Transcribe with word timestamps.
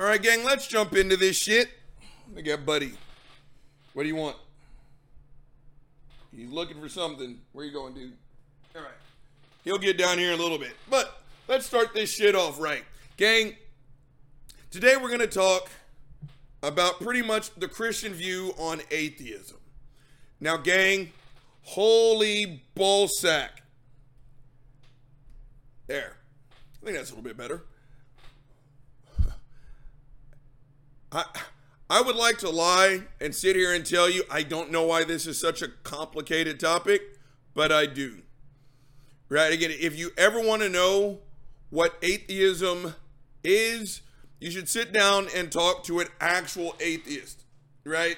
All 0.00 0.06
right, 0.06 0.22
gang, 0.22 0.44
let's 0.44 0.66
jump 0.66 0.96
into 0.96 1.14
this 1.18 1.36
shit. 1.36 1.68
I 2.34 2.40
got 2.40 2.64
Buddy. 2.64 2.92
What 3.92 4.04
do 4.04 4.08
you 4.08 4.16
want? 4.16 4.34
He's 6.34 6.48
looking 6.48 6.80
for 6.80 6.88
something. 6.88 7.38
Where 7.52 7.66
you 7.66 7.72
going, 7.72 7.92
dude? 7.92 8.14
All 8.74 8.80
right. 8.80 8.90
He'll 9.62 9.76
get 9.76 9.98
down 9.98 10.16
here 10.16 10.32
in 10.32 10.40
a 10.40 10.42
little 10.42 10.56
bit. 10.56 10.72
But 10.88 11.20
let's 11.48 11.66
start 11.66 11.92
this 11.92 12.10
shit 12.10 12.34
off 12.34 12.58
right. 12.58 12.82
Gang, 13.18 13.56
today 14.70 14.96
we're 14.96 15.08
going 15.08 15.20
to 15.20 15.26
talk 15.26 15.68
about 16.62 16.98
pretty 17.00 17.20
much 17.20 17.54
the 17.56 17.68
Christian 17.68 18.14
view 18.14 18.54
on 18.56 18.80
atheism. 18.90 19.58
Now, 20.40 20.56
gang, 20.56 21.12
holy 21.60 22.62
ballsack. 22.74 23.50
There. 25.88 26.16
I 26.80 26.86
think 26.86 26.96
that's 26.96 27.10
a 27.10 27.14
little 27.14 27.22
bit 27.22 27.36
better. 27.36 27.64
I 31.12 31.24
I 31.88 32.00
would 32.00 32.14
like 32.14 32.38
to 32.38 32.50
lie 32.50 33.02
and 33.20 33.34
sit 33.34 33.56
here 33.56 33.74
and 33.74 33.84
tell 33.84 34.08
you 34.08 34.22
I 34.30 34.42
don't 34.42 34.70
know 34.70 34.84
why 34.84 35.04
this 35.04 35.26
is 35.26 35.40
such 35.40 35.60
a 35.60 35.68
complicated 35.82 36.60
topic, 36.60 37.02
but 37.54 37.72
I 37.72 37.86
do. 37.86 38.22
Right? 39.28 39.52
Again, 39.52 39.70
if 39.72 39.98
you 39.98 40.10
ever 40.16 40.40
want 40.40 40.62
to 40.62 40.68
know 40.68 41.18
what 41.70 41.96
atheism 42.02 42.94
is, 43.44 44.02
you 44.40 44.50
should 44.50 44.68
sit 44.68 44.92
down 44.92 45.28
and 45.34 45.50
talk 45.50 45.84
to 45.84 46.00
an 46.00 46.08
actual 46.20 46.74
atheist, 46.80 47.44
right? 47.84 48.16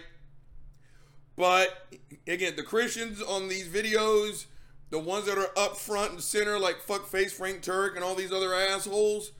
But 1.36 1.88
again, 2.26 2.54
the 2.56 2.62
Christians 2.62 3.22
on 3.22 3.48
these 3.48 3.68
videos, 3.68 4.46
the 4.90 4.98
ones 4.98 5.26
that 5.26 5.38
are 5.38 5.50
up 5.56 5.76
front 5.76 6.12
and 6.12 6.20
center, 6.20 6.58
like 6.58 6.76
fuckface 6.86 7.32
Frank 7.32 7.62
Turek 7.62 7.94
and 7.94 8.04
all 8.04 8.14
these 8.14 8.32
other 8.32 8.54
assholes, 8.54 9.32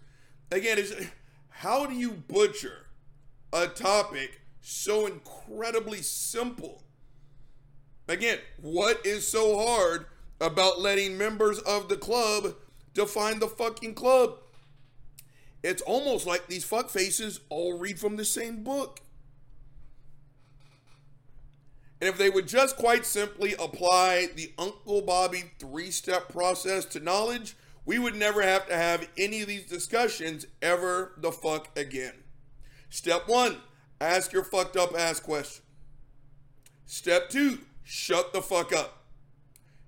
again, 0.50 0.78
is 0.78 0.94
how 1.48 1.86
do 1.86 1.94
you 1.94 2.10
butcher 2.12 2.81
a 3.52 3.66
topic 3.66 4.40
so 4.60 5.06
incredibly 5.06 6.02
simple? 6.02 6.82
Again, 8.08 8.38
what 8.60 9.04
is 9.06 9.26
so 9.26 9.58
hard 9.58 10.06
about 10.40 10.80
letting 10.80 11.16
members 11.16 11.58
of 11.60 11.88
the 11.88 11.96
club 11.96 12.54
define 12.94 13.38
the 13.38 13.48
fucking 13.48 13.94
club? 13.94 14.38
It's 15.62 15.82
almost 15.82 16.26
like 16.26 16.48
these 16.48 16.64
fuck 16.64 16.90
faces 16.90 17.40
all 17.48 17.78
read 17.78 18.00
from 18.00 18.16
the 18.16 18.24
same 18.24 18.64
book. 18.64 19.00
And 22.00 22.08
if 22.08 22.18
they 22.18 22.30
would 22.30 22.48
just 22.48 22.76
quite 22.76 23.06
simply 23.06 23.54
apply 23.60 24.26
the 24.34 24.52
Uncle 24.58 25.02
Bobby 25.02 25.44
three 25.60 25.92
step 25.92 26.28
process 26.28 26.84
to 26.86 27.00
knowledge, 27.00 27.54
we 27.84 28.00
would 28.00 28.16
never 28.16 28.42
have 28.42 28.66
to 28.66 28.74
have 28.76 29.08
any 29.16 29.42
of 29.42 29.46
these 29.46 29.66
discussions 29.66 30.46
ever 30.60 31.12
the 31.16 31.30
fuck 31.30 31.68
again. 31.78 32.21
Step 32.92 33.26
one, 33.26 33.56
ask 34.02 34.34
your 34.34 34.44
fucked 34.44 34.76
up 34.76 34.94
ass 34.94 35.18
question. 35.18 35.64
Step 36.84 37.30
two, 37.30 37.58
shut 37.82 38.34
the 38.34 38.42
fuck 38.42 38.70
up. 38.70 39.06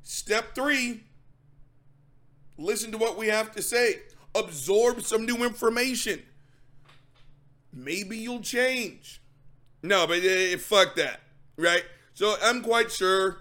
Step 0.03 0.55
three, 0.55 1.03
listen 2.57 2.91
to 2.93 2.97
what 2.97 3.19
we 3.19 3.27
have 3.27 3.53
to 3.53 3.61
say 3.61 3.97
absorb 4.35 5.03
some 5.03 5.27
new 5.27 5.45
information. 5.45 6.23
Maybe 7.75 8.17
you'll 8.17 8.41
change. 8.41 9.21
No, 9.83 10.07
but 10.07 10.25
uh, 10.25 10.57
fuck 10.57 10.95
that, 10.97 11.21
right? 11.59 11.85
So 12.15 12.37
I'm 12.43 12.63
quite 12.63 12.91
sure 12.91 13.37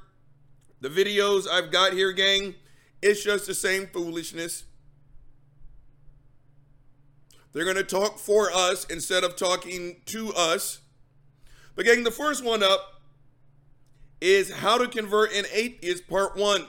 the 0.81 0.89
videos 0.89 1.47
I've 1.47 1.71
got 1.71 1.93
here, 1.93 2.11
gang, 2.11 2.55
it's 3.01 3.23
just 3.23 3.47
the 3.47 3.53
same 3.53 3.87
foolishness. 3.87 4.65
They're 7.53 7.65
going 7.65 7.77
to 7.77 7.83
talk 7.83 8.17
for 8.17 8.51
us 8.51 8.85
instead 8.85 9.23
of 9.23 9.35
talking 9.35 9.97
to 10.07 10.33
us. 10.33 10.79
But, 11.75 11.85
gang, 11.85 12.03
the 12.03 12.11
first 12.11 12.43
one 12.43 12.63
up 12.63 13.01
is 14.19 14.51
how 14.51 14.77
to 14.77 14.87
convert 14.87 15.33
an 15.33 15.45
atheist, 15.53 16.07
part 16.07 16.35
one. 16.35 16.65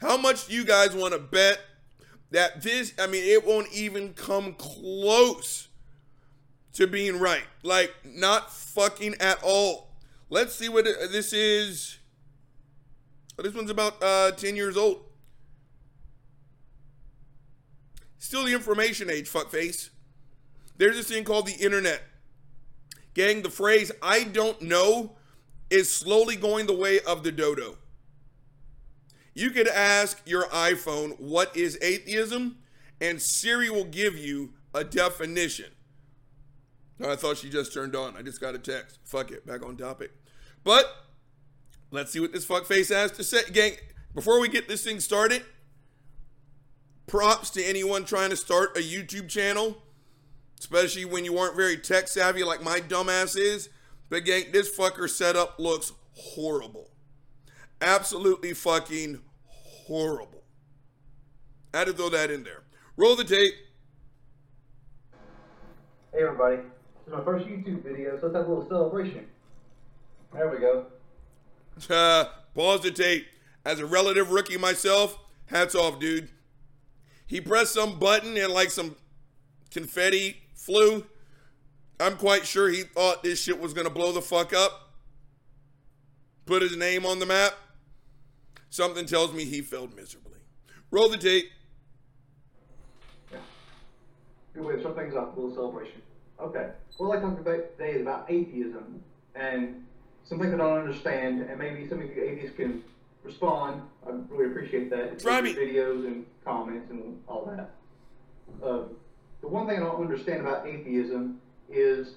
How 0.00 0.16
much 0.16 0.46
do 0.46 0.54
you 0.54 0.64
guys 0.64 0.94
want 0.94 1.12
to 1.12 1.18
bet 1.18 1.60
that 2.30 2.62
this, 2.62 2.94
I 2.98 3.06
mean, 3.06 3.24
it 3.24 3.44
won't 3.44 3.72
even 3.72 4.14
come 4.14 4.54
close 4.54 5.68
to 6.74 6.86
being 6.86 7.18
right. 7.18 7.44
Like, 7.62 7.92
not 8.04 8.52
fucking 8.52 9.16
at 9.20 9.42
all. 9.42 9.88
Let's 10.28 10.54
see 10.54 10.68
what 10.68 10.84
this 10.84 11.32
is. 11.32 11.98
This 13.36 13.54
one's 13.54 13.70
about 13.70 14.02
uh, 14.02 14.32
10 14.32 14.54
years 14.54 14.76
old. 14.76 15.02
Still 18.20 18.44
the 18.44 18.52
information 18.52 19.10
age, 19.10 19.28
fuckface. 19.28 19.88
There's 20.76 20.94
this 20.94 21.08
thing 21.08 21.24
called 21.24 21.46
the 21.46 21.54
internet. 21.54 22.02
Gang, 23.14 23.42
the 23.42 23.50
phrase 23.50 23.90
I 24.02 24.24
don't 24.24 24.60
know 24.60 25.16
is 25.70 25.90
slowly 25.90 26.36
going 26.36 26.66
the 26.66 26.76
way 26.76 27.00
of 27.00 27.22
the 27.24 27.32
dodo. 27.32 27.78
You 29.34 29.50
could 29.50 29.68
ask 29.68 30.20
your 30.26 30.44
iPhone, 30.48 31.18
what 31.18 31.56
is 31.56 31.78
atheism? 31.80 32.58
And 33.00 33.22
Siri 33.22 33.70
will 33.70 33.84
give 33.84 34.18
you 34.18 34.52
a 34.74 34.84
definition. 34.84 35.70
Oh, 37.02 37.10
I 37.10 37.16
thought 37.16 37.38
she 37.38 37.48
just 37.48 37.72
turned 37.72 37.96
on. 37.96 38.18
I 38.18 38.22
just 38.22 38.40
got 38.40 38.54
a 38.54 38.58
text. 38.58 38.98
Fuck 39.02 39.30
it. 39.30 39.46
Back 39.46 39.64
on 39.64 39.78
topic. 39.78 40.12
But 40.62 40.84
let's 41.90 42.12
see 42.12 42.20
what 42.20 42.32
this 42.32 42.44
fuckface 42.44 42.94
has 42.94 43.12
to 43.12 43.24
say. 43.24 43.50
Gang, 43.50 43.76
before 44.14 44.40
we 44.40 44.48
get 44.48 44.68
this 44.68 44.84
thing 44.84 45.00
started, 45.00 45.42
props 47.10 47.50
to 47.50 47.62
anyone 47.64 48.04
trying 48.04 48.30
to 48.30 48.36
start 48.36 48.76
a 48.76 48.80
YouTube 48.80 49.28
channel, 49.28 49.82
especially 50.58 51.04
when 51.04 51.24
you 51.24 51.36
aren't 51.36 51.56
very 51.56 51.76
tech 51.76 52.08
savvy 52.08 52.44
like 52.44 52.62
my 52.62 52.80
dumbass 52.80 53.36
is. 53.36 53.68
But 54.08 54.24
gang, 54.24 54.46
this 54.52 54.74
fucker 54.74 55.08
setup 55.08 55.58
looks 55.58 55.92
horrible 56.14 56.90
absolutely 57.80 58.52
fucking 58.52 59.20
horrible. 59.46 60.42
I 61.72 61.78
had 61.78 61.86
to 61.88 61.92
throw 61.92 62.08
that 62.10 62.30
in 62.30 62.44
there. 62.44 62.62
Roll 62.96 63.16
the 63.16 63.24
tape. 63.24 63.54
Hey 66.12 66.24
everybody, 66.24 66.56
this 66.56 67.06
is 67.06 67.12
my 67.12 67.24
first 67.24 67.46
YouTube 67.46 67.84
video, 67.84 68.18
so 68.18 68.26
let's 68.26 68.36
have 68.36 68.46
a 68.46 68.48
little 68.48 68.68
celebration. 68.68 69.26
There 70.32 70.48
we 70.48 70.58
go. 70.58 70.86
Uh, 71.88 72.24
pause 72.54 72.82
the 72.82 72.90
tape. 72.90 73.26
As 73.64 73.78
a 73.78 73.86
relative 73.86 74.30
rookie 74.30 74.56
myself, 74.56 75.18
hats 75.46 75.74
off, 75.74 76.00
dude. 76.00 76.30
He 77.30 77.40
pressed 77.40 77.74
some 77.74 78.00
button 78.00 78.36
and 78.36 78.52
like 78.52 78.72
some 78.72 78.96
confetti 79.70 80.38
flew. 80.52 81.06
I'm 82.00 82.16
quite 82.16 82.44
sure 82.44 82.68
he 82.68 82.82
thought 82.82 83.22
this 83.22 83.40
shit 83.40 83.60
was 83.60 83.72
gonna 83.72 83.88
blow 83.88 84.10
the 84.10 84.20
fuck 84.20 84.52
up. 84.52 84.90
Put 86.44 86.60
his 86.60 86.76
name 86.76 87.06
on 87.06 87.20
the 87.20 87.26
map. 87.26 87.52
Something 88.68 89.06
tells 89.06 89.32
me 89.32 89.44
he 89.44 89.60
failed 89.60 89.94
miserably. 89.94 90.40
Roll 90.90 91.08
the 91.08 91.18
tape. 91.18 91.44
Yeah. 93.30 93.38
Good 94.52 94.64
way 94.64 94.74
to 94.74 94.80
start 94.80 94.96
things 94.96 95.14
off, 95.14 95.36
a 95.36 95.40
little 95.40 95.54
celebration. 95.54 96.02
Okay. 96.40 96.70
What 96.96 97.06
I'd 97.06 97.08
like 97.10 97.20
to 97.20 97.28
talk 97.28 97.40
about 97.46 97.78
today 97.78 97.92
is 97.92 98.02
about 98.02 98.28
atheism 98.28 99.04
and 99.36 99.86
some 100.24 100.40
things 100.40 100.52
I 100.52 100.56
don't 100.56 100.78
understand, 100.78 101.42
and 101.42 101.56
maybe 101.60 101.88
some 101.88 102.00
of 102.00 102.06
you 102.06 102.24
atheists 102.24 102.56
can 102.56 102.82
respond. 103.22 103.82
I 104.06 104.10
really 104.28 104.50
appreciate 104.50 104.90
that. 104.90 105.18
Try 105.18 105.40
me. 105.40 105.54
Videos 105.54 106.06
and 106.06 106.26
comments 106.44 106.90
and 106.90 107.20
all 107.28 107.44
that. 107.46 107.70
Uh, 108.64 108.82
the 109.40 109.48
one 109.48 109.66
thing 109.66 109.76
I 109.76 109.80
don't 109.80 110.00
understand 110.00 110.40
about 110.40 110.66
atheism 110.66 111.40
is 111.68 112.14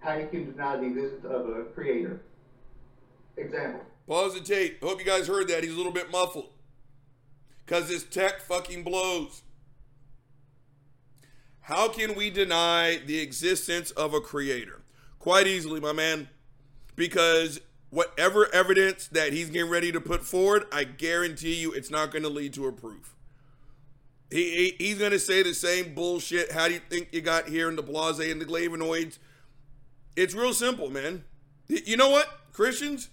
how 0.00 0.14
you 0.14 0.26
can 0.28 0.50
deny 0.50 0.76
the 0.76 0.86
existence 0.86 1.24
of 1.24 1.48
a 1.48 1.64
creator. 1.74 2.22
Example. 3.36 3.80
Pause 4.06 4.34
the 4.34 4.40
tape. 4.40 4.82
Hope 4.82 4.98
you 4.98 5.06
guys 5.06 5.26
heard 5.26 5.48
that. 5.48 5.62
He's 5.62 5.72
a 5.72 5.76
little 5.76 5.92
bit 5.92 6.10
muffled. 6.10 6.50
Because 7.64 7.88
this 7.88 8.04
tech 8.04 8.40
fucking 8.40 8.82
blows. 8.82 9.42
How 11.60 11.88
can 11.88 12.14
we 12.14 12.28
deny 12.28 13.00
the 13.06 13.20
existence 13.20 13.92
of 13.92 14.14
a 14.14 14.20
creator? 14.20 14.82
Quite 15.18 15.46
easily, 15.46 15.80
my 15.80 15.92
man. 15.92 16.28
Because 16.96 17.60
whatever 17.92 18.52
evidence 18.54 19.06
that 19.08 19.34
he's 19.34 19.50
getting 19.50 19.70
ready 19.70 19.92
to 19.92 20.00
put 20.00 20.24
forward, 20.24 20.64
I 20.72 20.84
guarantee 20.84 21.54
you 21.54 21.72
it's 21.72 21.90
not 21.90 22.10
going 22.10 22.22
to 22.22 22.30
lead 22.30 22.54
to 22.54 22.66
a 22.66 22.72
proof. 22.72 23.14
He, 24.30 24.74
he 24.78 24.86
he's 24.86 24.98
going 24.98 25.10
to 25.12 25.18
say 25.18 25.42
the 25.42 25.52
same 25.52 25.94
bullshit. 25.94 26.52
How 26.52 26.68
do 26.68 26.74
you 26.74 26.80
think 26.88 27.10
you 27.12 27.20
got 27.20 27.48
here 27.48 27.68
in 27.68 27.76
the 27.76 27.82
blase 27.82 28.18
and 28.18 28.40
the 28.40 28.46
flavonoids? 28.46 29.18
It's 30.16 30.34
real 30.34 30.54
simple, 30.54 30.90
man. 30.90 31.22
You 31.68 31.98
know 31.98 32.08
what, 32.08 32.28
Christians? 32.52 33.10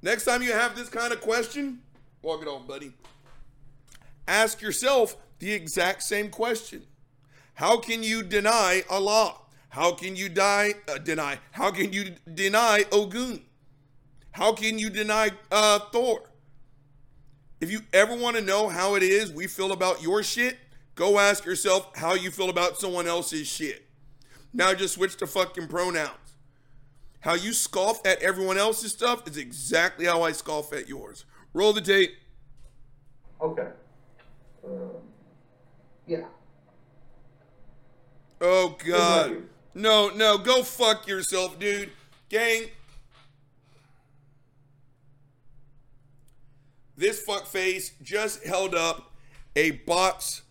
Next 0.00 0.24
time 0.24 0.42
you 0.42 0.52
have 0.52 0.76
this 0.76 0.88
kind 0.88 1.12
of 1.12 1.20
question, 1.20 1.80
walk 2.22 2.40
it 2.40 2.48
off, 2.48 2.66
buddy. 2.66 2.92
Ask 4.28 4.62
yourself 4.62 5.16
the 5.40 5.52
exact 5.52 6.04
same 6.04 6.30
question. 6.30 6.84
How 7.54 7.78
can 7.78 8.04
you 8.04 8.22
deny 8.22 8.84
Allah? 8.88 9.34
How 9.70 9.92
can 9.92 10.14
you 10.14 10.28
die, 10.28 10.74
uh, 10.88 10.98
deny? 10.98 11.38
How 11.50 11.72
can 11.72 11.92
you 11.92 12.14
deny 12.32 12.84
Ogun? 12.92 13.42
How 14.32 14.52
can 14.52 14.78
you 14.78 14.90
deny 14.90 15.30
uh, 15.50 15.80
Thor? 15.92 16.22
If 17.60 17.70
you 17.70 17.80
ever 17.92 18.14
want 18.14 18.36
to 18.36 18.42
know 18.42 18.68
how 18.68 18.94
it 18.94 19.02
is 19.02 19.30
we 19.30 19.46
feel 19.46 19.72
about 19.72 20.02
your 20.02 20.22
shit, 20.22 20.56
go 20.94 21.18
ask 21.18 21.44
yourself 21.44 21.90
how 21.96 22.14
you 22.14 22.30
feel 22.30 22.48
about 22.48 22.78
someone 22.78 23.06
else's 23.06 23.46
shit. 23.46 23.86
Now 24.52 24.72
just 24.74 24.94
switch 24.94 25.16
to 25.18 25.26
fucking 25.26 25.68
pronouns. 25.68 26.16
How 27.20 27.34
you 27.34 27.52
scoff 27.52 28.04
at 28.06 28.22
everyone 28.22 28.56
else's 28.56 28.92
stuff 28.92 29.28
is 29.28 29.36
exactly 29.36 30.06
how 30.06 30.22
I 30.22 30.32
scoff 30.32 30.72
at 30.72 30.88
yours. 30.88 31.26
Roll 31.52 31.72
the 31.72 31.82
tape. 31.82 32.12
Okay. 33.42 33.68
Um, 34.64 34.90
yeah. 36.06 36.24
Oh 38.40 38.76
God. 38.86 39.42
No, 39.74 40.08
no, 40.08 40.38
go 40.38 40.62
fuck 40.62 41.06
yourself, 41.06 41.58
dude. 41.58 41.90
Gang. 42.28 42.70
This 47.00 47.24
fuckface 47.24 47.92
just 48.02 48.44
held 48.44 48.74
up 48.74 49.14
a 49.56 49.70
box 49.70 50.42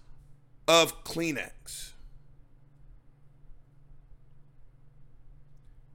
of 0.68 1.04
Kleenex. 1.04 1.92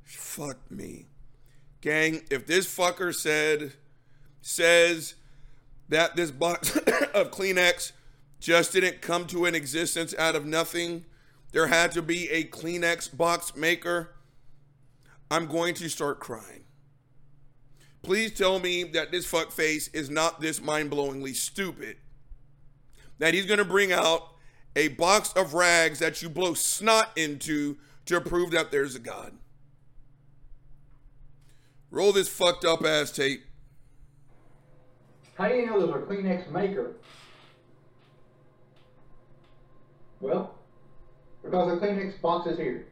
Fuck 0.05 0.71
me. 0.71 1.07
Gang, 1.81 2.23
if 2.31 2.47
this 2.47 2.73
fucker 2.73 3.13
said 3.13 3.73
says 4.43 5.15
that 5.89 6.15
this 6.15 6.31
box 6.31 6.77
of 6.77 7.33
Kleenex 7.33 7.91
just 8.39 8.73
didn't 8.73 9.03
come 9.03 9.27
to 9.27 9.47
an 9.47 9.57
existence 9.57 10.15
out 10.17 10.37
of 10.37 10.47
nothing, 10.47 11.05
there 11.51 11.67
had 11.67 11.91
to 11.91 12.01
be 12.01 12.31
a 12.31 12.45
Kleenex 12.45 13.17
box 13.17 13.57
maker, 13.57 14.15
I'm 15.33 15.47
going 15.47 15.75
to 15.75 15.89
start 15.89 16.21
crying. 16.21 16.64
Please 18.05 18.33
tell 18.33 18.59
me 18.59 18.85
that 18.85 19.11
this 19.11 19.31
fuckface 19.31 19.89
is 19.95 20.11
not 20.11 20.41
this 20.41 20.61
mind 20.61 20.91
blowingly 20.91 21.35
stupid. 21.35 21.97
That 23.19 23.33
he's 23.33 23.47
going 23.47 23.59
to 23.59 23.65
bring 23.65 23.93
out 23.93 24.35
a 24.77 24.89
box 24.89 25.33
of 25.33 25.55
rags 25.55 26.01
that 26.01 26.21
you 26.21 26.29
blow 26.29 26.53
snot 26.53 27.17
into 27.17 27.79
to 28.05 28.21
prove 28.21 28.51
that 28.51 28.71
there's 28.71 28.95
a 28.95 28.99
God. 28.99 29.33
Roll 31.91 32.13
this 32.13 32.29
fucked 32.29 32.67
up 32.67 32.85
ass 32.85 33.11
tape. 33.11 33.45
How 35.39 35.49
do 35.49 35.55
you 35.55 35.67
know 35.67 35.79
there's 35.81 36.03
a 36.03 36.07
Kleenex 36.07 36.51
maker? 36.51 36.93
Well, 40.21 40.55
because 41.43 41.81
the 41.81 41.87
Kleenex 41.87 42.21
box 42.21 42.51
is 42.51 42.59
here. 42.59 42.87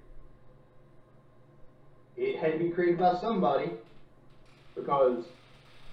It 2.16 2.38
had 2.38 2.52
to 2.52 2.58
be 2.58 2.70
created 2.70 2.98
by 2.98 3.18
somebody 3.20 3.72
because 4.74 5.24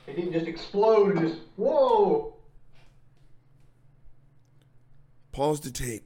it 0.08 0.16
didn't 0.16 0.34
just 0.34 0.48
explode 0.48 1.16
and 1.16 1.28
just, 1.28 1.40
whoa! 1.56 2.34
Pause 5.32 5.60
the 5.62 5.72
tape. 5.72 6.04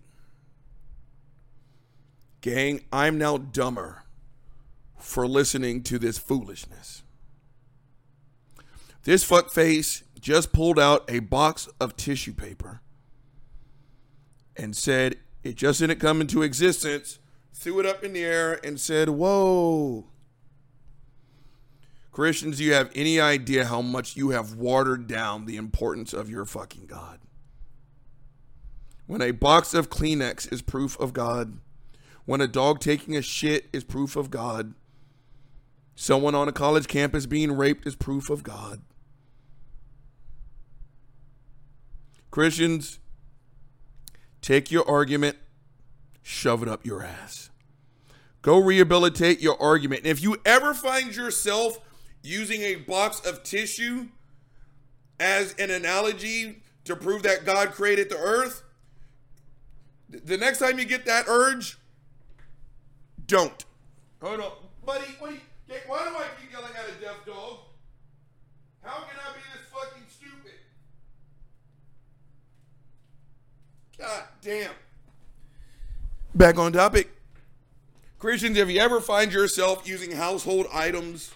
Gang, 2.42 2.82
I'm 2.92 3.18
now 3.18 3.38
dumber 3.38 4.04
for 4.98 5.28
listening 5.28 5.84
to 5.84 5.98
this 5.98 6.18
foolishness. 6.18 7.04
This 9.04 9.28
fuckface 9.28 10.04
just 10.20 10.54
pulled 10.54 10.80
out 10.80 11.04
a 11.10 11.20
box 11.20 11.68
of 11.80 11.96
tissue 11.98 12.34
paper 12.34 12.82
and 14.56 14.76
said 14.76 15.18
it 15.44 15.56
just 15.56 15.80
didn't 15.80 16.00
come 16.00 16.22
into 16.22 16.42
existence, 16.42 17.20
threw 17.54 17.80
it 17.80 17.86
up 17.86 18.04
in 18.04 18.14
the 18.14 18.24
air, 18.24 18.60
and 18.66 18.80
said, 18.80 19.10
Whoa. 19.10 20.06
Christians, 22.14 22.60
do 22.60 22.64
you 22.64 22.74
have 22.74 22.92
any 22.94 23.20
idea 23.20 23.66
how 23.66 23.82
much 23.82 24.16
you 24.16 24.30
have 24.30 24.54
watered 24.54 25.08
down 25.08 25.46
the 25.46 25.58
importance 25.58 26.14
of 26.14 26.30
your 26.30 26.46
fucking 26.46 26.86
God? 26.86 27.20
When 29.08 29.22
a 29.22 29.32
box 29.32 29.74
of 29.74 29.90
Kleenex 29.90 30.54
is 30.54 30.62
proof 30.62 30.98
of 31.00 31.12
God, 31.12 31.58
when 32.26 32.40
a 32.40 32.48
dog 32.48 32.80
taking 32.80 33.18
a 33.18 33.24
shit 33.24 33.68
is 33.74 33.84
proof 33.84 34.16
of 34.16 34.30
God, 34.30 34.76
someone 35.96 36.36
on 36.36 36.48
a 36.48 36.52
college 36.52 36.88
campus 36.88 37.26
being 37.26 37.52
raped 37.52 37.88
is 37.88 37.96
proof 37.96 38.30
of 38.30 38.44
God. 38.44 38.84
Christians, 42.30 43.00
take 44.40 44.72
your 44.72 44.88
argument, 44.88 45.38
shove 46.22 46.62
it 46.62 46.70
up 46.70 46.86
your 46.86 47.04
ass. 47.04 47.50
Go 48.44 48.60
rehabilitate 48.60 49.42
your 49.42 49.60
argument. 49.60 50.02
And 50.02 50.12
if 50.12 50.22
you 50.22 50.38
ever 50.46 50.76
find 50.76 51.16
yourself 51.16 51.80
using 52.24 52.62
a 52.62 52.76
box 52.76 53.20
of 53.26 53.44
tissue 53.44 54.08
as 55.20 55.54
an 55.60 55.70
analogy 55.70 56.64
to 56.86 56.96
prove 56.96 57.24
that 57.24 57.46
God 57.46 57.72
created 57.72 58.10
the 58.10 58.18
earth, 58.18 58.64
the 60.10 60.38
next 60.38 60.60
time 60.60 60.80
you 60.80 60.86
get 60.86 61.06
that 61.06 61.26
urge, 61.28 61.78
don't. 63.28 63.66
Hold 64.22 64.40
on. 64.40 64.52
Buddy, 64.86 65.06
you, 65.22 65.38
why 65.88 66.04
do 66.04 66.16
I 66.16 66.26
keep 66.40 66.52
yelling 66.52 66.72
at 66.76 66.90
a 66.90 67.02
deaf 67.02 67.26
dog? 67.26 67.60
How 68.82 69.00
can 69.00 69.18
I 69.18 69.34
be 69.34 69.42
this 69.54 69.70
fucking 69.72 70.04
stupid? 70.10 70.60
God 73.98 74.24
damn. 74.42 74.72
Back 76.36 76.58
on 76.58 76.74
topic. 76.74 77.10
Christians, 78.20 78.58
if 78.58 78.70
you 78.70 78.80
ever 78.80 79.00
find 79.00 79.32
yourself 79.32 79.88
using 79.88 80.12
household 80.12 80.68
items, 80.74 81.32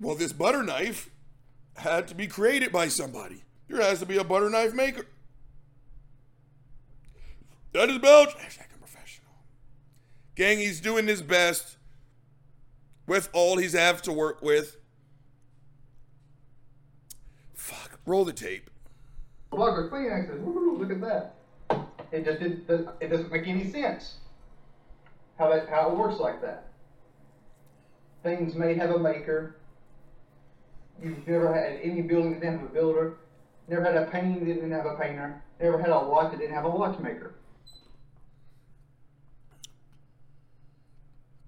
well, 0.00 0.14
this 0.14 0.32
butter 0.32 0.62
knife 0.62 1.10
had 1.76 2.08
to 2.08 2.14
be 2.14 2.26
created 2.26 2.72
by 2.72 2.88
somebody. 2.88 3.44
There 3.68 3.80
has 3.82 4.00
to 4.00 4.06
be 4.06 4.16
a 4.16 4.24
butter 4.24 4.48
knife 4.50 4.74
maker. 4.74 5.06
That 7.72 7.90
is 7.90 7.98
Belch. 7.98 8.30
Hashtag 8.30 8.68
professional. 8.78 9.30
Gang, 10.34 10.58
he's 10.58 10.80
doing 10.80 11.06
his 11.06 11.22
best 11.22 11.76
with 13.06 13.28
all 13.32 13.58
he's 13.58 13.74
have 13.74 14.02
to 14.02 14.12
work 14.12 14.42
with. 14.42 14.76
Fuck. 17.54 18.00
Roll 18.06 18.24
the 18.24 18.32
tape. 18.32 18.70
Plug 19.50 19.78
or 19.78 19.90
Kleenex 19.90 20.28
says, 20.28 20.40
woo, 20.40 20.76
look 20.78 20.90
at 20.90 21.00
that. 21.00 21.34
It 22.10 22.24
just 22.24 22.40
it 22.40 23.08
doesn't 23.08 23.30
make 23.30 23.46
any 23.46 23.70
sense 23.70 24.16
how 25.38 25.50
that 25.50 25.68
how 25.68 25.90
it 25.90 25.96
works 25.96 26.18
like 26.18 26.40
that. 26.40 26.68
Things 28.22 28.54
may 28.54 28.74
have 28.74 28.90
a 28.90 28.98
maker. 28.98 29.56
You've 31.02 31.26
never 31.26 31.54
had 31.54 31.80
any 31.82 32.02
building 32.02 32.32
that 32.32 32.40
didn't 32.40 32.60
have 32.60 32.70
a 32.70 32.72
builder. 32.72 33.16
Never 33.68 33.84
had 33.84 33.96
a 33.96 34.06
painting 34.06 34.40
that 34.40 34.54
didn't 34.54 34.70
have 34.72 34.86
a 34.86 34.96
painter. 34.96 35.42
Never 35.60 35.78
had 35.78 35.90
a 35.90 35.98
watch 35.98 36.30
that 36.32 36.40
didn't 36.40 36.54
have 36.54 36.64
a 36.64 36.70
watchmaker. 36.70 37.34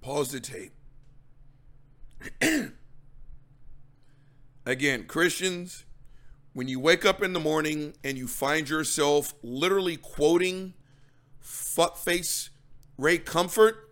Pause 0.01 0.33
the 0.33 0.41
tape. 0.41 0.73
Again, 4.67 5.05
Christians, 5.07 5.85
when 6.53 6.69
you 6.69 6.79
wake 6.79 7.05
up 7.05 7.23
in 7.23 7.33
the 7.33 7.41
morning 7.41 7.95
and 8.05 8.19
you 8.19 8.27
find 8.29 8.69
yourself 8.69 9.35
literally 9.43 9.97
quoting 9.97 10.75
fuckface 11.43 12.51
Ray 12.99 13.19
Comfort, 13.19 13.91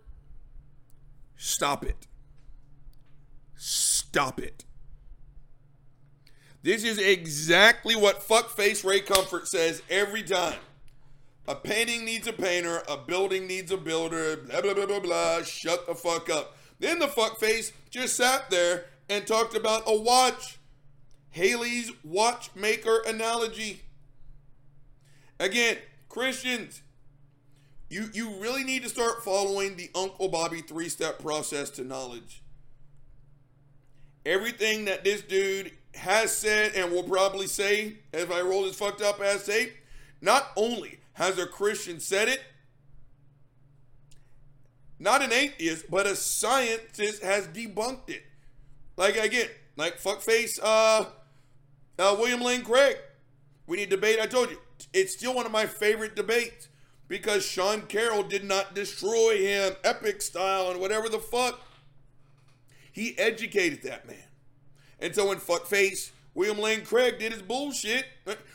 stop 1.35 1.83
it. 1.83 2.07
Stop 3.55 4.39
it. 4.39 4.65
This 6.61 6.83
is 6.83 6.97
exactly 6.97 7.95
what 7.95 8.27
fuckface 8.27 8.83
Ray 8.83 8.99
Comfort 8.99 9.47
says 9.47 9.81
every 9.89 10.23
time. 10.23 10.59
A 11.47 11.55
painting 11.55 12.05
needs 12.05 12.27
a 12.27 12.33
painter, 12.33 12.83
a 12.87 12.97
building 12.97 13.47
needs 13.47 13.71
a 13.71 13.77
builder, 13.77 14.37
blah, 14.37 14.61
blah, 14.61 14.73
blah, 14.73 14.85
blah, 14.85 14.99
blah. 14.99 15.41
Shut 15.41 15.87
the 15.87 15.95
fuck 15.95 16.29
up. 16.29 16.57
Then 16.79 16.99
the 16.99 17.07
fuckface 17.07 17.71
just 17.89 18.15
sat 18.15 18.49
there 18.49 18.85
and 19.09 19.25
talked 19.25 19.55
about 19.55 19.83
a 19.87 19.95
watch. 19.97 20.59
Paley's 21.31 21.91
watchmaker 22.03 23.01
analogy. 23.07 23.81
Again, 25.39 25.77
Christians, 26.09 26.81
you, 27.89 28.09
you 28.13 28.29
really 28.39 28.63
need 28.63 28.83
to 28.83 28.89
start 28.89 29.23
following 29.23 29.75
the 29.75 29.89
Uncle 29.95 30.27
Bobby 30.27 30.61
three 30.61 30.89
step 30.89 31.19
process 31.19 31.69
to 31.71 31.83
knowledge. 31.83 32.43
Everything 34.25 34.85
that 34.85 35.03
this 35.03 35.21
dude 35.21 35.71
has 35.95 36.35
said 36.35 36.73
and 36.75 36.91
will 36.91 37.03
probably 37.03 37.47
say, 37.47 37.97
as 38.13 38.29
I 38.29 38.41
roll 38.41 38.63
this 38.63 38.75
fucked 38.75 39.01
up 39.01 39.21
ass 39.21 39.45
tape, 39.45 39.73
not 40.21 40.51
only 40.55 40.99
has 41.13 41.37
a 41.37 41.45
Christian 41.45 41.99
said 41.99 42.29
it, 42.29 42.41
not 44.99 45.21
an 45.21 45.31
atheist, 45.31 45.89
but 45.89 46.05
a 46.05 46.15
scientist 46.15 47.23
has 47.23 47.47
debunked 47.47 48.09
it. 48.09 48.23
Like 48.97 49.15
again, 49.15 49.47
like 49.77 49.99
fuckface 49.99 50.59
uh, 50.61 51.05
uh 51.97 52.15
William 52.19 52.41
Lane 52.41 52.63
Craig. 52.63 52.97
We 53.65 53.77
need 53.77 53.89
debate. 53.89 54.19
I 54.19 54.25
told 54.25 54.49
you, 54.49 54.57
it's 54.93 55.13
still 55.13 55.33
one 55.33 55.45
of 55.45 55.51
my 55.51 55.65
favorite 55.65 56.15
debates 56.15 56.67
because 57.07 57.45
Sean 57.45 57.83
Carroll 57.83 58.23
did 58.23 58.43
not 58.43 58.75
destroy 58.75 59.37
him 59.37 59.73
epic 59.83 60.21
style 60.21 60.71
and 60.71 60.79
whatever 60.79 61.07
the 61.07 61.19
fuck. 61.19 61.61
He 62.91 63.17
educated 63.17 63.83
that 63.83 64.07
man. 64.07 64.28
And 64.99 65.15
so 65.15 65.27
when 65.27 65.37
fuckface 65.37 66.11
William 66.33 66.59
Lane 66.59 66.83
Craig 66.85 67.19
did 67.19 67.33
his 67.33 67.41
bullshit, 67.41 68.05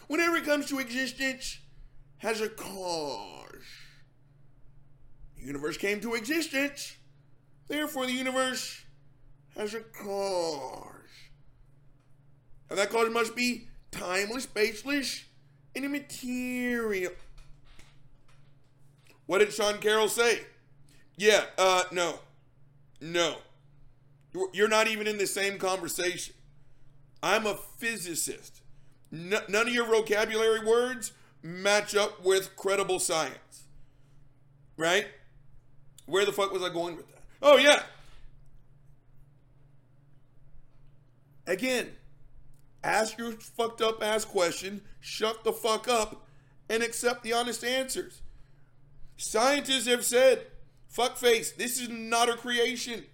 whenever 0.07 0.37
it 0.37 0.45
comes 0.45 0.67
to 0.69 0.79
existence, 0.79 1.59
has 2.19 2.41
a 2.41 2.49
cause. 2.49 3.51
The 5.37 5.45
universe 5.45 5.77
came 5.77 6.01
to 6.01 6.15
existence. 6.15 6.97
Therefore, 7.69 8.07
the 8.07 8.13
universe 8.13 8.83
has 9.57 9.75
a 9.75 9.81
cause. 9.81 10.91
And 12.71 12.79
that 12.79 12.91
cause 12.91 13.11
must 13.11 13.37
be 13.37 13.69
timeless, 13.91 14.47
baseless, 14.47 15.25
and 15.75 15.85
immaterial. 15.85 17.13
What 19.27 19.39
did 19.39 19.53
Sean 19.53 19.79
Carroll 19.79 20.09
say? 20.09 20.41
Yeah, 21.17 21.45
uh, 21.57 21.85
no. 21.93 22.19
No. 23.01 23.37
You're 24.53 24.69
not 24.69 24.89
even 24.89 25.07
in 25.07 25.19
the 25.19 25.27
same 25.27 25.59
conversation. 25.59 26.35
I'm 27.23 27.47
a 27.47 27.55
physicist. 27.79 28.63
None 29.11 29.45
of 29.49 29.69
your 29.69 29.87
vocabulary 29.87 30.65
words 30.65 31.13
match 31.43 31.95
up 31.95 32.25
with 32.25 32.57
credible 32.57 32.99
science. 32.99 33.65
Right? 34.77 35.07
Where 36.07 36.27
the 36.27 36.33
fuck 36.33 36.53
was 36.53 36.63
I 36.63 36.69
going 36.69 36.97
with 36.97 37.09
that? 37.09 37.23
Oh, 37.41 37.57
yeah. 37.57 37.83
Again, 41.47 41.93
ask 42.83 43.17
your 43.19 43.33
fucked 43.33 43.83
up 43.83 44.03
ass 44.03 44.25
question, 44.25 44.81
shut 45.01 45.45
the 45.45 45.53
fuck 45.53 45.89
up, 45.89 46.27
and 46.69 46.83
accept 46.83 47.23
the 47.23 47.35
honest 47.35 47.63
answers. 47.63 48.23
Scientists 49.17 49.87
have 49.87 50.05
said, 50.05 50.47
fuckface, 50.93 51.55
this 51.55 51.81
is 51.81 51.89
not 51.89 52.29
a 52.29 52.37
creation. 52.37 53.05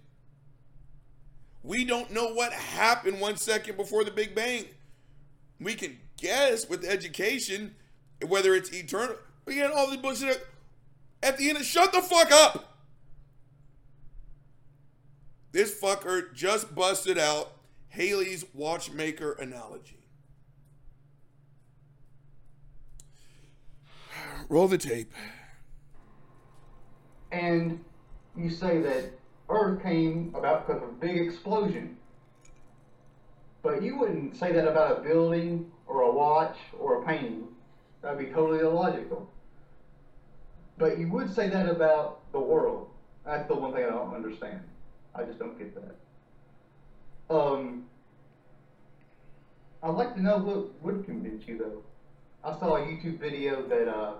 We 1.63 1.85
don't 1.85 2.11
know 2.11 2.33
what 2.33 2.53
happened 2.53 3.19
one 3.19 3.37
second 3.37 3.77
before 3.77 4.03
the 4.03 4.11
Big 4.11 4.33
Bang. 4.33 4.65
We 5.59 5.75
can 5.75 5.99
guess 6.17 6.67
with 6.67 6.83
education 6.83 7.75
whether 8.27 8.55
it's 8.55 8.73
eternal. 8.73 9.15
We 9.45 9.55
get 9.55 9.71
all 9.71 9.87
this 9.87 9.97
bullshit. 9.97 10.47
At 11.21 11.37
the 11.37 11.49
end 11.49 11.59
of 11.59 11.65
shut 11.65 11.91
the 11.91 12.01
fuck 12.01 12.31
up. 12.31 12.77
This 15.51 15.79
fucker 15.79 16.33
just 16.33 16.73
busted 16.73 17.17
out 17.17 17.51
Paley's 17.91 18.45
watchmaker 18.53 19.33
analogy. 19.33 19.97
Roll 24.49 24.67
the 24.67 24.77
tape. 24.77 25.13
And 27.31 27.83
you 28.35 28.49
say 28.49 28.81
that 28.81 29.11
Earth 29.51 29.83
came 29.83 30.33
about 30.35 30.65
because 30.65 30.81
of 30.81 30.89
a 30.89 30.93
big 30.93 31.17
explosion. 31.17 31.97
But 33.61 33.83
you 33.83 33.97
wouldn't 33.97 34.35
say 34.35 34.51
that 34.53 34.67
about 34.67 34.99
a 34.99 35.01
building 35.01 35.71
or 35.85 36.01
a 36.01 36.11
watch 36.11 36.57
or 36.79 37.01
a 37.01 37.05
painting. 37.05 37.47
That'd 38.01 38.17
be 38.17 38.33
totally 38.33 38.59
illogical. 38.59 39.29
But 40.77 40.97
you 40.97 41.09
would 41.11 41.33
say 41.33 41.49
that 41.49 41.69
about 41.69 42.31
the 42.31 42.39
world. 42.39 42.89
That's 43.25 43.47
the 43.47 43.55
one 43.55 43.73
thing 43.73 43.83
I 43.85 43.89
don't 43.89 44.15
understand. 44.15 44.61
I 45.13 45.23
just 45.23 45.37
don't 45.37 45.57
get 45.59 45.75
that. 45.75 47.35
Um, 47.35 47.85
I'd 49.83 49.89
like 49.89 50.15
to 50.15 50.21
know 50.21 50.37
what 50.39 50.81
would 50.81 51.05
convince 51.05 51.47
you 51.47 51.57
though. 51.57 51.83
I 52.43 52.57
saw 52.59 52.77
a 52.77 52.79
YouTube 52.79 53.19
video 53.19 53.61
that 53.67 53.87
uh. 53.87 54.13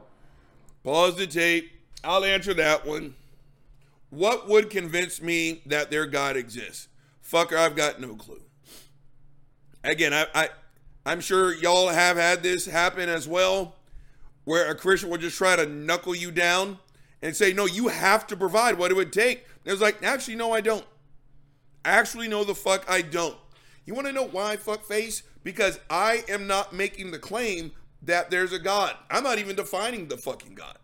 Pause 0.84 1.16
the 1.18 1.28
tape. 1.28 1.72
I'll 2.04 2.26
answer 2.26 2.54
that 2.54 2.86
one. 2.86 3.16
What 4.12 4.48
would 4.48 4.70
convince 4.70 5.22
me 5.22 5.62
that 5.66 5.90
their 5.90 6.06
God 6.06 6.36
exists? 6.36 6.90
Fucker, 7.28 7.58
I've 7.58 7.78
got 7.78 8.00
no 8.00 8.16
clue. 8.16 8.42
Again, 9.84 10.14
I, 10.14 10.28
I 10.36 10.50
I'm 11.06 11.22
sure 11.22 11.56
y'all 11.56 11.88
have 11.88 12.18
had 12.18 12.44
this 12.44 12.66
happen 12.66 13.10
as 13.10 13.28
well, 13.28 13.76
where 14.44 14.70
a 14.70 14.76
Christian 14.76 15.10
will 15.10 15.18
just 15.18 15.38
try 15.38 15.56
to 15.56 15.66
knuckle 15.66 16.14
you 16.14 16.30
down 16.30 16.78
and 17.22 17.36
say, 17.36 17.54
no, 17.54 17.66
you 17.66 17.88
have 17.88 18.28
to 18.28 18.36
provide 18.36 18.78
what 18.78 18.92
it 18.92 18.96
would 18.96 19.14
take. 19.14 19.46
And 19.64 19.72
it's 19.72 19.82
like, 19.82 20.04
actually, 20.04 20.36
no, 20.36 20.52
I 20.52 20.62
don't. 20.62 20.86
Actually, 21.86 22.28
no, 22.28 22.44
the 22.44 22.54
fuck, 22.54 22.86
I 22.90 23.02
don't. 23.02 23.38
You 23.86 23.96
want 23.96 24.08
to 24.08 24.14
know 24.14 24.28
why, 24.28 24.58
fuck 24.58 24.84
face? 24.84 25.24
Because 25.44 25.80
I 25.90 26.24
am 26.28 26.48
not 26.48 26.74
making 26.74 27.12
the 27.12 27.18
claim 27.18 27.72
that 28.02 28.30
there's 28.30 28.52
a 28.52 28.60
God. 28.60 28.96
I'm 29.10 29.24
not 29.24 29.40
even 29.40 29.56
defining 29.56 30.08
the 30.08 30.18
fucking 30.18 30.56
God. 30.56 30.78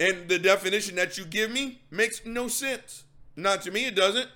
And 0.00 0.28
the 0.28 0.38
definition 0.38 0.96
that 0.96 1.16
you 1.16 1.24
give 1.24 1.50
me 1.50 1.80
makes 1.90 2.24
no 2.24 2.48
sense. 2.48 3.04
Not 3.36 3.62
to 3.62 3.70
me, 3.70 3.86
it 3.86 3.94
doesn't. 3.94 4.28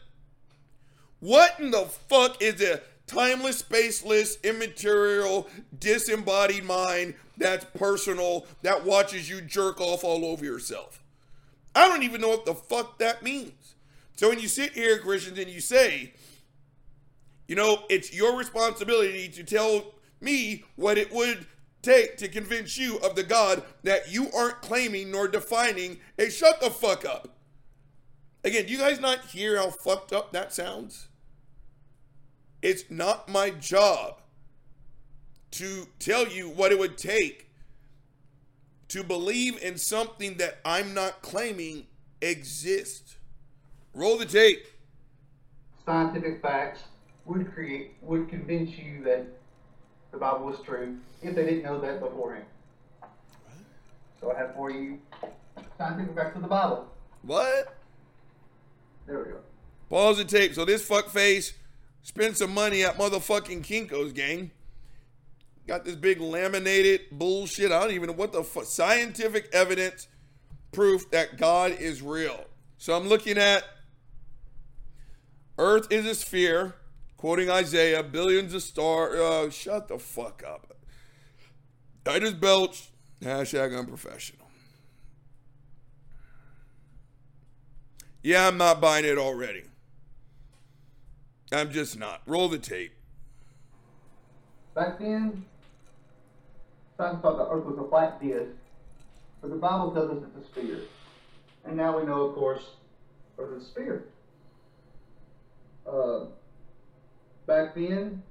What 1.20 1.58
in 1.58 1.72
the 1.72 1.86
fuck 1.86 2.40
is 2.40 2.60
a 2.62 2.80
timeless, 3.06 3.62
spaceless, 3.62 4.42
immaterial, 4.42 5.48
disembodied 5.78 6.64
mind 6.64 7.14
that's 7.36 7.64
personal, 7.76 8.46
that 8.62 8.84
watches 8.84 9.28
you 9.28 9.40
jerk 9.40 9.80
off 9.80 10.04
all 10.04 10.24
over 10.24 10.44
yourself? 10.44 11.02
I 11.74 11.88
don't 11.88 12.02
even 12.02 12.20
know 12.20 12.28
what 12.28 12.46
the 12.46 12.54
fuck 12.54 12.98
that 12.98 13.22
means. 13.22 13.74
So 14.16 14.28
when 14.28 14.40
you 14.40 14.48
sit 14.48 14.72
here, 14.72 14.98
Christians, 14.98 15.38
and 15.38 15.48
you 15.48 15.60
say, 15.60 16.12
you 17.46 17.54
know, 17.54 17.84
it's 17.88 18.12
your 18.12 18.36
responsibility 18.36 19.28
to 19.28 19.44
tell 19.44 19.94
me 20.20 20.64
what 20.76 20.98
it 20.98 21.12
would 21.12 21.46
take 21.82 22.16
to 22.18 22.28
convince 22.28 22.76
you 22.76 22.98
of 22.98 23.14
the 23.14 23.22
God 23.22 23.62
that 23.82 24.12
you 24.12 24.30
aren't 24.32 24.60
claiming 24.60 25.10
nor 25.10 25.28
defining. 25.28 25.98
Hey, 26.16 26.30
shut 26.30 26.60
the 26.60 26.70
fuck 26.70 27.04
up. 27.04 27.36
Again, 28.44 28.66
do 28.66 28.72
you 28.72 28.78
guys 28.78 29.00
not 29.00 29.26
hear 29.26 29.56
how 29.56 29.70
fucked 29.70 30.12
up 30.12 30.32
that 30.32 30.52
sounds? 30.52 31.08
It's 32.62 32.84
not 32.90 33.28
my 33.28 33.50
job 33.50 34.20
to 35.52 35.88
tell 35.98 36.28
you 36.28 36.48
what 36.48 36.72
it 36.72 36.78
would 36.78 36.98
take 36.98 37.50
to 38.88 39.04
believe 39.04 39.62
in 39.62 39.76
something 39.78 40.36
that 40.38 40.58
I'm 40.64 40.94
not 40.94 41.22
claiming 41.22 41.86
exists. 42.20 43.16
Roll 43.94 44.16
the 44.18 44.26
tape. 44.26 44.66
Scientific 45.84 46.42
facts 46.42 46.80
would 47.26 47.52
create 47.52 47.92
would 48.02 48.28
convince 48.28 48.70
you 48.70 49.02
that 49.04 49.26
the 50.12 50.18
Bible 50.18 50.46
was 50.46 50.60
true 50.64 50.96
if 51.22 51.34
they 51.34 51.44
didn't 51.44 51.62
know 51.62 51.80
that 51.80 52.00
beforehand. 52.00 52.46
So 54.20 54.32
I 54.32 54.38
have 54.38 54.54
for 54.54 54.70
you 54.70 54.98
scientific 55.76 56.14
facts 56.14 56.36
of 56.36 56.42
the 56.42 56.48
Bible. 56.48 56.88
What? 57.22 57.76
There 59.06 59.18
we 59.18 59.24
go. 59.24 59.38
Pause 59.88 60.18
the 60.18 60.24
tape. 60.24 60.54
So 60.54 60.64
this 60.64 60.86
fuckface 60.86 61.52
spent 62.02 62.36
some 62.36 62.52
money 62.52 62.84
at 62.84 62.98
motherfucking 62.98 63.64
Kinko's 63.64 64.12
gang. 64.12 64.50
Got 65.66 65.84
this 65.84 65.96
big 65.96 66.20
laminated 66.20 67.02
bullshit. 67.12 67.70
I 67.70 67.80
don't 67.80 67.92
even 67.92 68.08
know 68.08 68.16
what 68.16 68.32
the 68.32 68.42
fuck. 68.42 68.64
Scientific 68.64 69.48
evidence, 69.52 70.08
proof 70.72 71.10
that 71.10 71.36
God 71.36 71.72
is 71.72 72.02
real. 72.02 72.44
So 72.78 72.96
I'm 72.96 73.08
looking 73.08 73.38
at 73.38 73.64
Earth 75.58 75.86
is 75.90 76.06
a 76.06 76.14
sphere, 76.14 76.76
quoting 77.18 77.50
Isaiah, 77.50 78.02
billions 78.02 78.54
of 78.54 78.62
stars. 78.62 79.20
Uh, 79.20 79.50
shut 79.50 79.88
the 79.88 79.98
fuck 79.98 80.42
up. 80.46 80.74
I 82.06 82.18
just 82.18 82.40
belched. 82.40 82.88
Hashtag 83.20 83.78
unprofessional. 83.78 84.46
Yeah, 88.22 88.48
I'm 88.48 88.56
not 88.56 88.80
buying 88.80 89.04
it 89.04 89.18
already. 89.18 89.64
I'm 91.52 91.70
just 91.70 91.98
not. 91.98 92.22
Roll 92.26 92.48
the 92.48 92.58
tape. 92.58 92.92
Back 94.74 94.98
then, 94.98 95.44
science 96.96 97.20
thought 97.20 97.36
the 97.36 97.48
Earth 97.48 97.64
was 97.64 97.78
a 97.78 97.88
flat 97.88 98.22
disc, 98.22 98.50
but 99.40 99.50
the 99.50 99.56
Bible 99.56 99.90
tells 99.92 100.10
us 100.10 100.24
it's 100.34 100.46
a 100.46 100.50
sphere. 100.50 100.80
And 101.64 101.76
now 101.76 101.98
we 101.98 102.06
know, 102.06 102.22
of 102.22 102.34
course, 102.34 102.70
Earth 103.38 103.56
is 103.56 103.64
a 103.64 103.66
sphere. 103.66 104.04
Uh, 105.86 106.26
back 107.48 107.74
then, 107.74 108.22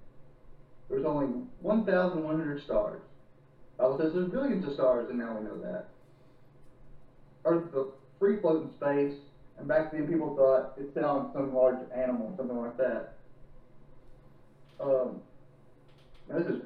there 0.88 0.98
was 0.98 1.06
only 1.06 1.28
1,100 1.62 2.64
stars. 2.64 3.02
Bible 3.78 3.98
says 3.98 4.14
there's 4.14 4.30
billions 4.30 4.66
of 4.66 4.74
stars, 4.76 5.10
and 5.10 5.20
now 5.20 5.36
we 5.38 5.44
know 5.44 5.58
that. 5.58 5.88
Earth 7.44 7.66
is 7.76 7.88
free 8.20 8.40
floating 8.40 8.72
space, 8.78 9.16
and 9.58 9.68
back 9.68 9.92
then 9.92 10.08
people 10.08 10.36
thought 10.36 10.74
it 10.78 11.04
on 11.04 11.32
some 11.34 11.54
large 11.54 11.78
animal, 11.94 12.34
something 12.38 12.58
like 12.58 12.78
that. 12.78 13.16
Um, 14.80 15.22
now 16.30 16.40
this 16.40 16.48
is 16.48 16.62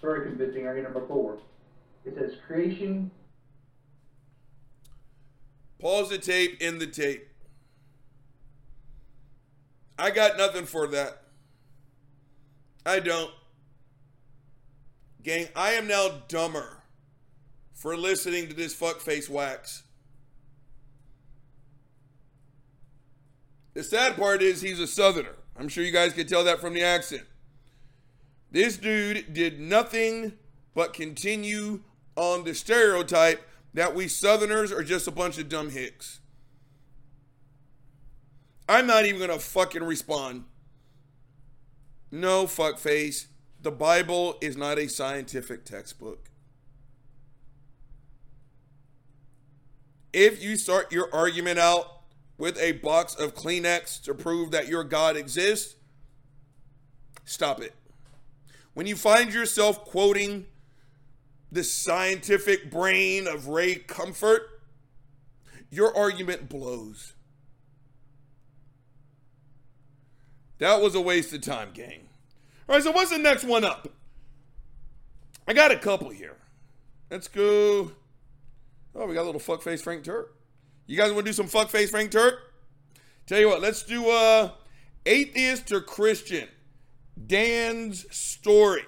very 0.00 0.28
convincing. 0.28 0.66
Argument 0.66 0.94
number 0.94 1.06
four. 1.08 1.38
It 2.04 2.14
says 2.16 2.32
creation. 2.46 3.10
Pause 5.78 6.10
the 6.10 6.18
tape 6.18 6.62
in 6.62 6.78
the 6.78 6.86
tape. 6.86 7.28
I 9.98 10.10
got 10.10 10.38
nothing 10.38 10.66
for 10.66 10.86
that. 10.88 11.19
I 12.84 13.00
don't. 13.00 13.30
Gang, 15.22 15.48
I 15.54 15.72
am 15.72 15.86
now 15.86 16.22
dumber 16.28 16.82
for 17.74 17.96
listening 17.96 18.48
to 18.48 18.54
this 18.54 18.74
fuckface 18.74 19.28
wax. 19.28 19.82
The 23.74 23.84
sad 23.84 24.16
part 24.16 24.42
is 24.42 24.60
he's 24.60 24.80
a 24.80 24.86
southerner. 24.86 25.36
I'm 25.58 25.68
sure 25.68 25.84
you 25.84 25.92
guys 25.92 26.12
can 26.12 26.26
tell 26.26 26.44
that 26.44 26.60
from 26.60 26.74
the 26.74 26.82
accent. 26.82 27.22
This 28.50 28.76
dude 28.76 29.32
did 29.32 29.60
nothing 29.60 30.32
but 30.74 30.92
continue 30.92 31.80
on 32.16 32.44
the 32.44 32.54
stereotype 32.54 33.46
that 33.74 33.94
we 33.94 34.08
Southerners 34.08 34.72
are 34.72 34.82
just 34.82 35.06
a 35.06 35.12
bunch 35.12 35.38
of 35.38 35.48
dumb 35.48 35.70
hicks. 35.70 36.20
I'm 38.68 38.86
not 38.86 39.04
even 39.04 39.18
going 39.18 39.30
to 39.30 39.38
fucking 39.38 39.82
respond. 39.82 40.44
No, 42.10 42.44
fuckface. 42.44 43.26
The 43.62 43.70
Bible 43.70 44.36
is 44.40 44.56
not 44.56 44.78
a 44.78 44.88
scientific 44.88 45.64
textbook. 45.64 46.30
If 50.12 50.42
you 50.42 50.56
start 50.56 50.90
your 50.90 51.08
argument 51.14 51.58
out 51.58 52.00
with 52.36 52.58
a 52.58 52.72
box 52.72 53.14
of 53.14 53.34
Kleenex 53.34 54.02
to 54.02 54.14
prove 54.14 54.50
that 54.50 54.66
your 54.66 54.82
God 54.82 55.16
exists, 55.16 55.76
stop 57.24 57.60
it. 57.60 57.74
When 58.74 58.86
you 58.86 58.96
find 58.96 59.32
yourself 59.32 59.84
quoting 59.84 60.46
the 61.52 61.62
scientific 61.62 62.70
brain 62.70 63.28
of 63.28 63.48
Ray 63.48 63.76
Comfort, 63.76 64.42
your 65.70 65.96
argument 65.96 66.48
blows. 66.48 67.14
That 70.60 70.82
was 70.82 70.94
a 70.94 71.00
waste 71.00 71.32
of 71.32 71.40
time, 71.40 71.70
gang. 71.72 72.08
All 72.68 72.76
right, 72.76 72.84
so 72.84 72.92
what's 72.92 73.10
the 73.10 73.18
next 73.18 73.44
one 73.44 73.64
up? 73.64 73.88
I 75.48 75.54
got 75.54 75.72
a 75.72 75.76
couple 75.76 76.10
here. 76.10 76.36
Let's 77.10 77.28
go. 77.28 77.90
Oh, 78.94 79.06
we 79.06 79.14
got 79.14 79.22
a 79.22 79.30
little 79.30 79.40
fuckface 79.40 79.80
Frank 79.80 80.04
Turek. 80.04 80.26
You 80.86 80.96
guys 80.96 81.12
want 81.12 81.24
to 81.24 81.30
do 81.30 81.32
some 81.32 81.48
fuckface 81.48 81.88
Frank 81.88 82.12
Turek? 82.12 82.34
Tell 83.26 83.40
you 83.40 83.48
what, 83.48 83.60
let's 83.60 83.82
do 83.82 84.10
uh 84.10 84.50
atheist 85.06 85.72
or 85.72 85.80
Christian. 85.80 86.48
Dan's 87.26 88.04
story. 88.14 88.84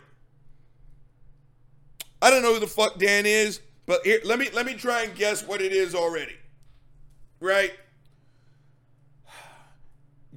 I 2.21 2.31
don't 2.31 2.43
know 2.43 2.55
who 2.55 2.61
the 2.61 2.67
fuck 2.67 2.99
Dan 2.99 3.25
is, 3.25 3.61
but 3.87 4.05
here, 4.05 4.21
let 4.25 4.39
me 4.39 4.51
let 4.53 4.67
me 4.67 4.75
try 4.75 5.05
and 5.05 5.15
guess 5.15 5.47
what 5.47 5.63
it 5.63 5.73
is 5.73 5.95
already. 5.95 6.37
Right? 7.41 7.73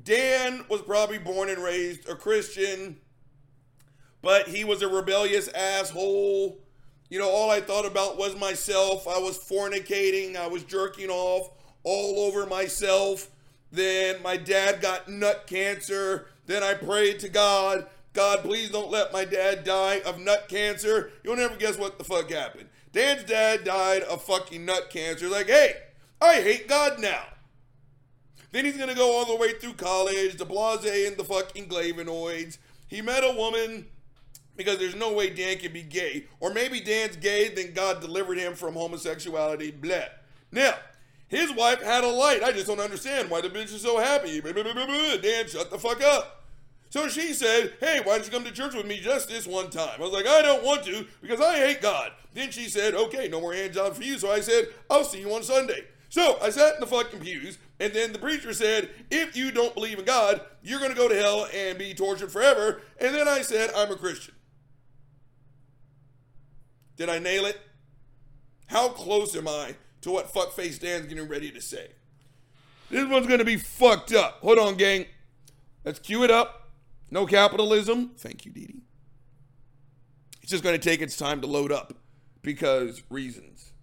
Dan 0.05 0.63
was 0.69 0.83
probably 0.83 1.17
born 1.17 1.49
and 1.49 1.61
raised 1.61 2.07
a 2.07 2.15
Christian, 2.15 2.97
but 4.21 4.47
he 4.47 4.63
was 4.63 4.83
a 4.83 4.87
rebellious 4.87 5.47
asshole. 5.49 6.59
You 7.09 7.19
know, 7.19 7.29
all 7.29 7.49
I 7.49 7.59
thought 7.59 7.85
about 7.85 8.17
was 8.17 8.35
myself. 8.35 9.07
I 9.07 9.17
was 9.17 9.37
fornicating, 9.37 10.35
I 10.35 10.47
was 10.47 10.63
jerking 10.63 11.09
off 11.09 11.49
all 11.83 12.19
over 12.19 12.45
myself. 12.45 13.29
Then 13.71 14.21
my 14.21 14.37
dad 14.37 14.79
got 14.79 15.09
nut 15.09 15.45
cancer. 15.47 16.27
Then 16.45 16.61
I 16.61 16.75
prayed 16.75 17.19
to 17.21 17.29
God, 17.29 17.87
God, 18.13 18.43
please 18.43 18.69
don't 18.69 18.91
let 18.91 19.11
my 19.11 19.25
dad 19.25 19.63
die 19.63 20.01
of 20.05 20.19
nut 20.19 20.45
cancer. 20.47 21.11
You'll 21.23 21.35
never 21.35 21.55
guess 21.55 21.77
what 21.79 21.97
the 21.97 22.03
fuck 22.03 22.29
happened. 22.29 22.69
Dan's 22.93 23.23
dad 23.23 23.63
died 23.63 24.03
of 24.03 24.23
fucking 24.23 24.63
nut 24.63 24.91
cancer. 24.91 25.27
Like, 25.27 25.47
hey, 25.47 25.75
I 26.21 26.35
hate 26.35 26.67
God 26.67 26.99
now. 26.99 27.23
Then 28.55 28.63
he's 28.63 28.77
gonna 28.77 28.95
go 28.95 29.17
all 29.17 29.25
the 29.25 29.35
way 29.35 29.51
through 29.51 29.73
college, 29.73 30.37
the 30.37 30.45
blase 30.45 30.85
and 30.85 31.17
the 31.17 31.25
fucking 31.25 31.67
glavinoids. 31.67 32.57
He 32.87 33.01
met 33.01 33.21
a 33.25 33.35
woman 33.35 33.87
because 34.55 34.77
there's 34.77 34.95
no 34.95 35.11
way 35.11 35.29
Dan 35.29 35.57
can 35.57 35.73
be 35.73 35.83
gay. 35.83 36.27
Or 36.39 36.53
maybe 36.53 36.79
Dan's 36.79 37.17
gay, 37.17 37.49
then 37.49 37.73
God 37.73 37.99
delivered 37.99 38.37
him 38.37 38.55
from 38.55 38.75
homosexuality. 38.75 39.71
Blah. 39.71 40.05
Now, 40.53 40.75
his 41.27 41.51
wife 41.51 41.83
had 41.83 42.05
a 42.05 42.07
light. 42.07 42.43
I 42.43 42.53
just 42.53 42.67
don't 42.67 42.79
understand 42.79 43.29
why 43.29 43.41
the 43.41 43.49
bitch 43.49 43.73
is 43.73 43.81
so 43.81 43.97
happy. 43.97 44.39
Dan, 44.39 45.47
shut 45.49 45.69
the 45.69 45.77
fuck 45.77 46.01
up. 46.01 46.45
So 46.89 47.09
she 47.09 47.33
said, 47.33 47.73
Hey, 47.81 47.99
why 48.05 48.15
don't 48.15 48.25
you 48.25 48.31
come 48.31 48.45
to 48.45 48.53
church 48.53 48.73
with 48.73 48.87
me 48.87 49.01
just 49.01 49.27
this 49.27 49.45
one 49.45 49.69
time? 49.69 49.99
I 49.99 50.01
was 50.01 50.13
like, 50.13 50.27
I 50.27 50.41
don't 50.41 50.63
want 50.63 50.85
to 50.85 51.05
because 51.21 51.41
I 51.41 51.57
hate 51.57 51.81
God. 51.81 52.13
Then 52.33 52.51
she 52.51 52.69
said, 52.69 52.95
Okay, 52.95 53.27
no 53.27 53.41
more 53.41 53.53
hand 53.53 53.73
jobs 53.73 53.97
for 53.97 54.03
you. 54.05 54.17
So 54.17 54.31
I 54.31 54.39
said, 54.39 54.69
I'll 54.89 55.03
see 55.03 55.19
you 55.19 55.35
on 55.35 55.43
Sunday. 55.43 55.83
So 56.07 56.39
I 56.41 56.49
sat 56.51 56.75
in 56.75 56.79
the 56.79 56.87
fucking 56.87 57.19
pews, 57.19 57.57
and 57.79 57.93
then 57.93 58.13
the 58.13 58.19
preacher 58.19 58.53
said, 58.53 58.89
If 59.11 59.35
you 59.35 59.51
don't 59.51 59.73
believe 59.73 59.99
in 59.99 60.05
God, 60.05 60.41
you're 60.63 60.79
going 60.79 60.91
to 60.91 60.97
go 60.97 61.09
to 61.09 61.15
hell 61.15 61.47
and 61.53 61.77
be 61.77 61.93
tortured 61.93 62.31
forever. 62.31 62.81
And 62.99 63.13
then 63.13 63.27
I 63.27 63.41
said, 63.41 63.71
I'm 63.75 63.91
a 63.91 63.95
Christian. 63.95 64.35
Did 66.95 67.09
I 67.09 67.19
nail 67.19 67.45
it? 67.45 67.59
How 68.67 68.89
close 68.89 69.35
am 69.35 69.47
I 69.47 69.75
to 70.01 70.11
what 70.11 70.33
fuckface 70.33 70.79
Dan's 70.79 71.07
getting 71.07 71.27
ready 71.27 71.51
to 71.51 71.61
say? 71.61 71.89
This 72.89 73.07
one's 73.07 73.27
going 73.27 73.39
to 73.39 73.45
be 73.45 73.57
fucked 73.57 74.13
up. 74.13 74.39
Hold 74.41 74.59
on, 74.59 74.75
gang. 74.75 75.05
Let's 75.83 75.99
cue 75.99 76.23
it 76.23 76.31
up. 76.31 76.69
No 77.11 77.25
capitalism. 77.25 78.11
Thank 78.17 78.45
you, 78.45 78.51
Dee 78.51 78.65
Dee 78.65 78.81
It's 80.41 80.51
just 80.51 80.63
going 80.63 80.79
to 80.79 80.89
take 80.89 81.01
its 81.01 81.17
time 81.17 81.41
to 81.41 81.47
load 81.47 81.71
up 81.71 81.93
because 82.41 83.03
reasons. 83.09 83.73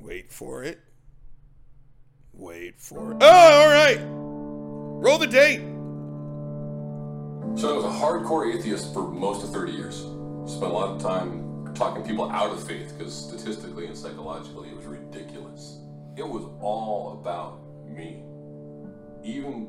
Wait 0.00 0.32
for 0.32 0.64
it. 0.64 0.80
Wait 2.38 2.80
for 2.80 3.12
it. 3.12 3.16
Oh, 3.20 3.26
all 3.26 3.68
right. 3.68 3.98
Roll 4.00 5.18
the 5.18 5.26
date. 5.26 5.58
So 7.60 7.72
I 7.72 7.76
was 7.76 7.84
a 7.84 7.88
hardcore 7.88 8.54
atheist 8.54 8.94
for 8.94 9.08
most 9.08 9.42
of 9.42 9.50
30 9.50 9.72
years. 9.72 9.96
Spent 10.46 10.70
a 10.70 10.74
lot 10.74 10.90
of 10.90 11.02
time 11.02 11.74
talking 11.74 12.04
people 12.04 12.30
out 12.30 12.50
of 12.52 12.64
faith 12.64 12.94
because 12.96 13.12
statistically 13.12 13.86
and 13.86 13.96
psychologically 13.98 14.68
it 14.68 14.76
was 14.76 14.86
ridiculous. 14.86 15.80
It 16.16 16.26
was 16.26 16.44
all 16.60 17.18
about 17.20 17.60
me. 17.88 18.22
Even 19.24 19.66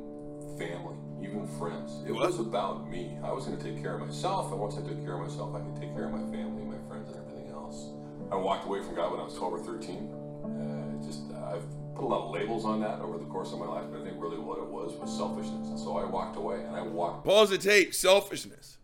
family, 0.59 0.95
even 1.21 1.47
friends. 1.57 2.03
It 2.07 2.11
What? 2.13 2.27
was 2.27 2.39
about 2.39 2.87
me. 2.87 3.17
I 3.23 3.31
was 3.31 3.45
going 3.45 3.57
to 3.57 3.63
take 3.63 3.81
care 3.81 3.95
of 3.95 4.01
myself, 4.05 4.51
and 4.51 4.61
once 4.61 4.75
I 4.77 4.81
took 4.87 5.03
care 5.03 5.15
of 5.15 5.21
myself, 5.27 5.55
I 5.55 5.59
could 5.59 5.75
take 5.81 5.93
care 5.95 6.05
of 6.05 6.11
my 6.11 6.21
family, 6.31 6.63
my 6.63 6.77
friends, 6.87 7.09
and 7.09 7.17
everything 7.17 7.49
else. 7.51 7.89
I 8.31 8.35
walked 8.35 8.65
away 8.67 8.83
from 8.83 8.93
God 8.95 9.11
when 9.11 9.19
I 9.19 9.23
was 9.23 9.33
12 9.33 9.53
or 9.53 9.59
13. 9.63 10.13
Uh, 10.45 11.05
just 11.05 11.21
I've 11.33 11.65
put 11.99 12.05
a 12.05 12.07
lot 12.07 12.27
of 12.27 12.31
labels 12.31 12.65
on 12.65 12.79
that 12.81 12.99
over 13.01 13.17
the 13.17 13.25
course 13.25 13.51
of 13.51 13.59
my 13.59 13.65
life, 13.67 13.83
but 13.91 14.01
I 14.01 14.03
think 14.05 14.15
really 14.21 14.37
what 14.39 14.57
it 14.57 14.65
was 14.65 14.93
was 14.93 15.15
selfishness. 15.15 15.67
And 15.67 15.77
so 15.79 15.97
I 15.97 16.05
walked 16.05 16.37
away, 16.37 16.63
and 16.63 16.75
I 16.75 16.81
walked 16.81 17.25
Pause 17.25 17.49
the 17.51 17.57
tape. 17.57 17.93
Selfishness. 17.93 18.77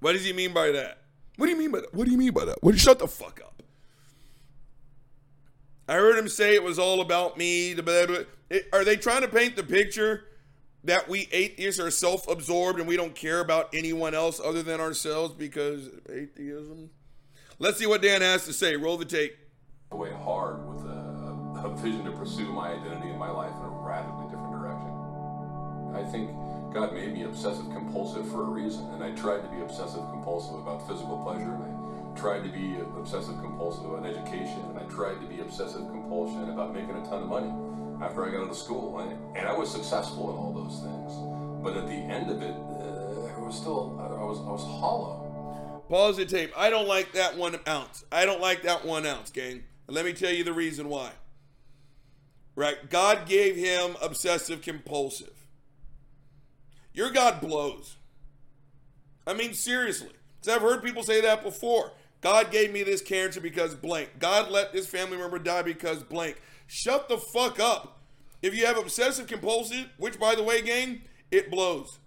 What 0.00 0.12
does 0.12 0.24
he 0.24 0.32
mean 0.32 0.52
by 0.54 0.70
that? 0.72 1.02
What 1.36 1.46
do 1.46 1.52
you 1.52 1.58
mean 1.58 1.70
by 1.70 1.80
that? 1.80 1.94
What 1.94 2.06
do 2.06 2.10
you 2.10 2.18
mean 2.18 2.32
by 2.32 2.44
that? 2.46 2.62
What? 2.62 2.78
Shut 2.78 2.98
the 2.98 3.06
fuck 3.06 3.40
up. 3.44 3.62
I 5.88 5.94
heard 5.94 6.18
him 6.18 6.28
say 6.28 6.54
it 6.54 6.62
was 6.62 6.78
all 6.78 7.00
about 7.00 7.38
me. 7.38 7.72
the 7.74 7.82
blah, 7.82 8.06
blah. 8.06 8.18
It- 8.50 8.68
are 8.72 8.84
they 8.84 8.96
trying 8.96 9.22
to 9.22 9.28
paint 9.28 9.56
the 9.56 9.62
picture 9.62 10.24
that 10.84 11.08
we 11.08 11.28
atheists 11.32 11.80
are 11.80 11.90
self-absorbed 11.90 12.78
and 12.78 12.88
we 12.88 12.96
don't 12.96 13.14
care 13.14 13.40
about 13.40 13.74
anyone 13.74 14.14
else 14.14 14.40
other 14.42 14.62
than 14.62 14.80
ourselves 14.80 15.34
because 15.34 15.88
atheism? 16.10 16.90
Let's 17.58 17.78
see 17.78 17.86
what 17.86 18.02
Dan 18.02 18.20
has 18.22 18.44
to 18.46 18.52
say. 18.52 18.76
Roll 18.76 18.96
the 18.96 19.04
tape. 19.04 19.36
away 19.90 20.12
hard 20.12 20.66
with 20.68 20.84
a, 20.84 20.97
a 21.64 21.68
vision 21.68 22.04
to 22.04 22.12
pursue 22.12 22.52
my 22.52 22.70
identity 22.70 23.10
and 23.10 23.18
my 23.18 23.30
life 23.30 23.52
in 23.58 23.64
a 23.64 23.74
radically 23.82 24.26
different 24.30 24.52
direction. 24.52 24.92
I 25.94 26.04
think 26.04 26.30
God 26.72 26.92
made 26.92 27.12
me 27.12 27.24
obsessive 27.24 27.64
compulsive 27.72 28.28
for 28.30 28.42
a 28.42 28.50
reason, 28.50 28.84
and 28.92 29.02
I 29.02 29.10
tried 29.12 29.42
to 29.42 29.48
be 29.48 29.60
obsessive 29.62 30.04
compulsive 30.10 30.54
about 30.60 30.86
physical 30.86 31.18
pleasure, 31.24 31.50
and 31.50 31.74
I 32.14 32.20
tried 32.20 32.44
to 32.44 32.50
be 32.50 32.76
obsessive 32.98 33.40
compulsive 33.40 33.84
about 33.84 34.06
education, 34.06 34.60
and 34.70 34.78
I 34.78 34.84
tried 34.84 35.20
to 35.20 35.26
be 35.26 35.40
obsessive 35.40 35.86
compulsion 35.88 36.50
about 36.50 36.74
making 36.74 36.94
a 36.94 37.04
ton 37.08 37.22
of 37.22 37.28
money 37.28 37.50
after 38.02 38.24
I 38.24 38.30
got 38.30 38.42
out 38.42 38.50
of 38.50 38.56
school, 38.56 39.00
and, 39.00 39.36
and 39.36 39.48
I 39.48 39.52
was 39.52 39.70
successful 39.70 40.30
in 40.30 40.36
all 40.36 40.52
those 40.52 40.80
things. 40.80 41.12
But 41.62 41.76
at 41.76 41.86
the 41.86 41.94
end 41.94 42.30
of 42.30 42.42
it, 42.42 42.54
uh, 42.54 43.36
I 43.36 43.40
was 43.40 43.56
still 43.56 43.98
I 43.98 44.24
was 44.24 44.38
I 44.38 44.50
was 44.52 44.62
hollow. 44.62 45.82
Pause 45.88 46.18
the 46.18 46.26
tape. 46.26 46.52
I 46.56 46.70
don't 46.70 46.86
like 46.86 47.12
that 47.12 47.36
one 47.36 47.58
ounce. 47.66 48.04
I 48.12 48.26
don't 48.26 48.40
like 48.40 48.62
that 48.62 48.84
one 48.84 49.06
ounce, 49.06 49.30
gang. 49.30 49.64
Let 49.88 50.04
me 50.04 50.12
tell 50.12 50.30
you 50.30 50.44
the 50.44 50.52
reason 50.52 50.88
why. 50.88 51.12
Right? 52.58 52.90
God 52.90 53.28
gave 53.28 53.54
him 53.54 53.94
obsessive 54.02 54.62
compulsive. 54.62 55.46
Your 56.92 57.12
God 57.12 57.40
blows. 57.40 57.94
I 59.28 59.32
mean, 59.32 59.54
seriously. 59.54 60.10
'Cause 60.42 60.56
I've 60.56 60.62
heard 60.62 60.82
people 60.82 61.04
say 61.04 61.20
that 61.20 61.44
before. 61.44 61.92
God 62.20 62.50
gave 62.50 62.72
me 62.72 62.82
this 62.82 63.00
cancer 63.00 63.40
because 63.40 63.76
blank. 63.76 64.18
God 64.18 64.50
let 64.50 64.72
this 64.72 64.88
family 64.88 65.18
member 65.18 65.38
die 65.38 65.62
because 65.62 66.02
blank. 66.02 66.42
Shut 66.66 67.08
the 67.08 67.16
fuck 67.18 67.60
up. 67.60 68.00
If 68.42 68.56
you 68.56 68.66
have 68.66 68.76
obsessive 68.76 69.28
compulsive, 69.28 69.90
which 69.96 70.18
by 70.18 70.34
the 70.34 70.42
way, 70.42 70.60
gang, 70.60 71.02
it 71.30 71.52
blows. 71.52 72.00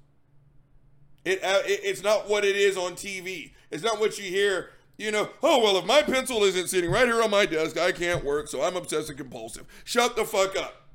It, 1.23 1.41
uh, 1.41 1.61
it 1.65 1.79
it's 1.81 2.03
not 2.03 2.27
what 2.27 2.43
it 2.43 2.57
is 2.57 2.75
on 2.75 2.95
TV. 2.95 3.53
It's 3.69 3.83
not 3.83 4.01
what 4.01 4.17
you 4.17 4.25
hear. 4.25 4.71
You 5.01 5.09
know, 5.09 5.29
oh 5.41 5.63
well, 5.63 5.77
if 5.77 5.85
my 5.85 6.03
pencil 6.03 6.43
isn't 6.43 6.67
sitting 6.67 6.91
right 6.91 7.07
here 7.07 7.23
on 7.23 7.31
my 7.31 7.47
desk, 7.47 7.75
I 7.75 7.91
can't 7.91 8.23
work, 8.23 8.47
so 8.47 8.61
I'm 8.61 8.75
obsessive 8.75 9.17
compulsive. 9.17 9.65
Shut 9.83 10.15
the 10.15 10.23
fuck 10.23 10.55
up. 10.55 10.89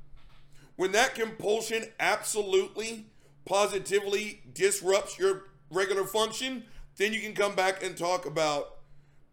When 0.77 0.93
that 0.93 1.13
compulsion 1.13 1.83
absolutely, 1.99 3.07
positively 3.43 4.43
disrupts 4.53 5.19
your 5.19 5.47
regular 5.69 6.05
function, 6.05 6.63
then 6.95 7.11
you 7.11 7.19
can 7.19 7.33
come 7.33 7.53
back 7.53 7.83
and 7.83 7.97
talk 7.97 8.25
about 8.25 8.77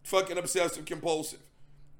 fucking 0.03 0.39
obsessive 0.39 0.87
compulsive. 0.87 1.39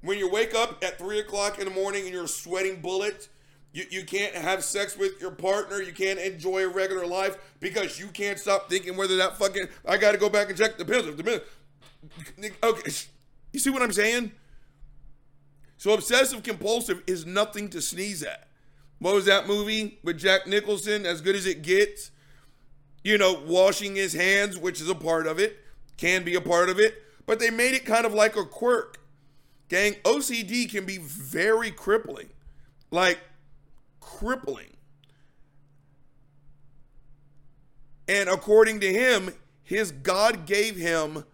When 0.01 0.19
you 0.19 0.29
wake 0.29 0.53
up 0.53 0.83
at 0.83 0.99
three 0.99 1.21
o'clock 1.21 1.61
in 1.61 1.67
the 1.67 1.71
morning 1.71 2.07
and 2.07 2.13
you're 2.13 2.27
sweating 2.27 2.81
bullets, 2.81 3.29
you, 3.73 3.85
you 3.89 4.05
can't 4.05 4.35
have 4.35 4.65
sex 4.65 4.99
with 4.99 5.21
your 5.21 5.31
partner, 5.31 5.81
you 5.81 5.93
can't 5.93 6.19
enjoy 6.19 6.65
a 6.65 6.69
regular 6.69 7.07
life 7.07 7.37
because 7.61 8.01
you 8.01 8.09
can't 8.09 8.39
stop 8.39 8.69
thinking 8.69 8.97
whether 8.97 9.17
that 9.19 9.39
fucking 9.39 9.69
I 9.87 9.97
gotta 9.97 10.19
go 10.19 10.29
back 10.29 10.49
and 10.49 10.59
check 10.59 10.77
the 10.77 10.85
pills. 10.85 11.15
The 11.15 11.23
pill- 11.23 11.41
Okay, 12.63 12.93
you 13.53 13.61
see 13.61 13.71
what 13.71 13.83
I'm 13.83 13.93
saying? 13.93 14.33
So 15.77 15.93
obsessive 15.93 16.43
compulsive 16.43 17.03
is 17.07 17.27
nothing 17.27 17.69
to 17.71 17.83
sneeze 17.83 18.23
at. 18.23 18.49
What 18.99 19.15
was 19.15 19.27
that 19.27 19.47
movie 19.47 19.99
with 20.03 20.19
Jack 20.19 20.47
Nicholson? 20.47 21.05
As 21.05 21.21
good 21.21 21.37
as 21.37 21.47
it 21.47 21.63
gets. 21.63 22.11
You 23.03 23.19
know, 23.19 23.35
washing 23.47 23.97
his 23.97 24.15
hands, 24.15 24.57
which 24.57 24.81
is 24.81 24.89
a 24.89 24.95
part 24.95 25.27
of 25.27 25.39
it, 25.39 25.59
can 25.99 26.25
be 26.25 26.35
a 26.35 26.41
part 26.41 26.71
of 26.71 26.79
it, 26.81 27.03
but 27.27 27.39
they 27.39 27.51
made 27.51 27.75
it 27.75 27.85
kind 27.85 28.07
of 28.07 28.15
like 28.15 28.35
a 28.37 28.45
quirk. 28.45 28.99
Gang, 29.69 29.95
OCD 30.05 30.71
can 30.71 30.87
be 30.87 30.99
very 30.99 31.71
crippling. 31.71 32.31
Like, 32.91 33.19
crippling. 34.01 34.77
And 38.09 38.29
according 38.29 38.81
to 38.81 38.93
him, 38.93 39.35
his 39.63 39.91
God 39.91 40.47
gave 40.47 40.77
him 40.77 41.25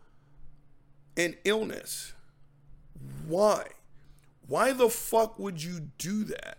an 1.24 1.37
illness. 1.44 2.14
Why? 3.26 3.66
Why 4.46 4.72
the 4.72 4.88
fuck 4.88 5.38
would 5.38 5.62
you 5.62 5.90
do 5.98 6.24
that 6.24 6.59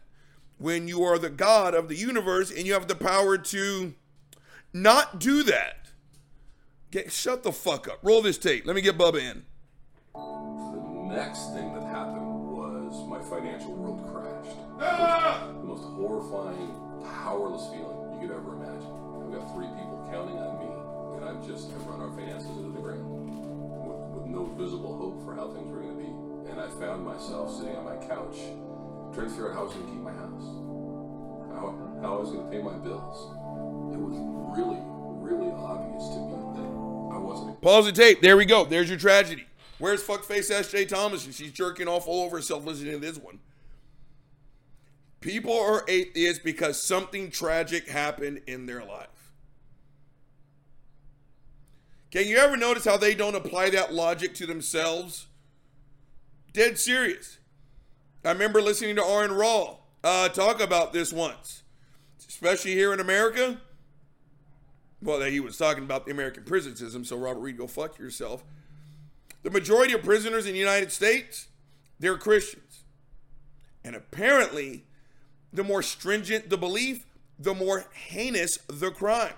when 0.58 0.88
you 0.88 1.04
are 1.04 1.17
the 1.17 1.30
God 1.30 1.74
of 1.74 1.89
the 1.89 1.95
universe 1.95 2.52
and 2.52 2.65
you 2.65 2.74
have 2.74 2.88
the 2.88 2.95
power 2.95 3.38
to 3.38 3.95
not 4.74 5.19
do 5.19 5.43
that? 5.43 5.89
Get, 6.91 7.12
shut 7.12 7.43
the 7.43 7.52
fuck 7.52 7.88
up. 7.88 8.00
Roll 8.04 8.21
this 8.21 8.38
tape. 8.38 8.65
Let 8.65 8.76
me 8.76 8.82
get 8.82 8.97
Bubba 8.97 9.19
in. 9.19 9.45
The 10.13 11.15
next 11.15 11.54
thing 11.54 11.74
that 11.74 11.84
happened 11.84 12.52
was 12.52 13.08
my 13.08 13.19
financial 13.21 13.74
world 13.74 14.08
crashed. 14.13 14.58
Ah! 14.80 15.47
The 15.47 15.63
most 15.63 15.84
horrifying, 15.84 16.71
powerless 17.04 17.67
feeling 17.71 18.13
you 18.13 18.28
could 18.28 18.36
ever 18.36 18.54
imagine. 18.56 18.91
I've 19.19 19.32
got 19.34 19.54
three 19.56 19.67
people 19.67 20.08
counting 20.12 20.38
on 20.38 20.60
me, 20.60 20.71
and 21.17 21.26
I've 21.28 21.45
just 21.47 21.69
I've 21.71 21.86
run 21.88 22.02
our 22.02 22.12
finances 22.12 22.47
into 22.47 22.71
the 22.71 22.80
ground 22.80 23.11
no 24.32 24.46
visible 24.58 24.98
hope 24.98 25.24
for 25.26 25.36
how 25.36 25.52
things 25.52 25.72
were 25.72 25.82
going 25.82 25.98
to 25.98 26.04
be. 26.04 26.12
And 26.52 26.60
I 26.60 26.67
found 26.80 27.06
myself 27.06 27.56
sitting 27.56 27.76
on 27.76 27.86
my 27.86 27.98
couch 28.08 28.38
trying 29.13 29.28
to 29.28 29.30
figure 29.30 29.50
out 29.50 29.56
how 29.56 29.62
I 29.62 29.63
was 29.63 29.74
going 29.74 29.86
to 29.88 29.91
keep 29.91 30.02
my 30.02 30.12
house, 30.12 30.48
how, 31.52 31.76
how 32.02 32.17
I 32.17 32.20
was 32.20 32.32
going 32.32 32.46
to 32.46 32.52
pay 32.52 32.62
my 32.63 32.78
bills. 32.80 33.17
It 33.91 34.00
was 34.00 34.15
really, 34.56 34.80
really 35.20 35.52
obvious 35.52 36.08
to 36.15 36.20
me 36.24 36.38
that 36.56 37.15
I 37.15 37.20
wasn't 37.20 37.62
Pause 37.62 37.86
the 37.88 37.91
tape. 37.91 38.22
There 38.22 38.38
we 38.38 38.46
go. 38.46 38.65
There's 38.65 38.89
your 38.89 38.98
tragedy. 38.98 39.46
Where's 39.80 40.04
fuckface 40.04 40.52
SJ 40.52 40.88
Thomas? 40.88 41.26
And 41.26 41.34
She's 41.36 41.52
jerking 41.52 41.88
off 41.88 42.08
all 42.08 42.26
over 42.26 42.38
herself 42.38 42.65
listening 42.65 42.94
to 42.94 43.00
this 43.00 43.17
one. 43.17 43.39
People 45.20 45.58
are 45.60 45.84
atheists 45.88 46.44
because 46.44 46.82
something 46.82 47.30
tragic 47.30 47.88
happened 47.88 48.41
in 48.48 48.65
their 48.65 48.84
life. 48.84 49.08
Can 52.12 52.28
you 52.28 52.38
ever 52.38 52.58
notice 52.58 52.84
how 52.84 52.97
they 52.97 53.15
don't 53.15 53.36
apply 53.36 53.69
that 53.69 53.93
logic 53.93 54.34
to 54.36 54.45
themselves? 54.45 55.28
Dead 56.52 56.78
serious. 56.78 57.38
I 58.26 58.32
remember 58.32 58.62
listening 58.62 58.97
to 58.97 59.04
Aron 59.04 59.32
Ra 59.32 59.78
uh, 60.04 60.28
talk 60.30 60.62
about 60.62 60.91
this 60.91 61.13
once, 61.13 61.63
especially 62.28 62.74
here 62.74 62.93
in 62.93 63.00
America. 63.00 63.62
Well, 65.02 65.21
he 65.21 65.39
was 65.39 65.58
talking 65.58 65.84
about 65.84 66.06
the 66.06 66.12
American 66.12 66.43
prison 66.43 66.76
system, 66.76 67.06
so 67.06 67.17
Robert 67.17 67.39
Reed, 67.39 67.58
go 67.58 67.65
fuck 67.65 67.97
yourself. 67.97 68.43
The 69.43 69.50
majority 69.50 69.93
of 69.93 70.04
prisoners 70.04 70.45
in 70.45 70.54
the 70.54 70.60
United 70.60 70.91
States, 70.91 71.47
they're 72.00 72.17
Christians. 72.17 72.84
And 73.84 73.95
apparently, 73.95 74.84
the 75.52 75.63
more 75.63 75.82
stringent 75.82 76.50
the 76.50 76.58
belief, 76.58 77.06
the 77.39 77.56
more 77.56 77.86
heinous 77.93 78.60
the 78.67 78.91
crime. 78.91 79.34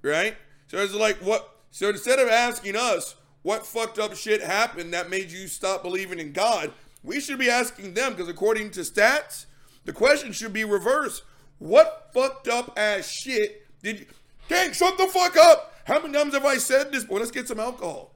Right? 0.00 0.36
So 0.66 0.78
it's 0.78 0.94
like 0.94 1.18
what 1.18 1.48
so 1.70 1.88
instead 1.88 2.18
of 2.18 2.28
asking 2.28 2.76
us 2.76 3.14
what 3.42 3.66
fucked 3.66 3.98
up 3.98 4.16
shit 4.16 4.42
happened 4.42 4.92
that 4.92 5.10
made 5.10 5.30
you 5.30 5.46
stop 5.46 5.82
believing 5.82 6.18
in 6.18 6.32
God, 6.32 6.72
we 7.02 7.20
should 7.20 7.38
be 7.38 7.50
asking 7.50 7.94
them 7.94 8.12
because 8.12 8.28
according 8.28 8.70
to 8.72 8.80
stats, 8.80 9.46
the 9.84 9.92
question 9.92 10.32
should 10.32 10.52
be 10.52 10.64
reversed. 10.64 11.22
What 11.58 12.10
fucked 12.12 12.48
up 12.48 12.72
ass 12.76 13.08
shit 13.08 13.66
did 13.82 14.00
you 14.00 14.06
Gang, 14.48 14.72
shut 14.72 14.96
the 14.96 15.06
fuck 15.06 15.36
up! 15.36 15.74
How 15.84 16.00
many 16.00 16.14
times 16.14 16.34
have 16.34 16.44
I 16.44 16.58
said 16.58 16.92
this? 16.92 17.08
Well, 17.08 17.18
let's 17.18 17.30
get 17.30 17.48
some 17.48 17.60
alcohol. 17.60 18.14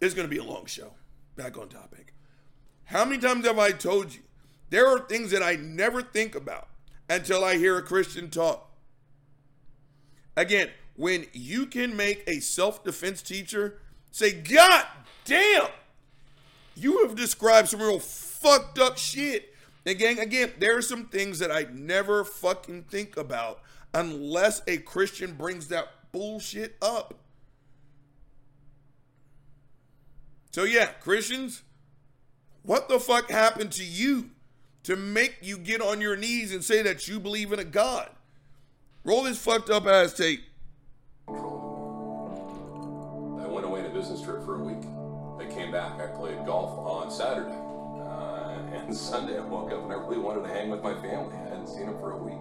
It's 0.00 0.14
gonna 0.14 0.28
be 0.28 0.38
a 0.38 0.44
long 0.44 0.66
show. 0.66 0.92
Back 1.36 1.58
on 1.58 1.68
topic. 1.68 2.14
How 2.84 3.04
many 3.04 3.18
times 3.18 3.46
have 3.46 3.58
I 3.58 3.72
told 3.72 4.14
you 4.14 4.20
there 4.70 4.86
are 4.86 5.00
things 5.00 5.30
that 5.32 5.42
I 5.42 5.56
never 5.56 6.02
think 6.02 6.34
about 6.34 6.68
until 7.08 7.44
I 7.44 7.56
hear 7.56 7.76
a 7.76 7.82
Christian 7.82 8.30
talk? 8.30 8.70
Again, 10.36 10.70
when 10.96 11.26
you 11.32 11.66
can 11.66 11.96
make 11.96 12.24
a 12.26 12.40
self 12.40 12.84
defense 12.84 13.22
teacher 13.22 13.78
say, 14.10 14.32
God 14.32 14.86
damn, 15.24 15.68
you 16.76 17.06
have 17.06 17.16
described 17.16 17.68
some 17.68 17.80
real 17.80 17.98
fucked 17.98 18.78
up 18.78 18.98
shit. 18.98 19.54
And 19.86 19.98
gang, 19.98 20.18
again, 20.18 20.52
there 20.58 20.76
are 20.76 20.82
some 20.82 21.06
things 21.06 21.38
that 21.40 21.50
I 21.50 21.66
never 21.72 22.24
fucking 22.24 22.84
think 22.84 23.16
about 23.16 23.60
unless 23.92 24.62
a 24.66 24.78
Christian 24.78 25.34
brings 25.34 25.68
that 25.68 25.88
bullshit 26.10 26.76
up. 26.80 27.14
So, 30.52 30.64
yeah, 30.64 30.86
Christians, 30.86 31.62
what 32.62 32.88
the 32.88 33.00
fuck 33.00 33.30
happened 33.30 33.72
to 33.72 33.84
you 33.84 34.30
to 34.84 34.96
make 34.96 35.38
you 35.42 35.58
get 35.58 35.80
on 35.80 36.00
your 36.00 36.16
knees 36.16 36.52
and 36.52 36.62
say 36.62 36.82
that 36.82 37.08
you 37.08 37.18
believe 37.18 37.52
in 37.52 37.58
a 37.58 37.64
God? 37.64 38.08
Roll 39.06 39.22
this 39.24 39.38
fucked 39.38 39.68
up 39.68 39.86
ass 39.86 40.14
tape. 40.14 40.42
I 41.28 41.32
went 43.46 43.66
away 43.66 43.80
on 43.80 43.86
a 43.86 43.90
business 43.90 44.22
trip 44.22 44.42
for 44.46 44.54
a 44.54 44.64
week. 44.64 44.82
I 45.38 45.44
came 45.52 45.70
back. 45.70 46.00
I 46.00 46.06
played 46.06 46.46
golf 46.46 46.78
on 46.78 47.10
Saturday. 47.10 47.52
Uh, 47.52 48.56
and 48.74 48.96
Sunday 48.96 49.36
I 49.36 49.42
woke 49.42 49.70
up 49.72 49.82
and 49.84 49.92
I 49.92 49.96
really 49.96 50.16
wanted 50.16 50.44
to 50.44 50.48
hang 50.48 50.70
with 50.70 50.82
my 50.82 50.94
family. 50.94 51.36
I 51.36 51.50
hadn't 51.50 51.66
seen 51.66 51.84
them 51.84 51.98
for 51.98 52.12
a 52.12 52.16
week. 52.16 52.40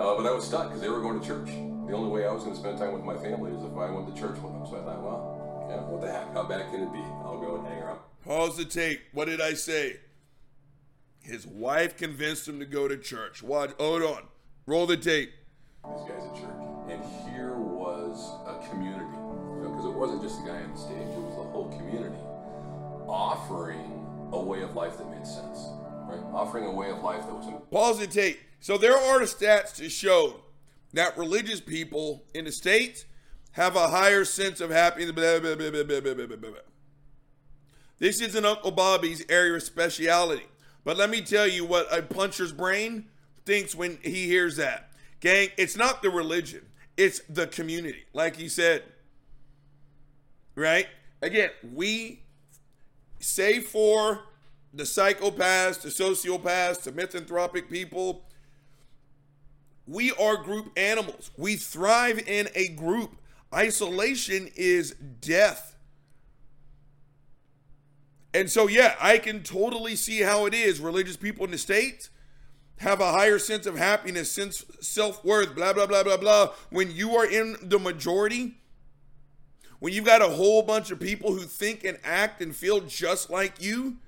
Uh, 0.00 0.16
but 0.16 0.24
I 0.26 0.32
was 0.32 0.46
stuck 0.46 0.68
because 0.68 0.80
they 0.80 0.88
were 0.88 1.02
going 1.02 1.20
to 1.20 1.26
church. 1.26 1.48
The 1.48 1.92
only 1.92 2.08
way 2.08 2.26
I 2.26 2.32
was 2.32 2.42
going 2.42 2.54
to 2.54 2.60
spend 2.60 2.78
time 2.78 2.94
with 2.94 3.04
my 3.04 3.18
family 3.18 3.52
is 3.52 3.62
if 3.62 3.76
I 3.76 3.90
went 3.90 4.08
to 4.08 4.18
church 4.18 4.38
with 4.40 4.52
them. 4.54 4.64
So 4.64 4.80
I 4.80 4.84
thought, 4.84 5.02
well, 5.02 5.66
yeah, 5.68 5.82
what 5.82 6.00
the 6.00 6.10
heck? 6.10 6.32
How 6.32 6.44
bad 6.44 6.70
can 6.70 6.84
it 6.84 6.92
be? 6.92 7.04
I'll 7.22 7.38
go 7.38 7.56
and 7.56 7.66
hang 7.66 7.82
around. 7.82 7.98
Pause 8.24 8.56
the 8.56 8.64
tape. 8.64 9.02
What 9.12 9.26
did 9.26 9.42
I 9.42 9.52
say? 9.52 9.98
His 11.20 11.46
wife 11.46 11.98
convinced 11.98 12.48
him 12.48 12.60
to 12.60 12.64
go 12.64 12.88
to 12.88 12.96
church. 12.96 13.42
What? 13.42 13.78
Hold 13.78 14.02
on. 14.04 14.22
Roll 14.64 14.86
the 14.86 14.96
tape 14.96 15.32
this 15.84 16.02
guy's 16.08 16.24
a 16.24 16.40
jerk. 16.40 16.56
And 16.88 17.02
here 17.28 17.54
was 17.54 18.32
a 18.46 18.68
community, 18.68 19.04
because 19.60 19.84
you 19.84 19.90
know, 19.90 19.92
it 19.92 19.96
wasn't 19.96 20.22
just 20.22 20.42
the 20.42 20.48
guy 20.48 20.62
on 20.62 20.72
the 20.72 20.78
stage, 20.78 20.96
it 20.96 21.18
was 21.18 21.36
the 21.36 21.42
whole 21.42 21.68
community 21.76 22.18
offering 23.08 24.06
a 24.32 24.40
way 24.40 24.62
of 24.62 24.74
life 24.74 24.98
that 24.98 25.10
made 25.10 25.26
sense, 25.26 25.68
right? 26.06 26.20
Offering 26.32 26.64
a 26.64 26.72
way 26.72 26.90
of 26.90 27.02
life 27.02 27.22
that 27.26 27.34
was. 27.34 27.46
In- 27.46 27.60
Pause 27.70 28.02
and 28.02 28.12
take. 28.12 28.40
So 28.60 28.78
there 28.78 28.96
are 28.96 29.20
stats 29.20 29.74
to 29.76 29.88
show 29.88 30.42
that 30.92 31.16
religious 31.16 31.60
people 31.60 32.24
in 32.34 32.44
the 32.44 32.52
States 32.52 33.04
have 33.52 33.74
a 33.74 33.88
higher 33.88 34.24
sense 34.24 34.60
of 34.60 34.70
happiness. 34.70 35.12
This 37.98 38.20
isn't 38.20 38.44
Uncle 38.44 38.70
Bobby's 38.70 39.24
area 39.28 39.54
of 39.54 39.62
speciality. 39.62 40.46
But 40.84 40.96
let 40.96 41.10
me 41.10 41.20
tell 41.20 41.46
you 41.46 41.64
what 41.64 41.86
a 41.96 42.02
puncher's 42.02 42.52
brain 42.52 43.06
thinks 43.44 43.74
when 43.74 43.98
he 44.02 44.26
hears 44.26 44.56
that. 44.56 44.89
Gang, 45.20 45.48
it's 45.56 45.76
not 45.76 46.02
the 46.02 46.10
religion, 46.10 46.62
it's 46.96 47.20
the 47.28 47.46
community. 47.46 48.04
Like 48.12 48.38
you 48.38 48.48
said, 48.48 48.82
right? 50.54 50.86
Again, 51.22 51.50
we 51.72 52.22
say 53.18 53.60
for 53.60 54.20
the 54.72 54.84
psychopaths, 54.84 55.82
the 55.82 55.88
sociopaths, 55.88 56.82
the 56.82 56.92
misanthropic 56.92 57.68
people, 57.68 58.24
we 59.86 60.12
are 60.12 60.36
group 60.36 60.70
animals. 60.76 61.30
We 61.36 61.56
thrive 61.56 62.20
in 62.26 62.48
a 62.54 62.68
group. 62.68 63.16
Isolation 63.52 64.48
is 64.54 64.92
death. 65.20 65.76
And 68.32 68.48
so, 68.48 68.68
yeah, 68.68 68.94
I 69.00 69.18
can 69.18 69.42
totally 69.42 69.96
see 69.96 70.20
how 70.20 70.46
it 70.46 70.54
is. 70.54 70.78
Religious 70.78 71.16
people 71.16 71.44
in 71.44 71.50
the 71.50 71.58
States 71.58 72.10
have 72.80 73.00
a 73.00 73.12
higher 73.12 73.38
sense 73.38 73.66
of 73.66 73.76
happiness, 73.76 74.32
sense 74.32 74.64
self 74.80 75.22
worth, 75.22 75.54
blah, 75.54 75.74
blah, 75.74 75.86
blah, 75.86 76.02
blah, 76.02 76.16
blah. 76.16 76.50
When 76.70 76.90
you 76.90 77.14
are 77.14 77.26
in 77.26 77.56
the 77.60 77.78
majority, 77.78 78.54
when 79.80 79.92
you've 79.92 80.06
got 80.06 80.22
a 80.22 80.28
whole 80.28 80.62
bunch 80.62 80.90
of 80.90 80.98
people 80.98 81.34
who 81.34 81.40
think 81.40 81.84
and 81.84 81.98
act 82.02 82.40
and 82.40 82.56
feel 82.56 82.80
just 82.80 83.28
like 83.28 83.62
you, 83.62 83.98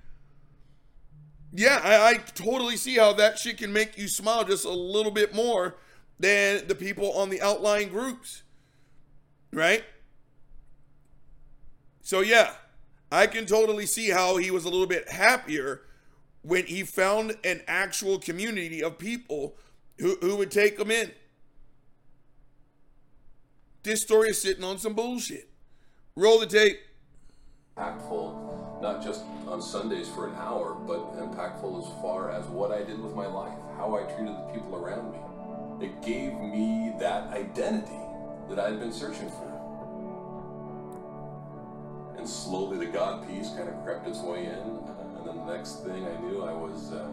yeah, 1.53 1.83
I, 1.85 2.13
I 2.13 2.15
totally 2.15 2.79
see 2.79 2.97
how 2.97 3.13
that 3.13 3.39
shit 3.39 3.59
can 3.59 3.75
make 3.75 3.99
you 3.99 4.09
smile 4.09 4.43
just 4.43 4.65
a 4.65 4.71
little 4.71 5.13
bit 5.13 5.35
more 5.35 5.77
than 6.19 6.67
the 6.67 6.75
people 6.75 7.13
on 7.13 7.29
the 7.29 7.43
outlying 7.43 7.91
groups. 7.91 8.43
Right? 9.53 9.85
So, 12.01 12.21
yeah, 12.21 12.53
I 13.11 13.27
can 13.27 13.45
totally 13.45 13.85
see 13.85 14.09
how 14.09 14.39
he 14.39 14.51
was 14.51 14.65
a 14.65 14.71
little 14.71 14.87
bit 14.87 15.11
happier 15.11 15.83
when 16.43 16.67
he 16.67 16.83
found 16.83 17.37
an 17.45 17.63
actual 17.67 18.19
community 18.19 18.83
of 18.83 18.99
people 18.99 19.57
who, 19.99 20.17
who 20.21 20.37
would 20.37 20.51
take 20.51 20.79
him 20.79 20.91
in. 20.91 21.11
This 23.85 24.03
story 24.03 24.31
is 24.31 24.41
sitting 24.41 24.65
on 24.65 24.79
some 24.79 24.95
bullshit. 24.95 25.49
Roll 26.15 26.39
the 26.41 26.47
tape. 26.47 26.79
impactful, 27.77 28.81
not 28.83 29.03
just 29.03 29.23
on 29.47 29.63
Sundays 29.63 30.09
for 30.09 30.29
an 30.29 30.35
hour, 30.37 30.75
but 30.75 31.17
impactful 31.17 31.83
as 31.83 32.03
far 32.03 32.31
as 32.31 32.45
what 32.47 32.71
I 32.71 32.83
did 32.83 33.03
with 33.03 33.15
my 33.15 33.27
life, 33.27 33.59
how 33.77 33.97
I 33.97 34.03
treated 34.13 34.35
the 34.35 34.51
people 34.53 34.77
around 34.77 35.13
me. 35.13 35.87
It 35.87 36.03
gave 36.03 36.33
me 36.35 36.93
that 37.01 37.33
identity 37.33 37.99
that 38.49 38.59
I 38.59 38.71
had 38.71 38.81
been 38.81 38.93
searching 38.93 39.31
for. 39.31 39.49
And 42.17 42.29
slowly 42.29 42.79
the 42.85 42.93
God 42.93 43.27
piece 43.27 43.49
kind 43.51 43.69
of 43.69 43.83
crept 43.83 44.07
its 44.07 44.21
way 44.21 44.47
in. 44.47 44.81
Next 45.47 45.85
thing 45.85 46.07
I 46.07 46.21
knew, 46.21 46.43
I 46.43 46.53
was, 46.53 46.93
uh, 46.93 47.09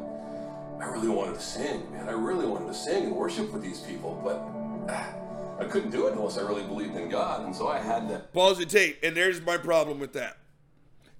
I 0.79 0.85
really 0.85 1.09
wanted 1.09 1.35
to 1.35 1.41
sing, 1.41 1.91
man. 1.91 2.07
I 2.07 2.13
really 2.13 2.45
wanted 2.45 2.67
to 2.67 2.73
sing 2.73 3.05
and 3.05 3.15
worship 3.15 3.51
with 3.51 3.61
these 3.61 3.79
people, 3.79 4.19
but 4.23 4.91
uh, 4.91 5.03
I 5.59 5.65
couldn't 5.65 5.91
do 5.91 6.07
it 6.07 6.13
unless 6.13 6.37
I 6.37 6.41
really 6.41 6.63
believed 6.63 6.95
in 6.95 7.09
God. 7.09 7.45
And 7.45 7.55
so 7.55 7.67
I 7.67 7.79
had 7.79 8.07
to. 8.09 8.19
Pause 8.33 8.59
the 8.59 8.65
tape. 8.65 8.99
And 9.03 9.15
there's 9.15 9.41
my 9.41 9.57
problem 9.57 9.99
with 9.99 10.13
that. 10.13 10.37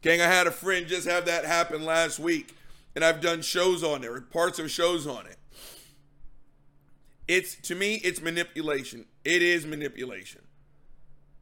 Gang, 0.02 0.22
I 0.22 0.28
had 0.28 0.48
a 0.48 0.52
friend 0.52 0.88
just 0.88 1.08
have 1.08 1.26
that 1.26 1.45
happen 1.45 1.84
last 1.84 2.19
week, 2.19 2.56
and 2.95 3.04
I've 3.04 3.22
done 3.22 3.41
shows 3.41 3.84
on 3.84 4.06
or 4.06 4.22
parts 4.22 4.60
of 4.60 4.72
shows 4.72 5.06
on 5.06 5.26
it. 5.26 5.38
It's 7.28 7.56
to 7.67 7.76
me, 7.76 7.95
it's 7.95 8.22
manipulation. 8.22 9.06
It 9.26 9.41
is 9.41 9.65
manipulation. 9.65 10.41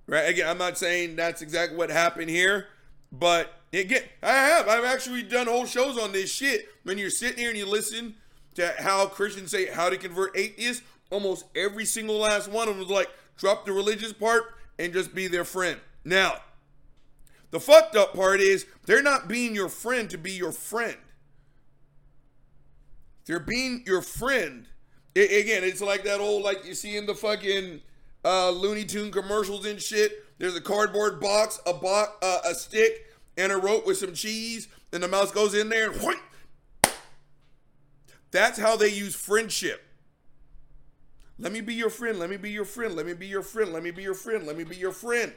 Right? 0.07 0.27
Again, 0.27 0.49
I'm 0.49 0.57
not 0.57 0.77
saying 0.77 1.17
that's 1.17 1.41
exactly 1.41 1.77
what 1.77 1.89
happened 1.89 2.29
here, 2.29 2.67
but 3.11 3.56
again, 3.73 4.03
I 4.23 4.33
have. 4.33 4.67
I've 4.67 4.85
actually 4.85 5.23
done 5.23 5.47
whole 5.47 5.65
shows 5.65 5.97
on 5.97 6.11
this 6.11 6.31
shit. 6.31 6.67
When 6.83 6.97
you're 6.97 7.09
sitting 7.09 7.37
here 7.37 7.49
and 7.49 7.57
you 7.57 7.65
listen 7.65 8.15
to 8.55 8.73
how 8.79 9.05
Christians 9.07 9.51
say 9.51 9.67
how 9.67 9.89
to 9.89 9.97
convert 9.97 10.37
atheists, 10.37 10.83
almost 11.09 11.45
every 11.55 11.85
single 11.85 12.17
last 12.17 12.49
one 12.49 12.67
of 12.67 12.75
them 12.75 12.79
was 12.79 12.89
like, 12.89 13.09
drop 13.37 13.65
the 13.65 13.71
religious 13.71 14.13
part 14.13 14.55
and 14.79 14.93
just 14.93 15.13
be 15.13 15.27
their 15.27 15.45
friend. 15.45 15.79
Now, 16.03 16.35
the 17.51 17.59
fucked 17.59 17.95
up 17.95 18.13
part 18.13 18.39
is 18.39 18.65
they're 18.85 19.03
not 19.03 19.27
being 19.27 19.55
your 19.55 19.69
friend 19.69 20.09
to 20.09 20.17
be 20.17 20.31
your 20.31 20.51
friend. 20.51 20.97
They're 23.25 23.39
being 23.39 23.83
your 23.85 24.01
friend. 24.01 24.67
I, 25.15 25.21
again, 25.21 25.63
it's 25.63 25.81
like 25.81 26.03
that 26.03 26.19
old, 26.19 26.43
like 26.43 26.65
you 26.65 26.73
see 26.73 26.97
in 26.97 27.05
the 27.05 27.15
fucking 27.15 27.81
uh, 28.23 28.49
Looney 28.51 28.85
Tune 28.85 29.11
commercials 29.11 29.65
and 29.65 29.81
shit. 29.81 30.23
There's 30.37 30.55
a 30.55 30.61
cardboard 30.61 31.19
box, 31.19 31.59
a 31.65 31.73
box, 31.73 32.11
uh, 32.21 32.39
a 32.45 32.53
stick, 32.53 33.06
and 33.37 33.51
a 33.51 33.57
rope 33.57 33.85
with 33.85 33.97
some 33.97 34.13
cheese, 34.13 34.67
and 34.91 35.01
the 35.01 35.07
mouse 35.07 35.31
goes 35.31 35.53
in 35.53 35.69
there 35.69 35.91
and 35.91 35.99
whoink. 35.99 36.19
That's 38.31 38.59
how 38.59 38.75
they 38.75 38.89
use 38.89 39.15
friendship. 39.15 39.83
Let 41.39 41.51
me 41.51 41.61
be 41.61 41.75
your 41.75 41.89
friend. 41.89 42.17
Let 42.19 42.29
me 42.29 42.37
be 42.37 42.49
your 42.49 42.65
friend. 42.65 42.95
Let 42.95 43.05
me 43.05 43.13
be 43.13 43.27
your 43.27 43.43
friend. 43.43 43.71
Let 43.71 43.83
me 43.83 43.91
be 43.91 44.01
your 44.01 44.15
friend. 44.15 44.45
Let 44.45 44.57
me 44.57 44.63
be 44.63 44.75
your 44.75 44.91
friend. 44.91 45.31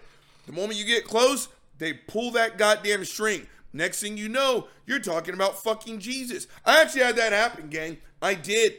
The 0.47 0.53
moment 0.53 0.79
you 0.79 0.87
get 0.87 1.05
close, 1.05 1.49
they 1.79 1.93
pull 1.93 2.31
that 2.33 2.57
goddamn 2.57 3.05
string. 3.05 3.47
Next 3.73 4.01
thing 4.01 4.17
you 4.17 4.29
know, 4.29 4.67
you're 4.87 4.99
talking 4.99 5.35
about 5.35 5.63
fucking 5.63 6.01
Jesus. 6.01 6.47
I 6.65 6.81
actually 6.81 7.03
had 7.03 7.17
that 7.17 7.33
happen, 7.33 7.69
gang. 7.69 7.99
I 8.21 8.35
did. 8.35 8.75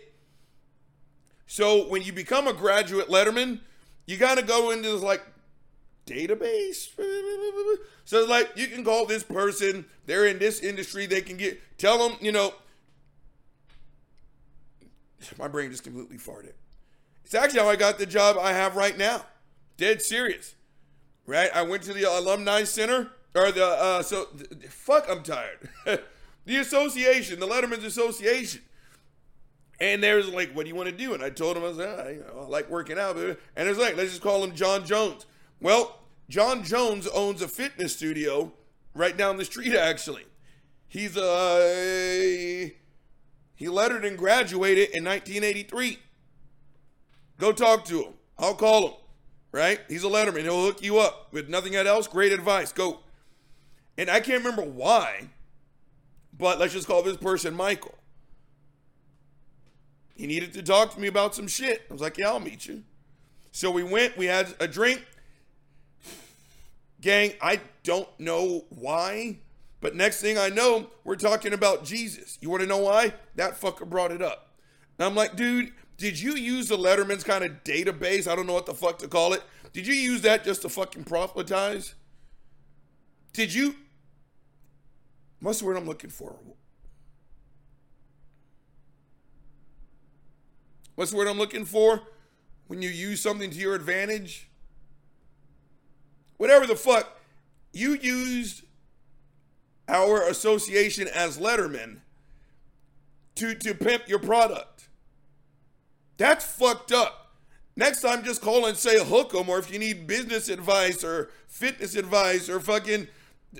So 1.48 1.88
when 1.88 2.02
you 2.02 2.12
become 2.12 2.48
a 2.48 2.54
graduate 2.54 3.08
letterman, 3.08 3.62
you 4.06 4.18
got 4.18 4.38
to 4.38 4.44
go 4.44 4.72
into 4.72 4.90
this 4.90 5.02
like 5.02 5.22
database. 6.12 6.90
So 8.06 8.26
like 8.26 8.52
you 8.56 8.68
can 8.68 8.84
call 8.84 9.06
this 9.06 9.24
person, 9.24 9.86
they're 10.06 10.28
in 10.28 10.40
this 10.40 10.60
industry, 10.60 11.06
they 11.06 11.22
can 11.22 11.38
get 11.38 11.60
tell 11.78 11.98
them, 11.98 12.18
you 12.22 12.32
know, 12.32 12.54
my 15.38 15.48
brain 15.48 15.72
just 15.72 15.84
completely 15.84 16.18
farted. 16.18 16.54
It's 17.24 17.34
actually 17.34 17.62
how 17.62 17.70
I 17.70 17.76
got 17.76 17.98
the 17.98 18.06
job 18.06 18.38
I 18.38 18.52
have 18.52 18.76
right 18.76 18.98
now. 18.98 19.26
Dead 19.78 20.02
serious. 20.02 20.56
Right? 21.26 21.50
I 21.54 21.62
went 21.62 21.84
to 21.84 21.94
the 21.94 22.04
alumni 22.04 22.64
center 22.64 23.12
or 23.34 23.52
the 23.52 23.66
uh 23.66 24.04
so 24.04 24.28
fuck 24.70 25.06
I'm 25.10 25.24
tired. 25.24 25.70
the 26.46 26.58
association, 26.58 27.40
the 27.40 27.48
Letterman's 27.48 27.86
Association. 27.86 28.62
And 29.80 30.04
there's 30.04 30.30
like, 30.30 30.52
what 30.54 30.64
do 30.64 30.70
you 30.70 30.76
want 30.76 30.90
to 30.90 30.96
do? 30.96 31.16
And 31.16 31.24
I 31.24 31.32
told 31.32 31.58
him, 31.58 31.64
I 31.64 31.68
was 31.70 31.78
like, 31.78 31.90
ah, 31.90 32.08
you 32.08 32.20
know, 32.20 32.42
I 32.42 32.46
like 32.48 32.70
working 32.70 33.00
out. 33.00 33.18
And 33.18 33.36
it's 33.56 33.80
like, 33.80 33.98
let's 33.98 34.12
just 34.12 34.22
call 34.22 34.44
him 34.44 34.54
John 34.54 34.86
Jones. 34.86 35.26
Well, 35.60 36.01
John 36.32 36.64
Jones 36.64 37.08
owns 37.08 37.42
a 37.42 37.48
fitness 37.50 37.94
studio 37.94 38.54
right 38.96 39.18
down 39.18 39.36
the 39.36 39.44
street, 39.44 39.76
actually. 39.76 40.24
He's 40.88 41.18
a, 41.18 41.22
uh, 41.22 42.70
he 43.54 43.68
lettered 43.68 44.06
and 44.06 44.18
graduated 44.18 44.92
in 44.92 45.04
1983. 45.04 46.00
Go 47.38 47.52
talk 47.52 47.84
to 47.86 48.04
him. 48.04 48.14
I'll 48.40 48.56
call 48.56 48.88
him, 48.88 48.94
right? 49.52 49.82
He's 49.90 50.06
a 50.06 50.08
letterman. 50.08 50.44
He'll 50.44 50.64
hook 50.64 50.82
you 50.82 51.00
up 51.00 51.34
with 51.34 51.50
nothing 51.50 51.76
else. 51.76 52.08
Great 52.08 52.32
advice. 52.32 52.72
Go. 52.72 53.02
And 53.98 54.10
I 54.10 54.22
can't 54.22 54.42
remember 54.42 54.64
why, 54.64 55.28
but 56.38 56.60
let's 56.60 56.72
just 56.72 56.88
call 56.88 57.04
this 57.04 57.18
person 57.18 57.54
Michael. 57.54 57.96
He 60.16 60.28
needed 60.28 60.54
to 60.54 60.64
talk 60.64 60.94
to 60.94 61.00
me 61.02 61.10
about 61.10 61.36
some 61.36 61.50
shit. 61.50 61.82
I 61.90 61.94
was 61.94 62.02
like, 62.02 62.18
yeah, 62.18 62.30
I'll 62.30 62.40
meet 62.40 62.68
you. 62.68 62.84
So 63.52 63.70
we 63.70 63.84
went, 63.84 64.18
we 64.18 64.28
had 64.28 64.56
a 64.62 64.68
drink. 64.68 65.06
Gang, 67.02 67.34
I 67.42 67.60
don't 67.84 68.08
know 68.20 68.66
why, 68.70 69.40
but 69.82 69.96
next 69.96 70.22
thing 70.22 70.38
I 70.38 70.50
know, 70.50 70.88
we're 71.04 71.16
talking 71.16 71.52
about 71.52 71.84
Jesus. 71.84 72.38
You 72.42 72.50
want 72.50 72.62
to 72.62 72.68
know 72.68 72.78
why? 72.78 73.14
That 73.36 73.60
fucker 73.60 73.90
brought 73.90 74.12
it 74.12 74.22
up. 74.22 74.54
And 75.00 75.08
I'm 75.08 75.16
like, 75.16 75.36
dude, 75.36 75.74
did 75.98 76.20
you 76.20 76.34
use 76.34 76.68
the 76.68 76.78
Letterman's 76.78 77.24
kind 77.24 77.44
of 77.44 77.64
database? 77.64 78.28
I 78.28 78.36
don't 78.36 78.46
know 78.46 78.54
what 78.54 78.68
the 78.68 78.76
fuck 78.76 79.00
to 79.00 79.08
call 79.08 79.34
it. 79.34 79.42
Did 79.74 79.88
you 79.88 79.96
use 79.96 80.22
that 80.22 80.44
just 80.44 80.62
to 80.62 80.70
fucking 80.70 81.06
proselytize? 81.06 81.96
Did 83.34 83.54
you? 83.54 83.76
What's 85.40 85.60
the 85.60 85.66
word 85.66 85.78
I'm 85.78 85.88
looking 85.88 86.12
for? 86.12 86.36
What's 90.96 91.12
the 91.12 91.18
word 91.18 91.28
I'm 91.28 91.40
looking 91.40 91.66
for? 91.66 92.02
When 92.68 92.84
you 92.84 92.90
use 92.90 93.22
something 93.22 93.50
to 93.50 93.58
your 93.58 93.74
advantage? 93.74 94.51
Whatever 96.42 96.66
the 96.66 96.76
fuck. 96.76 97.20
You 97.72 97.94
used 97.94 98.64
our 99.88 100.28
association 100.28 101.08
as 101.08 101.38
Letterman 101.38 102.00
to, 103.36 103.54
to 103.54 103.76
pimp 103.76 104.08
your 104.08 104.18
product. 104.18 104.90
That's 106.18 106.44
fucked 106.44 106.92
up. 106.92 107.36
Next 107.76 108.02
time, 108.02 108.24
just 108.24 108.42
call 108.42 108.66
and 108.66 108.76
say 108.76 109.06
hook 109.06 109.34
them, 109.34 109.50
or 109.50 109.60
if 109.60 109.72
you 109.72 109.78
need 109.78 110.08
business 110.08 110.50
advice 110.50 111.04
or 111.04 111.30
fitness 111.48 111.96
advice 111.96 112.50
or 112.50 112.60
fucking 112.60 113.08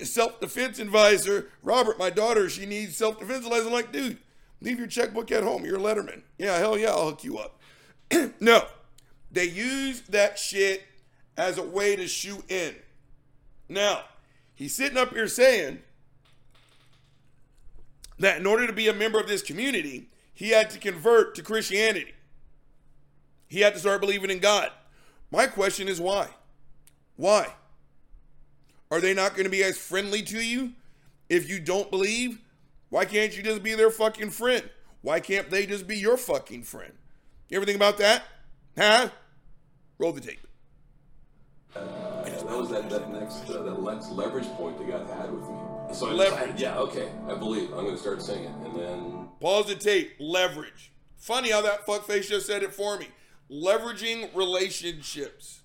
self 0.02 0.40
defense 0.40 0.80
advisor. 0.80 1.50
Robert, 1.62 2.00
my 2.00 2.10
daughter, 2.10 2.50
she 2.50 2.66
needs 2.66 2.98
self 2.98 3.20
defense 3.20 3.46
advice. 3.46 3.64
I'm 3.64 3.72
like, 3.72 3.92
dude, 3.92 4.18
leave 4.60 4.80
your 4.80 4.88
checkbook 4.88 5.32
at 5.32 5.44
home. 5.44 5.66
You're 5.66 5.78
a 5.78 5.80
letterman. 5.80 6.24
Yeah, 6.40 6.58
hell 6.58 6.80
yeah, 6.80 6.90
I'll 6.90 7.12
hook 7.12 7.24
you 7.24 7.38
up. 7.38 7.62
no, 8.40 8.66
they 9.32 9.46
use 9.46 10.02
that 10.10 10.40
shit 10.40 10.82
as 11.38 11.58
a 11.58 11.64
way 11.64 11.96
to 11.96 12.08
shoot 12.08 12.50
in. 12.50 12.76
Now, 13.70 14.04
he's 14.54 14.76
sitting 14.76 14.98
up 14.98 15.12
here 15.14 15.28
saying 15.28 15.80
that 18.20 18.38
in 18.38 18.46
order 18.46 18.68
to 18.68 18.74
be 18.74 18.88
a 18.88 18.94
member 18.94 19.20
of 19.20 19.28
this 19.28 19.42
community, 19.42 20.10
he 20.34 20.50
had 20.50 20.70
to 20.72 20.80
convert 20.80 21.36
to 21.36 21.44
Christianity. 21.44 22.14
He 23.48 23.62
had 23.62 23.74
to 23.74 23.80
start 23.80 24.02
believing 24.02 24.30
in 24.30 24.40
God. 24.40 24.72
My 25.32 25.48
question 25.48 25.88
is 25.88 26.00
why? 26.00 26.30
Why? 27.16 27.54
Are 28.90 29.00
they 29.00 29.14
not 29.14 29.32
going 29.32 29.46
to 29.46 29.50
be 29.50 29.64
as 29.64 29.78
friendly 29.78 30.22
to 30.24 30.42
you 30.42 30.74
if 31.30 31.50
you 31.50 31.60
don't 31.60 31.90
believe? 31.90 32.40
Why 32.90 33.06
can't 33.06 33.36
you 33.36 33.42
just 33.42 33.64
be 33.64 33.74
their 33.74 33.90
fucking 33.90 34.32
friend? 34.32 34.70
Why 35.02 35.20
can't 35.20 35.50
they 35.50 35.66
just 35.66 35.88
be 35.88 35.98
your 35.98 36.18
fucking 36.18 36.64
friend? 36.64 36.94
You 37.50 37.58
ever 37.58 37.66
think 37.66 37.78
about 37.78 37.98
that? 37.98 38.24
Huh? 38.78 39.10
Roll 39.98 40.12
the 40.12 40.22
tape. 40.22 40.46
Uh, 41.76 42.24
that 42.24 42.46
was 42.46 42.70
that, 42.70 42.90
that 42.90 43.10
next 43.12 43.50
uh, 43.50 43.64
that 43.64 43.82
next 43.82 44.12
leverage 44.12 44.48
point 44.58 44.78
that 44.78 44.88
God 44.88 45.08
had 45.10 45.32
with 45.32 45.42
me. 45.50 45.58
So 45.94 46.10
I 46.10 46.12
Leverage. 46.14 46.40
decided, 46.56 46.60
yeah, 46.60 46.78
okay, 46.80 47.10
I 47.30 47.36
believe 47.36 47.70
I'm 47.74 47.84
going 47.86 47.96
to 47.96 47.98
start 47.98 48.22
singing, 48.22 48.54
and 48.66 48.76
then 48.76 49.28
Pause 49.42 49.68
the 49.68 49.76
tape. 49.76 50.14
Leverage. 50.20 50.92
Funny 51.18 51.50
how 51.52 51.62
that 51.62 51.86
fuckface 51.86 52.30
just 52.30 52.46
said 52.48 52.62
it 52.64 52.74
for 52.74 52.98
me. 52.98 53.08
Leveraging 53.50 54.34
relationships. 54.36 55.62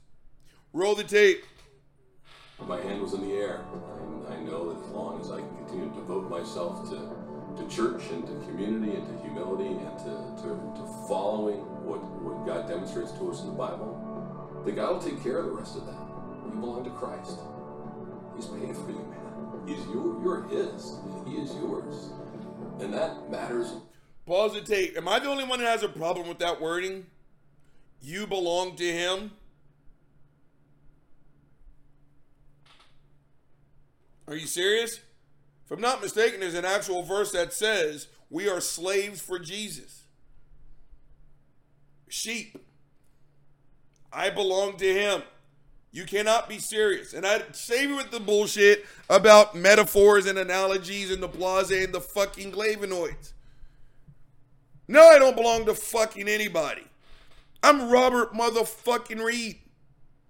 Roll 0.73 0.95
the 0.95 1.05
tape. 1.05 1.45
my 2.67 2.81
hand 2.81 3.01
was 3.03 3.13
in 3.15 3.21
the 3.29 3.35
air. 3.35 3.61
And 4.01 4.27
I 4.29 4.37
know 4.41 4.73
that 4.73 4.85
as 4.85 4.91
long 4.91 5.21
as 5.21 5.31
I 5.31 5.37
can 5.39 5.57
continue 5.59 5.89
to 5.91 5.95
devote 5.95 6.29
myself 6.31 6.89
to, 6.91 6.97
to 7.63 7.69
church 7.75 8.03
and 8.11 8.27
to 8.27 8.33
community 8.47 8.97
and 8.97 9.07
to 9.07 9.23
humility 9.25 9.69
and 9.69 9.99
to, 9.99 10.43
to, 10.43 10.49
to 10.77 11.07
following 11.09 11.59
what, 11.85 12.03
what 12.23 12.47
God 12.47 12.67
demonstrates 12.69 13.13
to 13.13 13.31
us 13.31 13.41
in 13.43 13.49
the 13.49 13.53
Bible, 13.53 14.03
God 14.73 14.93
will 14.93 15.11
take 15.11 15.23
care 15.23 15.39
of 15.39 15.47
the 15.47 15.53
rest 15.53 15.77
of 15.77 15.87
that. 15.87 16.01
You 16.45 16.61
belong 16.61 16.85
to 16.85 16.91
Christ. 16.91 17.39
He's 18.35 18.47
paid 18.47 18.75
for 18.77 18.91
you, 18.91 19.07
man. 19.11 19.67
He's 19.67 19.85
your, 19.87 20.23
you're 20.23 20.43
His. 20.49 20.97
He 21.27 21.37
is 21.37 21.55
yours. 21.55 22.11
And 22.81 22.93
that 22.93 23.31
matters. 23.31 23.73
Pause 24.27 24.55
the 24.55 24.61
tape. 24.63 24.97
Am 24.97 25.09
I 25.09 25.19
the 25.19 25.29
only 25.29 25.45
one 25.45 25.61
that 25.61 25.69
has 25.69 25.83
a 25.83 25.89
problem 25.89 26.29
with 26.29 26.39
that 26.41 26.61
wording? 26.61 27.07
You 28.01 28.27
belong 28.27 28.77
to 28.77 28.85
him. 28.85 29.31
Are 34.29 34.35
you 34.35 34.47
serious? 34.47 35.01
If 35.65 35.71
I'm 35.71 35.81
not 35.81 36.03
mistaken, 36.03 36.41
there's 36.41 36.55
an 36.55 36.65
actual 36.65 37.03
verse 37.03 37.33
that 37.33 37.53
says 37.53 38.09
we 38.29 38.49
are 38.49 38.61
slaves 38.61 39.21
for 39.21 39.39
Jesus. 39.39 40.05
Sheep. 42.09 42.59
I 44.13 44.31
belong 44.31 44.77
to 44.79 44.87
him. 44.87 45.23
You 45.93 46.05
cannot 46.05 46.49
be 46.49 46.59
serious. 46.59 47.15
And 47.15 47.27
I 47.27 47.43
save 47.53 47.91
you 47.91 47.97
with 47.97 48.11
the 48.11 48.21
bullshit 48.21 48.85
about 49.09 49.55
metaphors 49.55 50.27
and 50.27 50.39
analogies 50.39 51.11
and 51.11 51.23
the 51.23 51.29
blase 51.29 51.71
and 51.71 51.95
the 51.95 52.01
fucking 52.01 52.53
flavonoids. 52.53 53.33
No, 54.89 55.03
I 55.09 55.19
don't 55.19 55.37
belong 55.37 55.65
to 55.67 55.75
fucking 55.75 56.29
anybody. 56.29 56.85
I'm 57.63 57.91
Robert 57.91 58.33
motherfucking 58.33 59.25
Reed. 59.25 59.59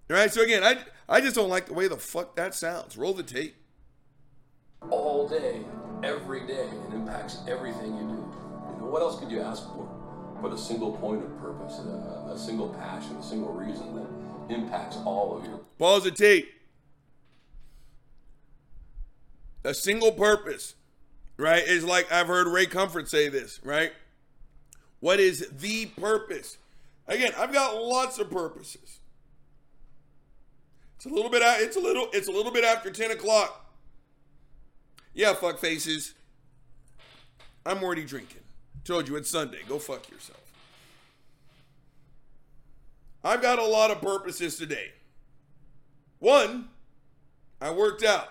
All 0.09 0.15
right, 0.15 0.31
so 0.31 0.41
again, 0.41 0.63
I 0.63 0.77
I 1.09 1.21
just 1.21 1.35
don't 1.35 1.49
like 1.49 1.67
the 1.67 1.73
way 1.73 1.87
the 1.87 1.97
fuck 1.97 2.35
that 2.37 2.55
sounds. 2.55 2.97
Roll 2.97 3.13
the 3.13 3.23
tape. 3.23 3.55
All 4.89 5.27
day, 5.27 5.61
every 6.03 6.47
day, 6.47 6.67
it 6.87 6.93
impacts 6.93 7.39
everything 7.47 7.95
you 7.97 8.03
do. 8.03 8.33
You 8.73 8.79
know, 8.79 8.87
what 8.89 9.01
else 9.01 9.19
could 9.19 9.29
you 9.29 9.41
ask 9.41 9.63
for? 9.63 9.87
But 10.41 10.53
a 10.53 10.57
single 10.57 10.91
point 10.91 11.23
of 11.23 11.39
purpose, 11.39 11.79
a, 11.79 12.31
a 12.33 12.37
single 12.37 12.69
passion, 12.69 13.15
a 13.17 13.23
single 13.23 13.53
reason 13.53 13.95
that 13.95 14.53
impacts 14.53 14.97
all 14.97 15.37
of 15.37 15.45
your 15.45 15.61
Pause 15.79 16.05
the 16.05 16.11
tape. 16.11 16.49
A 19.63 19.73
single 19.73 20.11
purpose, 20.11 20.75
right? 21.37 21.63
Is 21.63 21.83
like 21.83 22.11
I've 22.11 22.27
heard 22.27 22.47
Ray 22.47 22.65
Comfort 22.67 23.09
say 23.09 23.29
this, 23.29 23.59
right? 23.63 23.91
What 24.99 25.19
is 25.19 25.47
the 25.51 25.87
purpose? 25.87 26.57
Again, 27.07 27.31
I've 27.37 27.53
got 27.53 27.75
lots 27.81 28.19
of 28.19 28.29
purposes. 28.31 28.99
It's 30.95 31.05
a 31.05 31.09
little 31.09 31.29
bit. 31.29 31.41
It's 31.43 31.75
a 31.75 31.79
little. 31.79 32.07
It's 32.13 32.27
a 32.27 32.31
little 32.31 32.51
bit 32.51 32.63
after 32.63 32.89
ten 32.89 33.11
o'clock. 33.11 33.71
Yeah, 35.13 35.33
fuck 35.33 35.59
faces. 35.59 36.13
I'm 37.65 37.83
already 37.83 38.05
drinking. 38.05 38.41
Told 38.87 39.09
you 39.09 39.17
it's 39.17 39.29
Sunday. 39.29 39.59
Go 39.67 39.79
fuck 39.79 40.09
yourself. 40.09 40.39
I've 43.21 43.41
got 43.41 43.59
a 43.59 43.65
lot 43.65 43.91
of 43.91 43.99
purposes 43.99 44.57
today. 44.57 44.93
One, 46.19 46.69
I 47.59 47.71
worked 47.71 48.05
out. 48.05 48.29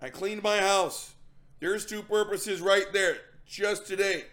I 0.00 0.08
cleaned 0.08 0.44
my 0.44 0.58
house. 0.58 1.14
There's 1.58 1.84
two 1.84 2.02
purposes 2.02 2.60
right 2.60 2.86
there 2.92 3.16
just 3.44 3.88
today. 3.88 4.26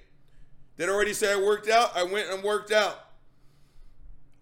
That 0.78 0.88
already 0.88 1.14
say 1.14 1.34
I 1.34 1.38
worked 1.38 1.68
out. 1.68 1.98
I 1.98 2.04
went 2.04 2.30
and 2.30 2.44
worked 2.44 2.72
out. 2.72 3.08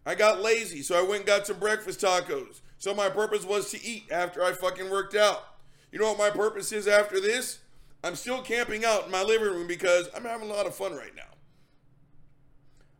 I 0.05 0.13
got 0.13 0.41
lazy, 0.41 0.81
so 0.81 0.99
I 0.99 1.07
went 1.07 1.19
and 1.21 1.25
got 1.25 1.47
some 1.47 1.57
breakfast 1.57 2.01
tacos. 2.01 2.59
So 2.79 2.93
my 2.93 3.07
purpose 3.07 3.45
was 3.45 3.71
to 3.71 3.81
eat 3.81 4.11
after 4.11 4.43
I 4.43 4.51
fucking 4.51 4.89
worked 4.89 5.15
out. 5.15 5.41
You 5.89 5.99
know 5.99 6.09
what 6.09 6.17
my 6.17 6.31
purpose 6.31 6.73
is 6.73 6.85
after 6.85 7.21
this? 7.21 7.59
I'm 8.03 8.15
still 8.15 8.41
camping 8.41 8.85
out 8.85 9.05
in 9.05 9.11
my 9.11 9.23
living 9.23 9.47
room 9.47 9.67
because 9.67 10.09
I'm 10.15 10.23
having 10.23 10.49
a 10.49 10.53
lot 10.53 10.65
of 10.65 10.75
fun 10.75 10.93
right 10.95 11.15
now. 11.15 11.23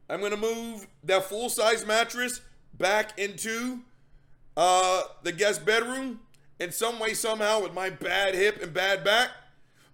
I'm 0.09 0.21
gonna 0.21 0.37
move 0.37 0.87
that 1.03 1.25
full 1.25 1.49
size 1.49 1.85
mattress 1.85 2.41
back 2.73 3.17
into 3.19 3.81
uh, 4.55 5.03
the 5.23 5.31
guest 5.31 5.65
bedroom 5.65 6.21
in 6.59 6.71
some 6.71 6.99
way, 6.99 7.13
somehow, 7.13 7.61
with 7.61 7.73
my 7.73 7.89
bad 7.89 8.33
hip 8.33 8.61
and 8.61 8.73
bad 8.73 9.03
back. 9.03 9.29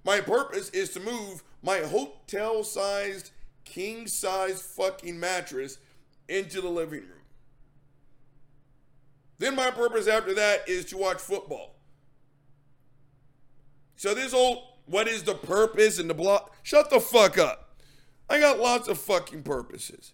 My 0.05 0.21
purpose 0.21 0.69
is 0.69 0.89
to 0.91 0.99
move 0.99 1.43
my 1.61 1.79
hotel 1.79 2.63
sized, 2.63 3.31
king 3.65 4.07
size 4.07 4.61
fucking 4.61 5.19
mattress 5.19 5.77
into 6.29 6.61
the 6.61 6.69
living 6.69 7.01
room. 7.01 7.09
Then 9.39 9.55
my 9.55 9.71
purpose 9.71 10.07
after 10.07 10.33
that 10.35 10.69
is 10.69 10.85
to 10.85 10.97
watch 10.97 11.17
football. 11.17 11.75
So 13.95 14.13
this 14.13 14.31
whole 14.33 14.72
what 14.85 15.07
is 15.07 15.23
the 15.23 15.35
purpose 15.35 15.99
and 15.99 16.09
the 16.09 16.13
block? 16.13 16.55
Shut 16.63 16.89
the 16.89 16.99
fuck 16.99 17.37
up. 17.37 17.75
I 18.29 18.39
got 18.39 18.59
lots 18.59 18.87
of 18.87 18.97
fucking 18.97 19.43
purposes. 19.43 20.13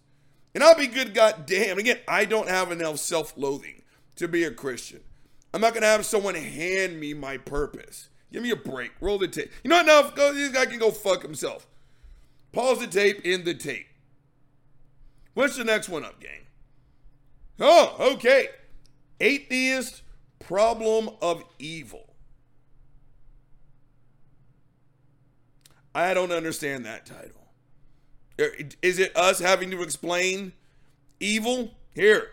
And 0.54 0.64
I'll 0.64 0.76
be 0.76 0.86
good 0.86 1.14
goddamn. 1.14 1.78
Again, 1.78 1.98
I 2.08 2.24
don't 2.24 2.48
have 2.48 2.72
enough 2.72 2.98
self-loathing 2.98 3.82
to 4.16 4.28
be 4.28 4.44
a 4.44 4.50
Christian. 4.50 5.00
I'm 5.54 5.60
not 5.60 5.74
gonna 5.74 5.86
have 5.86 6.06
someone 6.06 6.34
hand 6.34 7.00
me 7.00 7.14
my 7.14 7.36
purpose. 7.38 8.08
Give 8.32 8.42
me 8.42 8.50
a 8.50 8.56
break. 8.56 8.92
Roll 9.00 9.18
the 9.18 9.28
tape. 9.28 9.50
You 9.64 9.70
know 9.70 9.76
what? 9.76 9.84
Enough. 9.84 10.14
Go, 10.14 10.32
this 10.32 10.52
guy 10.52 10.66
can 10.66 10.78
go 10.78 10.90
fuck 10.90 11.22
himself. 11.22 11.66
Pause 12.52 12.80
the 12.80 12.86
tape 12.86 13.20
in 13.24 13.44
the 13.44 13.54
tape. 13.54 13.86
What's 15.34 15.56
the 15.56 15.64
next 15.64 15.88
one 15.88 16.04
up, 16.04 16.20
gang? 16.20 16.46
Oh, 17.58 18.12
okay. 18.14 18.48
Atheist 19.20 20.02
problem 20.38 21.10
of 21.20 21.44
evil. 21.58 22.09
I 25.94 26.14
don't 26.14 26.32
understand 26.32 26.86
that 26.86 27.06
title. 27.06 27.48
Er, 28.40 28.52
is 28.82 28.98
it 28.98 29.16
us 29.16 29.38
having 29.40 29.70
to 29.70 29.82
explain 29.82 30.52
evil? 31.18 31.72
Here, 31.94 32.30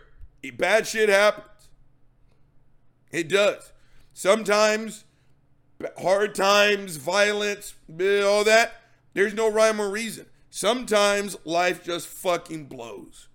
bad 0.54 0.86
shit 0.86 1.08
happens. 1.08 1.68
It 3.10 3.28
does. 3.28 3.72
Sometimes, 4.12 5.04
hard 6.00 6.34
times, 6.34 6.96
violence, 6.96 7.74
all 7.88 8.44
that, 8.44 8.82
there's 9.14 9.34
no 9.34 9.50
rhyme 9.50 9.80
or 9.80 9.90
reason. 9.90 10.26
Sometimes 10.50 11.36
life 11.44 11.84
just 11.84 12.06
fucking 12.06 12.66
blows. 12.66 13.28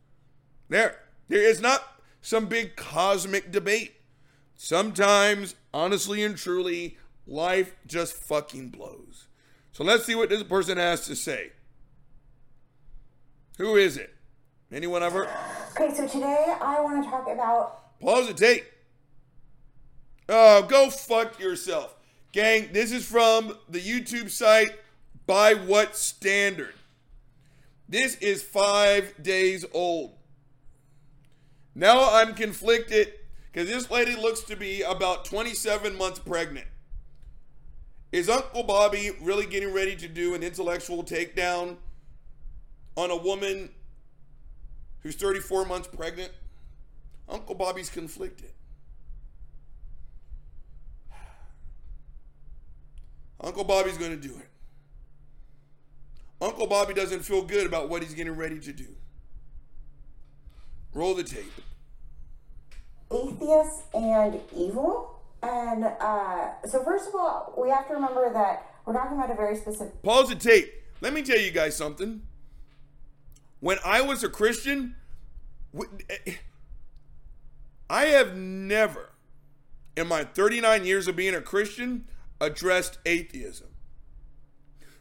There. 0.69 0.99
There 1.27 1.41
is 1.41 1.61
not 1.61 2.01
some 2.21 2.47
big 2.47 2.75
cosmic 2.75 3.51
debate. 3.51 3.93
Sometimes, 4.55 5.55
honestly 5.73 6.23
and 6.23 6.37
truly, 6.37 6.97
life 7.25 7.75
just 7.85 8.13
fucking 8.13 8.69
blows. 8.69 9.27
So 9.73 9.83
let's 9.83 10.05
see 10.05 10.13
what 10.13 10.29
this 10.29 10.43
person 10.43 10.77
has 10.77 11.05
to 11.07 11.15
say. 11.15 11.51
Who 13.57 13.75
is 13.75 13.97
it? 13.97 14.13
Anyone 14.71 15.01
ever? 15.01 15.27
Okay, 15.71 15.93
so 15.93 16.07
today 16.07 16.55
I 16.61 16.79
want 16.79 17.03
to 17.03 17.09
talk 17.09 17.27
about. 17.27 17.99
Pause 17.99 18.27
the 18.27 18.33
tape. 18.33 18.65
Oh, 20.29 20.61
go 20.63 20.91
fuck 20.91 21.39
yourself. 21.39 21.95
Gang, 22.31 22.69
this 22.71 22.91
is 22.91 23.05
from 23.05 23.57
the 23.67 23.79
YouTube 23.79 24.29
site 24.29 24.71
By 25.25 25.55
What 25.55 25.97
Standard? 25.97 26.73
This 27.89 28.15
is 28.17 28.43
five 28.43 29.21
days 29.21 29.65
old. 29.73 30.13
Now 31.73 32.13
I'm 32.13 32.35
conflicted 32.35 33.13
because 33.51 33.67
this 33.67 33.89
lady 33.89 34.15
looks 34.15 34.41
to 34.41 34.55
be 34.55 34.83
about 34.83 35.25
27 35.25 35.95
months 35.97 36.19
pregnant. 36.19 36.67
Is 38.13 38.29
Uncle 38.29 38.61
Bobby 38.61 39.09
really 39.21 39.47
getting 39.47 39.73
ready 39.73 39.95
to 39.95 40.07
do 40.07 40.35
an 40.35 40.43
intellectual 40.43 41.03
takedown 41.03 41.77
on 42.95 43.09
a 43.09 43.17
woman 43.17 43.71
who's 44.99 45.15
34 45.15 45.65
months 45.65 45.87
pregnant? 45.87 46.31
Uncle 47.27 47.55
Bobby's 47.55 47.89
conflicted. 47.89 48.51
Uncle 53.41 53.63
Bobby's 53.63 53.97
going 53.97 54.11
to 54.11 54.27
do 54.27 54.35
it. 54.35 54.49
Uncle 56.39 56.67
Bobby 56.67 56.93
doesn't 56.93 57.21
feel 57.21 57.41
good 57.41 57.65
about 57.65 57.89
what 57.89 58.03
he's 58.03 58.13
getting 58.13 58.35
ready 58.35 58.59
to 58.59 58.71
do. 58.71 58.89
Roll 60.93 61.15
the 61.15 61.23
tape. 61.23 61.51
Atheists 63.11 63.81
and 63.95 64.39
evil. 64.55 65.12
And 65.43 65.83
uh, 65.83 66.65
so, 66.65 66.83
first 66.83 67.09
of 67.09 67.15
all, 67.15 67.53
we 67.57 67.69
have 67.69 67.87
to 67.89 67.93
remember 67.93 68.31
that 68.33 68.65
we're 68.85 68.93
talking 68.93 69.17
about 69.17 69.29
a 69.29 69.35
very 69.35 69.57
specific. 69.57 70.01
Pause 70.01 70.29
the 70.29 70.35
tape. 70.35 70.73
Let 71.01 71.13
me 71.13 71.21
tell 71.21 71.37
you 71.37 71.51
guys 71.51 71.75
something. 71.75 72.21
When 73.59 73.77
I 73.85 74.01
was 74.01 74.23
a 74.23 74.29
Christian, 74.29 74.95
I 77.89 78.05
have 78.05 78.37
never, 78.37 79.09
in 79.97 80.07
my 80.07 80.23
39 80.23 80.85
years 80.85 81.07
of 81.07 81.15
being 81.15 81.35
a 81.35 81.41
Christian, 81.41 82.07
addressed 82.39 82.99
atheism. 83.05 83.67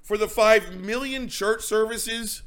For 0.03 0.17
the 0.17 0.29
5 0.29 0.75
million 0.75 1.29
church 1.29 1.63
services 1.63 2.43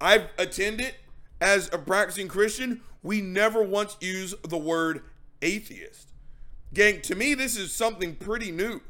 I've 0.00 0.28
attended 0.38 0.94
as 1.40 1.72
a 1.72 1.78
practicing 1.78 2.28
Christian, 2.28 2.82
we 3.02 3.20
never 3.20 3.62
once 3.62 3.96
used 4.00 4.48
the 4.48 4.58
word 4.58 5.02
atheist. 5.40 6.12
Gang, 6.74 7.00
to 7.02 7.14
me, 7.14 7.34
this 7.34 7.56
is 7.56 7.72
something 7.72 8.14
pretty 8.14 8.50
new. 8.50 8.80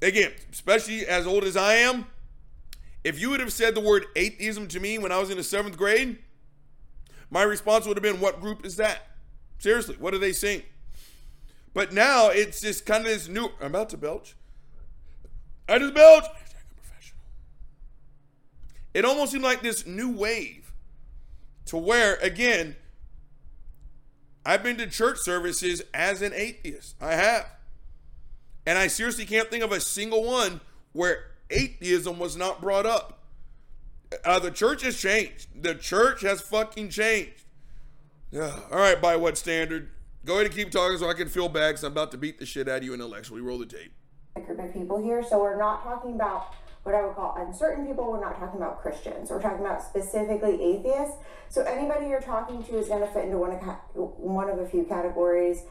Again, 0.00 0.32
especially 0.50 1.06
as 1.06 1.26
old 1.26 1.44
as 1.44 1.56
I 1.56 1.74
am, 1.74 2.06
if 3.04 3.20
you 3.20 3.30
would 3.30 3.40
have 3.40 3.52
said 3.52 3.74
the 3.74 3.80
word 3.80 4.06
atheism 4.14 4.68
to 4.68 4.80
me 4.80 4.98
when 4.98 5.12
I 5.12 5.18
was 5.18 5.30
in 5.30 5.36
the 5.36 5.42
seventh 5.42 5.76
grade, 5.76 6.18
my 7.30 7.42
response 7.42 7.86
would 7.86 7.96
have 7.96 8.02
been, 8.02 8.20
What 8.20 8.40
group 8.40 8.64
is 8.64 8.76
that? 8.76 9.08
Seriously, 9.58 9.96
what 9.98 10.14
are 10.14 10.18
they 10.18 10.32
saying? 10.32 10.62
But 11.74 11.92
now 11.92 12.28
it's 12.28 12.60
just 12.60 12.84
kind 12.84 13.04
of 13.04 13.10
this 13.10 13.28
new. 13.28 13.50
I'm 13.60 13.68
about 13.68 13.88
to 13.90 13.96
belch. 13.96 14.34
I 15.68 15.78
just 15.78 15.94
belch. 15.94 16.24
It 18.92 19.04
almost 19.04 19.32
seemed 19.32 19.44
like 19.44 19.62
this 19.62 19.86
new 19.86 20.10
wave 20.10 20.72
to 21.66 21.78
where, 21.78 22.16
again, 22.16 22.76
I've 24.44 24.62
been 24.62 24.76
to 24.78 24.86
church 24.86 25.18
services 25.18 25.82
as 25.94 26.22
an 26.22 26.32
atheist. 26.34 26.96
I 27.00 27.14
have. 27.14 27.46
And 28.66 28.78
I 28.78 28.86
seriously 28.86 29.24
can't 29.24 29.48
think 29.50 29.62
of 29.62 29.72
a 29.72 29.80
single 29.80 30.24
one 30.24 30.60
where 30.92 31.26
atheism 31.50 32.18
was 32.18 32.36
not 32.36 32.60
brought 32.60 32.86
up. 32.86 33.20
Uh, 34.24 34.38
the 34.38 34.50
church 34.50 34.82
has 34.82 34.98
changed. 34.98 35.48
The 35.62 35.74
church 35.74 36.22
has 36.22 36.40
fucking 36.40 36.90
changed. 36.90 37.44
Yeah. 38.30 38.58
All 38.70 38.78
right, 38.78 39.00
by 39.00 39.16
what 39.16 39.38
standard? 39.38 39.90
Go 40.24 40.34
ahead 40.34 40.46
and 40.46 40.54
keep 40.54 40.70
talking 40.70 40.98
so 40.98 41.08
I 41.08 41.14
can 41.14 41.28
feel 41.28 41.48
bad 41.48 41.70
because 41.70 41.84
I'm 41.84 41.92
about 41.92 42.12
to 42.12 42.18
beat 42.18 42.38
the 42.38 42.46
shit 42.46 42.68
out 42.68 42.78
of 42.78 42.84
you 42.84 42.94
intellectually. 42.94 43.40
Roll 43.40 43.58
the 43.58 43.66
tape. 43.66 43.92
group 44.34 44.58
of 44.58 44.72
people 44.72 45.02
here. 45.02 45.22
So 45.22 45.40
we're 45.40 45.58
not 45.58 45.82
talking 45.82 46.14
about 46.14 46.54
what 46.82 46.94
I 46.94 47.04
would 47.04 47.14
call 47.14 47.36
uncertain 47.36 47.86
people. 47.86 48.10
We're 48.10 48.20
not 48.20 48.38
talking 48.38 48.60
about 48.60 48.82
Christians. 48.82 49.30
We're 49.30 49.40
talking 49.40 49.64
about 49.64 49.82
specifically 49.82 50.62
atheists. 50.62 51.16
So 51.48 51.62
anybody 51.62 52.08
you're 52.08 52.20
talking 52.20 52.62
to 52.64 52.78
is 52.78 52.88
going 52.88 53.00
to 53.00 53.06
fit 53.06 53.24
into 53.24 53.38
one 53.38 53.52
of 53.52 53.60
one 53.94 54.48
of 54.50 54.58
a 54.58 54.66
few 54.66 54.84
categories. 54.84 55.62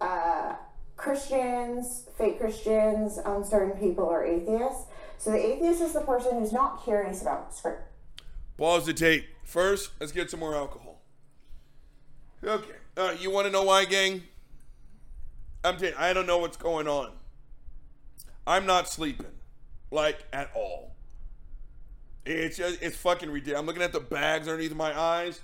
Uh, 0.00 0.54
Christians, 0.96 2.06
fake 2.16 2.38
Christians, 2.38 3.18
uncertain 3.24 3.78
people, 3.78 4.04
or 4.04 4.24
atheists. 4.24 4.86
So 5.18 5.30
the 5.30 5.44
atheist 5.44 5.80
is 5.80 5.92
the 5.92 6.00
person 6.00 6.38
who's 6.38 6.52
not 6.52 6.84
curious 6.84 7.22
about 7.22 7.54
script. 7.54 7.82
Pause 8.56 8.86
the 8.86 8.94
tape. 8.94 9.26
First, 9.44 9.90
let's 9.98 10.12
get 10.12 10.30
some 10.30 10.40
more 10.40 10.54
alcohol. 10.54 11.02
Okay. 12.44 12.76
Uh, 12.96 13.14
you 13.18 13.30
want 13.30 13.46
to 13.46 13.52
know 13.52 13.62
why, 13.62 13.84
gang? 13.84 14.22
I'm 15.64 15.76
telling 15.76 15.94
I 15.96 16.12
don't 16.12 16.26
know 16.26 16.38
what's 16.38 16.56
going 16.56 16.88
on. 16.88 17.12
I'm 18.46 18.66
not 18.66 18.88
sleeping, 18.88 19.26
like 19.92 20.24
at 20.32 20.50
all. 20.54 20.94
It's 22.24 22.56
just, 22.56 22.82
it's 22.82 22.96
fucking 22.96 23.30
ridiculous. 23.30 23.60
I'm 23.60 23.66
looking 23.66 23.82
at 23.82 23.92
the 23.92 24.00
bags 24.00 24.48
underneath 24.48 24.74
my 24.74 24.98
eyes. 24.98 25.40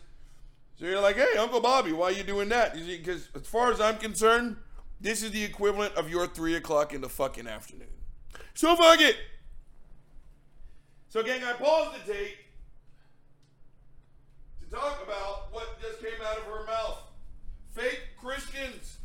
So 0.79 0.87
you're 0.87 1.01
like, 1.01 1.17
hey, 1.17 1.37
Uncle 1.39 1.61
Bobby, 1.61 1.93
why 1.93 2.07
are 2.07 2.13
you 2.13 2.23
doing 2.23 2.49
that? 2.51 2.75
Because 2.75 3.29
as 3.35 3.47
far 3.47 3.73
as 3.73 3.81
I'm 3.81 3.99
concerned, 3.99 4.57
this 5.01 5.23
is 5.23 5.33
the 5.33 5.43
equivalent 5.43 5.95
of 5.95 6.09
your 6.09 6.27
three 6.27 6.55
o'clock 6.55 6.95
in 6.95 7.01
the 7.01 7.09
fucking 7.09 7.49
afternoon. 7.49 7.89
So 8.55 8.75
fuck 8.77 9.01
it. 9.01 9.17
So, 11.09 11.23
gang, 11.23 11.43
I 11.43 11.55
paused 11.55 11.95
the 11.95 12.13
tape 12.13 12.37
to 14.61 14.77
talk 14.77 15.03
about 15.03 15.53
what 15.53 15.81
just 15.81 16.01
came 16.01 16.21
out 16.25 16.37
of 16.37 16.45
her 16.45 16.67
mouth. 16.67 16.99
Fake 17.73 18.01
Christians. 18.21 18.99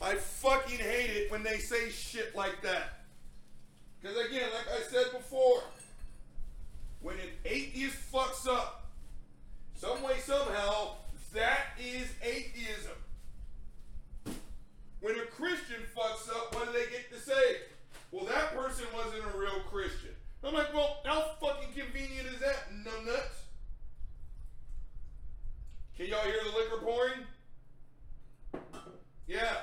I 0.00 0.14
fucking 0.14 0.78
hate 0.78 1.10
it 1.10 1.30
when 1.32 1.42
they 1.42 1.58
say 1.58 1.90
shit 1.90 2.36
like 2.36 2.62
that. 2.62 2.97
Because, 4.00 4.16
again, 4.26 4.48
like 4.54 4.78
I 4.78 4.82
said 4.82 5.12
before, 5.12 5.62
when 7.00 7.16
an 7.16 7.30
atheist 7.44 7.96
fucks 8.12 8.48
up, 8.48 8.86
some 9.74 10.02
way, 10.02 10.18
somehow, 10.20 10.92
that 11.34 11.78
is 11.78 12.08
atheism. 12.22 12.92
When 15.00 15.14
a 15.16 15.26
Christian 15.26 15.82
fucks 15.96 16.28
up, 16.28 16.54
what 16.54 16.66
do 16.66 16.72
they 16.72 16.90
get 16.90 17.12
to 17.12 17.20
say? 17.20 17.58
Well, 18.10 18.24
that 18.26 18.56
person 18.56 18.86
wasn't 18.94 19.22
a 19.34 19.38
real 19.38 19.60
Christian. 19.70 20.10
I'm 20.42 20.54
like, 20.54 20.72
well, 20.72 20.98
how 21.04 21.32
fucking 21.40 21.72
convenient 21.74 22.26
is 22.32 22.40
that, 22.40 22.70
numbnuts? 22.72 23.42
Can 25.96 26.06
y'all 26.06 26.24
hear 26.24 26.38
the 26.44 26.56
liquor 26.56 26.84
pouring? 26.84 27.26
Yeah. 29.26 29.56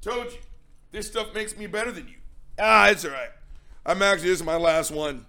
Told 0.00 0.32
you. 0.32 0.38
This 0.90 1.06
stuff 1.06 1.34
makes 1.34 1.56
me 1.56 1.66
better 1.66 1.92
than 1.92 2.08
you. 2.08 2.16
Ah, 2.58 2.88
it's 2.88 3.04
all 3.04 3.10
right. 3.10 3.30
I'm 3.84 4.02
actually, 4.02 4.30
this 4.30 4.40
is 4.40 4.46
my 4.46 4.56
last 4.56 4.90
one. 4.90 5.26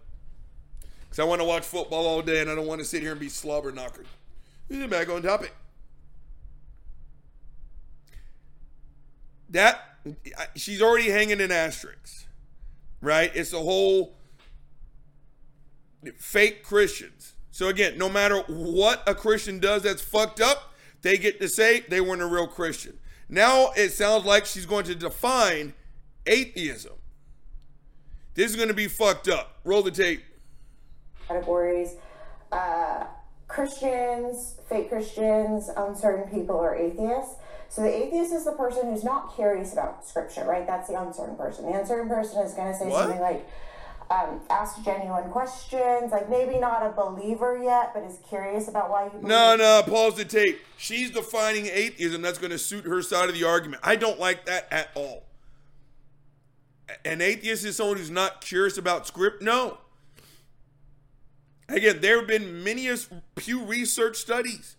Because 1.02 1.20
I 1.20 1.24
want 1.24 1.42
to 1.42 1.46
watch 1.46 1.64
football 1.64 2.06
all 2.06 2.22
day 2.22 2.42
and 2.42 2.50
I 2.50 2.56
don't 2.56 2.68
want 2.68 2.80
to 2.80 2.86
sit 2.86 3.02
here 3.02 3.12
and 3.12 3.20
be 3.20 3.30
slobber 3.30 3.72
knockered. 3.72 4.06
This 4.68 4.78
is 4.80 4.90
back 4.90 5.10
on 5.10 5.22
topic. 5.22 5.54
That, 9.50 9.82
she's 10.56 10.82
already 10.82 11.10
hanging 11.10 11.40
in 11.40 11.52
asterisks, 11.52 12.28
right? 13.02 13.32
It's 13.34 13.52
the 13.52 13.60
whole 13.60 14.16
fake 16.18 16.64
Christians. 16.64 17.34
So 17.52 17.68
again, 17.68 17.98
no 17.98 18.08
matter 18.08 18.44
what 18.48 19.04
a 19.08 19.16
Christian 19.16 19.60
does 19.60 19.84
that's 19.84 20.02
fucked 20.02 20.40
up, 20.40 20.74
they 21.02 21.18
get 21.18 21.42
to 21.42 21.50
say 21.50 21.82
they 21.82 22.00
weren't 22.00 22.22
a 22.22 22.28
real 22.28 22.48
Christian. 22.48 23.00
Now 23.30 23.72
it 23.78 23.90
sounds 23.92 24.26
like 24.26 24.46
she's 24.46 24.66
going 24.66 24.86
to 24.86 24.96
define 24.96 25.74
atheism. 26.26 26.94
This 28.34 28.50
is 28.50 28.56
going 28.56 28.70
to 28.70 28.74
be 28.74 28.88
fucked 28.88 29.28
up. 29.28 29.60
Roll 29.64 29.82
the 29.84 29.92
tape. 29.92 30.24
categories 31.28 31.96
uh, 32.52 33.06
Christians, 33.48 34.56
fake 34.70 34.90
Christians, 34.90 35.70
uncertain 35.76 36.30
people, 36.32 36.56
or 36.56 36.76
atheists. 36.76 37.36
So 37.68 37.82
the 37.84 37.96
atheist 37.96 38.34
is 38.34 38.46
the 38.46 38.52
person 38.54 38.92
who's 38.92 39.04
not 39.04 39.36
curious 39.36 39.74
about 39.74 40.06
scripture, 40.08 40.44
right? 40.46 40.66
That's 40.66 40.88
the 40.88 41.00
uncertain 41.00 41.36
person. 41.36 41.66
The 41.72 41.78
uncertain 41.80 42.08
person 42.10 42.44
is 42.44 42.54
going 42.54 42.72
to 42.72 42.78
say 42.78 42.88
What? 42.88 43.02
something 43.04 43.22
like, 43.22 43.48
um, 44.10 44.42
ask 44.50 44.84
genuine 44.84 45.30
questions, 45.30 46.12
like 46.12 46.30
maybe 46.30 46.58
not 46.58 46.84
a 46.84 46.90
believer 46.90 47.62
yet, 47.62 47.92
but 47.94 48.04
is 48.04 48.18
curious 48.28 48.68
about 48.68 48.90
why 48.90 49.06
you 49.06 49.12
believe. 49.12 49.28
No, 49.28 49.56
no, 49.56 49.84
pause 49.86 50.16
the 50.16 50.26
tape. 50.26 50.60
She's 50.78 51.12
defining 51.12 51.68
atheism. 51.68 52.22
That's 52.22 52.40
going 52.40 52.52
to 52.52 52.58
suit 52.58 52.86
her 52.86 53.02
side 53.02 53.30
of 53.30 53.36
the 53.36 53.44
argument. 53.44 53.82
I 53.86 53.96
don't 53.96 54.20
like 54.20 54.46
that 54.46 54.68
at 54.72 54.90
all. 54.96 55.24
An 57.06 57.22
atheist 57.22 57.66
is 57.66 57.78
someone 57.78 57.98
who's 57.98 58.10
not 58.10 58.42
curious 58.42 58.78
about 58.80 59.06
script? 59.06 59.44
No. 59.44 59.78
Again, 61.68 62.02
there 62.02 62.18
have 62.18 62.28
been 62.28 62.64
many 62.64 62.90
Pew 63.36 63.64
Research 63.64 64.18
studies. 64.18 64.76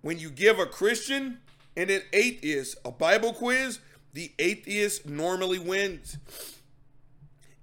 When 0.00 0.18
you 0.18 0.30
give 0.30 0.60
a 0.60 0.66
Christian 0.66 1.38
and 1.76 1.90
an 1.90 2.02
atheist 2.12 2.78
a 2.84 2.92
Bible 2.92 3.32
quiz, 3.32 3.80
the 4.12 4.30
atheist 4.38 5.08
normally 5.08 5.58
wins. 5.58 6.18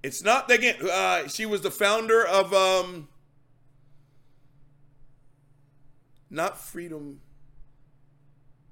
It's 0.02 0.22
not 0.22 0.50
again. 0.50 0.76
Uh, 0.80 1.28
she 1.28 1.44
was 1.46 1.60
the 1.60 1.70
founder 1.70 2.24
of 2.26 2.52
um, 2.54 3.08
not 6.30 6.58
freedom. 6.58 7.20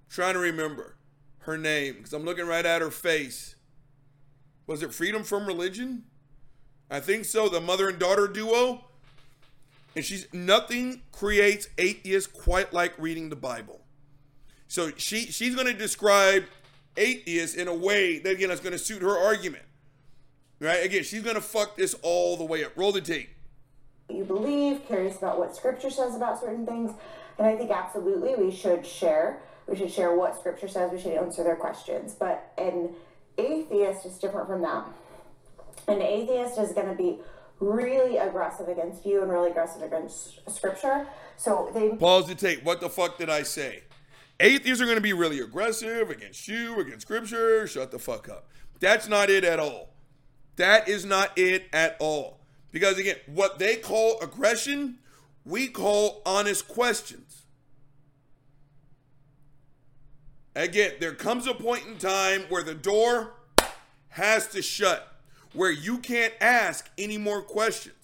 Trying 0.08 0.34
to 0.34 0.40
remember 0.40 0.96
her 1.40 1.58
name 1.58 1.94
because 1.96 2.12
I'm 2.12 2.24
looking 2.24 2.46
right 2.46 2.64
at 2.64 2.80
her 2.80 2.90
face. 2.90 3.56
Was 4.66 4.82
it 4.82 4.94
Freedom 4.94 5.22
from 5.22 5.46
Religion? 5.46 6.04
I 6.90 7.00
think 7.00 7.24
so. 7.24 7.48
The 7.48 7.60
mother 7.60 7.88
and 7.88 7.98
daughter 7.98 8.26
duo. 8.28 8.84
And 9.94 10.04
she's 10.04 10.26
nothing 10.32 11.02
creates 11.12 11.68
atheists 11.78 12.30
quite 12.30 12.72
like 12.72 12.94
reading 12.98 13.30
the 13.30 13.36
Bible. 13.36 13.80
So 14.68 14.90
she 14.96 15.26
she's 15.26 15.54
going 15.54 15.66
to 15.68 15.72
describe 15.72 16.44
atheists 16.96 17.56
in 17.56 17.68
a 17.68 17.74
way 17.74 18.18
that 18.18 18.30
again 18.30 18.50
is 18.50 18.60
going 18.60 18.72
to 18.72 18.78
suit 18.78 19.02
her 19.02 19.16
argument. 19.16 19.64
Right? 20.58 20.84
Again, 20.84 21.04
she's 21.04 21.22
going 21.22 21.34
to 21.34 21.42
fuck 21.42 21.76
this 21.76 21.94
all 22.02 22.36
the 22.36 22.44
way 22.44 22.64
up. 22.64 22.72
Roll 22.76 22.92
the 22.92 23.00
tape. 23.00 23.30
you 24.08 24.24
believe, 24.24 24.86
curious 24.86 25.18
about 25.18 25.38
what 25.38 25.54
scripture 25.54 25.90
says 25.90 26.14
about 26.14 26.40
certain 26.40 26.64
things. 26.64 26.92
And 27.38 27.46
I 27.46 27.56
think 27.56 27.70
absolutely 27.70 28.34
we 28.34 28.50
should 28.50 28.86
share. 28.86 29.42
We 29.68 29.76
should 29.76 29.90
share 29.90 30.14
what 30.14 30.36
scripture 30.38 30.68
says. 30.68 30.92
We 30.92 31.00
should 31.00 31.12
answer 31.12 31.44
their 31.44 31.56
questions. 31.56 32.14
But 32.14 32.52
an 32.56 32.90
atheist 33.36 34.06
is 34.06 34.16
different 34.18 34.46
from 34.46 34.62
that. 34.62 34.86
An 35.88 36.00
atheist 36.00 36.58
is 36.58 36.72
going 36.72 36.88
to 36.88 36.94
be 36.94 37.18
really 37.60 38.16
aggressive 38.16 38.68
against 38.68 39.04
you 39.04 39.22
and 39.22 39.30
really 39.30 39.50
aggressive 39.50 39.82
against 39.82 40.50
scripture. 40.50 41.06
So 41.36 41.70
they 41.74 41.90
Pause 41.90 42.28
the 42.28 42.34
tape. 42.34 42.64
What 42.64 42.80
the 42.80 42.88
fuck 42.88 43.18
did 43.18 43.28
I 43.28 43.42
say? 43.42 43.82
Atheists 44.40 44.82
are 44.82 44.84
going 44.84 44.96
to 44.96 45.02
be 45.02 45.12
really 45.12 45.40
aggressive 45.40 46.10
against 46.10 46.48
you, 46.48 46.78
against 46.80 47.02
scripture. 47.02 47.66
Shut 47.66 47.90
the 47.90 47.98
fuck 47.98 48.28
up. 48.28 48.48
That's 48.80 49.08
not 49.08 49.30
it 49.30 49.44
at 49.44 49.58
all. 49.58 49.90
That 50.56 50.88
is 50.88 51.04
not 51.04 51.36
it 51.36 51.64
at 51.72 51.96
all. 52.00 52.40
Because 52.72 52.98
again, 52.98 53.16
what 53.26 53.58
they 53.58 53.76
call 53.76 54.20
aggression, 54.20 54.98
we 55.44 55.68
call 55.68 56.22
honest 56.26 56.68
questions. 56.68 57.42
Again, 60.54 60.92
there 61.00 61.14
comes 61.14 61.46
a 61.46 61.54
point 61.54 61.86
in 61.86 61.98
time 61.98 62.42
where 62.48 62.62
the 62.62 62.74
door 62.74 63.34
has 64.08 64.48
to 64.48 64.62
shut, 64.62 65.16
where 65.52 65.70
you 65.70 65.98
can't 65.98 66.32
ask 66.40 66.90
any 66.96 67.18
more 67.18 67.42
questions. 67.42 67.94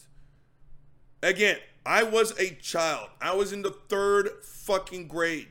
Again, 1.22 1.56
I 1.86 2.02
was 2.02 2.38
a 2.38 2.50
child. 2.56 3.08
I 3.20 3.34
was 3.34 3.52
in 3.52 3.62
the 3.62 3.70
third 3.88 4.28
fucking 4.42 5.08
grade 5.08 5.48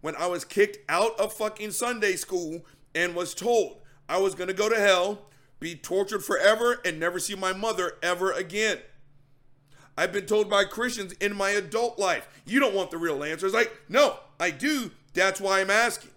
when 0.00 0.14
I 0.16 0.26
was 0.26 0.44
kicked 0.44 0.78
out 0.88 1.18
of 1.18 1.32
fucking 1.32 1.72
Sunday 1.72 2.16
school 2.16 2.64
and 2.94 3.14
was 3.14 3.34
told 3.34 3.80
I 4.08 4.18
was 4.18 4.34
going 4.34 4.48
to 4.48 4.54
go 4.54 4.68
to 4.68 4.78
hell, 4.78 5.26
be 5.60 5.74
tortured 5.74 6.24
forever, 6.24 6.80
and 6.84 7.00
never 7.00 7.18
see 7.18 7.34
my 7.34 7.52
mother 7.52 7.92
ever 8.02 8.32
again. 8.32 8.78
I've 9.96 10.12
been 10.12 10.26
told 10.26 10.50
by 10.50 10.64
Christians 10.64 11.12
in 11.14 11.36
my 11.36 11.50
adult 11.50 11.98
life, 11.98 12.28
you 12.44 12.60
don't 12.60 12.74
want 12.74 12.90
the 12.90 12.98
real 12.98 13.22
answer. 13.22 13.46
It's 13.46 13.54
like, 13.54 13.72
no, 13.88 14.18
I 14.40 14.50
do. 14.50 14.90
That's 15.12 15.40
why 15.40 15.60
I'm 15.60 15.70
asking. 15.70 16.10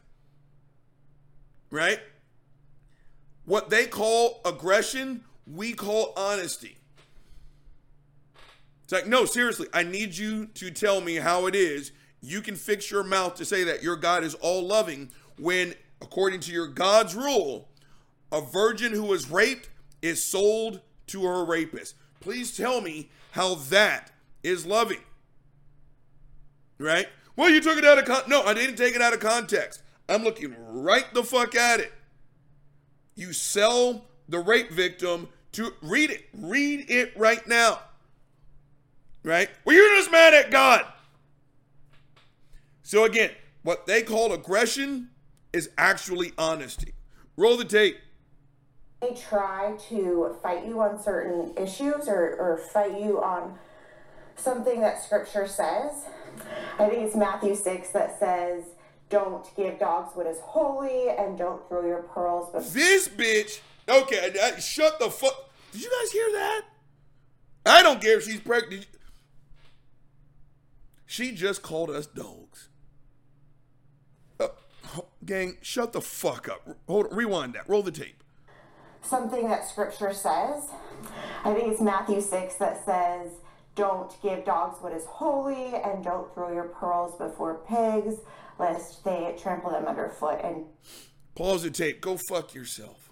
Right? 1.69 1.99
What 3.45 3.69
they 3.69 3.85
call 3.85 4.41
aggression, 4.43 5.23
we 5.45 5.73
call 5.73 6.13
honesty. 6.17 6.77
It's 8.83 8.93
like, 8.93 9.07
no, 9.07 9.25
seriously, 9.25 9.67
I 9.73 9.83
need 9.83 10.17
you 10.17 10.47
to 10.55 10.71
tell 10.71 11.01
me 11.01 11.15
how 11.15 11.45
it 11.45 11.55
is. 11.55 11.91
You 12.21 12.41
can 12.41 12.55
fix 12.55 12.89
your 12.89 13.03
mouth 13.03 13.35
to 13.35 13.45
say 13.45 13.63
that 13.65 13.83
your 13.83 13.95
God 13.95 14.23
is 14.23 14.33
all 14.35 14.65
loving 14.65 15.11
when 15.38 15.75
according 16.01 16.39
to 16.41 16.51
your 16.51 16.67
God's 16.67 17.15
rule, 17.15 17.69
a 18.32 18.41
virgin 18.41 18.93
who 18.93 19.03
was 19.03 19.30
raped 19.30 19.69
is 20.01 20.23
sold 20.23 20.82
to 21.07 21.23
her 21.23 21.45
rapist. 21.45 21.95
Please 22.19 22.55
tell 22.55 22.82
me 22.82 23.09
how 23.32 23.55
that 23.55 24.11
is 24.43 24.65
loving. 24.65 25.01
Right? 26.78 27.07
Well, 27.36 27.49
you 27.49 27.61
took 27.61 27.78
it 27.78 27.86
out 27.86 27.97
of 27.97 28.05
con. 28.05 28.23
No, 28.28 28.43
I 28.43 28.53
didn't 28.53 28.75
take 28.75 28.95
it 28.95 29.01
out 29.01 29.13
of 29.13 29.19
context. 29.19 29.82
I'm 30.09 30.23
looking 30.23 30.55
right 30.57 31.05
the 31.13 31.23
fuck 31.23 31.55
at 31.55 31.80
it. 31.80 31.91
You 33.15 33.34
sell 33.34 34.05
the 34.30 34.39
rape 34.39 34.71
victim 34.71 35.28
to 35.53 35.73
read 35.82 36.11
it. 36.11 36.25
Read 36.34 36.89
it 36.89 37.17
right 37.17 37.45
now. 37.47 37.80
Right? 39.23 39.49
Well, 39.65 39.75
you're 39.75 39.95
just 39.97 40.11
mad 40.11 40.34
at 40.34 40.51
God. 40.51 40.86
So 42.84 43.03
again, 43.03 43.32
what 43.63 43.86
they 43.86 44.01
call 44.01 44.32
aggression 44.32 45.09
is 45.51 45.69
actually 45.78 46.32
honesty. 46.38 46.93
Roll 47.36 47.57
the 47.57 47.65
tape. 47.65 47.97
They 49.02 49.14
try 49.14 49.76
to 49.89 50.36
fight 50.41 50.66
you 50.66 50.82
on 50.82 51.02
certain 51.02 51.54
issues 51.56 52.08
or, 52.08 52.36
or 52.39 52.58
fight 52.74 53.00
you 53.00 53.22
on 53.22 53.58
something 54.36 54.82
that 54.82 55.04
scripture 55.04 55.48
says. 55.48 56.06
I 56.80 56.88
think 56.89 57.04
it's 57.04 57.16
Matthew 57.16 57.56
6 57.56 57.89
that 57.91 58.18
says, 58.20 58.64
don't 59.10 59.45
give 59.56 59.80
dogs 59.80 60.16
what 60.16 60.26
is 60.26 60.39
holy 60.41 61.10
and 61.10 61.38
don't 61.38 61.68
throw 61.70 61.86
your 61.86 62.02
pearls 62.04 62.48
before. 62.52 62.72
This 62.72 63.08
bitch, 63.08 63.60
okay, 63.88 64.34
I- 64.41 64.60
shut 64.60 65.00
the 65.00 65.10
fuck. 65.10 65.50
Did 65.72 65.84
you 65.84 65.91
guys 66.02 66.12
hear 66.12 66.32
that? 66.34 66.62
I 67.66 67.84
don't 67.84 68.02
care 68.02 68.18
if 68.18 68.24
she's 68.26 68.39
pregnant. 68.39 68.88
She 71.06 71.32
just 71.32 71.62
called 71.62 71.89
us 71.89 72.08
dogs. 72.08 72.70
Uh, 74.39 74.48
gang, 75.26 75.58
shut 75.62 75.93
the 75.93 76.02
fuck 76.02 76.50
up. 76.50 76.68
Hold, 76.88 77.08
rewind 77.12 77.54
that. 77.54 77.70
Roll 77.70 77.84
the 77.84 77.91
tape. 77.91 78.24
Something 79.02 79.48
that 79.48 79.68
scripture 79.68 80.14
says. 80.14 80.70
I 81.43 81.54
think 81.54 81.72
it's 81.72 81.82
Matthew 81.82 82.22
6 82.22 82.56
that 82.56 82.84
says, 82.84 83.32
Don't 83.76 84.14
give 84.22 84.45
dogs 84.45 84.78
what 84.82 84.93
is 84.93 85.06
holy, 85.06 85.76
and 85.76 86.04
don't 86.04 86.34
throw 86.34 86.54
your 86.54 86.70
pearls 86.70 87.18
before 87.18 87.62
pigs, 87.68 88.16
lest 88.60 89.04
they 89.04 89.36
trample 89.41 89.72
them 89.72 89.86
underfoot. 89.86 90.39
And 90.43 90.66
Pause 91.36 91.64
the 91.64 91.72
tape. 91.72 92.02
Go 92.02 92.18
fuck 92.18 92.54
yourself. 92.54 93.12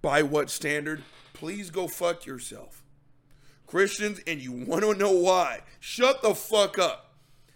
By 0.00 0.22
what 0.22 0.50
standard? 0.50 1.02
Please 1.34 1.70
go 1.70 1.88
fuck 1.88 2.24
yourself. 2.24 2.82
Christians, 3.66 4.20
and 4.26 4.40
you 4.40 4.52
want 4.52 4.82
to 4.82 4.94
know 4.94 5.10
why? 5.10 5.60
Shut 5.80 6.22
the 6.22 6.34
fuck 6.34 6.78
up. 6.78 7.14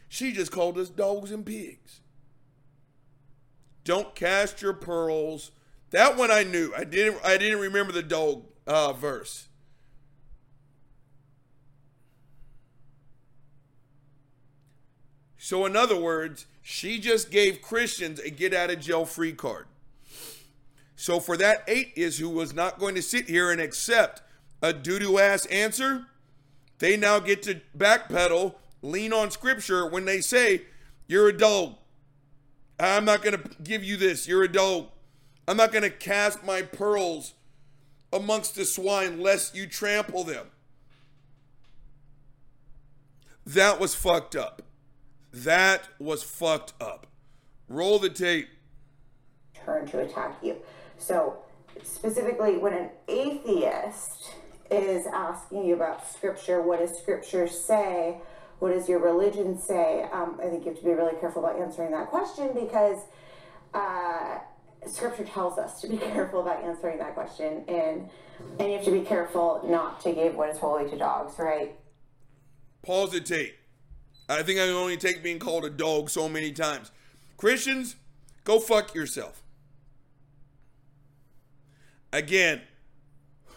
She 0.08 0.32
just 0.32 0.50
called 0.50 0.76
us 0.76 0.90
dogs 0.90 1.30
and 1.30 1.46
pigs. 1.46 2.00
Don't 3.84 4.14
cast 4.14 4.60
your 4.60 4.74
pearls. 4.74 5.52
That 5.90 6.16
one 6.16 6.30
I 6.30 6.44
knew. 6.44 6.72
I 6.76 6.84
didn't. 6.84 7.18
I 7.24 7.36
didn't 7.36 7.58
remember 7.58 7.92
the 7.92 8.02
dog 8.02 8.44
uh, 8.66 8.92
verse. 8.92 9.48
So, 15.36 15.66
in 15.66 15.74
other 15.74 15.98
words, 15.98 16.46
she 16.62 17.00
just 17.00 17.30
gave 17.30 17.60
Christians 17.60 18.20
a 18.20 18.30
get 18.30 18.54
out 18.54 18.70
of 18.70 18.78
jail 18.80 19.04
free 19.04 19.32
card. 19.32 19.66
So, 20.94 21.18
for 21.18 21.36
that 21.38 21.64
atheist 21.66 22.20
who 22.20 22.28
was 22.28 22.54
not 22.54 22.78
going 22.78 22.94
to 22.94 23.02
sit 23.02 23.28
here 23.28 23.50
and 23.50 23.60
accept 23.60 24.22
a 24.62 24.72
doo 24.72 25.00
doo 25.00 25.18
ass 25.18 25.46
answer, 25.46 26.06
they 26.78 26.96
now 26.96 27.18
get 27.18 27.42
to 27.44 27.62
backpedal, 27.76 28.54
lean 28.82 29.12
on 29.12 29.30
scripture 29.32 29.86
when 29.86 30.04
they 30.04 30.20
say, 30.20 30.62
You're 31.08 31.28
a 31.28 31.36
dog. 31.36 31.74
I'm 32.78 33.04
not 33.04 33.22
going 33.22 33.36
to 33.36 33.50
give 33.62 33.82
you 33.82 33.96
this. 33.96 34.28
You're 34.28 34.44
a 34.44 34.52
dog. 34.52 34.86
I'm 35.48 35.56
not 35.56 35.72
going 35.72 35.82
to 35.82 35.90
cast 35.90 36.44
my 36.44 36.62
pearls 36.62 37.34
amongst 38.12 38.54
the 38.54 38.64
swine 38.64 39.20
lest 39.20 39.54
you 39.54 39.66
trample 39.66 40.24
them. 40.24 40.46
That 43.46 43.80
was 43.80 43.94
fucked 43.94 44.36
up. 44.36 44.62
That 45.32 45.88
was 45.98 46.22
fucked 46.22 46.74
up. 46.80 47.06
Roll 47.68 47.98
the 47.98 48.10
tape. 48.10 48.48
turn 49.54 49.86
to 49.88 50.00
attack 50.00 50.38
you. 50.42 50.56
So, 50.98 51.38
specifically, 51.82 52.58
when 52.58 52.72
an 52.74 52.90
atheist 53.08 54.32
is 54.70 55.06
asking 55.06 55.64
you 55.64 55.74
about 55.74 56.08
scripture, 56.08 56.62
what 56.62 56.80
does 56.80 56.98
scripture 56.98 57.48
say? 57.48 58.18
What 58.58 58.72
does 58.72 58.88
your 58.88 58.98
religion 58.98 59.58
say? 59.58 60.06
Um, 60.12 60.38
I 60.42 60.48
think 60.48 60.64
you 60.64 60.70
have 60.72 60.78
to 60.78 60.84
be 60.84 60.92
really 60.92 61.18
careful 61.20 61.44
about 61.44 61.60
answering 61.60 61.92
that 61.92 62.08
question 62.08 62.50
because 62.54 62.98
uh, 63.72 64.38
scripture 64.86 65.24
tells 65.24 65.58
us 65.58 65.80
to 65.80 65.88
be 65.88 65.96
careful 66.12 66.40
about 66.40 66.62
answering 66.62 66.98
that 66.98 67.14
question, 67.14 67.64
and 67.68 68.08
and 68.58 68.70
you 68.70 68.76
have 68.76 68.84
to 68.84 68.92
be 68.92 69.02
careful 69.02 69.60
not 69.64 70.00
to 70.00 70.12
give 70.12 70.34
what 70.34 70.48
is 70.50 70.58
holy 70.58 70.88
to 70.90 70.96
dogs, 70.96 71.38
right? 71.38 71.74
Pause 72.82 73.12
the 73.12 73.20
tape. 73.20 73.56
I 74.28 74.42
think 74.42 74.60
I 74.60 74.66
can 74.66 74.74
only 74.74 74.96
take 74.96 75.22
being 75.22 75.38
called 75.38 75.64
a 75.64 75.70
dog 75.70 76.08
so 76.08 76.28
many 76.28 76.52
times. 76.52 76.92
Christians, 77.36 77.96
go 78.44 78.60
fuck 78.60 78.94
yourself. 78.94 79.42
Again, 82.12 82.62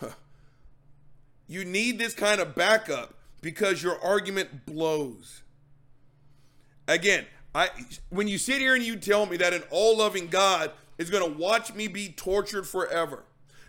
you 1.47 1.63
need 1.63 1.99
this 1.99 2.13
kind 2.13 2.41
of 2.41 2.55
backup 2.55 3.13
because 3.41 3.83
your 3.83 4.03
argument 4.03 4.65
blows. 4.65 5.43
Again, 6.87 7.25
I 7.55 7.69
when 8.09 8.27
you 8.27 8.37
sit 8.37 8.59
here 8.59 8.75
and 8.75 8.83
you 8.83 8.95
tell 8.95 9.25
me 9.25 9.37
that 9.37 9.53
an 9.53 9.63
all-loving 9.69 10.27
God 10.27 10.71
is 11.03 11.09
going 11.09 11.31
to 11.31 11.37
watch 11.37 11.73
me 11.73 11.87
be 11.87 12.09
tortured 12.09 12.67
forever, 12.67 13.23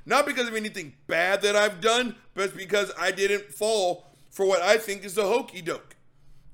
not 0.06 0.24
because 0.24 0.48
of 0.48 0.54
anything 0.54 0.94
bad 1.06 1.42
that 1.42 1.56
I've 1.56 1.80
done, 1.80 2.16
but 2.34 2.56
because 2.56 2.92
I 2.98 3.10
didn't 3.10 3.52
fall 3.52 4.06
for 4.30 4.46
what 4.46 4.62
I 4.62 4.78
think 4.78 5.04
is 5.04 5.14
the 5.14 5.24
hokey 5.24 5.60
doke, 5.60 5.96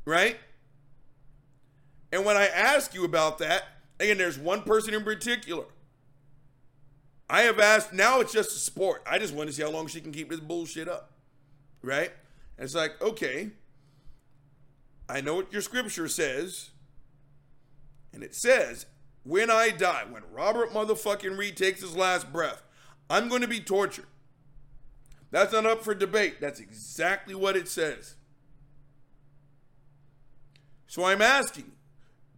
right? 0.05 0.37
And 2.13 2.25
when 2.25 2.37
I 2.37 2.47
ask 2.47 2.95
you 2.95 3.05
about 3.05 3.39
that, 3.39 3.65
again, 4.01 4.19
there's 4.19 4.39
one 4.39 4.63
person 4.63 4.95
in 4.95 5.05
particular. 5.05 5.65
I 7.29 7.43
have 7.43 7.61
asked, 7.61 7.93
now 7.93 8.21
it's 8.21 8.33
just 8.33 8.51
a 8.51 8.59
sport. 8.59 9.03
I 9.09 9.19
just 9.19 9.33
want 9.33 9.49
to 9.49 9.55
see 9.55 9.63
how 9.63 9.71
long 9.71 9.87
she 9.87 10.01
can 10.01 10.11
keep 10.11 10.31
this 10.31 10.41
bullshit 10.41 10.89
up, 10.89 11.13
right? 11.83 12.11
And 12.59 12.65
it's 12.65 12.75
like, 12.75 13.01
okay, 13.01 13.51
I 15.09 15.21
know 15.21 15.35
what 15.35 15.53
your 15.53 15.63
scripture 15.63 16.09
says. 16.09 16.71
And 18.13 18.25
it 18.25 18.35
says, 18.35 18.87
when 19.25 19.51
I 19.51 19.71
die, 19.71 20.05
when 20.09 20.23
Robert 20.33 20.73
motherfucking 20.73 21.37
Reed 21.37 21.57
takes 21.57 21.81
his 21.81 21.97
last 21.97 22.33
breath, 22.33 22.63
I'm 23.09 23.29
going 23.29 23.43
to 23.43 23.49
be 23.49 23.61
tortured. 23.61 24.07
That's 25.31 25.53
not 25.53 25.67
up 25.67 25.85
for 25.85 25.95
debate. 25.95 26.41
That's 26.41 26.61
exactly 26.61 27.35
what 27.35 27.57
it 27.57 27.69
says. 27.69 28.17
So 30.87 31.05
I'm 31.05 31.23
asking, 31.23 31.71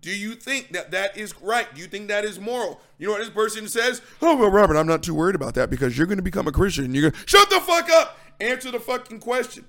do 0.02 0.10
you 0.10 0.34
think 0.34 0.72
that 0.72 0.90
that 0.90 1.16
is 1.16 1.40
right? 1.40 1.72
Do 1.74 1.80
you 1.80 1.86
think 1.86 2.08
that 2.08 2.24
is 2.24 2.38
moral? 2.38 2.80
You 2.98 3.06
know 3.06 3.12
what 3.12 3.20
this 3.20 3.30
person 3.30 3.68
says? 3.68 4.02
Oh, 4.20 4.36
well, 4.36 4.50
Robert, 4.50 4.76
I'm 4.76 4.86
not 4.86 5.02
too 5.02 5.14
worried 5.14 5.36
about 5.36 5.54
that 5.54 5.70
because 5.70 5.96
you're 5.96 6.06
going 6.06 6.18
to 6.18 6.22
become 6.22 6.48
a 6.48 6.52
Christian. 6.52 6.84
And 6.86 6.94
you're 6.94 7.10
going 7.10 7.22
to 7.22 7.28
shut 7.28 7.48
the 7.48 7.60
fuck 7.60 7.88
up. 7.90 8.18
Answer 8.40 8.72
the 8.72 8.80
fucking 8.80 9.20
question. 9.20 9.64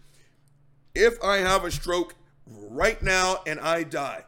If 0.95 1.23
I 1.23 1.37
have 1.37 1.63
a 1.63 1.71
stroke 1.71 2.15
right 2.45 3.01
now 3.01 3.41
and 3.45 3.59
I 3.59 3.83
die, 3.83 4.25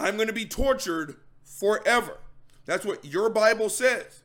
I'm 0.00 0.16
going 0.16 0.28
to 0.28 0.34
be 0.34 0.44
tortured 0.44 1.16
forever. 1.48 2.18
That's 2.66 2.84
what 2.84 3.04
your 3.04 3.30
Bible 3.30 3.68
says. 3.68 4.22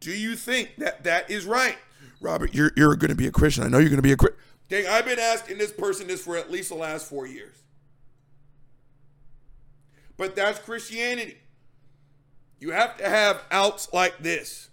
Do 0.00 0.10
you 0.10 0.34
think 0.34 0.76
that 0.78 1.04
that 1.04 1.30
is 1.30 1.44
right? 1.44 1.76
Robert, 2.20 2.54
you're, 2.54 2.72
you're 2.76 2.96
going 2.96 3.10
to 3.10 3.14
be 3.16 3.26
a 3.26 3.32
Christian. 3.32 3.64
I 3.64 3.68
know 3.68 3.78
you're 3.78 3.90
going 3.90 3.98
to 3.98 4.02
be 4.02 4.12
a 4.12 4.16
Christian. 4.16 4.40
Dang, 4.68 4.86
I've 4.86 5.04
been 5.04 5.18
asking 5.18 5.58
this 5.58 5.72
person 5.72 6.06
this 6.06 6.22
for 6.22 6.36
at 6.36 6.50
least 6.50 6.70
the 6.70 6.74
last 6.74 7.08
four 7.08 7.26
years. 7.26 7.56
But 10.16 10.36
that's 10.36 10.58
Christianity. 10.58 11.38
You 12.58 12.70
have 12.72 12.96
to 12.98 13.08
have 13.08 13.42
outs 13.50 13.92
like 13.92 14.18
this. 14.18 14.68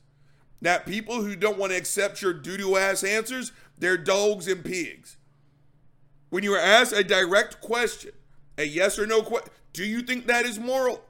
That 0.62 0.86
people 0.86 1.22
who 1.22 1.36
don't 1.36 1.58
want 1.58 1.72
to 1.72 1.78
accept 1.78 2.22
your 2.22 2.34
doo 2.34 2.58
doo 2.58 2.76
ass 2.78 3.04
answers, 3.04 3.52
they're 3.78 3.98
dogs 3.98 4.48
and 4.48 4.64
pigs. 4.64 5.18
When 6.30 6.44
you 6.44 6.54
are 6.54 6.60
asked 6.60 6.94
a 6.94 7.04
direct 7.04 7.62
question, 7.62 8.12
a 8.58 8.64
yes 8.64 9.00
or 9.00 9.08
no 9.08 9.22
question, 9.22 9.52
do 9.72 9.86
you 9.86 10.02
think 10.02 10.28
that 10.28 10.46
is 10.46 10.60
moral? 10.60 11.02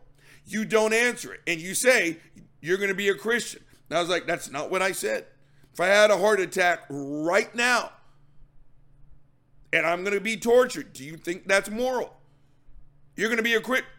You 0.48 0.66
don't 0.66 0.93
answer 0.93 1.34
it. 1.34 1.41
And 1.45 1.60
you 1.60 1.76
say, 1.76 2.18
you're 2.62 2.78
going 2.78 2.89
to 2.89 2.95
be 2.95 3.10
a 3.10 3.16
Christian. 3.16 3.62
And 3.89 3.98
I 3.98 4.02
was 4.02 4.10
like, 4.10 4.26
that's 4.26 4.50
not 4.50 4.72
what 4.72 4.82
I 4.82 4.93
said. 4.93 5.26
If 5.74 5.80
I 5.80 5.88
had 5.88 6.10
a 6.10 6.18
heart 6.18 6.39
attack 6.39 6.86
right 6.89 7.54
now 7.54 7.91
and 9.72 9.86
I'm 9.86 10.04
going 10.04 10.16
to 10.16 10.22
be 10.22 10.38
tortured, 10.38 10.93
do 10.93 11.04
you 11.04 11.18
think 11.18 11.48
that's 11.48 11.70
moral? 11.70 12.14
You're 13.16 13.28
going 13.28 13.38
to 13.38 13.43
be 13.43 13.56
a 13.56 13.62
Christian. 13.62 13.89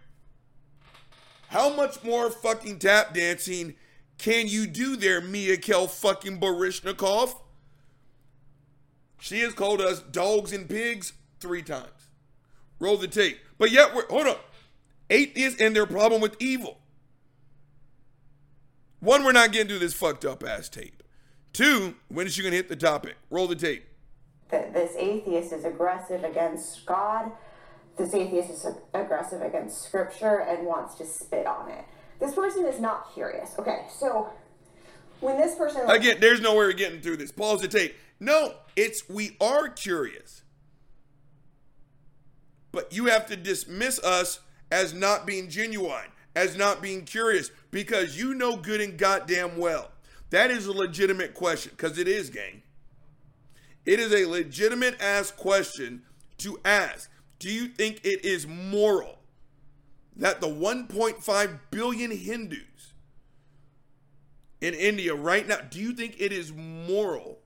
How 1.48 1.74
much 1.74 2.02
more 2.02 2.30
fucking 2.30 2.78
tap 2.78 3.14
dancing 3.14 3.74
can 4.18 4.48
you 4.48 4.66
do 4.66 4.96
there, 4.96 5.20
Mikhail 5.20 5.86
fucking 5.86 6.40
Baryshnikov? 6.40 7.34
She 9.20 9.40
has 9.40 9.52
called 9.52 9.80
us 9.80 10.00
dogs 10.00 10.52
and 10.52 10.68
pigs 10.68 11.12
three 11.40 11.62
times. 11.62 12.08
Roll 12.80 12.96
the 12.96 13.08
tape. 13.08 13.38
But 13.58 13.70
yet 13.70 13.94
we're 13.94 14.06
hold 14.08 14.26
on. 14.26 14.36
Atheists 15.10 15.60
and 15.60 15.74
their 15.74 15.86
problem 15.86 16.20
with 16.20 16.36
evil. 16.40 16.78
One, 19.00 19.24
we're 19.24 19.32
not 19.32 19.52
getting 19.52 19.68
through 19.68 19.78
this 19.78 19.94
fucked 19.94 20.24
up 20.24 20.44
ass 20.44 20.68
tape. 20.68 21.02
Two, 21.52 21.94
when 22.08 22.26
is 22.26 22.34
she 22.34 22.42
gonna 22.42 22.56
hit 22.56 22.68
the 22.68 22.76
topic? 22.76 23.16
Roll 23.30 23.46
the 23.46 23.56
tape. 23.56 23.86
that 24.50 24.72
this 24.72 24.94
atheist 24.96 25.52
is 25.52 25.64
aggressive 25.64 26.24
against 26.24 26.86
God, 26.86 27.30
this 27.98 28.14
atheist 28.14 28.50
is 28.50 28.66
aggressive 28.94 29.42
against 29.42 29.82
scripture 29.82 30.40
and 30.40 30.66
wants 30.66 30.94
to 30.96 31.04
spit 31.04 31.46
on 31.46 31.68
it. 31.70 31.84
This 32.20 32.34
person 32.34 32.64
is 32.64 32.80
not 32.80 33.12
curious. 33.12 33.54
Okay, 33.58 33.86
so 33.98 34.28
when 35.20 35.36
this 35.36 35.56
person 35.56 35.88
Again, 35.90 36.18
there's 36.20 36.40
no 36.40 36.52
way 36.52 36.58
we're 36.58 36.72
getting 36.72 37.00
through 37.00 37.16
this. 37.18 37.32
Pause 37.32 37.62
the 37.62 37.68
tape. 37.68 37.94
No, 38.20 38.54
it's 38.76 39.08
we 39.08 39.36
are 39.40 39.68
curious. 39.68 40.42
But 42.72 42.92
you 42.92 43.06
have 43.06 43.26
to 43.26 43.36
dismiss 43.36 43.98
us 44.00 44.40
as 44.70 44.92
not 44.92 45.26
being 45.26 45.48
genuine, 45.48 46.10
as 46.34 46.56
not 46.56 46.82
being 46.82 47.04
curious, 47.04 47.50
because 47.70 48.18
you 48.18 48.34
know 48.34 48.56
good 48.56 48.80
and 48.80 48.98
goddamn 48.98 49.56
well. 49.56 49.90
That 50.30 50.50
is 50.50 50.66
a 50.66 50.72
legitimate 50.72 51.34
question, 51.34 51.72
because 51.76 51.98
it 51.98 52.08
is, 52.08 52.30
gang. 52.30 52.62
It 53.86 53.98
is 53.98 54.12
a 54.12 54.26
legitimate 54.26 55.00
ass 55.00 55.30
question 55.30 56.02
to 56.38 56.58
ask. 56.64 57.10
Do 57.38 57.50
you 57.50 57.68
think 57.68 58.00
it 58.04 58.24
is 58.24 58.46
moral 58.46 59.18
that 60.16 60.40
the 60.40 60.48
1.5 60.48 61.60
billion 61.70 62.10
Hindus 62.10 62.92
in 64.60 64.74
India 64.74 65.14
right 65.14 65.46
now, 65.46 65.58
do 65.70 65.78
you 65.78 65.92
think 65.92 66.16
it 66.18 66.32
is 66.32 66.52
moral 66.52 67.38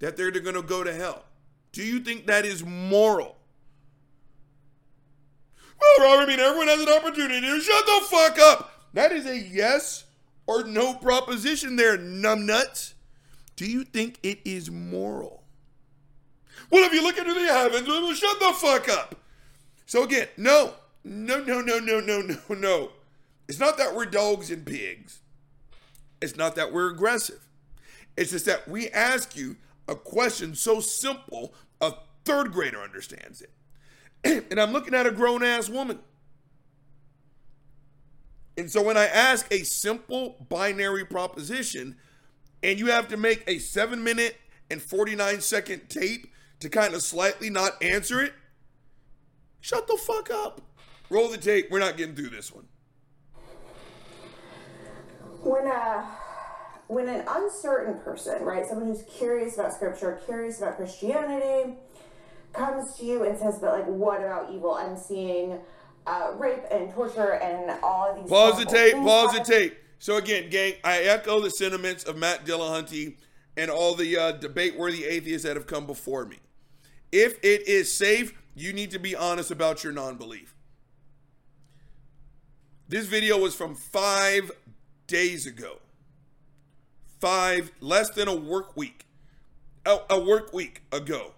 that 0.00 0.16
they're 0.16 0.30
going 0.30 0.56
to 0.56 0.62
go 0.62 0.82
to 0.82 0.92
hell? 0.92 1.24
Do 1.72 1.82
you 1.84 2.00
think 2.00 2.26
that 2.26 2.44
is 2.44 2.64
moral? 2.64 3.36
Well, 5.80 6.08
Robert, 6.08 6.24
I 6.24 6.26
mean, 6.26 6.40
everyone 6.40 6.68
has 6.68 6.80
an 6.80 6.88
opportunity 6.88 7.40
to 7.40 7.60
shut 7.60 7.86
the 7.86 8.06
fuck 8.08 8.38
up. 8.38 8.72
That 8.92 9.12
is 9.12 9.26
a 9.26 9.38
yes 9.38 10.04
or 10.46 10.64
no 10.64 10.94
proposition 10.94 11.76
there, 11.76 11.96
numbnuts. 11.96 12.94
Do 13.56 13.66
you 13.66 13.84
think 13.84 14.18
it 14.22 14.40
is 14.44 14.70
moral? 14.70 15.44
Well, 16.70 16.84
if 16.84 16.92
you 16.92 17.02
look 17.02 17.18
into 17.18 17.34
the 17.34 17.46
heavens, 17.46 17.86
well, 17.86 18.12
shut 18.14 18.38
the 18.40 18.52
fuck 18.52 18.88
up. 18.88 19.16
So 19.86 20.04
again, 20.04 20.28
no, 20.36 20.74
no, 21.04 21.42
no, 21.42 21.60
no, 21.60 21.78
no, 21.78 22.00
no, 22.00 22.20
no, 22.20 22.54
no. 22.54 22.90
It's 23.48 23.58
not 23.58 23.78
that 23.78 23.94
we're 23.94 24.06
dogs 24.06 24.50
and 24.50 24.64
pigs. 24.64 25.20
It's 26.22 26.36
not 26.36 26.54
that 26.56 26.72
we're 26.72 26.90
aggressive. 26.90 27.46
It's 28.16 28.30
just 28.30 28.46
that 28.46 28.68
we 28.68 28.88
ask 28.90 29.36
you 29.36 29.56
a 29.88 29.94
question 29.94 30.54
so 30.54 30.80
simple 30.80 31.54
a 31.80 31.94
third 32.24 32.52
grader 32.52 32.80
understands 32.80 33.40
it. 33.40 33.50
and 34.24 34.60
I'm 34.60 34.72
looking 34.72 34.94
at 34.94 35.06
a 35.06 35.10
grown 35.10 35.42
ass 35.42 35.68
woman. 35.68 35.98
And 38.56 38.70
so 38.70 38.82
when 38.82 38.96
I 38.96 39.06
ask 39.06 39.50
a 39.52 39.62
simple 39.64 40.46
binary 40.48 41.04
proposition, 41.04 41.96
and 42.62 42.78
you 42.78 42.86
have 42.86 43.08
to 43.08 43.16
make 43.16 43.42
a 43.46 43.58
seven 43.58 44.04
minute 44.04 44.36
and 44.70 44.82
49 44.82 45.40
second 45.40 45.88
tape 45.88 46.26
to 46.60 46.68
kind 46.68 46.94
of 46.94 47.02
slightly 47.02 47.48
not 47.48 47.82
answer 47.82 48.20
it, 48.20 48.34
shut 49.60 49.86
the 49.86 49.96
fuck 49.96 50.30
up. 50.30 50.60
Roll 51.08 51.28
the 51.28 51.38
tape. 51.38 51.68
We're 51.70 51.78
not 51.78 51.96
getting 51.96 52.14
through 52.14 52.28
this 52.28 52.52
one. 52.52 52.66
when 55.42 55.66
a 55.66 56.06
when 56.88 57.08
an 57.08 57.24
uncertain 57.28 58.00
person, 58.00 58.42
right, 58.42 58.66
someone 58.66 58.88
who's 58.88 59.04
curious 59.04 59.54
about 59.54 59.72
scripture, 59.72 60.20
curious 60.26 60.58
about 60.58 60.76
Christianity, 60.76 61.76
comes 62.52 62.96
to 62.96 63.04
you 63.04 63.24
and 63.24 63.38
says, 63.38 63.58
"But 63.60 63.72
like, 63.72 63.86
what 63.86 64.20
about 64.20 64.52
evil? 64.52 64.74
I'm 64.74 64.96
seeing 64.96 65.58
uh, 66.06 66.32
rape 66.36 66.64
and 66.70 66.92
torture 66.92 67.34
and 67.34 67.78
all 67.82 68.10
of 68.10 68.16
these." 68.16 68.30
Pause 68.30 68.58
the 68.60 68.64
tape. 68.66 68.94
Pause 68.94 69.32
the 69.38 69.44
tape. 69.44 69.78
So 69.98 70.16
again, 70.16 70.48
gang, 70.48 70.74
I 70.82 71.02
echo 71.02 71.40
the 71.40 71.50
sentiments 71.50 72.04
of 72.04 72.16
Matt 72.16 72.46
Dillahunty 72.46 73.16
and 73.56 73.70
all 73.70 73.94
the 73.94 74.16
uh, 74.16 74.32
debate-worthy 74.32 75.04
atheists 75.04 75.46
that 75.46 75.56
have 75.56 75.66
come 75.66 75.86
before 75.86 76.24
me. 76.24 76.38
If 77.12 77.38
it 77.42 77.68
is 77.68 77.92
safe, 77.92 78.32
you 78.54 78.72
need 78.72 78.90
to 78.92 78.98
be 78.98 79.14
honest 79.14 79.50
about 79.50 79.84
your 79.84 79.92
non-belief. 79.92 80.54
This 82.88 83.06
video 83.06 83.38
was 83.38 83.54
from 83.54 83.74
five 83.74 84.50
days 85.06 85.46
ago. 85.46 85.80
Five, 87.20 87.70
less 87.80 88.08
than 88.10 88.26
a 88.26 88.34
work 88.34 88.76
week. 88.76 89.04
A, 89.84 89.98
a 90.08 90.18
work 90.18 90.54
week 90.54 90.82
ago. 90.90 91.34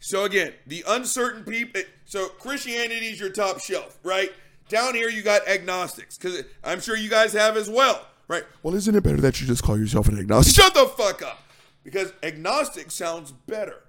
So 0.00 0.24
again, 0.24 0.54
the 0.66 0.84
uncertain 0.86 1.44
people. 1.44 1.80
Eh, 1.80 1.84
so 2.04 2.28
Christianity 2.28 3.06
is 3.06 3.20
your 3.20 3.30
top 3.30 3.60
shelf, 3.60 3.98
right? 4.02 4.32
Down 4.68 4.94
here 4.94 5.08
you 5.08 5.22
got 5.22 5.46
agnostics, 5.48 6.18
because 6.18 6.44
I'm 6.62 6.80
sure 6.80 6.96
you 6.96 7.08
guys 7.08 7.32
have 7.32 7.56
as 7.56 7.70
well, 7.70 8.06
right? 8.28 8.44
Well, 8.62 8.74
isn't 8.74 8.94
it 8.94 9.02
better 9.02 9.20
that 9.20 9.40
you 9.40 9.46
just 9.46 9.62
call 9.62 9.78
yourself 9.78 10.08
an 10.08 10.18
agnostic? 10.18 10.54
Shut 10.54 10.74
the 10.74 10.86
fuck 10.86 11.22
up, 11.22 11.40
because 11.84 12.12
agnostic 12.22 12.90
sounds 12.90 13.32
better. 13.32 13.84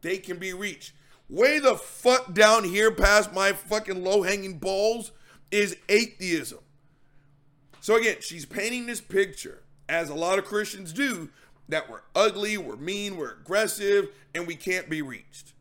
They 0.00 0.18
can 0.18 0.38
be 0.38 0.52
reached. 0.52 0.92
Way 1.28 1.58
the 1.58 1.74
fuck 1.74 2.32
down 2.32 2.64
here 2.64 2.90
past 2.90 3.32
my 3.32 3.52
fucking 3.52 4.02
low 4.02 4.22
hanging 4.22 4.58
balls 4.58 5.12
is 5.50 5.76
atheism. 5.88 6.60
So 7.80 7.96
again, 7.96 8.16
she's 8.20 8.46
painting 8.46 8.86
this 8.86 9.00
picture, 9.00 9.62
as 9.88 10.08
a 10.08 10.14
lot 10.14 10.38
of 10.38 10.44
Christians 10.44 10.92
do, 10.92 11.28
that 11.68 11.90
we're 11.90 12.02
ugly, 12.14 12.56
we're 12.56 12.76
mean, 12.76 13.16
we're 13.16 13.32
aggressive, 13.32 14.08
and 14.34 14.46
we 14.46 14.54
can't 14.54 14.88
be 14.88 15.02
reached. 15.02 15.52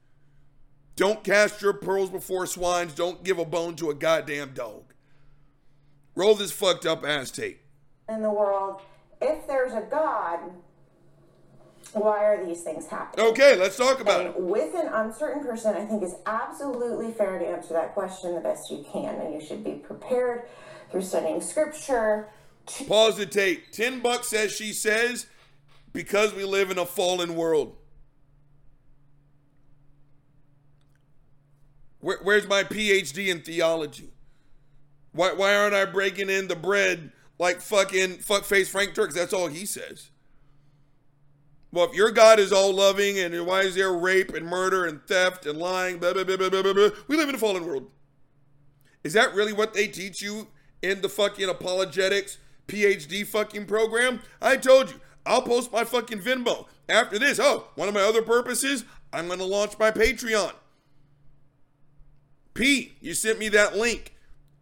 Don't 0.96 1.24
cast 1.24 1.62
your 1.62 1.74
pearls 1.74 2.10
before 2.10 2.46
swines. 2.46 2.94
Don't 2.94 3.24
give 3.24 3.38
a 3.40 3.46
bone 3.46 3.76
to 3.78 3.90
a 3.90 3.94
goddamn 3.96 4.54
dog. 4.54 4.94
Roll 6.16 6.36
this 6.36 6.52
fucked 6.52 6.86
up 6.86 7.04
ass 7.06 7.32
tape. 7.32 7.62
in 8.08 8.22
the 8.22 8.30
world. 8.32 8.82
If 9.22 9.48
there's 9.48 9.74
a 9.74 9.82
God, 9.90 10.40
why 11.94 12.24
are 12.26 12.46
these 12.46 12.62
things 12.62 12.88
happening? 12.88 13.26
Okay, 13.28 13.56
let's 13.56 13.76
talk 13.78 14.00
about 14.00 14.26
it. 14.26 14.40
With 14.40 14.74
an 14.76 14.88
uncertain 14.88 15.44
person, 15.44 15.76
I 15.76 15.86
think 15.86 16.04
it's 16.04 16.16
absolutely 16.26 17.12
fair 17.12 17.40
to 17.40 17.46
answer 17.46 17.74
that 17.74 17.94
question 17.94 18.36
the 18.36 18.42
best 18.42 18.70
you 18.70 18.86
can, 18.92 19.16
and 19.16 19.34
you 19.34 19.46
should 19.46 19.64
be 19.64 19.72
prepared 19.74 20.44
through 20.92 21.02
studying 21.02 21.42
scripture. 21.42 22.28
to- 22.68 22.84
Pause 22.86 23.18
the 23.18 23.26
tape. 23.26 23.72
Ten 23.72 24.00
bucks 24.02 24.28
says 24.30 24.52
she 24.52 24.72
says, 24.74 25.28
because 25.96 26.34
we 26.34 26.44
live 26.44 26.70
in 26.70 26.78
a 26.78 26.86
fallen 26.86 27.36
world. 27.36 27.78
Where, 32.02 32.20
where's 32.22 32.48
my 32.48 32.64
PhD 32.64 33.30
in 33.30 33.42
theology? 33.42 34.12
Why, 35.14 35.32
why 35.32 35.56
aren't 35.56 35.74
I 35.74 35.86
breaking 35.86 36.30
in 36.30 36.50
the 36.50 36.56
bread 36.56 37.14
like 37.40 37.62
fucking 37.62 38.18
fuckface 38.18 38.68
Frank 38.68 38.94
Tureks? 38.94 39.14
That's 39.14 39.34
all 39.34 39.48
he 39.48 39.66
says. 39.66 40.12
Well, 41.72 41.90
if 41.90 41.96
your 41.96 42.12
God 42.12 42.40
is 42.40 42.52
all 42.52 42.74
loving 42.74 43.18
and 43.18 43.46
why 43.48 43.62
is 43.62 43.76
there 43.76 43.94
rape 43.94 44.34
and 44.34 44.46
murder 44.46 44.86
and 44.86 45.02
theft 45.08 45.46
and 45.46 45.58
lying? 45.58 45.98
Blah, 45.98 46.14
blah, 46.14 46.26
blah, 46.26 46.38
blah, 46.38 46.50
blah, 46.50 46.74
blah. 46.74 46.90
We 47.08 47.16
live 47.16 47.30
in 47.30 47.36
a 47.36 47.40
fallen 47.40 47.66
world. 47.66 47.90
Is 49.06 49.14
that 49.14 49.34
really 49.34 49.54
what 49.54 49.74
they 49.74 49.88
teach 49.88 50.22
you 50.22 50.48
in 50.82 51.02
the 51.02 51.10
fucking 51.10 51.48
apologetics 51.48 52.38
PhD 52.68 53.26
fucking 53.26 53.66
program? 53.66 54.22
I 54.42 54.58
told 54.58 54.90
you, 54.92 55.00
I'll 55.26 55.42
post 55.42 55.72
my 55.72 55.84
fucking 55.84 56.20
Venmo. 56.20 56.68
After 56.88 57.18
this, 57.18 57.40
oh, 57.40 57.68
one 57.76 57.88
of 57.88 57.94
my 57.94 58.02
other 58.02 58.22
purposes, 58.22 58.86
I'm 59.12 59.28
going 59.28 59.40
to 59.40 59.46
launch 59.46 59.78
my 59.80 59.92
Patreon. 59.92 60.54
P, 62.54 62.94
you 63.02 63.14
sent 63.14 63.40
me 63.40 63.50
that 63.50 63.76
link. 63.76 64.14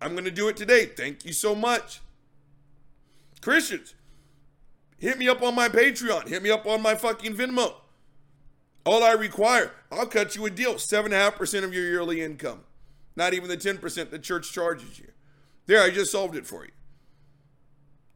I'm 0.01 0.13
going 0.13 0.25
to 0.25 0.31
do 0.31 0.47
it 0.47 0.57
today. 0.57 0.85
Thank 0.85 1.25
you 1.25 1.33
so 1.33 1.53
much. 1.53 2.01
Christians, 3.41 3.93
hit 4.97 5.17
me 5.17 5.27
up 5.27 5.41
on 5.41 5.53
my 5.53 5.69
Patreon. 5.69 6.27
Hit 6.27 6.41
me 6.41 6.49
up 6.49 6.65
on 6.65 6.81
my 6.81 6.95
fucking 6.95 7.35
Venmo. 7.35 7.75
All 8.85 9.03
I 9.03 9.13
require, 9.13 9.71
I'll 9.91 10.07
cut 10.07 10.35
you 10.35 10.45
a 10.45 10.49
deal 10.49 10.75
7.5% 10.75 11.63
of 11.63 11.73
your 11.73 11.83
yearly 11.83 12.21
income. 12.21 12.61
Not 13.15 13.33
even 13.33 13.47
the 13.47 13.57
10% 13.57 14.09
the 14.09 14.19
church 14.19 14.51
charges 14.51 14.99
you. 14.99 15.11
There, 15.65 15.81
I 15.81 15.89
just 15.89 16.11
solved 16.11 16.35
it 16.35 16.45
for 16.45 16.65
you. 16.65 16.71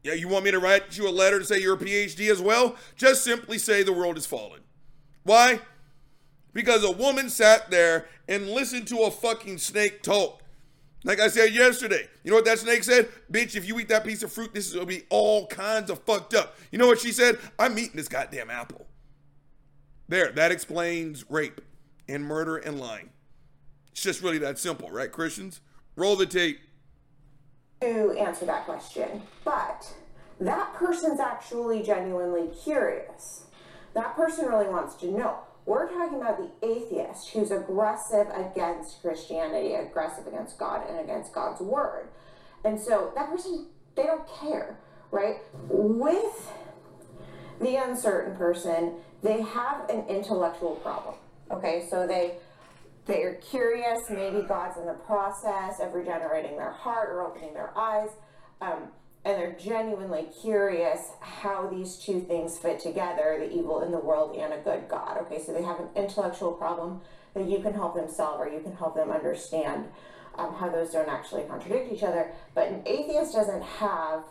Yeah, 0.02 0.14
you 0.14 0.28
want 0.28 0.44
me 0.44 0.50
to 0.50 0.58
write 0.58 0.96
you 0.96 1.08
a 1.08 1.10
letter 1.10 1.38
to 1.38 1.44
say 1.44 1.60
you're 1.60 1.74
a 1.74 1.78
PhD 1.78 2.30
as 2.30 2.40
well? 2.40 2.76
Just 2.96 3.24
simply 3.24 3.58
say 3.58 3.82
the 3.82 3.92
world 3.92 4.16
is 4.16 4.26
fallen. 4.26 4.60
Why? 5.24 5.60
Because 6.52 6.84
a 6.84 6.90
woman 6.90 7.28
sat 7.28 7.70
there 7.70 8.06
and 8.28 8.48
listened 8.48 8.86
to 8.88 9.00
a 9.00 9.10
fucking 9.10 9.58
snake 9.58 10.02
talk. 10.02 10.42
Like 11.04 11.20
I 11.20 11.28
said 11.28 11.54
yesterday, 11.54 12.08
you 12.24 12.30
know 12.30 12.36
what 12.36 12.44
that 12.46 12.58
snake 12.58 12.82
said? 12.82 13.08
Bitch, 13.30 13.54
if 13.54 13.66
you 13.66 13.78
eat 13.78 13.88
that 13.88 14.04
piece 14.04 14.22
of 14.22 14.32
fruit, 14.32 14.52
this 14.52 14.66
is 14.66 14.74
gonna 14.74 14.86
be 14.86 15.04
all 15.10 15.46
kinds 15.46 15.90
of 15.90 16.00
fucked 16.00 16.34
up. 16.34 16.56
You 16.72 16.78
know 16.78 16.86
what 16.86 16.98
she 16.98 17.12
said? 17.12 17.38
I'm 17.58 17.78
eating 17.78 17.96
this 17.96 18.08
goddamn 18.08 18.50
apple. 18.50 18.86
There, 20.08 20.32
that 20.32 20.50
explains 20.50 21.24
rape 21.30 21.60
and 22.08 22.24
murder 22.24 22.56
and 22.56 22.80
lying. 22.80 23.10
It's 23.92 24.02
just 24.02 24.22
really 24.22 24.38
that 24.38 24.58
simple, 24.58 24.90
right, 24.90 25.12
Christians? 25.12 25.60
Roll 25.96 26.16
the 26.16 26.26
tape. 26.26 26.60
To 27.80 28.12
answer 28.12 28.44
that 28.46 28.64
question. 28.64 29.22
But 29.44 29.94
that 30.40 30.74
person's 30.74 31.20
actually 31.20 31.82
genuinely 31.82 32.48
curious. 32.64 33.46
That 33.94 34.14
person 34.16 34.46
really 34.46 34.68
wants 34.68 34.94
to 34.96 35.10
know. 35.10 35.38
We're 35.66 35.88
talking 35.88 36.20
about 36.20 36.38
the 36.38 36.66
atheist 36.66 37.30
who's 37.30 37.50
aggressive 37.50 38.26
against 38.34 39.02
Christianity, 39.02 39.74
aggressive 39.74 40.26
against 40.26 40.58
God, 40.58 40.88
and 40.88 40.98
against 40.98 41.34
God's 41.34 41.60
word. 41.60 42.08
And 42.64 42.80
so 42.80 43.12
that 43.14 43.28
person 43.28 43.66
they 43.98 44.04
don't 44.04 44.26
care, 44.40 44.78
right? 45.10 45.38
With 45.68 46.52
the 47.60 47.76
uncertain 47.76 48.36
person, 48.36 48.94
they 49.22 49.42
have 49.42 49.90
an 49.90 50.06
intellectual 50.08 50.76
problem. 50.76 51.16
Okay, 51.50 51.86
so 51.90 52.06
they 52.06 52.36
they're 53.08 53.34
curious. 53.36 53.98
Maybe 54.08 54.42
God's 54.42 54.76
in 54.78 54.86
the 54.86 54.92
process 54.92 55.80
of 55.80 55.94
regenerating 55.94 56.56
their 56.56 56.70
heart 56.70 57.08
or 57.10 57.22
opening 57.26 57.54
their 57.54 57.76
eyes, 57.76 58.10
um, 58.60 58.88
and 59.24 59.36
they're 59.36 59.56
genuinely 59.58 60.28
curious 60.40 61.10
how 61.20 61.66
these 61.68 61.96
two 61.96 62.20
things 62.20 62.58
fit 62.58 62.78
together: 62.78 63.36
the 63.40 63.50
evil 63.50 63.82
in 63.82 63.90
the 63.90 63.98
world 63.98 64.36
and 64.36 64.52
a 64.52 64.58
good 64.58 64.88
God. 64.88 65.18
Okay, 65.22 65.42
so 65.42 65.52
they 65.52 65.62
have 65.62 65.80
an 65.80 65.88
intellectual 65.96 66.52
problem 66.52 67.00
that 67.34 67.48
you 67.48 67.60
can 67.60 67.72
help 67.72 67.94
them 67.94 68.08
solve, 68.08 68.40
or 68.40 68.48
you 68.48 68.60
can 68.60 68.76
help 68.76 68.94
them 68.94 69.10
understand 69.10 69.86
um, 70.36 70.54
how 70.54 70.68
those 70.68 70.90
don't 70.90 71.08
actually 71.08 71.42
contradict 71.42 71.92
each 71.92 72.02
other. 72.02 72.30
But 72.54 72.68
an 72.68 72.82
atheist 72.86 73.32
doesn't 73.32 73.62
have 73.62 74.22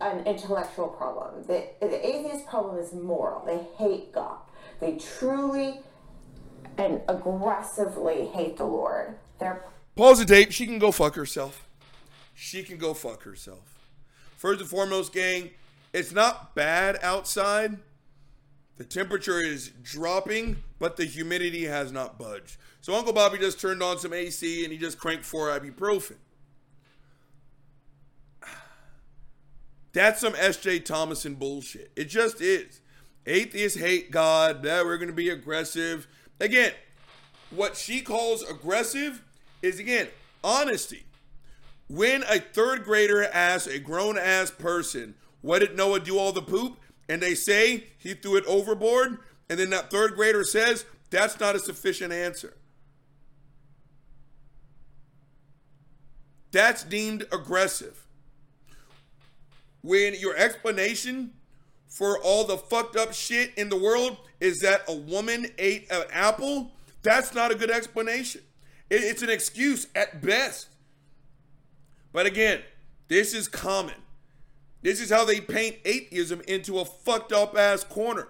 an 0.00 0.26
intellectual 0.26 0.88
problem. 0.88 1.42
The, 1.42 1.68
the 1.80 2.06
atheist 2.06 2.46
problem 2.46 2.78
is 2.78 2.92
moral. 2.92 3.44
They 3.44 3.66
hate 3.82 4.12
God. 4.12 4.38
They 4.80 4.96
truly 4.96 5.80
and 6.78 7.00
aggressively 7.08 8.26
hate 8.26 8.56
the 8.56 8.64
Lord. 8.64 9.16
They're 9.38 9.64
Pause 9.96 10.20
the 10.20 10.24
tape. 10.26 10.52
She 10.52 10.64
can 10.64 10.78
go 10.78 10.92
fuck 10.92 11.16
herself. 11.16 11.66
She 12.32 12.62
can 12.62 12.78
go 12.78 12.94
fuck 12.94 13.24
herself. 13.24 13.90
First 14.36 14.60
and 14.60 14.70
foremost, 14.70 15.12
gang, 15.12 15.50
it's 15.92 16.12
not 16.12 16.54
bad 16.54 17.00
outside. 17.02 17.78
The 18.76 18.84
temperature 18.84 19.40
is 19.40 19.72
dropping, 19.82 20.62
but 20.78 20.96
the 20.96 21.04
humidity 21.04 21.64
has 21.64 21.90
not 21.90 22.16
budged. 22.16 22.58
So 22.80 22.94
Uncle 22.94 23.12
Bobby 23.12 23.38
just 23.38 23.60
turned 23.60 23.82
on 23.82 23.98
some 23.98 24.12
AC 24.12 24.62
and 24.62 24.72
he 24.72 24.78
just 24.78 25.00
cranked 25.00 25.24
four 25.24 25.48
ibuprofen. 25.48 26.14
That's 29.92 30.20
some 30.20 30.36
S.J. 30.36 30.80
Thomason 30.80 31.34
bullshit. 31.34 31.90
It 31.96 32.04
just 32.04 32.40
is. 32.40 32.80
Atheists 33.26 33.80
hate 33.80 34.12
God. 34.12 34.62
That 34.62 34.84
we're 34.84 34.96
going 34.96 35.08
to 35.08 35.12
be 35.12 35.28
aggressive. 35.28 36.06
Again, 36.40 36.72
what 37.50 37.76
she 37.76 38.00
calls 38.00 38.42
aggressive 38.42 39.22
is, 39.62 39.78
again, 39.78 40.08
honesty. 40.44 41.04
When 41.88 42.22
a 42.24 42.38
third 42.38 42.84
grader 42.84 43.24
asks 43.24 43.66
a 43.66 43.78
grown 43.78 44.18
ass 44.18 44.50
person, 44.50 45.14
What 45.40 45.60
did 45.60 45.76
Noah 45.76 46.00
do 46.00 46.18
all 46.18 46.32
the 46.32 46.42
poop? 46.42 46.78
And 47.08 47.22
they 47.22 47.34
say 47.34 47.84
he 47.98 48.14
threw 48.14 48.36
it 48.36 48.44
overboard. 48.46 49.18
And 49.48 49.58
then 49.58 49.70
that 49.70 49.90
third 49.90 50.14
grader 50.14 50.44
says, 50.44 50.84
That's 51.10 51.40
not 51.40 51.56
a 51.56 51.58
sufficient 51.58 52.12
answer. 52.12 52.54
That's 56.50 56.84
deemed 56.84 57.26
aggressive. 57.32 58.06
When 59.80 60.14
your 60.14 60.36
explanation 60.36 61.32
for 61.88 62.18
all 62.18 62.44
the 62.44 62.56
fucked 62.56 62.96
up 62.96 63.12
shit 63.12 63.52
in 63.56 63.68
the 63.68 63.76
world 63.76 64.18
is 64.40 64.60
that 64.60 64.82
a 64.88 64.94
woman 64.94 65.46
ate 65.58 65.90
an 65.90 66.04
apple, 66.12 66.70
that's 67.02 67.34
not 67.34 67.50
a 67.50 67.54
good 67.54 67.70
explanation. 67.70 68.42
It's 68.90 69.22
an 69.22 69.30
excuse 69.30 69.86
at 69.94 70.22
best. 70.22 70.68
But 72.12 72.26
again, 72.26 72.62
this 73.08 73.34
is 73.34 73.48
common. 73.48 73.94
This 74.82 75.00
is 75.00 75.10
how 75.10 75.24
they 75.24 75.40
paint 75.40 75.76
atheism 75.84 76.40
into 76.46 76.78
a 76.78 76.84
fucked 76.84 77.32
up 77.32 77.56
ass 77.56 77.84
corner. 77.84 78.28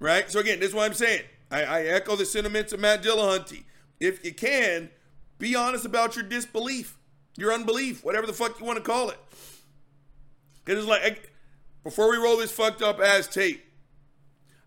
Right? 0.00 0.30
So 0.30 0.40
again, 0.40 0.60
this 0.60 0.70
is 0.70 0.74
what 0.74 0.84
I'm 0.84 0.94
saying. 0.94 1.22
I, 1.50 1.62
I 1.62 1.82
echo 1.82 2.16
the 2.16 2.26
sentiments 2.26 2.72
of 2.72 2.80
Matt 2.80 3.02
Dillahunty. 3.02 3.64
If 4.00 4.24
you 4.24 4.34
can, 4.34 4.90
be 5.38 5.54
honest 5.54 5.84
about 5.84 6.16
your 6.16 6.24
disbelief, 6.24 6.98
your 7.36 7.52
unbelief, 7.52 8.04
whatever 8.04 8.26
the 8.26 8.32
fuck 8.32 8.58
you 8.58 8.66
want 8.66 8.78
to 8.78 8.84
call 8.84 9.10
it. 9.10 9.18
Because 10.64 10.80
it's 10.80 10.88
like, 10.88 11.33
before 11.84 12.10
we 12.10 12.16
roll 12.16 12.38
this 12.38 12.50
fucked 12.50 12.82
up 12.82 12.98
ass 12.98 13.28
tape, 13.28 13.64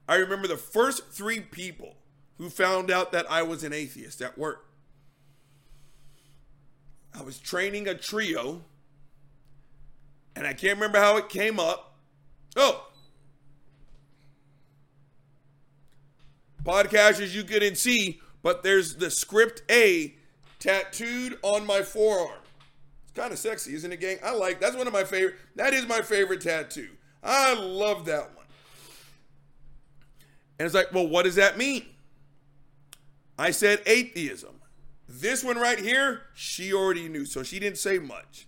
I 0.07 0.15
remember 0.15 0.47
the 0.47 0.55
first 0.55 1.09
three 1.11 1.41
people 1.41 1.95
who 2.37 2.49
found 2.49 2.89
out 2.89 3.11
that 3.11 3.29
I 3.29 3.41
was 3.41 3.63
an 3.63 3.73
atheist 3.73 4.21
at 4.21 4.37
work. 4.37 4.67
I 7.13 7.23
was 7.23 7.39
training 7.39 7.87
a 7.87 7.95
trio, 7.95 8.63
and 10.35 10.45
I 10.45 10.53
can't 10.53 10.75
remember 10.75 10.99
how 10.99 11.17
it 11.17 11.27
came 11.27 11.59
up. 11.59 11.95
Oh, 12.55 12.87
podcasters, 16.63 17.33
you 17.33 17.43
couldn't 17.43 17.77
see, 17.77 18.19
but 18.43 18.61
there's 18.61 18.95
the 18.95 19.09
script 19.09 19.63
A 19.71 20.15
tattooed 20.59 21.39
on 21.41 21.65
my 21.65 21.81
forearm. 21.81 22.39
It's 23.03 23.17
kind 23.17 23.31
of 23.31 23.39
sexy, 23.39 23.73
isn't 23.73 23.91
it, 23.91 23.99
gang? 23.99 24.17
I 24.23 24.33
like 24.33 24.59
that's 24.59 24.75
one 24.75 24.85
of 24.85 24.93
my 24.93 25.03
favorite. 25.03 25.35
That 25.55 25.73
is 25.73 25.87
my 25.87 26.01
favorite 26.01 26.41
tattoo. 26.41 26.89
I 27.23 27.53
love 27.53 28.05
that 28.05 28.35
one. 28.35 28.45
And 30.59 30.65
it's 30.65 30.75
like, 30.75 30.93
well, 30.93 31.07
what 31.07 31.23
does 31.23 31.35
that 31.35 31.57
mean? 31.57 31.85
I 33.37 33.51
said 33.51 33.81
atheism. 33.85 34.55
This 35.07 35.43
one 35.43 35.57
right 35.57 35.79
here, 35.79 36.23
she 36.33 36.73
already 36.73 37.07
knew, 37.07 37.25
so 37.25 37.43
she 37.43 37.59
didn't 37.59 37.77
say 37.77 37.99
much. 37.99 38.47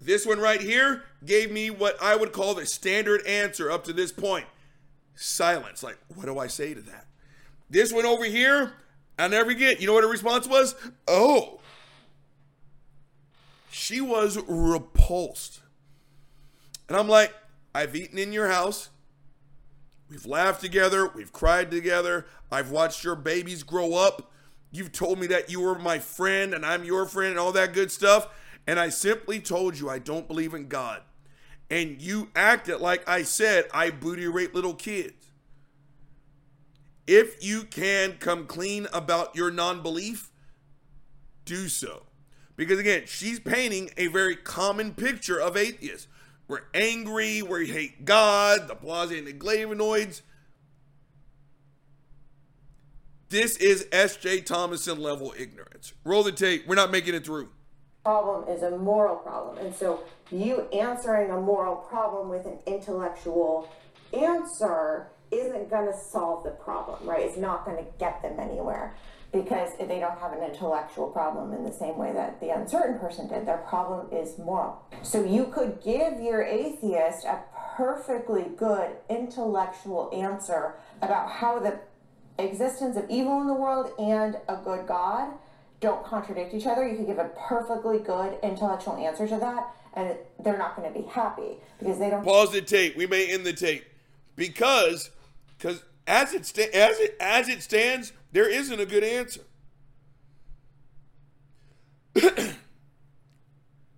This 0.00 0.26
one 0.26 0.38
right 0.38 0.60
here 0.60 1.04
gave 1.24 1.50
me 1.50 1.70
what 1.70 2.00
I 2.02 2.16
would 2.16 2.32
call 2.32 2.54
the 2.54 2.66
standard 2.66 3.24
answer 3.26 3.70
up 3.70 3.84
to 3.84 3.92
this 3.92 4.12
point 4.12 4.46
silence. 5.14 5.82
Like, 5.82 5.98
what 6.14 6.26
do 6.26 6.38
I 6.38 6.46
say 6.46 6.74
to 6.74 6.80
that? 6.82 7.06
This 7.70 7.92
one 7.92 8.04
over 8.04 8.24
here, 8.24 8.74
I 9.18 9.28
never 9.28 9.54
get. 9.54 9.80
You 9.80 9.86
know 9.86 9.94
what 9.94 10.04
her 10.04 10.10
response 10.10 10.46
was? 10.46 10.74
Oh. 11.06 11.60
She 13.70 14.00
was 14.00 14.38
repulsed. 14.46 15.60
And 16.88 16.96
I'm 16.96 17.08
like, 17.08 17.32
I've 17.74 17.96
eaten 17.96 18.18
in 18.18 18.32
your 18.32 18.48
house. 18.48 18.90
We've 20.08 20.26
laughed 20.26 20.60
together. 20.60 21.08
We've 21.08 21.32
cried 21.32 21.70
together. 21.70 22.26
I've 22.50 22.70
watched 22.70 23.02
your 23.02 23.16
babies 23.16 23.62
grow 23.62 23.94
up. 23.94 24.30
You've 24.70 24.92
told 24.92 25.18
me 25.18 25.26
that 25.28 25.50
you 25.50 25.60
were 25.60 25.78
my 25.78 25.98
friend 25.98 26.54
and 26.54 26.66
I'm 26.66 26.84
your 26.84 27.06
friend 27.06 27.30
and 27.30 27.38
all 27.38 27.52
that 27.52 27.72
good 27.72 27.90
stuff. 27.90 28.28
And 28.66 28.78
I 28.78 28.90
simply 28.90 29.40
told 29.40 29.78
you 29.78 29.88
I 29.88 29.98
don't 29.98 30.28
believe 30.28 30.54
in 30.54 30.68
God. 30.68 31.02
And 31.70 32.00
you 32.00 32.28
acted 32.36 32.80
like 32.80 33.08
I 33.08 33.22
said 33.22 33.64
I 33.72 33.90
booty 33.90 34.26
rape 34.26 34.54
little 34.54 34.74
kids. 34.74 35.32
If 37.06 37.42
you 37.44 37.64
can 37.64 38.18
come 38.18 38.46
clean 38.46 38.86
about 38.92 39.34
your 39.34 39.50
non 39.50 39.82
belief, 39.82 40.30
do 41.44 41.68
so. 41.68 42.04
Because 42.54 42.78
again, 42.78 43.04
she's 43.06 43.40
painting 43.40 43.90
a 43.96 44.06
very 44.06 44.36
common 44.36 44.94
picture 44.94 45.40
of 45.40 45.56
atheists. 45.56 46.06
We're 46.48 46.62
angry, 46.74 47.42
we 47.42 47.68
hate 47.68 48.04
God, 48.04 48.68
the 48.68 48.74
Blase 48.74 49.18
and 49.18 49.26
the 49.26 49.32
Glavinoids. 49.32 50.22
This 53.28 53.56
is 53.56 53.86
S.J. 53.92 54.42
Thomason 54.42 55.00
level 55.00 55.32
ignorance. 55.38 55.94
Roll 56.04 56.22
the 56.22 56.32
tape. 56.32 56.66
We're 56.66 56.74
not 56.74 56.90
making 56.90 57.14
it 57.14 57.24
through. 57.24 57.48
problem 58.04 58.46
is 58.48 58.62
a 58.62 58.76
moral 58.76 59.16
problem. 59.16 59.56
And 59.64 59.74
so 59.74 60.04
you 60.30 60.68
answering 60.72 61.30
a 61.30 61.40
moral 61.40 61.76
problem 61.76 62.28
with 62.28 62.44
an 62.44 62.58
intellectual 62.66 63.70
answer 64.12 65.08
isn't 65.30 65.70
going 65.70 65.90
to 65.90 65.98
solve 65.98 66.44
the 66.44 66.50
problem, 66.50 67.08
right? 67.08 67.22
It's 67.22 67.38
not 67.38 67.64
going 67.64 67.78
to 67.78 67.90
get 67.98 68.20
them 68.20 68.38
anywhere 68.38 68.94
because 69.32 69.70
they 69.78 69.98
don't 69.98 70.18
have 70.18 70.32
an 70.32 70.42
intellectual 70.42 71.08
problem 71.08 71.54
in 71.54 71.64
the 71.64 71.72
same 71.72 71.96
way 71.96 72.12
that 72.12 72.38
the 72.40 72.50
uncertain 72.50 72.98
person 72.98 73.26
did. 73.26 73.46
Their 73.46 73.58
problem 73.58 74.12
is 74.12 74.38
moral. 74.38 74.82
So 75.02 75.24
you 75.24 75.46
could 75.46 75.80
give 75.82 76.20
your 76.20 76.42
atheist 76.44 77.24
a 77.24 77.40
perfectly 77.76 78.46
good 78.56 78.90
intellectual 79.08 80.10
answer 80.12 80.74
about 81.00 81.30
how 81.30 81.58
the 81.58 81.80
existence 82.38 82.96
of 82.96 83.08
evil 83.08 83.40
in 83.40 83.46
the 83.46 83.54
world 83.54 83.92
and 83.98 84.36
a 84.48 84.56
good 84.56 84.86
God 84.86 85.32
don't 85.80 86.04
contradict 86.04 86.54
each 86.54 86.66
other. 86.66 86.86
You 86.86 86.96
could 86.96 87.06
give 87.06 87.18
a 87.18 87.30
perfectly 87.36 87.98
good 87.98 88.38
intellectual 88.42 88.96
answer 88.96 89.26
to 89.26 89.38
that, 89.38 89.74
and 89.94 90.16
they're 90.44 90.58
not 90.58 90.76
going 90.76 90.92
to 90.92 90.98
be 90.98 91.06
happy 91.06 91.56
because 91.78 91.98
they 91.98 92.10
don't. 92.10 92.22
Pause 92.22 92.52
the 92.52 92.62
tape. 92.62 92.96
We 92.96 93.06
may 93.06 93.32
end 93.32 93.44
the 93.44 93.52
tape 93.52 93.84
because 94.36 95.10
because 95.58 95.82
as 96.06 96.32
it 96.32 96.46
sta- 96.46 96.70
as 96.74 96.98
it 96.98 97.16
as 97.20 97.48
it 97.48 97.62
stands, 97.62 98.12
there 98.32 98.48
isn't 98.48 98.80
a 98.80 98.86
good 98.86 99.04
answer. 99.04 99.42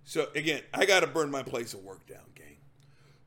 so 0.03 0.27
again, 0.35 0.61
I 0.73 0.85
got 0.85 1.01
to 1.01 1.07
burn 1.07 1.31
my 1.31 1.43
place 1.43 1.73
of 1.73 1.81
work 1.83 2.07
down, 2.07 2.25
gang. 2.35 2.57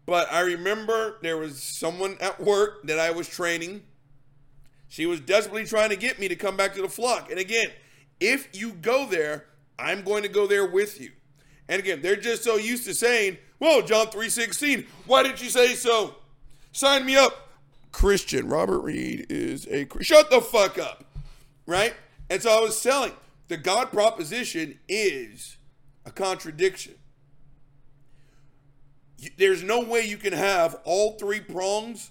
But 0.06 0.32
I 0.32 0.40
remember 0.40 1.18
there 1.22 1.36
was 1.36 1.62
someone 1.62 2.16
at 2.20 2.40
work 2.40 2.86
that 2.86 2.98
I 2.98 3.10
was 3.10 3.28
training. 3.28 3.82
She 4.88 5.04
was 5.04 5.20
desperately 5.20 5.66
trying 5.66 5.90
to 5.90 5.96
get 5.96 6.18
me 6.18 6.28
to 6.28 6.36
come 6.36 6.56
back 6.56 6.74
to 6.74 6.82
the 6.82 6.88
flock. 6.88 7.30
And 7.30 7.38
again, 7.38 7.68
if 8.20 8.48
you 8.58 8.72
go 8.72 9.06
there, 9.06 9.44
I'm 9.78 10.02
going 10.02 10.22
to 10.22 10.28
go 10.28 10.46
there 10.46 10.66
with 10.66 11.00
you. 11.00 11.12
And 11.68 11.78
again, 11.78 12.00
they're 12.00 12.16
just 12.16 12.42
so 12.42 12.56
used 12.56 12.84
to 12.86 12.94
saying, 12.94 13.36
"Well, 13.60 13.82
John 13.82 14.06
3:16, 14.06 14.86
why 15.06 15.22
didn't 15.22 15.42
you 15.42 15.50
say 15.50 15.74
so? 15.74 16.16
Sign 16.72 17.04
me 17.04 17.16
up." 17.16 17.47
Christian 17.92 18.48
Robert 18.48 18.80
Reed 18.80 19.26
is 19.28 19.66
a 19.68 19.86
shut 20.00 20.30
the 20.30 20.40
fuck 20.40 20.78
up, 20.78 21.04
right? 21.66 21.94
And 22.30 22.42
so 22.42 22.50
I 22.50 22.60
was 22.60 22.80
telling 22.82 23.12
the 23.48 23.56
God 23.56 23.90
proposition 23.90 24.78
is 24.88 25.56
a 26.04 26.10
contradiction. 26.10 26.94
there's 29.36 29.62
no 29.62 29.80
way 29.80 30.02
you 30.02 30.16
can 30.16 30.32
have 30.32 30.76
all 30.84 31.18
three 31.18 31.40
prongs 31.40 32.10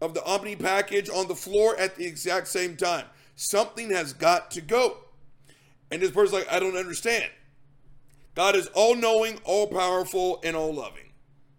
of 0.00 0.14
the 0.14 0.24
Omni 0.24 0.56
package 0.56 1.08
on 1.08 1.26
the 1.26 1.34
floor 1.34 1.76
at 1.78 1.96
the 1.96 2.06
exact 2.06 2.48
same 2.48 2.76
time. 2.76 3.06
Something 3.34 3.90
has 3.90 4.12
got 4.12 4.50
to 4.52 4.60
go. 4.60 4.98
And 5.90 6.02
this 6.02 6.10
person's 6.10 6.34
like, 6.34 6.52
I 6.52 6.58
don't 6.58 6.76
understand. 6.76 7.30
God 8.34 8.54
is 8.54 8.68
all 8.68 8.94
knowing, 8.94 9.40
all 9.44 9.66
powerful, 9.66 10.40
and 10.44 10.54
all 10.54 10.72
loving. 10.72 11.12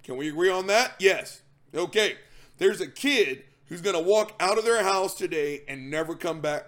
Can 0.03 0.17
we 0.17 0.29
agree 0.29 0.49
on 0.49 0.67
that? 0.67 0.93
Yes. 0.99 1.41
Okay. 1.73 2.15
There's 2.59 2.81
a 2.81 2.87
kid 2.87 3.43
who's 3.65 3.81
going 3.81 3.95
to 3.95 4.01
walk 4.01 4.33
out 4.39 4.57
of 4.57 4.65
their 4.65 4.83
house 4.83 5.15
today 5.15 5.63
and 5.67 5.89
never 5.89 6.15
come 6.15 6.41
back. 6.41 6.65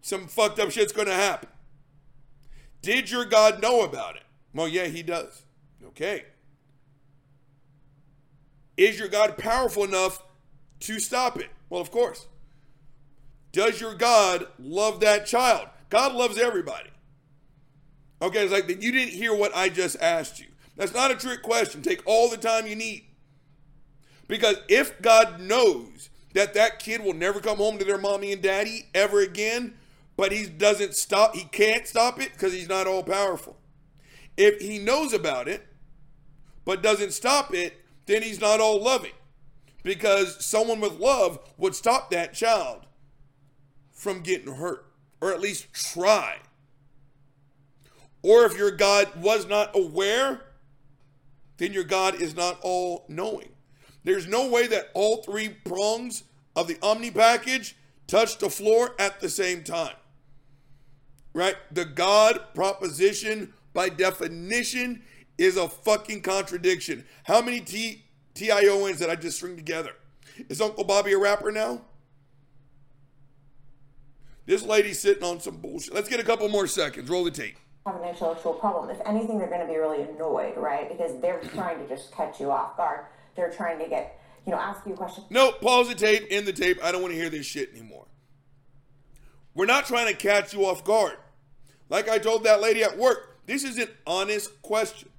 Some 0.00 0.26
fucked 0.26 0.58
up 0.58 0.70
shit's 0.70 0.92
going 0.92 1.08
to 1.08 1.14
happen. 1.14 1.48
Did 2.82 3.10
your 3.10 3.24
God 3.24 3.62
know 3.62 3.82
about 3.82 4.16
it? 4.16 4.22
Well, 4.54 4.68
yeah, 4.68 4.86
he 4.86 5.02
does. 5.02 5.42
Okay. 5.84 6.24
Is 8.76 8.98
your 8.98 9.08
God 9.08 9.38
powerful 9.38 9.84
enough 9.84 10.22
to 10.80 10.98
stop 10.98 11.38
it? 11.38 11.50
Well, 11.70 11.80
of 11.80 11.90
course. 11.90 12.26
Does 13.52 13.80
your 13.80 13.94
God 13.94 14.46
love 14.58 15.00
that 15.00 15.26
child? 15.26 15.68
God 15.90 16.14
loves 16.14 16.38
everybody. 16.38 16.90
Okay, 18.20 18.44
it's 18.44 18.52
like 18.52 18.68
you 18.68 18.92
didn't 18.92 19.12
hear 19.12 19.34
what 19.34 19.54
I 19.54 19.68
just 19.68 20.00
asked 20.00 20.40
you. 20.40 20.46
That's 20.76 20.94
not 20.94 21.10
a 21.10 21.16
trick 21.16 21.42
question. 21.42 21.82
Take 21.82 22.02
all 22.06 22.30
the 22.30 22.36
time 22.36 22.66
you 22.66 22.74
need. 22.74 23.04
Because 24.32 24.56
if 24.66 25.02
God 25.02 25.40
knows 25.42 26.08
that 26.32 26.54
that 26.54 26.78
kid 26.78 27.04
will 27.04 27.12
never 27.12 27.38
come 27.38 27.58
home 27.58 27.76
to 27.76 27.84
their 27.84 27.98
mommy 27.98 28.32
and 28.32 28.40
daddy 28.40 28.86
ever 28.94 29.20
again, 29.20 29.74
but 30.16 30.32
he 30.32 30.46
doesn't 30.46 30.94
stop, 30.94 31.36
he 31.36 31.44
can't 31.44 31.86
stop 31.86 32.18
it 32.18 32.32
because 32.32 32.54
he's 32.54 32.66
not 32.66 32.86
all 32.86 33.02
powerful. 33.02 33.58
If 34.38 34.62
he 34.62 34.78
knows 34.78 35.12
about 35.12 35.48
it, 35.48 35.66
but 36.64 36.82
doesn't 36.82 37.12
stop 37.12 37.52
it, 37.52 37.74
then 38.06 38.22
he's 38.22 38.40
not 38.40 38.58
all 38.58 38.82
loving. 38.82 39.12
Because 39.82 40.42
someone 40.42 40.80
with 40.80 40.98
love 40.98 41.38
would 41.58 41.74
stop 41.74 42.10
that 42.10 42.32
child 42.32 42.86
from 43.92 44.22
getting 44.22 44.54
hurt, 44.54 44.86
or 45.20 45.30
at 45.30 45.42
least 45.42 45.74
try. 45.74 46.38
Or 48.22 48.46
if 48.46 48.56
your 48.56 48.70
God 48.70 49.14
was 49.14 49.46
not 49.46 49.76
aware, 49.76 50.40
then 51.58 51.74
your 51.74 51.84
God 51.84 52.14
is 52.14 52.34
not 52.34 52.58
all 52.62 53.04
knowing. 53.10 53.51
There's 54.04 54.26
no 54.26 54.48
way 54.48 54.66
that 54.66 54.90
all 54.94 55.22
three 55.22 55.48
prongs 55.48 56.24
of 56.56 56.68
the 56.68 56.78
Omni 56.82 57.10
package 57.10 57.76
touch 58.06 58.38
the 58.38 58.50
floor 58.50 58.94
at 58.98 59.20
the 59.20 59.28
same 59.28 59.62
time. 59.62 59.94
Right? 61.34 61.56
The 61.70 61.84
God 61.84 62.40
proposition, 62.54 63.54
by 63.72 63.88
definition, 63.88 65.02
is 65.38 65.56
a 65.56 65.68
fucking 65.68 66.22
contradiction. 66.22 67.04
How 67.24 67.40
many 67.40 67.60
T- 67.60 68.04
TIONs 68.34 68.98
did 68.98 69.08
I 69.08 69.16
just 69.16 69.38
string 69.38 69.56
together? 69.56 69.92
Is 70.48 70.60
Uncle 70.60 70.84
Bobby 70.84 71.12
a 71.12 71.18
rapper 71.18 71.50
now? 71.50 71.82
This 74.44 74.62
lady's 74.62 74.98
sitting 75.00 75.22
on 75.22 75.40
some 75.40 75.56
bullshit. 75.58 75.94
Let's 75.94 76.08
get 76.08 76.20
a 76.20 76.24
couple 76.24 76.48
more 76.48 76.66
seconds. 76.66 77.08
Roll 77.08 77.24
the 77.24 77.30
tape. 77.30 77.56
have 77.86 77.96
an 77.96 78.08
intellectual 78.08 78.54
problem. 78.54 78.90
If 78.90 79.00
anything, 79.06 79.38
they're 79.38 79.48
going 79.48 79.60
to 79.60 79.66
be 79.66 79.76
really 79.76 80.02
annoyed, 80.02 80.56
right? 80.56 80.88
Because 80.88 81.20
they're 81.20 81.40
trying 81.54 81.78
to 81.78 81.88
just 81.88 82.12
catch 82.12 82.40
you 82.40 82.50
off 82.50 82.76
guard. 82.76 83.06
They're 83.34 83.50
trying 83.50 83.78
to 83.78 83.88
get, 83.88 84.20
you 84.46 84.52
know, 84.52 84.58
ask 84.58 84.86
you 84.86 84.94
a 84.94 84.96
question. 84.96 85.24
No, 85.30 85.52
pause 85.52 85.88
the 85.88 85.94
tape, 85.94 86.26
end 86.30 86.46
the 86.46 86.52
tape. 86.52 86.82
I 86.82 86.92
don't 86.92 87.02
want 87.02 87.12
to 87.12 87.18
hear 87.18 87.30
this 87.30 87.46
shit 87.46 87.70
anymore. 87.72 88.06
We're 89.54 89.66
not 89.66 89.86
trying 89.86 90.06
to 90.06 90.14
catch 90.14 90.54
you 90.54 90.64
off 90.64 90.84
guard. 90.84 91.16
Like 91.88 92.08
I 92.08 92.18
told 92.18 92.44
that 92.44 92.60
lady 92.60 92.82
at 92.82 92.96
work, 92.96 93.40
this 93.46 93.64
is 93.64 93.78
an 93.78 93.88
honest 94.06 94.62
question. 94.62 95.10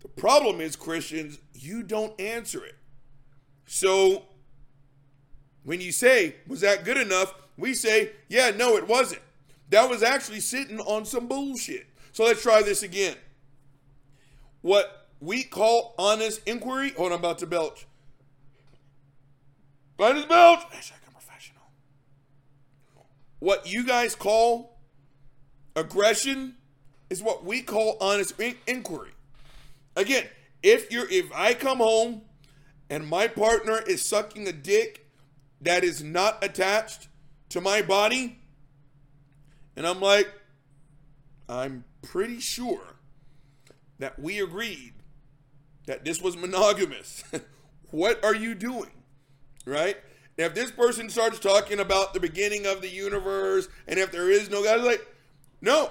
The 0.00 0.08
problem 0.08 0.60
is, 0.60 0.74
Christians, 0.76 1.38
you 1.54 1.82
don't 1.82 2.18
answer 2.20 2.64
it. 2.64 2.76
So 3.66 4.24
when 5.62 5.80
you 5.80 5.92
say, 5.92 6.36
was 6.46 6.62
that 6.62 6.84
good 6.84 6.96
enough? 6.96 7.34
We 7.56 7.74
say, 7.74 8.12
yeah, 8.28 8.50
no, 8.50 8.76
it 8.76 8.88
wasn't. 8.88 9.22
That 9.70 9.90
was 9.90 10.02
actually 10.02 10.40
sitting 10.40 10.80
on 10.80 11.04
some 11.04 11.26
bullshit. 11.26 11.86
So 12.12 12.24
let's 12.24 12.42
try 12.42 12.62
this 12.62 12.82
again. 12.82 13.16
What 14.62 14.97
we 15.20 15.42
call 15.42 15.94
honest 15.98 16.40
inquiry. 16.46 16.92
Hold 16.96 17.12
on, 17.12 17.18
I'm 17.18 17.24
about 17.24 17.38
to 17.38 17.46
belch. 17.46 17.86
Honest 19.98 20.28
belch. 20.28 20.60
Hashtag 20.60 20.92
I'm 21.06 21.12
professional. 21.12 21.62
What 23.40 23.70
you 23.70 23.84
guys 23.84 24.14
call 24.14 24.78
aggression 25.74 26.56
is 27.10 27.22
what 27.22 27.44
we 27.44 27.62
call 27.62 27.96
honest 28.00 28.38
in- 28.40 28.56
inquiry. 28.66 29.10
Again, 29.96 30.26
if 30.62 30.92
you're 30.92 31.10
if 31.10 31.30
I 31.34 31.54
come 31.54 31.78
home 31.78 32.22
and 32.90 33.08
my 33.08 33.26
partner 33.26 33.82
is 33.86 34.04
sucking 34.08 34.46
a 34.46 34.52
dick 34.52 35.06
that 35.60 35.82
is 35.82 36.02
not 36.02 36.42
attached 36.44 37.08
to 37.48 37.60
my 37.60 37.82
body, 37.82 38.38
and 39.76 39.86
I'm 39.86 40.00
like, 40.00 40.32
I'm 41.48 41.84
pretty 42.02 42.38
sure 42.38 42.98
that 43.98 44.18
we 44.18 44.38
agreed 44.40 44.94
that 45.88 46.04
this 46.04 46.20
was 46.20 46.36
monogamous. 46.36 47.24
what 47.90 48.22
are 48.22 48.34
you 48.34 48.54
doing? 48.54 48.90
Right? 49.64 49.96
If 50.36 50.54
this 50.54 50.70
person 50.70 51.10
starts 51.10 51.40
talking 51.40 51.80
about 51.80 52.14
the 52.14 52.20
beginning 52.20 52.66
of 52.66 52.80
the 52.80 52.88
universe 52.88 53.68
and 53.88 53.98
if 53.98 54.12
there 54.12 54.30
is 54.30 54.48
no 54.50 54.62
God, 54.62 54.82
like, 54.82 55.04
no. 55.60 55.90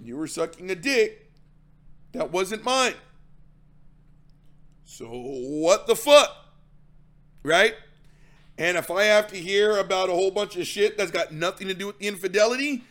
You 0.00 0.16
were 0.16 0.26
sucking 0.26 0.70
a 0.70 0.74
dick 0.74 1.30
that 2.12 2.32
wasn't 2.32 2.64
mine. 2.64 2.94
So 4.84 5.06
what 5.06 5.86
the 5.86 5.94
fuck? 5.94 6.34
Right? 7.42 7.74
And 8.56 8.78
if 8.78 8.90
I 8.90 9.04
have 9.04 9.28
to 9.28 9.36
hear 9.36 9.78
about 9.78 10.08
a 10.08 10.12
whole 10.12 10.30
bunch 10.30 10.56
of 10.56 10.66
shit 10.66 10.96
that's 10.96 11.10
got 11.10 11.32
nothing 11.32 11.68
to 11.68 11.74
do 11.74 11.88
with 11.88 11.98
the 11.98 12.08
infidelity, 12.08 12.82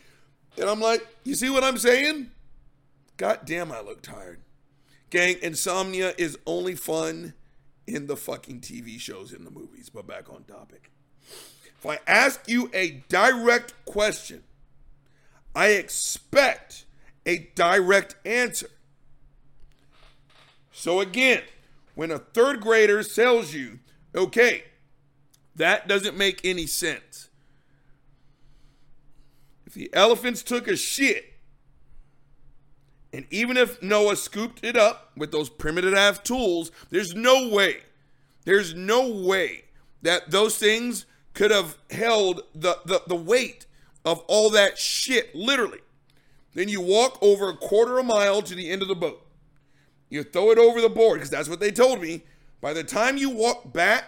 then 0.54 0.68
I'm 0.68 0.80
like, 0.80 1.04
you 1.24 1.34
see 1.34 1.50
what 1.50 1.64
I'm 1.64 1.78
saying? 1.78 2.30
God 3.16 3.40
damn, 3.44 3.72
I 3.72 3.80
look 3.80 4.02
tired. 4.02 4.40
Gang, 5.10 5.36
insomnia 5.40 6.14
is 6.18 6.38
only 6.46 6.74
fun 6.74 7.34
in 7.86 8.06
the 8.06 8.16
fucking 8.16 8.60
TV 8.60 8.98
shows 9.00 9.32
and 9.32 9.46
the 9.46 9.50
movies. 9.50 9.88
But 9.88 10.06
back 10.06 10.28
on 10.28 10.44
topic. 10.44 10.90
If 11.78 11.86
I 11.86 11.98
ask 12.06 12.48
you 12.48 12.70
a 12.74 13.02
direct 13.08 13.74
question, 13.84 14.42
I 15.54 15.68
expect 15.68 16.84
a 17.24 17.50
direct 17.54 18.16
answer. 18.26 18.70
So 20.72 21.00
again, 21.00 21.42
when 21.94 22.10
a 22.10 22.18
third 22.18 22.60
grader 22.60 23.02
tells 23.02 23.54
you, 23.54 23.78
okay, 24.14 24.64
that 25.54 25.88
doesn't 25.88 26.16
make 26.16 26.44
any 26.44 26.66
sense. 26.66 27.30
If 29.66 29.74
the 29.74 29.90
elephants 29.92 30.42
took 30.42 30.68
a 30.68 30.76
shit, 30.76 31.35
and 33.12 33.26
even 33.30 33.56
if 33.56 33.82
Noah 33.82 34.16
scooped 34.16 34.64
it 34.64 34.76
up 34.76 35.12
with 35.16 35.32
those 35.32 35.48
primitive 35.48 35.94
ass 35.94 36.18
tools, 36.18 36.70
there's 36.90 37.14
no 37.14 37.48
way, 37.48 37.78
there's 38.44 38.74
no 38.74 39.08
way 39.08 39.64
that 40.02 40.30
those 40.30 40.58
things 40.58 41.06
could 41.34 41.50
have 41.50 41.76
held 41.90 42.42
the, 42.54 42.78
the, 42.84 43.02
the 43.06 43.16
weight 43.16 43.66
of 44.04 44.20
all 44.28 44.50
that 44.50 44.78
shit, 44.78 45.34
literally. 45.34 45.80
Then 46.54 46.68
you 46.68 46.80
walk 46.80 47.18
over 47.20 47.48
a 47.48 47.56
quarter 47.56 47.98
of 47.98 48.04
a 48.04 48.08
mile 48.08 48.40
to 48.42 48.54
the 48.54 48.70
end 48.70 48.82
of 48.82 48.88
the 48.88 48.94
boat. 48.94 49.26
You 50.08 50.22
throw 50.22 50.50
it 50.50 50.58
over 50.58 50.80
the 50.80 50.88
board, 50.88 51.16
because 51.16 51.30
that's 51.30 51.48
what 51.48 51.60
they 51.60 51.70
told 51.70 52.00
me. 52.00 52.22
By 52.60 52.72
the 52.72 52.84
time 52.84 53.16
you 53.16 53.30
walk 53.30 53.72
back, 53.72 54.04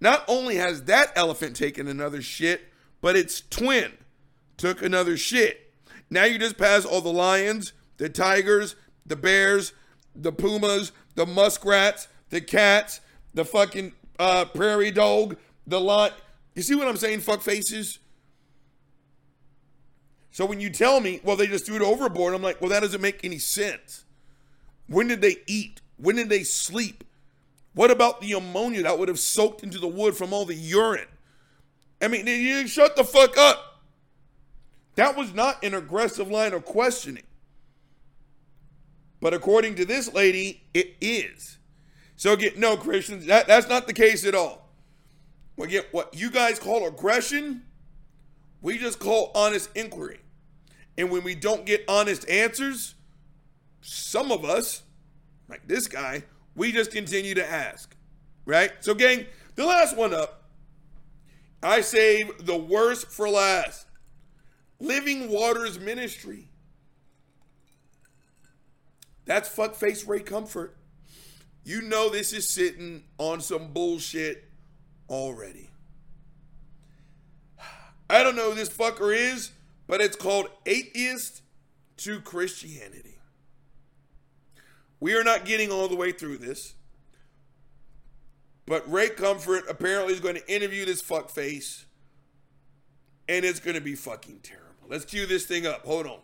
not 0.00 0.24
only 0.26 0.56
has 0.56 0.84
that 0.84 1.12
elephant 1.14 1.54
taken 1.54 1.86
another 1.86 2.22
shit, 2.22 2.62
but 3.00 3.16
its 3.16 3.40
twin 3.40 3.92
took 4.56 4.82
another 4.82 5.16
shit. 5.16 5.69
Now 6.10 6.24
you 6.24 6.38
just 6.38 6.58
pass 6.58 6.84
all 6.84 7.00
the 7.00 7.12
lions, 7.12 7.72
the 7.96 8.08
tigers, 8.08 8.74
the 9.06 9.16
bears, 9.16 9.72
the 10.14 10.32
pumas, 10.32 10.92
the 11.14 11.24
muskrats, 11.24 12.08
the 12.30 12.40
cats, 12.40 13.00
the 13.32 13.44
fucking 13.44 13.92
uh, 14.18 14.44
prairie 14.46 14.90
dog, 14.90 15.36
the 15.66 15.80
lot. 15.80 16.14
You 16.54 16.62
see 16.62 16.74
what 16.74 16.88
I'm 16.88 16.96
saying, 16.96 17.20
fuck 17.20 17.42
faces? 17.42 18.00
So 20.32 20.46
when 20.46 20.60
you 20.60 20.70
tell 20.70 21.00
me, 21.00 21.20
well, 21.24 21.36
they 21.36 21.46
just 21.46 21.66
threw 21.66 21.76
it 21.76 21.82
overboard, 21.82 22.34
I'm 22.34 22.42
like, 22.42 22.60
well, 22.60 22.70
that 22.70 22.80
doesn't 22.80 23.00
make 23.00 23.24
any 23.24 23.38
sense. 23.38 24.04
When 24.86 25.06
did 25.06 25.20
they 25.20 25.36
eat? 25.46 25.80
When 25.96 26.16
did 26.16 26.28
they 26.28 26.42
sleep? 26.42 27.04
What 27.74 27.90
about 27.90 28.20
the 28.20 28.32
ammonia 28.32 28.82
that 28.82 28.98
would 28.98 29.08
have 29.08 29.18
soaked 29.18 29.62
into 29.62 29.78
the 29.78 29.88
wood 29.88 30.16
from 30.16 30.32
all 30.32 30.44
the 30.44 30.54
urine? 30.54 31.06
I 32.02 32.08
mean, 32.08 32.26
you 32.26 32.66
shut 32.66 32.96
the 32.96 33.04
fuck 33.04 33.36
up. 33.36 33.69
That 35.00 35.16
was 35.16 35.32
not 35.32 35.64
an 35.64 35.72
aggressive 35.72 36.30
line 36.30 36.52
of 36.52 36.66
questioning. 36.66 37.22
But 39.18 39.32
according 39.32 39.76
to 39.76 39.86
this 39.86 40.12
lady, 40.12 40.62
it 40.74 40.94
is. 41.00 41.56
So 42.16 42.34
again, 42.34 42.52
no, 42.58 42.76
Christians, 42.76 43.24
that, 43.24 43.46
that's 43.46 43.66
not 43.66 43.86
the 43.86 43.94
case 43.94 44.26
at 44.26 44.34
all. 44.34 44.68
But 45.56 45.70
get 45.70 45.90
what 45.94 46.12
you 46.14 46.30
guys 46.30 46.58
call 46.58 46.86
aggression, 46.86 47.62
we 48.60 48.76
just 48.76 48.98
call 48.98 49.30
honest 49.34 49.70
inquiry. 49.74 50.20
And 50.98 51.10
when 51.10 51.24
we 51.24 51.34
don't 51.34 51.64
get 51.64 51.82
honest 51.88 52.28
answers, 52.28 52.94
some 53.80 54.30
of 54.30 54.44
us, 54.44 54.82
like 55.48 55.66
this 55.66 55.88
guy, 55.88 56.24
we 56.54 56.72
just 56.72 56.90
continue 56.90 57.32
to 57.36 57.50
ask. 57.50 57.96
Right? 58.44 58.72
So, 58.80 58.92
gang, 58.92 59.24
the 59.54 59.64
last 59.64 59.96
one 59.96 60.12
up, 60.12 60.42
I 61.62 61.80
save 61.80 62.44
the 62.44 62.58
worst 62.58 63.10
for 63.10 63.30
last. 63.30 63.86
Living 64.80 65.30
Waters 65.30 65.78
Ministry. 65.78 66.48
That's 69.26 69.48
fuckface 69.48 70.08
Ray 70.08 70.20
Comfort. 70.20 70.76
You 71.62 71.82
know 71.82 72.08
this 72.08 72.32
is 72.32 72.48
sitting 72.48 73.04
on 73.18 73.40
some 73.40 73.72
bullshit 73.72 74.44
already. 75.08 75.70
I 78.08 78.22
don't 78.22 78.34
know 78.34 78.50
who 78.50 78.56
this 78.56 78.70
fucker 78.70 79.14
is, 79.14 79.52
but 79.86 80.00
it's 80.00 80.16
called 80.16 80.48
Atheist 80.66 81.42
to 81.98 82.20
Christianity. 82.20 83.18
We 84.98 85.14
are 85.14 85.22
not 85.22 85.44
getting 85.44 85.70
all 85.70 85.86
the 85.86 85.96
way 85.96 86.12
through 86.12 86.38
this. 86.38 86.74
But 88.66 88.90
Ray 88.90 89.08
Comfort 89.10 89.64
apparently 89.68 90.14
is 90.14 90.20
going 90.20 90.36
to 90.36 90.52
interview 90.52 90.84
this 90.84 91.02
fuckface, 91.02 91.84
and 93.28 93.44
it's 93.44 93.58
going 93.58 93.74
to 93.74 93.80
be 93.80 93.94
fucking 93.94 94.40
terrible. 94.42 94.69
Let's 94.90 95.04
cue 95.04 95.24
this 95.24 95.46
thing 95.46 95.68
up. 95.68 95.86
Hold 95.86 96.08
on. 96.08 96.18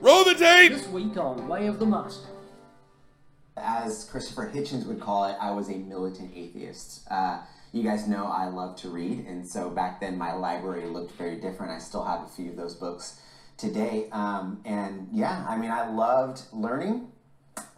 Roll 0.00 0.24
the 0.24 0.34
tape! 0.34 0.72
This 0.72 0.88
week 0.88 1.18
on 1.18 1.46
Way 1.46 1.66
of 1.66 1.78
the 1.78 1.84
Master. 1.84 2.26
As 3.58 4.04
Christopher 4.04 4.50
Hitchens 4.50 4.86
would 4.86 4.98
call 4.98 5.26
it, 5.26 5.36
I 5.38 5.50
was 5.50 5.68
a 5.68 5.74
militant 5.74 6.32
atheist. 6.34 7.06
Uh, 7.10 7.42
you 7.72 7.82
guys 7.82 8.08
know 8.08 8.24
I 8.24 8.48
love 8.48 8.76
to 8.76 8.88
read, 8.88 9.26
and 9.26 9.46
so 9.46 9.68
back 9.68 10.00
then 10.00 10.16
my 10.16 10.32
library 10.32 10.86
looked 10.86 11.12
very 11.18 11.36
different. 11.36 11.70
I 11.70 11.80
still 11.80 12.04
have 12.04 12.22
a 12.22 12.28
few 12.28 12.48
of 12.48 12.56
those 12.56 12.74
books 12.74 13.20
today. 13.58 14.08
Um, 14.10 14.62
and 14.64 15.06
yeah, 15.12 15.44
I 15.46 15.58
mean, 15.58 15.70
I 15.70 15.90
loved 15.90 16.44
learning. 16.54 17.08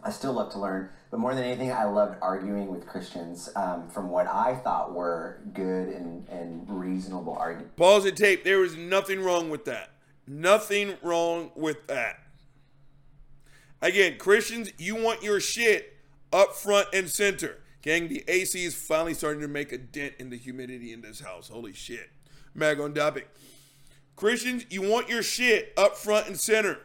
I 0.01 0.11
still 0.11 0.31
love 0.31 0.49
to 0.53 0.59
learn, 0.59 0.91
but 1.13 1.19
more 1.19 1.35
than 1.35 1.43
anything, 1.43 1.71
I 1.71 1.83
loved 1.83 2.17
arguing 2.23 2.69
with 2.69 2.87
Christians 2.87 3.47
um, 3.55 3.87
from 3.87 4.09
what 4.09 4.25
I 4.25 4.55
thought 4.55 4.95
were 4.95 5.41
good 5.53 5.89
and, 5.89 6.27
and 6.27 6.67
reasonable 6.67 7.35
arguments. 7.35 7.75
Pause 7.75 8.05
the 8.05 8.11
tape. 8.13 8.43
There 8.43 8.63
is 8.63 8.75
nothing 8.75 9.21
wrong 9.21 9.51
with 9.51 9.65
that. 9.65 9.91
Nothing 10.25 10.95
wrong 11.03 11.51
with 11.55 11.85
that. 11.85 12.15
Again, 13.79 14.17
Christians, 14.17 14.71
you 14.79 14.95
want 14.95 15.21
your 15.21 15.39
shit 15.39 15.97
up 16.31 16.55
front 16.55 16.87
and 16.93 17.07
center. 17.07 17.59
Gang, 17.83 18.07
the 18.07 18.23
AC 18.27 18.65
is 18.65 18.73
finally 18.73 19.13
starting 19.13 19.41
to 19.41 19.47
make 19.47 19.71
a 19.71 19.77
dent 19.77 20.15
in 20.17 20.31
the 20.31 20.37
humidity 20.37 20.93
in 20.93 21.01
this 21.01 21.19
house. 21.19 21.47
Holy 21.47 21.73
shit. 21.73 22.09
Mag 22.55 22.79
on 22.79 22.91
topic. 22.91 23.29
Christians, 24.15 24.65
you 24.71 24.81
want 24.81 25.09
your 25.09 25.21
shit 25.21 25.73
up 25.77 25.95
front 25.95 26.25
and 26.25 26.39
center. 26.39 26.79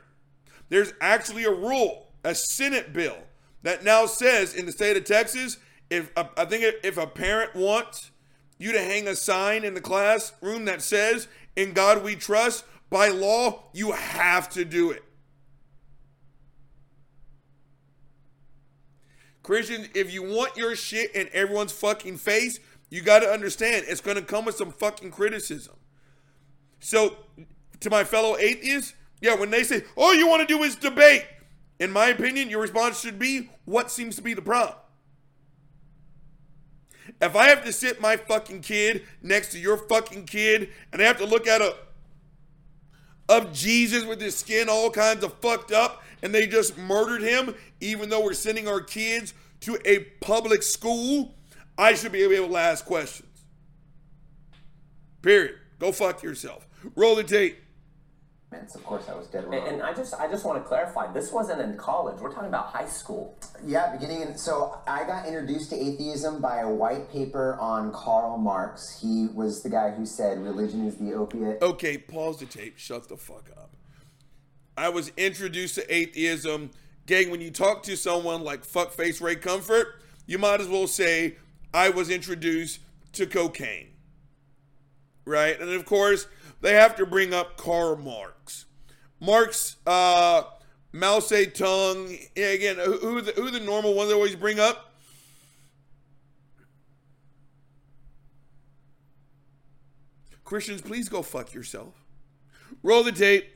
There's 0.68 0.92
actually 1.00 1.44
a 1.44 1.50
rule, 1.50 2.08
a 2.24 2.34
Senate 2.34 2.92
bill, 2.92 3.16
that 3.62 3.84
now 3.84 4.06
says 4.06 4.54
in 4.54 4.66
the 4.66 4.72
state 4.72 4.96
of 4.96 5.04
Texas, 5.04 5.58
if 5.90 6.12
I 6.16 6.44
think 6.44 6.74
if 6.84 6.96
a 6.96 7.06
parent 7.06 7.54
wants 7.54 8.10
you 8.58 8.72
to 8.72 8.80
hang 8.80 9.06
a 9.06 9.16
sign 9.16 9.64
in 9.64 9.74
the 9.74 9.80
classroom 9.80 10.64
that 10.66 10.82
says, 10.82 11.28
In 11.56 11.72
God 11.72 12.02
we 12.02 12.16
trust, 12.16 12.64
by 12.90 13.08
law, 13.08 13.64
you 13.72 13.92
have 13.92 14.48
to 14.50 14.64
do 14.64 14.90
it. 14.90 15.04
Christians, 19.42 19.88
if 19.94 20.12
you 20.12 20.22
want 20.22 20.56
your 20.56 20.76
shit 20.76 21.14
in 21.14 21.28
everyone's 21.32 21.72
fucking 21.72 22.18
face, 22.18 22.60
you 22.90 23.00
got 23.00 23.20
to 23.20 23.28
understand 23.28 23.86
it's 23.88 24.00
going 24.00 24.16
to 24.16 24.22
come 24.22 24.44
with 24.44 24.56
some 24.56 24.70
fucking 24.70 25.10
criticism. 25.10 25.74
So, 26.80 27.16
to 27.80 27.90
my 27.90 28.04
fellow 28.04 28.36
atheists, 28.36 28.94
yeah, 29.20 29.34
when 29.34 29.50
they 29.50 29.64
say, 29.64 29.84
all 29.96 30.14
you 30.14 30.28
want 30.28 30.46
to 30.46 30.54
do 30.54 30.62
is 30.62 30.76
debate, 30.76 31.24
in 31.78 31.90
my 31.90 32.08
opinion, 32.08 32.50
your 32.50 32.60
response 32.60 33.00
should 33.00 33.18
be, 33.18 33.50
what 33.64 33.90
seems 33.90 34.16
to 34.16 34.22
be 34.22 34.34
the 34.34 34.42
problem? 34.42 34.76
If 37.20 37.34
I 37.34 37.48
have 37.48 37.64
to 37.64 37.72
sit 37.72 38.00
my 38.00 38.16
fucking 38.16 38.60
kid 38.60 39.04
next 39.22 39.52
to 39.52 39.58
your 39.58 39.76
fucking 39.76 40.26
kid 40.26 40.70
and 40.92 41.00
I 41.00 41.06
have 41.06 41.18
to 41.18 41.26
look 41.26 41.46
at 41.46 41.60
a 41.62 41.74
of 43.28 43.52
Jesus 43.52 44.04
with 44.04 44.20
his 44.20 44.36
skin 44.36 44.68
all 44.68 44.90
kinds 44.90 45.22
of 45.22 45.34
fucked 45.40 45.70
up 45.70 46.02
and 46.22 46.34
they 46.34 46.46
just 46.46 46.78
murdered 46.78 47.22
him, 47.22 47.54
even 47.80 48.08
though 48.08 48.22
we're 48.22 48.32
sending 48.32 48.66
our 48.66 48.80
kids 48.80 49.34
to 49.60 49.78
a 49.84 50.00
public 50.20 50.62
school, 50.62 51.34
I 51.76 51.94
should 51.94 52.12
be 52.12 52.22
able 52.22 52.48
to 52.48 52.56
ask 52.56 52.84
questions. 52.84 53.28
Period. 55.22 55.56
Go 55.78 55.92
fuck 55.92 56.22
yourself. 56.22 56.66
Roll 56.96 57.16
the 57.16 57.24
tape. 57.24 57.58
Of 58.50 58.84
course, 58.84 59.08
I 59.08 59.14
was 59.14 59.26
dead 59.26 59.44
wrong. 59.44 59.54
And, 59.54 59.74
and 59.74 59.82
I 59.82 59.92
just 59.92 60.14
I 60.14 60.26
just 60.26 60.44
want 60.44 60.62
to 60.62 60.66
clarify, 60.66 61.12
this 61.12 61.32
wasn't 61.32 61.60
in 61.60 61.76
college. 61.76 62.20
We're 62.20 62.32
talking 62.32 62.48
about 62.48 62.66
high 62.66 62.86
school. 62.86 63.38
Yeah, 63.64 63.92
beginning 63.92 64.22
in, 64.22 64.38
so 64.38 64.78
I 64.86 65.04
got 65.04 65.26
introduced 65.26 65.70
to 65.70 65.76
atheism 65.76 66.40
by 66.40 66.60
a 66.60 66.68
white 66.68 67.10
paper 67.10 67.58
on 67.60 67.92
Karl 67.92 68.38
Marx. 68.38 68.98
He 69.00 69.28
was 69.34 69.62
the 69.62 69.68
guy 69.68 69.90
who 69.90 70.06
said 70.06 70.42
religion 70.42 70.86
is 70.86 70.96
the 70.96 71.12
opiate. 71.12 71.60
Okay, 71.60 71.98
pause 71.98 72.38
the 72.38 72.46
tape. 72.46 72.78
Shut 72.78 73.08
the 73.08 73.16
fuck 73.16 73.44
up. 73.56 73.70
I 74.76 74.88
was 74.88 75.12
introduced 75.16 75.74
to 75.74 75.94
atheism. 75.94 76.70
Gang, 77.06 77.30
when 77.30 77.40
you 77.40 77.50
talk 77.50 77.82
to 77.84 77.96
someone 77.96 78.42
like 78.42 78.64
fuckface 78.64 79.20
Ray 79.20 79.36
Comfort, 79.36 80.00
you 80.26 80.38
might 80.38 80.60
as 80.60 80.68
well 80.68 80.86
say, 80.86 81.36
I 81.74 81.90
was 81.90 82.10
introduced 82.10 82.80
to 83.14 83.26
cocaine. 83.26 83.88
Right? 85.24 85.60
And 85.60 85.70
of 85.70 85.84
course, 85.84 86.26
they 86.60 86.74
have 86.74 86.96
to 86.96 87.06
bring 87.06 87.32
up 87.32 87.56
Karl 87.56 87.96
Marx. 87.96 88.66
Marx, 89.20 89.76
uh, 89.86 90.42
Mao 90.92 91.18
Zedong, 91.18 92.30
again, 92.32 92.76
who, 92.76 92.98
who, 92.98 93.20
the, 93.20 93.32
who 93.32 93.50
the 93.50 93.60
normal 93.60 93.94
ones 93.94 94.10
they 94.10 94.14
always 94.14 94.36
bring 94.36 94.58
up? 94.58 94.94
Christians, 100.44 100.80
please 100.80 101.08
go 101.08 101.20
fuck 101.20 101.52
yourself. 101.52 101.92
Roll 102.82 103.02
the 103.02 103.12
tape. 103.12 103.50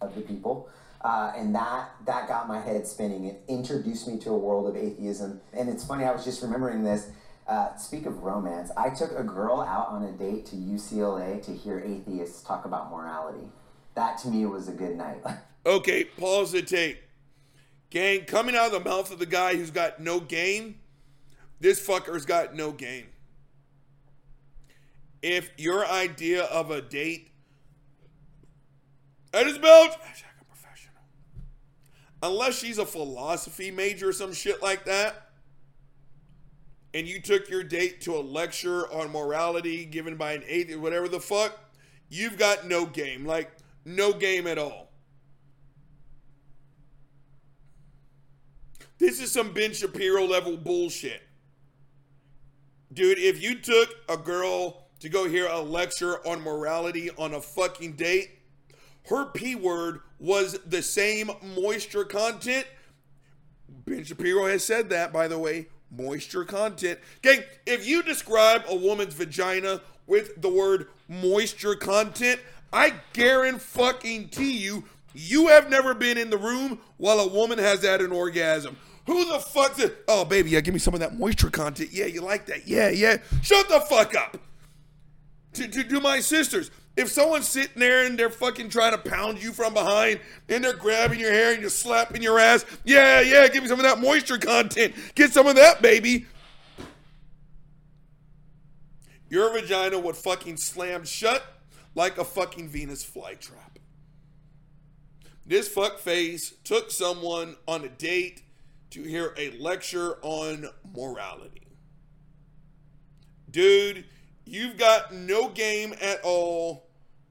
Of 0.00 0.14
the 0.14 0.20
people. 0.20 0.68
Uh, 1.00 1.32
and 1.36 1.54
that 1.54 1.90
that 2.06 2.28
got 2.28 2.48
my 2.48 2.60
head 2.60 2.86
spinning. 2.86 3.24
It 3.24 3.42
introduced 3.48 4.06
me 4.06 4.18
to 4.18 4.30
a 4.30 4.38
world 4.38 4.68
of 4.68 4.76
atheism. 4.76 5.40
And 5.52 5.68
it's 5.68 5.84
funny, 5.84 6.04
I 6.04 6.12
was 6.12 6.24
just 6.24 6.42
remembering 6.42 6.84
this. 6.84 7.08
Uh, 7.48 7.74
speak 7.76 8.04
of 8.04 8.22
romance, 8.22 8.70
I 8.76 8.90
took 8.90 9.10
a 9.18 9.22
girl 9.22 9.62
out 9.62 9.88
on 9.88 10.02
a 10.02 10.12
date 10.12 10.44
to 10.46 10.56
UCLA 10.56 11.42
to 11.46 11.54
hear 11.54 11.78
atheists 11.80 12.42
talk 12.42 12.66
about 12.66 12.90
morality. 12.90 13.48
That 13.94 14.18
to 14.18 14.28
me 14.28 14.44
was 14.44 14.68
a 14.68 14.72
good 14.72 14.96
night. 14.96 15.22
Okay, 15.66 16.04
pause 16.04 16.52
the 16.52 16.62
tape. 16.62 16.98
Gang, 17.90 18.24
coming 18.24 18.56
out 18.56 18.72
of 18.72 18.72
the 18.72 18.88
mouth 18.88 19.12
of 19.12 19.18
the 19.18 19.26
guy 19.26 19.54
who's 19.54 19.70
got 19.70 20.00
no 20.00 20.18
game, 20.18 20.76
this 21.60 21.84
fucker's 21.84 22.24
got 22.24 22.54
no 22.54 22.72
game. 22.72 23.06
If 25.20 25.50
your 25.58 25.84
idea 25.84 26.44
of 26.44 26.70
a 26.70 26.80
date, 26.80 27.32
that 29.32 29.46
is 29.46 29.56
about 29.56 29.96
professional. 30.48 31.02
Unless 32.22 32.60
she's 32.60 32.78
a 32.78 32.86
philosophy 32.86 33.70
major 33.70 34.08
or 34.08 34.12
some 34.14 34.32
shit 34.32 34.62
like 34.62 34.86
that, 34.86 35.27
and 36.94 37.06
you 37.06 37.20
took 37.20 37.48
your 37.48 37.62
date 37.62 38.00
to 38.02 38.16
a 38.16 38.20
lecture 38.20 38.90
on 38.92 39.10
morality 39.10 39.84
given 39.84 40.16
by 40.16 40.32
an 40.32 40.42
atheist, 40.46 40.80
whatever 40.80 41.08
the 41.08 41.20
fuck, 41.20 41.58
you've 42.08 42.38
got 42.38 42.66
no 42.66 42.86
game. 42.86 43.26
Like, 43.26 43.50
no 43.84 44.12
game 44.12 44.46
at 44.46 44.58
all. 44.58 44.90
This 48.98 49.20
is 49.20 49.30
some 49.30 49.52
Ben 49.52 49.72
Shapiro 49.72 50.24
level 50.24 50.56
bullshit. 50.56 51.22
Dude, 52.92 53.18
if 53.18 53.40
you 53.42 53.60
took 53.60 53.90
a 54.08 54.16
girl 54.16 54.88
to 55.00 55.08
go 55.08 55.28
hear 55.28 55.46
a 55.46 55.60
lecture 55.60 56.26
on 56.26 56.42
morality 56.42 57.10
on 57.16 57.34
a 57.34 57.40
fucking 57.40 57.92
date, 57.92 58.30
her 59.08 59.26
P 59.26 59.54
word 59.54 60.00
was 60.18 60.58
the 60.66 60.82
same 60.82 61.30
moisture 61.54 62.04
content. 62.04 62.66
Ben 63.68 64.04
Shapiro 64.04 64.46
has 64.46 64.64
said 64.64 64.90
that, 64.90 65.12
by 65.12 65.28
the 65.28 65.38
way, 65.38 65.68
moisture 65.90 66.44
content. 66.44 66.98
Okay, 67.24 67.44
if 67.66 67.86
you 67.86 68.02
describe 68.02 68.64
a 68.68 68.76
woman's 68.76 69.14
vagina 69.14 69.80
with 70.06 70.40
the 70.40 70.48
word 70.48 70.88
moisture 71.08 71.74
content, 71.74 72.40
I 72.72 72.94
guarantee 73.12 74.58
you, 74.58 74.84
you 75.14 75.48
have 75.48 75.70
never 75.70 75.94
been 75.94 76.18
in 76.18 76.30
the 76.30 76.38
room 76.38 76.78
while 76.96 77.20
a 77.20 77.28
woman 77.28 77.58
has 77.58 77.82
had 77.82 78.00
an 78.00 78.12
orgasm. 78.12 78.76
Who 79.06 79.24
the 79.24 79.40
fuck 79.40 79.76
did? 79.76 79.96
Oh, 80.06 80.24
baby, 80.26 80.50
yeah, 80.50 80.60
give 80.60 80.74
me 80.74 80.80
some 80.80 80.92
of 80.92 81.00
that 81.00 81.18
moisture 81.18 81.48
content. 81.48 81.90
Yeah, 81.92 82.04
you 82.04 82.20
like 82.20 82.44
that? 82.46 82.68
Yeah, 82.68 82.90
yeah. 82.90 83.16
Shut 83.42 83.68
the 83.68 83.80
fuck 83.80 84.14
up. 84.14 84.36
To, 85.54 85.66
to, 85.66 85.82
to 85.82 86.00
my 86.00 86.20
sisters, 86.20 86.70
if 86.98 87.08
someone's 87.10 87.48
sitting 87.48 87.78
there 87.78 88.04
and 88.04 88.18
they're 88.18 88.28
fucking 88.28 88.68
trying 88.68 88.92
to 88.92 88.98
pound 88.98 89.42
you 89.42 89.52
from 89.52 89.72
behind 89.72 90.20
and 90.48 90.64
they're 90.64 90.74
grabbing 90.74 91.20
your 91.20 91.32
hair 91.32 91.52
and 91.52 91.60
you're 91.60 91.70
slapping 91.70 92.20
your 92.22 92.38
ass, 92.38 92.64
yeah, 92.84 93.20
yeah, 93.20 93.46
give 93.48 93.62
me 93.62 93.68
some 93.68 93.78
of 93.78 93.84
that 93.84 94.00
moisture 94.00 94.38
content. 94.38 94.94
Get 95.14 95.32
some 95.32 95.46
of 95.46 95.56
that, 95.56 95.80
baby. 95.80 96.26
your 99.30 99.52
vagina 99.52 99.98
would 99.98 100.16
fucking 100.16 100.56
slam 100.56 101.04
shut 101.04 101.44
like 101.94 102.18
a 102.18 102.24
fucking 102.24 102.68
Venus 102.68 103.04
flytrap. 103.04 103.76
This 105.46 105.72
fuckface 105.72 106.52
took 106.64 106.90
someone 106.90 107.56
on 107.66 107.84
a 107.84 107.88
date 107.88 108.42
to 108.90 109.02
hear 109.02 109.34
a 109.36 109.50
lecture 109.58 110.18
on 110.22 110.68
morality. 110.94 111.62
Dude, 113.50 114.04
you've 114.44 114.76
got 114.76 115.14
no 115.14 115.48
game 115.48 115.94
at 116.00 116.20
all 116.22 116.87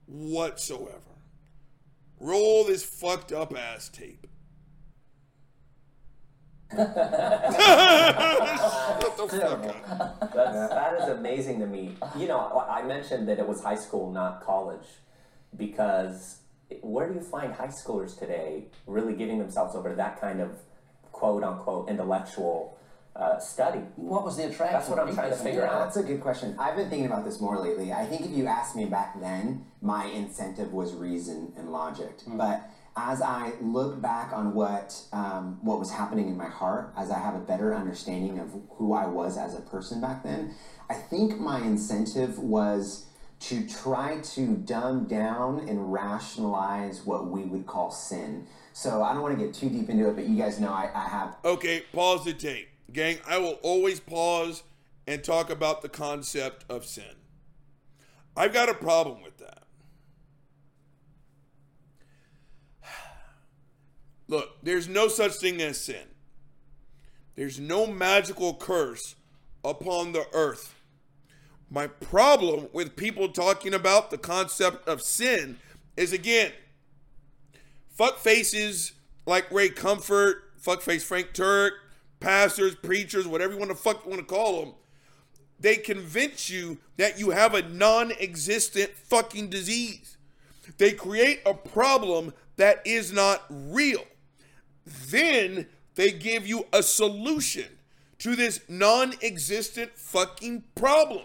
whatsoever. 0.07 1.01
Roll 2.19 2.63
this 2.63 2.83
fucked 2.83 3.31
up 3.31 3.55
ass 3.55 3.89
tape. 3.89 4.25
That's, 10.33 10.69
that 10.69 10.99
is 11.01 11.09
amazing 11.09 11.59
to 11.59 11.65
me. 11.67 11.95
You 12.17 12.27
know, 12.27 12.39
I 12.39 12.79
I 12.79 12.83
mentioned 12.83 13.27
that 13.29 13.39
it 13.39 13.47
was 13.47 13.61
high 13.63 13.75
school, 13.75 14.11
not 14.11 14.43
college, 14.43 14.85
because 15.55 16.39
where 16.81 17.07
do 17.07 17.15
you 17.15 17.25
find 17.31 17.53
high 17.53 17.71
schoolers 17.85 18.17
today 18.17 18.65
really 18.85 19.13
giving 19.13 19.39
themselves 19.39 19.75
over 19.75 19.89
to 19.89 19.95
that 19.95 20.19
kind 20.19 20.41
of 20.41 20.59
quote 21.11 21.43
unquote 21.43 21.89
intellectual 21.89 22.76
uh, 23.17 23.39
study? 23.39 23.79
What 23.95 24.23
was 24.23 24.37
the 24.37 24.43
attraction? 24.47 24.77
That's 24.79 24.89
what 24.89 24.99
I'm 24.99 25.13
trying 25.13 25.31
to 25.31 25.35
figure 25.37 25.61
Yeah, 25.61 25.71
out. 25.75 25.79
that's 25.85 25.97
a 25.97 26.03
good 26.03 26.21
question. 26.21 26.55
I've 26.59 26.75
been 26.75 26.89
thinking 26.89 27.07
about 27.07 27.25
this 27.25 27.39
more 27.41 27.57
lately. 27.59 27.91
I 27.91 28.05
think 28.05 28.21
if 28.21 28.31
you 28.31 28.45
asked 28.47 28.75
me 28.75 28.85
back 28.85 29.19
then, 29.19 29.65
my 29.81 30.05
incentive 30.05 30.71
was 30.73 30.93
reason 30.93 31.53
and 31.57 31.71
logic. 31.71 32.11
But 32.27 32.69
as 32.95 33.21
I 33.21 33.53
look 33.61 34.01
back 34.01 34.33
on 34.33 34.53
what 34.53 34.99
um, 35.13 35.59
what 35.61 35.77
was 35.79 35.91
happening 35.91 36.27
in 36.29 36.37
my 36.37 36.47
heart, 36.49 36.93
as 36.97 37.11
I 37.11 37.19
have 37.19 37.35
a 37.35 37.39
better 37.39 37.75
understanding 37.75 38.39
of 38.39 38.49
who 38.71 38.93
I 38.93 39.05
was 39.05 39.37
as 39.37 39.55
a 39.55 39.61
person 39.61 40.01
back 40.01 40.23
then, 40.23 40.53
I 40.89 40.95
think 40.95 41.39
my 41.39 41.59
incentive 41.59 42.39
was 42.39 43.05
to 43.39 43.67
try 43.67 44.19
to 44.21 44.55
dumb 44.55 45.05
down 45.05 45.59
and 45.69 45.93
rationalize 45.93 47.05
what 47.05 47.27
we 47.27 47.43
would 47.43 47.67
call 47.67 47.91
sin. 47.91 48.47
So 48.73 49.03
I 49.03 49.13
don't 49.13 49.21
want 49.21 49.37
to 49.37 49.43
get 49.45 49.53
too 49.53 49.69
deep 49.69 49.89
into 49.89 50.09
it, 50.09 50.15
but 50.15 50.27
you 50.27 50.35
guys 50.35 50.59
know 50.59 50.71
I, 50.71 50.89
I 50.93 51.07
have 51.07 51.35
Okay, 51.45 51.83
pause 51.93 52.25
the 52.25 52.33
tape. 52.33 52.67
Gang, 52.91 53.17
I 53.27 53.37
will 53.37 53.59
always 53.61 53.99
pause 53.99 54.63
and 55.05 55.23
talk 55.23 55.49
about 55.49 55.81
the 55.81 55.89
concept 55.89 56.65
of 56.69 56.85
sin. 56.85 57.15
I've 58.35 58.53
got 58.53 58.69
a 58.69 58.73
problem 58.73 59.23
with 59.23 59.37
that. 59.37 59.63
Look, 64.27 64.49
there's 64.63 64.87
no 64.87 65.07
such 65.07 65.33
thing 65.33 65.61
as 65.61 65.79
sin. 65.79 66.07
There's 67.35 67.59
no 67.59 67.85
magical 67.87 68.53
curse 68.55 69.15
upon 69.63 70.11
the 70.11 70.25
earth. 70.33 70.75
My 71.69 71.87
problem 71.87 72.69
with 72.71 72.95
people 72.95 73.29
talking 73.29 73.73
about 73.73 74.09
the 74.09 74.17
concept 74.17 74.87
of 74.87 75.01
sin 75.01 75.57
is 75.97 76.13
again, 76.13 76.51
fuck 77.89 78.19
faces 78.19 78.93
like 79.25 79.51
Ray 79.51 79.69
Comfort, 79.69 80.43
fuckface 80.61 81.03
Frank 81.03 81.33
Turek, 81.33 81.71
pastors, 82.19 82.75
preachers, 82.75 83.27
whatever 83.27 83.53
you 83.53 83.59
want 83.59 83.71
to 83.71 83.77
fuck 83.77 84.05
want 84.05 84.19
to 84.19 84.25
call 84.25 84.61
them, 84.61 84.73
they 85.59 85.75
convince 85.75 86.49
you 86.49 86.77
that 86.97 87.19
you 87.19 87.31
have 87.31 87.53
a 87.53 87.67
non-existent 87.67 88.91
fucking 88.91 89.49
disease. 89.49 90.17
They 90.77 90.93
create 90.93 91.41
a 91.45 91.53
problem 91.53 92.33
that 92.57 92.81
is 92.85 93.11
not 93.11 93.43
real. 93.49 94.03
Then 94.85 95.67
they 95.95 96.11
give 96.11 96.45
you 96.45 96.67
a 96.71 96.83
solution 96.83 97.65
to 98.19 98.35
this 98.35 98.61
non-existent 98.67 99.97
fucking 99.97 100.63
problem. 100.75 101.23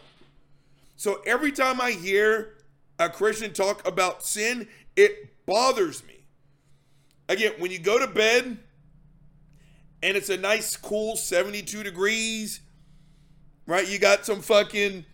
So 0.97 1.21
every 1.27 1.53
time 1.53 1.81
I 1.81 1.93
hear 1.93 2.55
a 2.99 3.09
Christian 3.09 3.53
talk 3.53 3.87
about 3.87 4.23
sin, 4.23 4.69
it 4.97 5.45
bothers 5.47 6.07
me. 6.07 6.25
Again, 7.29 7.53
when 7.59 7.71
you 7.71 7.79
go 7.79 7.99
to 7.99 8.07
bed 8.07 8.59
and 10.03 10.17
it's 10.17 10.29
a 10.29 10.37
nice, 10.37 10.77
cool 10.77 11.17
72 11.17 11.83
degrees, 11.83 12.61
right? 13.67 13.89
You 13.89 13.99
got 13.99 14.27
some 14.27 14.41
fucking. 14.41 15.05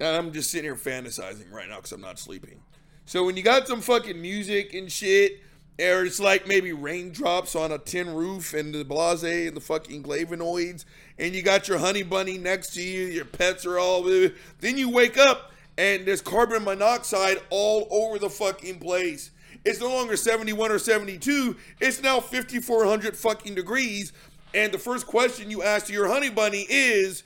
and 0.00 0.16
I'm 0.16 0.32
just 0.32 0.50
sitting 0.50 0.64
here 0.64 0.76
fantasizing 0.76 1.52
right 1.52 1.68
now 1.68 1.76
because 1.76 1.92
I'm 1.92 2.00
not 2.00 2.18
sleeping. 2.18 2.60
So 3.06 3.24
when 3.24 3.36
you 3.36 3.42
got 3.42 3.66
some 3.66 3.80
fucking 3.80 4.20
music 4.20 4.72
and 4.72 4.90
shit, 4.90 5.40
or 5.80 6.04
it's 6.04 6.20
like 6.20 6.46
maybe 6.46 6.72
raindrops 6.72 7.56
on 7.56 7.72
a 7.72 7.78
tin 7.78 8.14
roof 8.14 8.54
and 8.54 8.74
the 8.74 8.84
blase 8.84 9.22
and 9.22 9.56
the 9.56 9.60
fucking 9.60 10.04
flavonoids, 10.04 10.84
and 11.18 11.34
you 11.34 11.42
got 11.42 11.68
your 11.68 11.78
honey 11.78 12.02
bunny 12.02 12.38
next 12.38 12.74
to 12.74 12.82
you, 12.82 13.06
your 13.06 13.24
pets 13.24 13.66
are 13.66 13.78
all. 13.78 14.02
Then 14.02 14.76
you 14.78 14.90
wake 14.90 15.18
up 15.18 15.52
and 15.76 16.06
there's 16.06 16.20
carbon 16.20 16.64
monoxide 16.64 17.38
all 17.50 17.88
over 17.90 18.18
the 18.18 18.30
fucking 18.30 18.78
place. 18.78 19.30
It's 19.64 19.80
no 19.80 19.88
longer 19.88 20.16
71 20.16 20.70
or 20.70 20.78
72. 20.78 21.56
It's 21.80 22.02
now 22.02 22.20
5400 22.20 23.16
fucking 23.16 23.54
degrees. 23.54 24.12
And 24.52 24.72
the 24.72 24.78
first 24.78 25.06
question 25.06 25.50
you 25.50 25.62
ask 25.62 25.86
to 25.86 25.92
your 25.92 26.08
honey 26.08 26.30
bunny 26.30 26.66
is, 26.68 27.22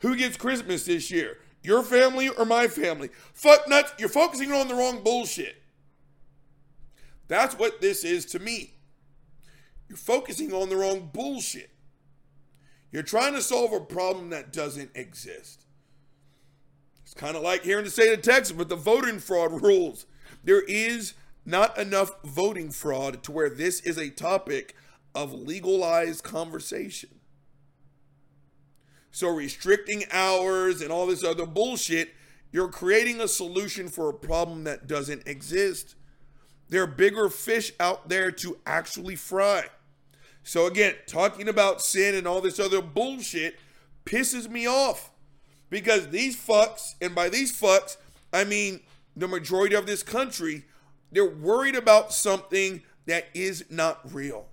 who 0.00 0.16
gets 0.16 0.36
Christmas 0.36 0.84
this 0.84 1.10
year? 1.10 1.38
Your 1.62 1.82
family 1.82 2.28
or 2.28 2.44
my 2.44 2.68
family? 2.68 3.10
Fuck 3.34 3.68
nuts. 3.68 3.92
You're 3.98 4.08
focusing 4.08 4.52
on 4.52 4.68
the 4.68 4.74
wrong 4.74 5.02
bullshit. 5.02 5.56
That's 7.28 7.54
what 7.54 7.80
this 7.80 8.04
is 8.04 8.24
to 8.26 8.38
me. 8.38 8.74
You're 9.88 9.98
focusing 9.98 10.52
on 10.52 10.68
the 10.68 10.76
wrong 10.76 11.10
bullshit. 11.12 11.70
You're 12.92 13.02
trying 13.02 13.34
to 13.34 13.42
solve 13.42 13.72
a 13.72 13.80
problem 13.80 14.30
that 14.30 14.52
doesn't 14.52 14.90
exist. 14.94 15.64
It's 17.04 17.14
kind 17.14 17.36
of 17.36 17.42
like 17.42 17.62
here 17.62 17.78
in 17.78 17.84
the 17.84 17.90
state 17.90 18.12
of 18.12 18.22
Texas 18.22 18.56
with 18.56 18.68
the 18.68 18.76
voting 18.76 19.18
fraud 19.18 19.62
rules. 19.62 20.06
There 20.44 20.62
is 20.62 21.14
not 21.44 21.76
enough 21.76 22.12
voting 22.24 22.70
fraud 22.70 23.22
to 23.24 23.32
where 23.32 23.50
this 23.50 23.80
is 23.80 23.98
a 23.98 24.10
topic 24.10 24.76
of 25.14 25.32
legalized 25.32 26.22
conversation. 26.22 27.10
So, 29.12 29.28
restricting 29.28 30.04
hours 30.12 30.80
and 30.80 30.92
all 30.92 31.06
this 31.06 31.24
other 31.24 31.46
bullshit, 31.46 32.10
you're 32.52 32.68
creating 32.68 33.20
a 33.20 33.28
solution 33.28 33.88
for 33.88 34.08
a 34.08 34.14
problem 34.14 34.64
that 34.64 34.86
doesn't 34.86 35.26
exist. 35.26 35.96
There 36.68 36.82
are 36.82 36.86
bigger 36.86 37.28
fish 37.28 37.72
out 37.80 38.08
there 38.08 38.30
to 38.30 38.58
actually 38.64 39.16
fry. 39.16 39.64
So, 40.44 40.66
again, 40.66 40.94
talking 41.06 41.48
about 41.48 41.82
sin 41.82 42.14
and 42.14 42.26
all 42.26 42.40
this 42.40 42.60
other 42.60 42.80
bullshit 42.80 43.58
pisses 44.04 44.48
me 44.48 44.66
off 44.66 45.10
because 45.70 46.08
these 46.08 46.36
fucks, 46.36 46.94
and 47.00 47.14
by 47.14 47.28
these 47.28 47.58
fucks, 47.58 47.96
I 48.32 48.44
mean 48.44 48.80
the 49.16 49.28
majority 49.28 49.74
of 49.74 49.86
this 49.86 50.02
country, 50.02 50.64
they're 51.10 51.28
worried 51.28 51.74
about 51.74 52.12
something 52.12 52.82
that 53.06 53.26
is 53.34 53.64
not 53.70 54.00
real. 54.12 54.49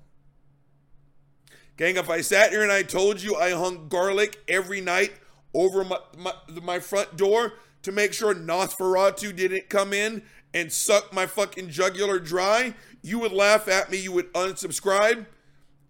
Gang, 1.77 1.95
if 1.95 2.09
I 2.09 2.21
sat 2.21 2.49
here 2.49 2.63
and 2.63 2.71
I 2.71 2.81
told 2.81 3.21
you 3.21 3.35
I 3.35 3.51
hung 3.51 3.87
garlic 3.87 4.41
every 4.47 4.81
night 4.81 5.13
over 5.53 5.83
my, 5.83 5.99
my, 6.17 6.33
my 6.61 6.79
front 6.79 7.15
door 7.15 7.53
to 7.83 7.91
make 7.91 8.13
sure 8.13 8.33
Nosferatu 8.33 9.35
didn't 9.35 9.69
come 9.69 9.93
in 9.93 10.23
and 10.53 10.71
suck 10.71 11.13
my 11.13 11.27
fucking 11.27 11.69
jugular 11.69 12.17
dry, 12.19 12.73
you 13.03 13.19
would 13.19 13.31
laugh 13.31 13.67
at 13.67 13.91
me, 13.91 13.97
you 13.97 14.11
would 14.11 14.33
unsubscribe, 14.33 15.27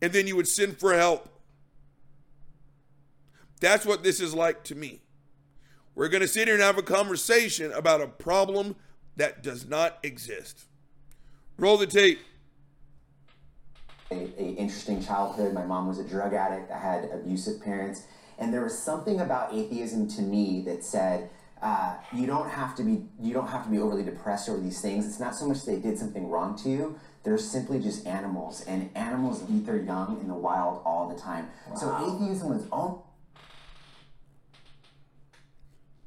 and 0.02 0.12
then 0.12 0.28
you 0.28 0.36
would 0.36 0.48
send 0.48 0.78
for 0.78 0.94
help. 0.94 1.30
That's 3.62 3.86
what 3.86 4.04
this 4.04 4.20
is 4.20 4.36
like 4.36 4.64
to 4.66 4.76
me. 4.76 5.02
We're 5.96 6.10
going 6.10 6.22
to 6.22 6.28
sit 6.28 6.48
here 6.48 6.56
and 6.56 6.64
have 6.64 6.78
a 6.78 6.84
conversation 6.84 7.72
about 7.72 8.02
a 8.02 8.08
problem 8.08 8.76
that 9.16 9.42
does 9.42 9.68
not 9.68 9.98
exist. 10.04 10.66
Roll 11.58 11.78
the 11.78 11.88
tape. 11.88 12.20
A, 14.12 14.16
a 14.16 14.56
interesting 14.56 15.04
childhood. 15.04 15.54
My 15.54 15.66
mom 15.66 15.88
was 15.88 16.00
a 16.00 16.04
drug 16.04 16.34
addict. 16.34 16.72
I 16.72 16.78
had 16.78 17.10
abusive 17.12 17.62
parents, 17.62 18.04
and 18.38 18.54
there 18.54 18.64
was 18.64 18.78
something 18.78 19.20
about 19.20 19.54
atheism 19.54 20.08
to 20.10 20.22
me 20.22 20.62
that 20.66 20.84
said 20.84 21.30
uh, 21.62 21.96
you 22.14 22.28
don't 22.28 22.50
have 22.50 22.76
to 22.76 22.84
be 22.84 23.06
you 23.22 23.34
don't 23.34 23.48
have 23.48 23.64
to 23.66 23.70
be 23.70 23.80
overly 23.80 24.04
depressed 24.04 24.50
over 24.50 24.60
these 24.60 24.82
things. 24.82 25.06
It's 25.06 25.20
not 25.20 25.36
so 25.36 25.48
much 25.48 25.64
they 25.66 25.78
did 25.78 25.98
something 25.98 26.30
wrong 26.30 26.58
to 26.64 26.70
you. 26.70 27.00
They're 27.24 27.38
simply 27.38 27.80
just 27.80 28.06
animals, 28.08 28.64
and 28.68 28.90
animals 28.96 29.44
eat 29.50 29.66
their 29.66 29.82
young 29.82 30.20
in 30.22 30.28
the 30.28 30.34
wild 30.34 30.82
all 30.86 31.10
the 31.10 31.20
time. 31.20 31.50
So 31.76 31.94
atheism 31.98 32.50
was 32.50 32.66
all 32.72 33.08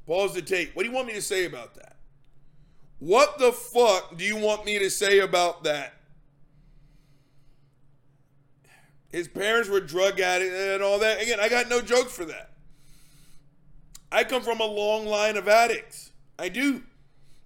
Pause 0.07 0.33
the 0.33 0.41
tape. 0.41 0.75
What 0.75 0.83
do 0.83 0.89
you 0.89 0.95
want 0.95 1.07
me 1.07 1.13
to 1.13 1.21
say 1.21 1.45
about 1.45 1.75
that? 1.75 1.95
What 2.99 3.39
the 3.39 3.51
fuck 3.51 4.17
do 4.17 4.25
you 4.25 4.35
want 4.35 4.65
me 4.65 4.77
to 4.79 4.89
say 4.89 5.19
about 5.19 5.63
that? 5.63 5.93
His 9.11 9.27
parents 9.27 9.69
were 9.69 9.79
drug 9.81 10.19
addicts 10.19 10.55
and 10.55 10.81
all 10.81 10.99
that. 10.99 11.21
Again, 11.21 11.39
I 11.39 11.49
got 11.49 11.67
no 11.69 11.81
jokes 11.81 12.13
for 12.13 12.25
that. 12.25 12.51
I 14.11 14.23
come 14.23 14.41
from 14.41 14.59
a 14.59 14.65
long 14.65 15.05
line 15.05 15.37
of 15.37 15.47
addicts. 15.47 16.11
I 16.39 16.49
do. 16.49 16.83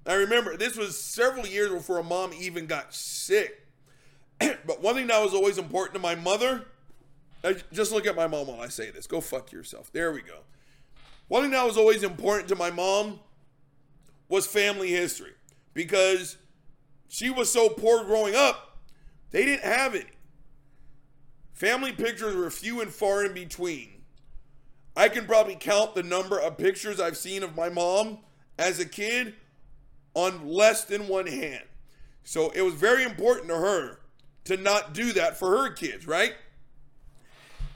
I 0.06 0.14
remember 0.14 0.56
this 0.58 0.78
was 0.78 1.00
several 1.00 1.48
years 1.48 1.72
before 1.72 1.98
a 1.98 2.04
mom 2.04 2.32
even 2.34 2.68
got 2.68 2.94
sick. 2.94 3.66
but 4.40 4.82
one 4.82 4.96
thing 4.96 5.08
that 5.08 5.22
was 5.24 5.34
always 5.34 5.58
important 5.58 5.96
to 5.96 6.00
my 6.00 6.14
mother, 6.16 6.66
I- 7.44 7.56
just 7.72 7.92
look 7.92 8.06
at 8.06 8.16
my 8.16 8.28
mom 8.28 8.48
while 8.48 8.62
I 8.62 8.68
say 8.68 8.92
this. 8.92 9.08
Go 9.08 9.22
fuck 9.22 9.52
yourself. 9.52 9.92
There 9.92 10.12
we 10.12 10.22
go. 10.22 10.40
one 11.28 11.42
thing 11.44 11.52
that 11.52 11.66
was 11.66 11.78
always 11.78 12.04
important 12.04 12.48
to 12.50 12.56
my 12.56 12.70
mom 12.70 13.20
was 14.30 14.46
family 14.48 14.90
history 14.92 15.34
because 15.74 16.38
she 17.08 17.30
was 17.30 17.52
so 17.52 17.70
poor 17.70 18.04
growing 18.04 18.36
up, 18.36 18.78
they 19.32 19.46
didn't 19.46 19.64
have 19.64 19.96
any. 19.96 20.06
Family 21.56 21.94
pictures 21.94 22.36
were 22.36 22.52
few 22.52 22.82
and 22.82 22.92
far 22.92 23.24
in 23.24 23.34
between. 23.34 24.02
I 24.96 25.08
can 25.08 25.26
probably 25.26 25.56
count 25.56 25.96
the 25.96 26.04
number 26.04 26.38
of 26.38 26.58
pictures 26.58 27.00
I've 27.00 27.16
seen 27.16 27.44
of 27.44 27.56
my 27.56 27.70
mom 27.70 28.20
as 28.60 28.80
a 28.80 28.86
kid 28.86 29.34
on 30.14 30.50
less 30.50 30.84
than 30.84 31.08
one 31.08 31.28
hand. 31.28 31.64
So 32.26 32.50
it 32.50 32.62
was 32.62 32.74
very 32.74 33.04
important 33.04 33.48
to 33.48 33.56
her 33.56 34.00
to 34.46 34.58
not 34.58 34.94
do 34.94 35.14
that 35.14 35.38
for 35.38 35.64
her 35.64 35.72
kids, 35.72 36.06
right? 36.06 36.34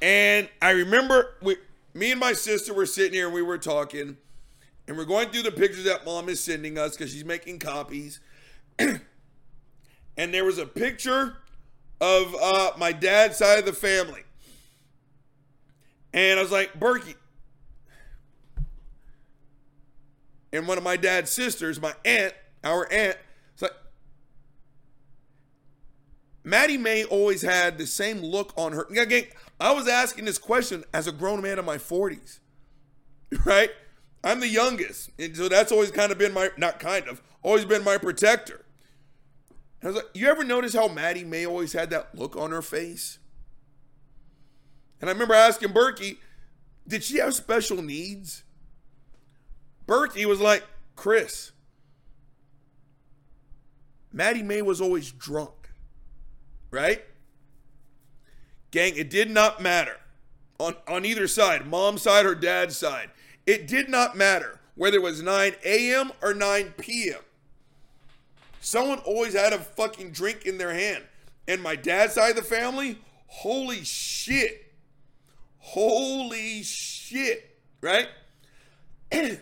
And 0.01 0.49
I 0.61 0.72
remember 0.72 1.35
we, 1.41 1.56
me 1.93 2.11
and 2.11 2.19
my 2.19 2.34
sister 2.34 2.73
were 2.73 2.85
sitting 2.85 3.14
here 3.14 3.27
and 3.27 3.34
we 3.34 3.41
were 3.41 3.57
talking, 3.57 4.18
and 4.89 4.97
we're 4.97 5.06
going 5.06 5.30
through 5.30 5.43
the 5.43 5.51
pictures 5.51 5.85
that 5.85 6.03
mom 6.06 6.27
is 6.27 6.41
sending 6.41 6.77
us 6.77 6.97
because 6.97 7.14
she's 7.14 7.26
making 7.26 7.60
copies. 7.60 8.19
and 8.80 8.99
there 10.18 10.43
was 10.43 10.57
a 10.57 10.65
picture 10.65 11.38
of 12.01 12.35
uh, 12.41 12.71
my 12.77 12.91
dad's 12.91 13.38
side 13.38 13.59
of 13.59 13.65
the 13.65 13.73
family. 13.73 14.23
And 16.13 16.39
I 16.39 16.41
was 16.41 16.51
like, 16.51 16.80
Berkey. 16.80 17.15
And 20.51 20.67
one 20.67 20.77
of 20.77 20.84
my 20.84 20.97
dad's 20.97 21.30
sisters, 21.30 21.80
my 21.80 21.93
aunt, 22.03 22.34
our 22.63 22.91
aunt, 22.91 23.17
like, 23.61 23.71
Maddie 26.43 26.77
May 26.77 27.03
always 27.03 27.43
had 27.43 27.77
the 27.77 27.85
same 27.85 28.19
look 28.19 28.53
on 28.57 28.71
her. 28.71 28.88
Again, 28.89 29.26
I 29.59 29.71
was 29.73 29.88
asking 29.88 30.26
this 30.26 30.39
question 30.39 30.84
as 30.93 31.07
a 31.07 31.11
grown 31.11 31.41
man 31.41 31.59
in 31.59 31.65
my 31.65 31.77
40s, 31.77 32.39
right? 33.45 33.69
I'm 34.23 34.39
the 34.39 34.47
youngest. 34.47 35.11
And 35.19 35.35
so 35.35 35.47
that's 35.47 35.71
always 35.71 35.91
kind 35.91 36.11
of 36.11 36.17
been 36.17 36.34
my, 36.34 36.49
not 36.57 36.80
kind 36.80 37.07
of, 37.07 37.21
always 37.43 37.65
been 37.65 37.84
my 37.84 37.97
protector. 37.97 38.65
I 39.84 39.88
was 39.88 39.95
like, 39.95 40.10
you 40.14 40.27
ever 40.27 40.43
notice 40.43 40.73
how 40.73 40.88
Maddie 40.88 41.23
May 41.23 41.45
always 41.45 41.73
had 41.73 41.89
that 41.91 42.14
look 42.14 42.35
on 42.35 42.51
her 42.51 42.61
face? 42.61 43.19
And 44.99 45.10
I 45.10 45.14
remember 45.14 45.34
asking 45.34 45.69
Berkey, 45.69 46.18
did 46.88 47.03
she 47.03 47.19
have 47.19 47.34
special 47.34 47.81
needs? 47.81 48.43
Berkey 49.88 50.26
was 50.26 50.41
like, 50.41 50.64
Chris, 50.95 51.53
Maddie 54.11 54.43
May 54.43 54.61
was 54.61 54.81
always 54.81 55.11
drunk, 55.11 55.69
right? 56.72 57.03
Gang, 58.72 58.93
it 58.97 59.10
did 59.10 59.31
not 59.31 59.61
matter 59.61 59.97
on, 60.60 60.76
on 60.88 61.06
either 61.06 61.27
side, 61.27 61.65
mom's 61.65 62.01
side 62.01 62.26
or 62.26 62.35
dad's 62.35 62.77
side. 62.77 63.10
It 63.45 63.68
did 63.68 63.89
not 63.89 64.18
matter 64.18 64.60
whether 64.76 64.97
it 64.97 65.03
was 65.03 65.22
9 65.22 65.53
a.m. 65.64 66.11
or 66.22 66.34
9 66.34 66.73
p.m. 66.77 67.22
Someone 68.61 68.99
always 68.99 69.34
had 69.34 69.53
a 69.53 69.60
fucking 69.60 70.11
drink 70.11 70.45
in 70.45 70.57
their 70.57 70.73
hand. 70.73 71.03
And 71.48 71.61
my 71.61 71.76
dad's 71.76 72.14
side 72.14 72.31
of 72.31 72.36
the 72.36 72.41
family, 72.44 72.99
holy 73.27 73.84
shit. 73.84 74.73
Holy 75.57 76.64
shit. 76.64 77.57
Right? 77.81 78.07
now 79.11 79.40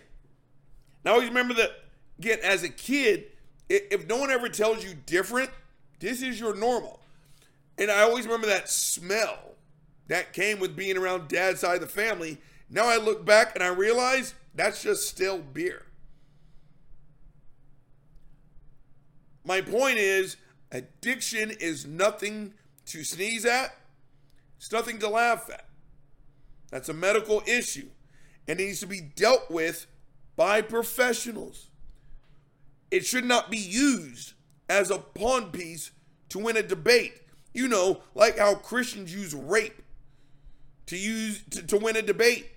always 1.13 1.29
remember 1.29 1.53
that, 1.55 1.71
again, 2.19 2.39
as 2.43 2.63
a 2.63 2.69
kid, 2.69 3.25
if 3.69 4.07
no 4.07 4.17
one 4.17 4.31
ever 4.31 4.47
tells 4.47 4.83
you 4.83 4.93
different, 5.05 5.49
this 5.99 6.21
is 6.21 6.39
your 6.39 6.55
normal. 6.55 6.99
And 7.77 7.91
I 7.91 8.01
always 8.01 8.25
remember 8.25 8.47
that 8.47 8.69
smell 8.69 9.37
that 10.07 10.33
came 10.33 10.59
with 10.59 10.75
being 10.75 10.97
around 10.97 11.27
dad's 11.27 11.59
side 11.59 11.75
of 11.75 11.81
the 11.81 11.87
family. 11.87 12.37
Now 12.69 12.87
I 12.87 12.97
look 12.97 13.25
back 13.25 13.55
and 13.55 13.63
I 13.63 13.67
realize 13.67 14.33
that's 14.55 14.81
just 14.81 15.07
still 15.07 15.39
beer. 15.39 15.86
My 19.47 19.61
point 19.61 19.97
is, 19.97 20.35
addiction 20.73 21.51
is 21.51 21.85
nothing 21.85 22.53
to 22.87 23.05
sneeze 23.05 23.45
at, 23.45 23.73
it's 24.57 24.73
nothing 24.73 24.99
to 24.99 25.07
laugh 25.07 25.49
at. 25.49 25.65
That's 26.69 26.89
a 26.89 26.93
medical 26.93 27.41
issue 27.47 27.87
and 28.47 28.59
it 28.59 28.65
needs 28.65 28.81
to 28.81 28.87
be 28.87 28.99
dealt 28.99 29.49
with 29.49 29.87
by 30.35 30.61
professionals. 30.61 31.67
It 32.91 33.05
should 33.05 33.23
not 33.23 33.49
be 33.49 33.57
used 33.57 34.33
as 34.69 34.89
a 34.89 34.97
pawn 34.97 35.51
piece 35.51 35.91
to 36.29 36.39
win 36.39 36.57
a 36.57 36.63
debate. 36.63 37.21
You 37.53 37.69
know, 37.69 38.01
like 38.15 38.37
how 38.37 38.55
Christians 38.55 39.13
use 39.13 39.33
rape 39.33 39.81
to 40.87 40.97
use 40.97 41.43
to, 41.51 41.63
to 41.63 41.77
win 41.77 41.95
a 41.95 42.01
debate. 42.01 42.49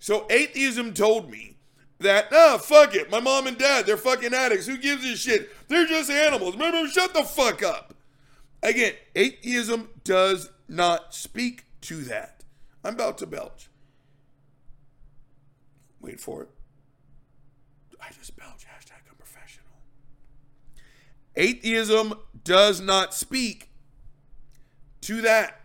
So 0.00 0.26
atheism 0.30 0.94
told 0.94 1.30
me 1.30 1.59
that, 2.00 2.28
ah, 2.32 2.58
fuck 2.58 2.94
it. 2.94 3.10
My 3.10 3.20
mom 3.20 3.46
and 3.46 3.56
dad, 3.56 3.86
they're 3.86 3.96
fucking 3.96 4.34
addicts. 4.34 4.66
Who 4.66 4.78
gives 4.78 5.04
a 5.04 5.16
shit? 5.16 5.50
They're 5.68 5.86
just 5.86 6.10
animals. 6.10 6.54
Remember, 6.54 6.88
shut 6.88 7.14
the 7.14 7.24
fuck 7.24 7.62
up. 7.62 7.94
Again, 8.62 8.92
atheism 9.14 9.88
does 10.04 10.50
not 10.68 11.14
speak 11.14 11.64
to 11.82 12.02
that. 12.04 12.44
I'm 12.84 12.94
about 12.94 13.18
to 13.18 13.26
belch. 13.26 13.68
Wait 16.00 16.20
for 16.20 16.42
it. 16.42 16.48
I 18.00 18.12
just 18.12 18.36
belch. 18.36 18.64
Hashtag 18.66 19.02
I'm 19.08 19.16
professional. 19.16 19.66
Atheism 21.36 22.14
does 22.44 22.80
not 22.80 23.14
speak 23.14 23.68
to 25.02 25.20
that. 25.22 25.60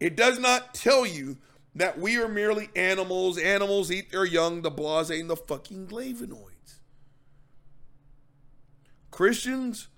It 0.00 0.16
does 0.16 0.38
not 0.38 0.74
tell 0.74 1.06
you 1.06 1.36
that 1.78 1.98
we 1.98 2.16
are 2.20 2.28
merely 2.28 2.68
animals. 2.76 3.38
Animals 3.38 3.90
eat 3.90 4.10
their 4.10 4.24
young, 4.24 4.62
the 4.62 4.70
blase, 4.70 5.10
and 5.10 5.30
the 5.30 5.36
fucking 5.36 5.86
flavonoids. 5.86 6.80
Christians, 9.10 9.88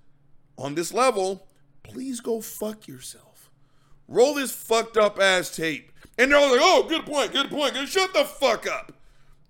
on 0.57 0.75
this 0.75 0.93
level, 0.93 1.47
please 1.83 2.21
go 2.21 2.41
fuck 2.41 2.87
yourself. 2.87 3.51
Roll 4.09 4.35
this 4.35 4.53
fucked 4.53 4.97
up 4.97 5.19
ass 5.19 5.55
tape. 5.55 5.93
And 6.19 6.31
they're 6.31 6.39
all 6.39 6.51
like, 6.51 6.61
oh, 6.63 6.87
good 6.89 7.07
point, 7.07 7.33
good 7.33 7.49
point. 7.49 7.75
Good. 7.75 7.89
Shut 7.89 8.13
the 8.13 8.25
fuck 8.25 8.67
up. 8.67 8.93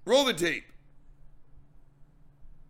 Roll 0.05 0.25
the 0.25 0.35
tape. 0.35 0.65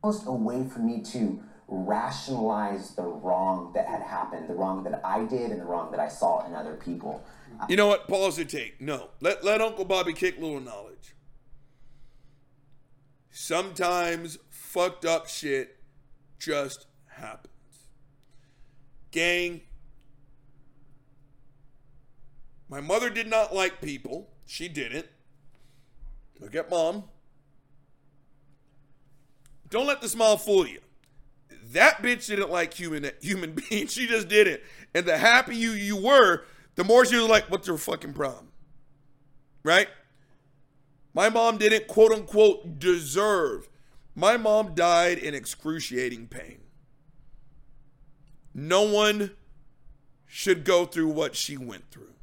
Almost 0.03 0.27
a 0.27 0.33
way 0.33 0.67
for 0.67 0.79
me 0.79 1.03
to 1.13 1.43
rationalize 1.69 2.95
the 2.95 3.03
wrong 3.03 3.73
that 3.75 3.87
had 3.87 4.01
happened, 4.01 4.49
the 4.49 4.55
wrong 4.55 4.83
that 4.85 5.03
I 5.05 5.25
did, 5.25 5.51
and 5.51 5.61
the 5.61 5.67
wrong 5.67 5.91
that 5.91 6.01
I 6.01 6.09
saw 6.09 6.47
in 6.47 6.55
other 6.55 6.77
people. 6.77 7.23
You 7.69 7.77
know 7.77 7.87
what? 7.87 8.09
Pause 8.09 8.37
the 8.37 8.45
tape. 8.45 8.81
No. 8.81 9.11
Let, 9.21 9.45
let 9.45 9.61
Uncle 9.61 9.85
Bobby 9.85 10.13
kick 10.13 10.39
little 10.39 10.61
knowledge. 10.61 11.15
Sometimes 13.31 14.39
fucked 14.51 15.05
up 15.05 15.29
shit 15.29 15.77
just 16.39 16.87
happens. 17.07 17.51
Gang, 19.11 19.63
my 22.69 22.81
mother 22.81 23.11
did 23.11 23.29
not 23.29 23.55
like 23.55 23.81
people. 23.81 24.31
She 24.47 24.69
didn't. 24.69 25.07
Look 26.41 26.55
at 26.55 26.71
mom. 26.71 27.05
Don't 29.69 29.87
let 29.87 30.01
the 30.01 30.09
smile 30.09 30.37
fool 30.37 30.67
you. 30.67 30.81
That 31.73 32.03
bitch 32.03 32.27
didn't 32.27 32.51
like 32.51 32.75
human 32.75 33.11
human 33.21 33.53
beings. 33.71 33.93
She 33.93 34.07
just 34.07 34.29
didn't. 34.29 34.61
And 34.95 35.07
the 35.07 35.19
happier 35.19 35.55
you 35.55 35.71
you 35.73 35.97
were, 35.97 36.45
the 36.81 36.85
more 36.85 37.05
she 37.05 37.17
was 37.17 37.29
like, 37.29 37.51
"What's 37.51 37.69
your 37.69 37.77
fucking 37.77 38.15
problem?" 38.15 38.49
Right? 39.63 39.89
My 41.13 41.29
mom 41.29 41.59
didn't 41.59 41.89
quote 41.89 42.11
unquote 42.11 42.79
deserve. 42.79 43.69
My 44.15 44.39
mom 44.39 44.75
died 44.75 45.19
in 45.19 45.35
excruciating 45.35 46.29
pain. 46.29 46.61
No 48.55 48.81
one 48.81 49.33
should 50.27 50.65
go 50.65 50.87
through 50.87 51.09
what 51.09 51.37
she 51.37 51.59
went 51.59 51.91
through. 51.91 52.15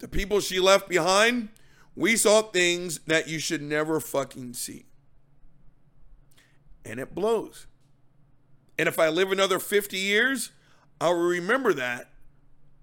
The 0.00 0.08
people 0.08 0.40
she 0.40 0.58
left 0.58 0.88
behind, 0.88 1.50
we 1.94 2.16
saw 2.16 2.42
things 2.42 2.98
that 3.06 3.28
you 3.28 3.38
should 3.38 3.62
never 3.62 4.00
fucking 4.00 4.54
see. 4.54 4.86
And 6.84 6.98
it 6.98 7.14
blows. 7.14 7.68
And 8.76 8.88
if 8.88 8.98
I 8.98 9.08
live 9.08 9.30
another 9.30 9.60
50 9.60 9.96
years, 9.96 10.50
I'll 11.00 11.14
remember 11.14 11.72
that 11.74 12.10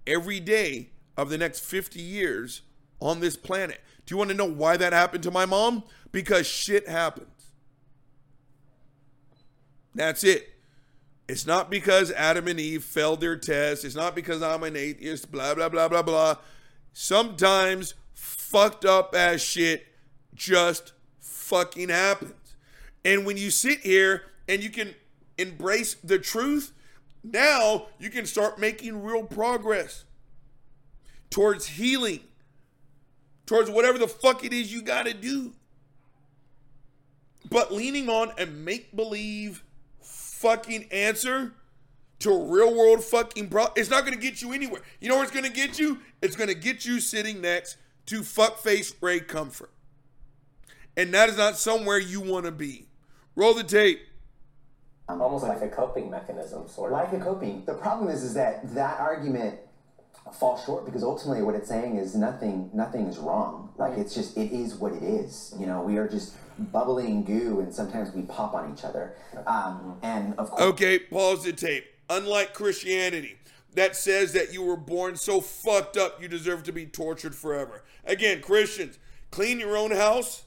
every 0.06 0.40
day 0.40 0.90
of 1.16 1.28
the 1.28 1.38
next 1.38 1.60
50 1.60 2.00
years 2.00 2.62
on 3.00 3.20
this 3.20 3.36
planet. 3.36 3.80
Do 4.04 4.14
you 4.14 4.18
want 4.18 4.30
to 4.30 4.36
know 4.36 4.50
why 4.50 4.76
that 4.76 4.92
happened 4.92 5.22
to 5.24 5.30
my 5.30 5.46
mom? 5.46 5.82
Because 6.12 6.46
shit 6.46 6.88
happens. 6.88 7.28
That's 9.94 10.24
it. 10.24 10.48
It's 11.28 11.46
not 11.46 11.70
because 11.70 12.12
Adam 12.12 12.46
and 12.46 12.60
Eve 12.60 12.84
failed 12.84 13.20
their 13.20 13.36
test. 13.36 13.84
It's 13.84 13.96
not 13.96 14.14
because 14.14 14.42
I'm 14.42 14.62
an 14.62 14.76
atheist, 14.76 15.32
blah, 15.32 15.54
blah, 15.54 15.68
blah, 15.68 15.88
blah, 15.88 16.02
blah. 16.02 16.36
Sometimes 16.92 17.94
fucked 18.14 18.84
up 18.84 19.14
ass 19.14 19.40
shit 19.40 19.86
just 20.34 20.92
fucking 21.18 21.88
happens. 21.88 22.56
And 23.04 23.26
when 23.26 23.36
you 23.36 23.50
sit 23.50 23.80
here 23.80 24.22
and 24.48 24.62
you 24.62 24.70
can 24.70 24.94
embrace 25.36 25.94
the 25.94 26.18
truth, 26.18 26.72
now 27.32 27.86
you 27.98 28.10
can 28.10 28.26
start 28.26 28.58
making 28.58 29.02
real 29.02 29.22
progress 29.22 30.04
towards 31.30 31.66
healing 31.66 32.20
towards 33.46 33.70
whatever 33.70 33.96
the 33.96 34.08
fuck 34.08 34.44
it 34.44 34.52
is 34.52 34.72
you 34.72 34.82
got 34.82 35.06
to 35.06 35.14
do. 35.14 35.52
But 37.48 37.72
leaning 37.72 38.08
on 38.08 38.32
a 38.38 38.46
make 38.46 38.94
believe 38.94 39.62
fucking 40.00 40.88
answer 40.90 41.52
to 42.18 42.30
a 42.30 42.44
real 42.44 42.76
world 42.76 43.04
fucking 43.04 43.48
problem, 43.48 43.72
it's 43.76 43.88
not 43.88 44.04
going 44.04 44.14
to 44.14 44.20
get 44.20 44.42
you 44.42 44.52
anywhere. 44.52 44.82
You 45.00 45.08
know 45.08 45.14
where 45.14 45.24
it's 45.24 45.32
going 45.32 45.44
to 45.44 45.52
get 45.52 45.78
you? 45.78 46.00
It's 46.20 46.34
going 46.34 46.48
to 46.48 46.54
get 46.54 46.84
you 46.84 47.00
sitting 47.00 47.40
next 47.40 47.76
to 48.06 48.20
fuckface 48.20 48.94
Ray 49.00 49.20
Comfort. 49.20 49.70
And 50.96 51.14
that 51.14 51.28
is 51.28 51.36
not 51.36 51.56
somewhere 51.56 51.98
you 51.98 52.20
want 52.20 52.46
to 52.46 52.52
be. 52.52 52.86
Roll 53.36 53.54
the 53.54 53.62
tape. 53.62 54.00
Almost 55.08 55.44
like 55.44 55.62
a 55.62 55.68
coping 55.68 56.10
mechanism, 56.10 56.68
sort 56.68 56.92
of. 56.92 56.98
like 56.98 57.12
a 57.12 57.24
coping. 57.24 57.64
The 57.64 57.74
problem 57.74 58.08
is, 58.10 58.22
is 58.22 58.34
that 58.34 58.74
that 58.74 58.98
argument 58.98 59.60
falls 60.32 60.64
short 60.64 60.84
because 60.84 61.04
ultimately 61.04 61.42
what 61.42 61.54
it's 61.54 61.68
saying 61.68 61.96
is 61.96 62.16
nothing, 62.16 62.68
nothing 62.74 63.06
is 63.06 63.18
wrong. 63.18 63.72
Like 63.76 63.96
it's 63.96 64.14
just, 64.14 64.36
it 64.36 64.52
is 64.52 64.74
what 64.74 64.92
it 64.92 65.02
is. 65.02 65.54
You 65.58 65.66
know, 65.66 65.82
we 65.82 65.96
are 65.98 66.08
just 66.08 66.34
bubbling 66.72 67.24
goo, 67.24 67.60
and 67.60 67.72
sometimes 67.72 68.12
we 68.12 68.22
pop 68.22 68.54
on 68.54 68.72
each 68.72 68.84
other. 68.84 69.14
Um, 69.46 69.98
and 70.02 70.34
of 70.38 70.50
course, 70.50 70.62
Okay, 70.62 70.98
pause 70.98 71.44
the 71.44 71.52
tape. 71.52 71.84
Unlike 72.10 72.54
Christianity, 72.54 73.36
that 73.74 73.94
says 73.94 74.32
that 74.32 74.52
you 74.52 74.62
were 74.62 74.76
born 74.76 75.16
so 75.16 75.40
fucked 75.40 75.96
up 75.96 76.20
you 76.20 76.28
deserve 76.28 76.62
to 76.64 76.72
be 76.72 76.86
tortured 76.86 77.34
forever. 77.34 77.84
Again, 78.04 78.40
Christians, 78.40 78.98
clean 79.30 79.60
your 79.60 79.76
own 79.76 79.90
house 79.90 80.44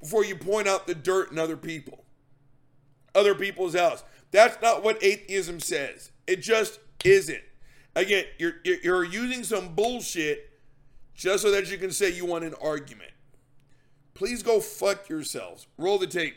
before 0.00 0.24
you 0.24 0.36
point 0.36 0.66
out 0.66 0.86
the 0.86 0.94
dirt 0.94 1.30
in 1.30 1.38
other 1.38 1.56
people. 1.56 2.01
Other 3.14 3.34
people's 3.34 3.74
house. 3.74 4.04
That's 4.30 4.60
not 4.62 4.82
what 4.82 5.02
atheism 5.02 5.60
says. 5.60 6.10
It 6.26 6.40
just 6.40 6.80
isn't. 7.04 7.42
Again, 7.94 8.24
you're 8.38 8.54
you're 8.64 8.78
you're 8.82 9.04
using 9.04 9.44
some 9.44 9.74
bullshit 9.74 10.50
just 11.14 11.42
so 11.42 11.50
that 11.50 11.70
you 11.70 11.76
can 11.76 11.90
say 11.90 12.10
you 12.10 12.24
want 12.24 12.44
an 12.44 12.54
argument. 12.62 13.10
Please 14.14 14.42
go 14.42 14.60
fuck 14.60 15.08
yourselves. 15.08 15.66
Roll 15.76 15.98
the 15.98 16.06
tape. 16.06 16.36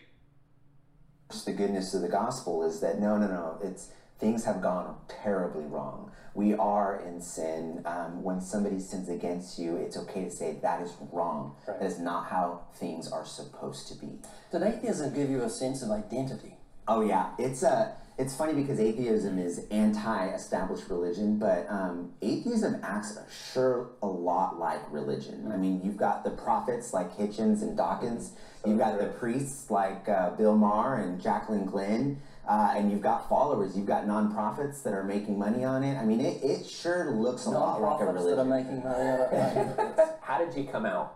the 1.46 1.54
goodness 1.54 1.94
of 1.94 2.02
the 2.02 2.10
gospel 2.10 2.64
is 2.64 2.80
that 2.82 3.00
no, 3.00 3.18
no, 3.18 3.28
no. 3.28 3.60
It's 3.64 3.90
things 4.20 4.46
have 4.46 4.62
gone 4.62 4.96
terribly 5.08 5.66
wrong. 5.66 6.12
We 6.34 6.54
are 6.54 7.02
in 7.08 7.22
sin. 7.22 7.82
Um, 7.86 8.22
when 8.22 8.42
somebody 8.42 8.80
sins 8.80 9.08
against 9.08 9.58
you, 9.58 9.78
it's 9.78 9.96
okay 9.98 10.26
to 10.26 10.32
say 10.32 10.58
that 10.62 10.82
is 10.82 10.94
wrong. 11.12 11.56
That 11.66 11.82
is 11.82 12.00
not 12.00 12.28
how 12.28 12.62
things 12.76 13.10
are 13.10 13.26
supposed 13.26 13.88
to 13.88 13.96
be. 13.96 14.20
Did 14.52 14.64
atheism 14.64 15.14
give 15.14 15.30
you 15.30 15.44
a 15.44 15.50
sense 15.50 15.82
of 15.82 15.92
identity? 15.92 16.58
Oh 16.88 17.02
yeah, 17.02 17.32
it's 17.40 17.64
uh, 17.64 17.94
it's 18.18 18.36
funny 18.36 18.54
because 18.54 18.80
atheism 18.80 19.40
is 19.40 19.66
anti-established 19.72 20.90
religion, 20.90 21.38
but 21.38 21.66
um, 21.70 22.14
atheism 22.22 22.80
acts 22.84 23.18
sure 23.54 23.90
a 24.02 24.08
lot 24.08 24.60
like 24.60 24.80
religion. 24.92 25.52
I 25.52 25.58
mean, 25.58 25.82
you've 25.84 25.98
got 25.98 26.24
the 26.24 26.30
prophets 26.30 26.94
like 26.94 27.18
Hitchens 27.18 27.62
and 27.62 27.76
Dawkins. 27.76 28.32
You've 28.66 28.78
got 28.78 29.00
the 29.00 29.08
priests 29.08 29.70
like 29.70 30.08
uh, 30.08 30.30
Bill 30.32 30.56
Maher 30.56 30.96
and 30.96 31.22
Jaclyn 31.22 31.70
Glenn. 31.70 32.22
Uh, 32.48 32.74
and 32.76 32.92
you've 32.92 33.02
got 33.02 33.28
followers, 33.28 33.76
you've 33.76 33.88
got 33.88 34.06
nonprofits 34.06 34.84
that 34.84 34.94
are 34.94 35.04
making 35.04 35.40
money 35.40 35.64
on 35.64 35.84
it. 35.84 35.98
I 35.98 36.06
mean, 36.06 36.22
it, 36.22 36.44
it 36.44 36.66
sure 36.68 37.10
looks 37.10 37.48
a 37.48 37.50
lot 37.50 37.82
like 37.82 38.02
a 38.02 38.06
Non-profits 38.06 38.26
that 38.26 38.40
are 38.40 38.46
making 38.46 38.84
money 38.84 39.10
on 39.10 39.20
it. 39.20 40.18
How 40.22 40.38
did 40.38 40.56
you 40.56 40.70
come 40.72 40.86
out? 40.86 41.16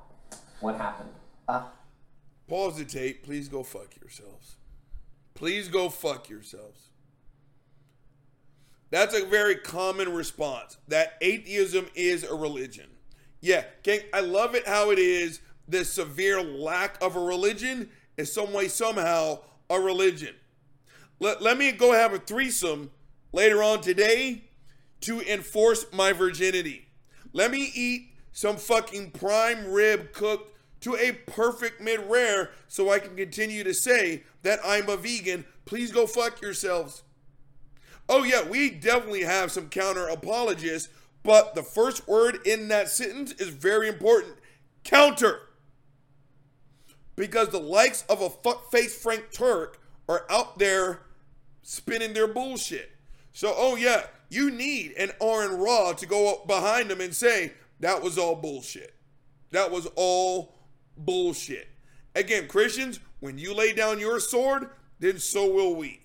What 0.59 0.75
happened? 0.75 1.11
Pause 2.47 2.77
the 2.77 2.85
tape. 2.85 3.23
Please 3.23 3.47
go 3.47 3.61
fuck 3.61 3.95
yourselves. 4.01 4.55
Please 5.34 5.68
go 5.68 5.89
fuck 5.89 6.30
yourselves. 6.30 6.89
That's 8.91 9.15
a 9.15 9.26
very 9.26 9.56
common 9.56 10.14
response. 10.14 10.77
That 10.88 11.18
atheism 11.22 11.88
is 11.95 12.23
a 12.23 12.34
religion. 12.34 12.88
Yeah, 13.39 13.64
gang, 13.84 14.01
I 14.14 14.22
love 14.22 14.56
it 14.56 14.68
how 14.68 14.91
it 14.91 14.99
is 14.99 15.41
the 15.68 15.85
severe 15.85 16.41
lack 16.41 17.01
of 17.01 17.15
a 17.15 17.19
religion 17.19 17.89
is 18.18 18.34
some 18.34 18.51
way, 18.51 18.68
somehow, 18.68 19.39
a 19.69 19.80
religion. 19.80 20.35
Let, 21.19 21.41
let 21.41 21.57
me 21.57 21.72
go 21.72 21.93
have 21.93 22.14
a 22.14 22.19
threesome 22.19 22.91
later 23.31 23.61
on 23.61 23.81
today 23.81 24.45
to 25.01 25.22
enforce 25.22 25.85
my 25.93 26.11
virginity. 26.11 26.88
Let 27.31 27.51
me 27.51 27.72
eat 27.73 28.14
some 28.31 28.57
fucking 28.57 29.11
prime 29.11 29.72
rib 29.72 30.11
cooked 30.11 30.56
to 30.81 30.95
a 30.95 31.11
perfect 31.11 31.81
mid 31.81 31.99
rare 32.10 32.51
so 32.68 32.91
I 32.91 32.99
can 32.99 33.15
continue 33.15 33.64
to 33.64 33.73
say 33.73 34.23
that 34.44 34.60
I'm 34.66 34.90
a 34.90 34.98
vegan. 34.98 35.45
Please 35.66 35.91
go 35.91 36.07
fuck 36.07 36.41
yourselves. 36.41 37.03
Oh, 38.07 38.24
yeah, 38.24 38.48
we 38.48 38.70
definitely 38.70 39.24
have 39.24 39.52
some 39.52 39.70
counter 39.70 40.07
apologists, 40.07 40.90
but 41.24 41.53
the 41.53 41.64
first 41.64 42.07
word 42.07 42.40
in 42.45 42.68
that 42.70 42.90
sentence 42.90 43.34
is 43.34 43.49
very 43.49 43.88
important 43.88 44.36
counter. 44.84 45.41
Because 47.16 47.49
the 47.49 47.60
likes 47.60 48.03
of 48.10 48.22
a 48.22 48.30
fuckface 48.30 48.91
Frank 48.91 49.32
Turek 49.32 49.76
are 50.07 50.26
out 50.30 50.57
there 50.57 51.02
spinning 51.61 52.14
their 52.14 52.28
bullshit. 52.28 52.91
So, 53.32 53.53
oh, 53.56 53.76
yeah, 53.76 54.07
you 54.30 54.49
need 54.49 54.94
an 54.94 55.11
Aron 55.22 55.60
Ra 55.60 55.94
to 55.94 56.06
go 56.06 56.34
up 56.34 56.48
behind 56.48 56.90
them 56.90 57.02
and 57.02 57.14
say, 57.14 57.53
that 57.80 58.02
was 58.02 58.18
all 58.18 58.36
bullshit. 58.36 58.95
That 59.52 59.70
was 59.70 59.88
all 59.95 60.56
bullshit. 60.98 61.68
Again, 62.16 62.48
Christians, 62.48 62.99
when 63.19 63.37
you 63.37 63.53
lay 63.53 63.73
down 63.73 63.99
your 63.99 64.19
sword, 64.19 64.69
then 64.99 65.19
so 65.19 65.51
will 65.51 65.75
we. 65.75 66.01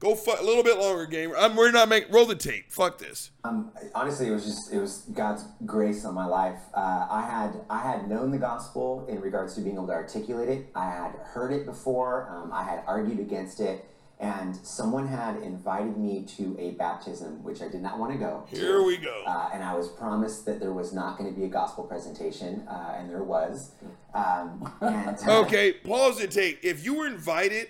Go 0.00 0.14
fuck 0.14 0.40
a 0.40 0.42
little 0.42 0.62
bit 0.62 0.78
longer, 0.78 1.04
gamer. 1.04 1.36
I'm, 1.36 1.54
we're 1.54 1.70
not 1.70 1.90
making 1.90 2.10
roll 2.10 2.24
the 2.24 2.34
tape. 2.34 2.72
Fuck 2.72 2.96
this. 2.96 3.32
Um, 3.44 3.70
honestly, 3.94 4.28
it 4.28 4.30
was 4.30 4.46
just 4.46 4.72
it 4.72 4.78
was 4.78 5.04
God's 5.12 5.44
grace 5.66 6.06
on 6.06 6.14
my 6.14 6.24
life. 6.24 6.58
Uh, 6.72 7.06
I 7.10 7.20
had 7.20 7.60
I 7.68 7.80
had 7.80 8.08
known 8.08 8.30
the 8.30 8.38
gospel 8.38 9.04
in 9.10 9.20
regards 9.20 9.54
to 9.56 9.60
being 9.60 9.74
able 9.74 9.88
to 9.88 9.92
articulate 9.92 10.48
it. 10.48 10.70
I 10.74 10.86
had 10.86 11.12
heard 11.22 11.52
it 11.52 11.66
before. 11.66 12.30
Um, 12.30 12.50
I 12.50 12.62
had 12.62 12.82
argued 12.86 13.20
against 13.20 13.60
it, 13.60 13.84
and 14.20 14.54
someone 14.62 15.08
had 15.08 15.36
invited 15.42 15.96
me 15.96 16.24
to 16.36 16.54
a 16.58 16.72
baptism, 16.72 17.42
which 17.42 17.62
I 17.62 17.68
did 17.68 17.80
not 17.80 17.98
want 17.98 18.12
to 18.12 18.18
go. 18.18 18.46
to. 18.50 18.56
Here 18.56 18.82
we 18.82 18.98
go. 18.98 19.24
Uh, 19.26 19.50
and 19.52 19.64
I 19.64 19.74
was 19.74 19.88
promised 19.88 20.44
that 20.44 20.60
there 20.60 20.72
was 20.72 20.92
not 20.92 21.16
going 21.18 21.32
to 21.32 21.38
be 21.38 21.46
a 21.46 21.48
gospel 21.48 21.84
presentation, 21.84 22.66
uh, 22.68 22.94
and 22.98 23.08
there 23.08 23.22
was. 23.22 23.72
Um, 24.14 24.70
and, 24.82 25.16
uh, 25.26 25.40
Okay, 25.44 25.72
pause 25.72 26.18
the 26.18 26.26
take. 26.26 26.60
If 26.62 26.84
you 26.84 26.94
were 26.94 27.06
invited 27.06 27.68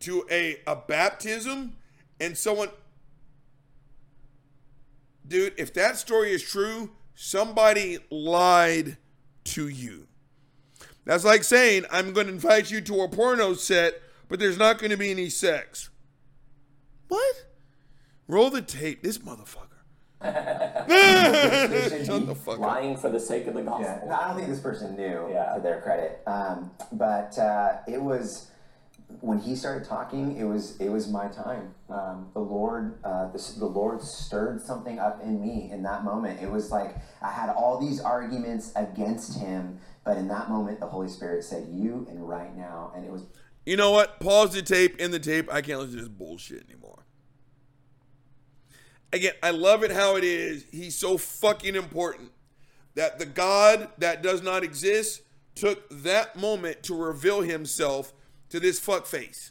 to 0.00 0.26
a, 0.30 0.60
a 0.66 0.76
baptism 0.76 1.76
and 2.20 2.36
someone 2.36 2.68
dude, 5.26 5.54
if 5.56 5.72
that 5.74 5.96
story 5.96 6.32
is 6.32 6.42
true, 6.42 6.90
somebody 7.14 7.98
lied 8.10 8.96
to 9.44 9.68
you. 9.68 10.06
That's 11.04 11.24
like 11.24 11.44
saying, 11.44 11.84
I'm 11.90 12.12
going 12.12 12.26
to 12.26 12.32
invite 12.32 12.70
you 12.70 12.80
to 12.82 13.00
a 13.00 13.08
porno 13.08 13.54
set, 13.54 13.94
but 14.28 14.38
there's 14.38 14.58
not 14.58 14.78
going 14.78 14.90
to 14.90 14.96
be 14.96 15.10
any 15.10 15.28
sex. 15.28 15.90
What? 17.08 17.46
Roll 18.26 18.50
the 18.50 18.62
tape. 18.62 19.02
This 19.02 19.18
motherfucker. 19.18 19.64
Shut 22.06 22.26
the 22.26 22.34
fuck 22.34 22.54
up. 22.54 22.60
Lying 22.60 22.96
for 22.96 23.08
the 23.08 23.20
sake 23.20 23.46
of 23.46 23.54
the 23.54 23.62
gospel. 23.62 23.84
Yeah, 23.84 24.08
no, 24.08 24.14
I 24.14 24.28
don't 24.28 24.36
think 24.36 24.48
this 24.48 24.60
person 24.60 24.96
knew, 24.96 25.28
Yeah. 25.32 25.54
to 25.54 25.60
their 25.62 25.80
credit. 25.80 26.20
Um, 26.26 26.70
but 26.92 27.38
uh, 27.38 27.78
it 27.86 28.02
was 28.02 28.50
when 29.20 29.38
he 29.38 29.54
started 29.56 29.88
talking. 29.88 30.36
It 30.36 30.44
was 30.44 30.76
it 30.80 30.88
was 30.90 31.08
my 31.08 31.28
time. 31.28 31.74
Um, 31.88 32.28
the 32.34 32.40
Lord, 32.40 32.98
uh, 33.04 33.30
the, 33.30 33.54
the 33.58 33.66
Lord 33.66 34.02
stirred 34.02 34.60
something 34.60 34.98
up 34.98 35.22
in 35.22 35.40
me 35.40 35.70
in 35.72 35.82
that 35.84 36.04
moment. 36.04 36.42
It 36.42 36.50
was 36.50 36.70
like 36.70 36.96
I 37.22 37.30
had 37.30 37.48
all 37.50 37.78
these 37.80 38.00
arguments 38.00 38.72
against 38.76 39.38
him, 39.38 39.78
but 40.04 40.18
in 40.18 40.28
that 40.28 40.50
moment, 40.50 40.80
the 40.80 40.86
Holy 40.88 41.08
Spirit 41.08 41.44
said, 41.44 41.68
"You 41.70 42.06
and 42.10 42.28
right 42.28 42.54
now," 42.56 42.92
and 42.94 43.04
it 43.04 43.10
was 43.12 43.22
You 43.68 43.76
know 43.76 43.90
what? 43.90 44.18
Pause 44.18 44.54
the 44.54 44.62
tape 44.62 44.98
in 44.98 45.10
the 45.10 45.18
tape. 45.18 45.52
I 45.52 45.60
can't 45.60 45.78
listen 45.78 45.96
to 45.96 46.00
this 46.04 46.08
bullshit 46.08 46.64
anymore. 46.70 47.04
Again, 49.12 49.34
I 49.42 49.50
love 49.50 49.84
it 49.84 49.90
how 49.90 50.16
it 50.16 50.24
is. 50.24 50.64
He's 50.70 50.96
so 50.96 51.18
fucking 51.18 51.74
important 51.74 52.32
that 52.94 53.18
the 53.18 53.26
God 53.26 53.90
that 53.98 54.22
does 54.22 54.40
not 54.40 54.64
exist 54.64 55.20
took 55.54 55.86
that 55.90 56.34
moment 56.34 56.82
to 56.84 56.94
reveal 56.94 57.42
himself 57.42 58.14
to 58.48 58.58
this 58.58 58.80
fuckface. 58.80 59.50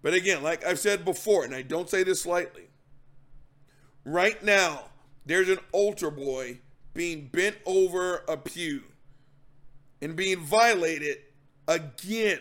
But 0.00 0.14
again, 0.14 0.42
like 0.42 0.64
I've 0.64 0.78
said 0.78 1.04
before, 1.04 1.44
and 1.44 1.54
I 1.54 1.60
don't 1.60 1.90
say 1.90 2.04
this 2.04 2.24
lightly, 2.24 2.70
right 4.02 4.42
now, 4.42 4.84
there's 5.26 5.50
an 5.50 5.58
altar 5.72 6.10
boy 6.10 6.60
being 6.94 7.26
bent 7.26 7.56
over 7.66 8.24
a 8.26 8.38
pew 8.38 8.84
and 10.00 10.16
being 10.16 10.40
violated 10.40 11.18
again 11.70 12.40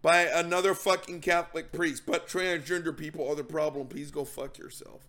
by 0.00 0.22
another 0.22 0.74
fucking 0.74 1.20
Catholic 1.20 1.72
priest. 1.72 2.04
But 2.06 2.26
transgender 2.26 2.96
people 2.96 3.28
are 3.28 3.34
the 3.34 3.44
problem. 3.44 3.86
Please 3.86 4.10
go 4.10 4.24
fuck 4.24 4.58
yourself. 4.58 5.02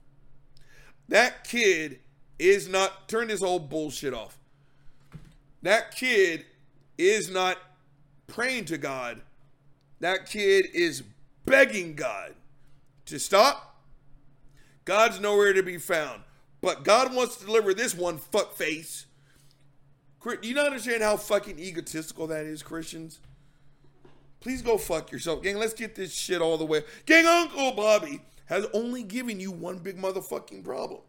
That 1.08 1.46
kid 1.46 2.00
is 2.38 2.68
not, 2.68 3.08
turn 3.08 3.30
this 3.30 3.42
whole 3.42 3.60
bullshit 3.60 4.14
off. 4.14 4.38
That 5.62 5.96
kid 5.96 6.46
is 6.98 7.30
not 7.30 7.58
praying 8.28 8.66
to 8.66 8.78
God. 8.78 9.22
That 10.02 10.28
kid 10.30 10.68
is 10.74 11.04
begging 11.46 11.96
God 11.96 12.36
to 13.06 13.18
stop. 13.18 13.86
God's 14.84 15.20
nowhere 15.20 15.54
to 15.54 15.64
be 15.64 15.78
found. 15.78 16.24
But 16.60 16.84
God 16.84 17.16
wants 17.16 17.38
to 17.38 17.46
deliver 17.46 17.74
this 17.74 17.96
one 17.96 18.18
fuckface 18.18 19.06
Do 20.24 20.48
you 20.48 20.54
not 20.54 20.66
understand 20.66 21.04
how 21.04 21.16
fucking 21.16 21.58
egotistical 21.58 22.28
that 22.28 22.46
is, 22.46 22.62
Christians? 22.62 23.20
Please 24.40 24.62
go 24.62 24.78
fuck 24.78 25.12
yourself, 25.12 25.42
gang. 25.42 25.58
Let's 25.58 25.74
get 25.74 25.96
this 25.96 26.14
shit 26.14 26.42
all 26.42 26.58
the 26.58 26.66
way. 26.66 26.84
Gang, 27.06 27.26
Uncle 27.26 27.72
Bobby 27.74 28.22
has 28.46 28.66
only 28.74 29.04
given 29.04 29.40
you 29.40 29.52
one 29.52 29.80
big 29.80 29.98
motherfucking 29.98 30.64
problem. 30.64 31.02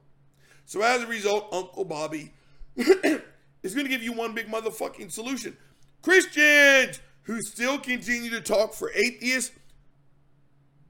So 0.64 0.82
as 0.82 1.02
a 1.02 1.06
result, 1.06 1.48
Uncle 1.52 1.84
Bobby 1.84 2.32
is 2.76 3.74
going 3.74 3.84
to 3.84 3.90
give 3.90 4.02
you 4.02 4.12
one 4.12 4.34
big 4.34 4.48
motherfucking 4.48 5.12
solution. 5.12 5.56
Christians 6.02 7.00
who 7.22 7.42
still 7.42 7.78
continue 7.78 8.30
to 8.30 8.40
talk 8.40 8.72
for 8.72 8.90
atheists, 8.92 9.54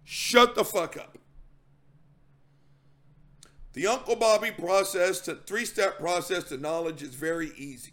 shut 0.05 0.55
the 0.55 0.65
fuck 0.65 0.97
up. 0.97 1.19
The 3.73 3.89
Uncle 3.89 4.16
Bobby 4.16 4.52
process, 4.52 5.20
to 5.23 5.35
three 5.35 5.65
step 5.65 5.98
process 5.98 6.44
to 6.44 6.56
knowledge 6.56 7.02
is 7.02 7.15
very 7.15 7.51
easy. 7.56 7.93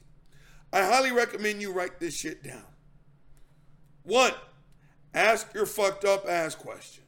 I 0.72 0.84
highly 0.84 1.12
recommend 1.12 1.62
you 1.62 1.74
write 1.74 2.00
this 2.00 2.16
shit 2.16 2.44
down. 2.44 2.66
One, 4.06 4.34
ask 5.14 5.54
your 5.54 5.66
fucked 5.66 6.06
up 6.06 6.28
ass 6.28 6.56
question. 6.56 7.04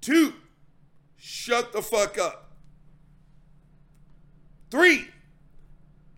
Two, 0.00 0.34
shut 1.16 1.72
the 1.72 1.82
fuck 1.82 2.18
up. 2.18 2.52
Three, 4.70 5.08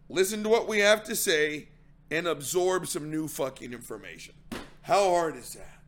listen 0.08 0.42
to 0.42 0.48
what 0.48 0.68
we 0.68 0.80
have 0.80 1.04
to 1.04 1.14
say 1.16 1.68
and 2.10 2.26
absorb 2.26 2.88
some 2.88 3.10
new 3.10 3.28
fucking 3.28 3.72
information. 3.72 4.34
How 4.82 5.08
hard 5.10 5.36
is 5.36 5.54
that? 5.54 5.78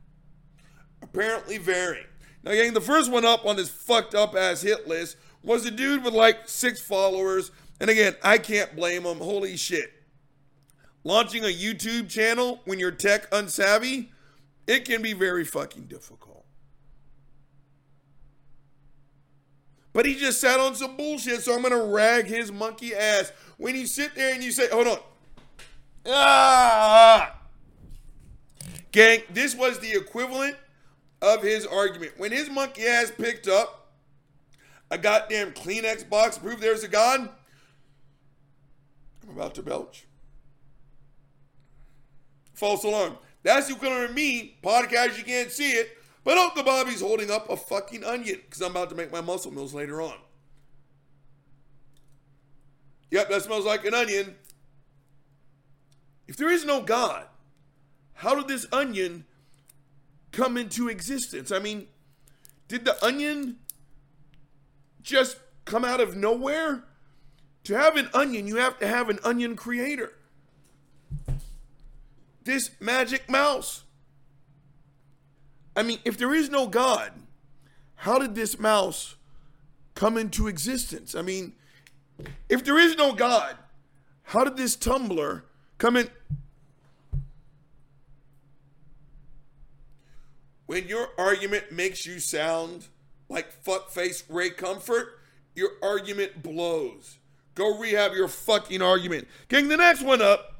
Apparently 1.02 1.58
very. 1.58 2.06
Now, 2.44 2.52
gang, 2.52 2.72
the 2.72 2.80
first 2.80 3.10
one 3.10 3.24
up 3.24 3.44
on 3.44 3.56
this 3.56 3.68
fucked 3.68 4.14
up 4.14 4.36
ass 4.36 4.62
hit 4.62 4.86
list 4.86 5.16
was 5.42 5.66
a 5.66 5.70
dude 5.70 6.04
with 6.04 6.14
like 6.14 6.48
six 6.48 6.80
followers. 6.80 7.50
And 7.80 7.90
again, 7.90 8.14
I 8.22 8.38
can't 8.38 8.74
blame 8.76 9.04
him. 9.04 9.18
Holy 9.18 9.56
shit. 9.56 9.92
Launching 11.04 11.44
a 11.44 11.48
YouTube 11.48 12.08
channel 12.08 12.60
when 12.64 12.78
you're 12.78 12.92
tech 12.92 13.30
unsavvy, 13.30 14.08
it 14.66 14.84
can 14.84 15.02
be 15.02 15.12
very 15.12 15.44
fucking 15.44 15.84
difficult. 15.84 16.44
But 19.92 20.06
he 20.06 20.14
just 20.14 20.40
sat 20.40 20.58
on 20.58 20.74
some 20.74 20.96
bullshit, 20.96 21.42
so 21.42 21.54
I'm 21.54 21.62
gonna 21.62 21.84
rag 21.84 22.26
his 22.26 22.50
monkey 22.50 22.94
ass. 22.94 23.32
When 23.58 23.74
you 23.74 23.86
sit 23.86 24.14
there 24.14 24.32
and 24.32 24.42
you 24.42 24.50
say, 24.50 24.68
hold 24.68 24.86
on. 24.86 24.98
Ah! 26.06 27.38
Gang, 28.90 29.22
this 29.30 29.54
was 29.54 29.78
the 29.80 29.92
equivalent 29.92 30.56
of 31.20 31.42
his 31.42 31.66
argument. 31.66 32.12
When 32.16 32.32
his 32.32 32.48
monkey 32.48 32.86
ass 32.86 33.12
picked 33.16 33.48
up 33.48 33.92
a 34.90 34.98
goddamn 34.98 35.52
Kleenex 35.52 36.08
box, 36.08 36.38
prove 36.38 36.60
there's 36.60 36.84
a 36.84 36.88
God, 36.88 37.28
I'm 39.22 39.30
about 39.30 39.54
to 39.56 39.62
belch. 39.62 40.06
False 42.54 42.84
alarm. 42.84 43.16
That's 43.42 43.68
the 43.68 43.74
equivalent 43.74 44.10
of 44.10 44.14
me, 44.14 44.56
podcast, 44.62 45.18
you 45.18 45.24
can't 45.24 45.50
see 45.50 45.72
it, 45.72 45.98
but 46.24 46.38
Uncle 46.38 46.62
Bobby's 46.62 47.00
holding 47.00 47.30
up 47.30 47.50
a 47.50 47.56
fucking 47.56 48.04
onion 48.04 48.40
because 48.44 48.60
I'm 48.60 48.70
about 48.70 48.90
to 48.90 48.94
make 48.94 49.10
my 49.10 49.20
muscle 49.20 49.50
mills 49.50 49.74
later 49.74 50.00
on. 50.00 50.14
Yep, 53.10 53.28
that 53.28 53.42
smells 53.42 53.66
like 53.66 53.84
an 53.84 53.94
onion. 53.94 54.36
If 56.28 56.36
there 56.36 56.50
is 56.50 56.64
no 56.64 56.80
God, 56.80 57.26
how 58.14 58.34
did 58.34 58.48
this 58.48 58.66
onion 58.72 59.24
come 60.30 60.56
into 60.56 60.88
existence? 60.88 61.50
I 61.50 61.58
mean, 61.58 61.88
did 62.68 62.84
the 62.84 63.04
onion 63.04 63.58
just 65.02 65.36
come 65.64 65.84
out 65.84 66.00
of 66.00 66.16
nowhere? 66.16 66.84
To 67.64 67.74
have 67.76 67.96
an 67.96 68.08
onion, 68.14 68.46
you 68.46 68.56
have 68.56 68.78
to 68.78 68.86
have 68.86 69.10
an 69.10 69.18
onion 69.24 69.56
creator. 69.56 70.12
This 72.44 72.70
magic 72.80 73.28
mouse. 73.30 73.84
I 75.76 75.82
mean, 75.82 75.98
if 76.04 76.18
there 76.18 76.34
is 76.34 76.50
no 76.50 76.66
God, 76.66 77.12
how 77.96 78.18
did 78.18 78.34
this 78.34 78.58
mouse 78.58 79.16
come 79.94 80.18
into 80.18 80.48
existence? 80.48 81.14
I 81.14 81.22
mean, 81.22 81.54
if 82.48 82.64
there 82.64 82.78
is 82.78 82.96
no 82.96 83.12
God, 83.12 83.56
how 84.24 84.44
did 84.44 84.56
this 84.56 84.76
tumbler 84.76 85.44
come 85.78 85.96
in? 85.96 86.08
When 90.66 90.88
your 90.88 91.08
argument 91.18 91.70
makes 91.70 92.06
you 92.06 92.18
sound 92.18 92.86
like 93.28 93.64
fuckface 93.64 94.24
Ray 94.28 94.50
Comfort, 94.50 95.18
your 95.54 95.70
argument 95.82 96.42
blows. 96.42 97.18
Go 97.54 97.78
rehab 97.78 98.12
your 98.14 98.28
fucking 98.28 98.80
argument. 98.80 99.28
Gang, 99.48 99.68
the 99.68 99.76
next 99.76 100.02
one 100.02 100.22
up 100.22 100.51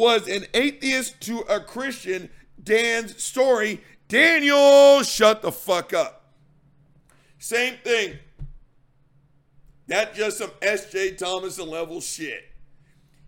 was 0.00 0.26
an 0.26 0.46
atheist 0.54 1.20
to 1.20 1.40
a 1.40 1.60
Christian, 1.60 2.30
Dan's 2.62 3.22
story. 3.22 3.82
Daniel, 4.08 5.02
shut 5.02 5.42
the 5.42 5.52
fuck 5.52 5.92
up. 5.92 6.32
Same 7.38 7.74
thing. 7.84 8.16
That 9.88 10.14
just 10.14 10.38
some 10.38 10.52
S.J. 10.62 11.16
Thomason 11.16 11.68
level 11.68 12.00
shit. 12.00 12.44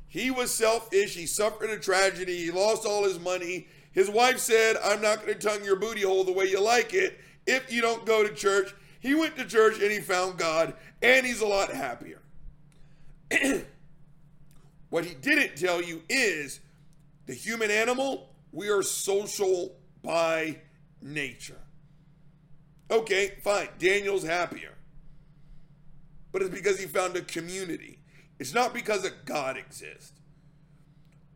He 0.08 0.30
was 0.30 0.52
selfish. 0.52 1.14
He 1.14 1.26
suffered 1.26 1.68
a 1.68 1.78
tragedy. 1.78 2.38
He 2.38 2.50
lost 2.50 2.86
all 2.86 3.04
his 3.04 3.20
money. 3.20 3.66
His 3.92 4.08
wife 4.08 4.38
said, 4.38 4.76
I'm 4.82 5.02
not 5.02 5.26
going 5.26 5.38
to 5.38 5.46
tongue 5.46 5.64
your 5.64 5.76
booty 5.76 6.02
hole 6.02 6.24
the 6.24 6.32
way 6.32 6.46
you 6.46 6.60
like 6.60 6.94
it 6.94 7.18
if 7.46 7.70
you 7.70 7.82
don't 7.82 8.06
go 8.06 8.26
to 8.26 8.34
church. 8.34 8.74
He 9.00 9.14
went 9.14 9.36
to 9.36 9.44
church 9.44 9.78
and 9.82 9.92
he 9.92 10.00
found 10.00 10.38
God, 10.38 10.72
and 11.02 11.26
he's 11.26 11.42
a 11.42 11.46
lot 11.46 11.70
happier. 11.70 12.22
what 14.92 15.06
he 15.06 15.14
didn't 15.14 15.56
tell 15.56 15.80
you 15.80 16.02
is 16.10 16.60
the 17.24 17.32
human 17.32 17.70
animal, 17.70 18.28
we 18.52 18.68
are 18.68 18.82
social 18.82 19.74
by 20.02 20.58
nature. 21.00 21.56
Okay, 22.90 23.38
fine. 23.42 23.68
Daniel's 23.78 24.22
happier. 24.22 24.74
But 26.30 26.42
it's 26.42 26.54
because 26.54 26.78
he 26.78 26.84
found 26.84 27.16
a 27.16 27.22
community. 27.22 28.00
It's 28.38 28.52
not 28.52 28.74
because 28.74 29.02
a 29.06 29.12
God 29.24 29.56
exists. 29.56 30.12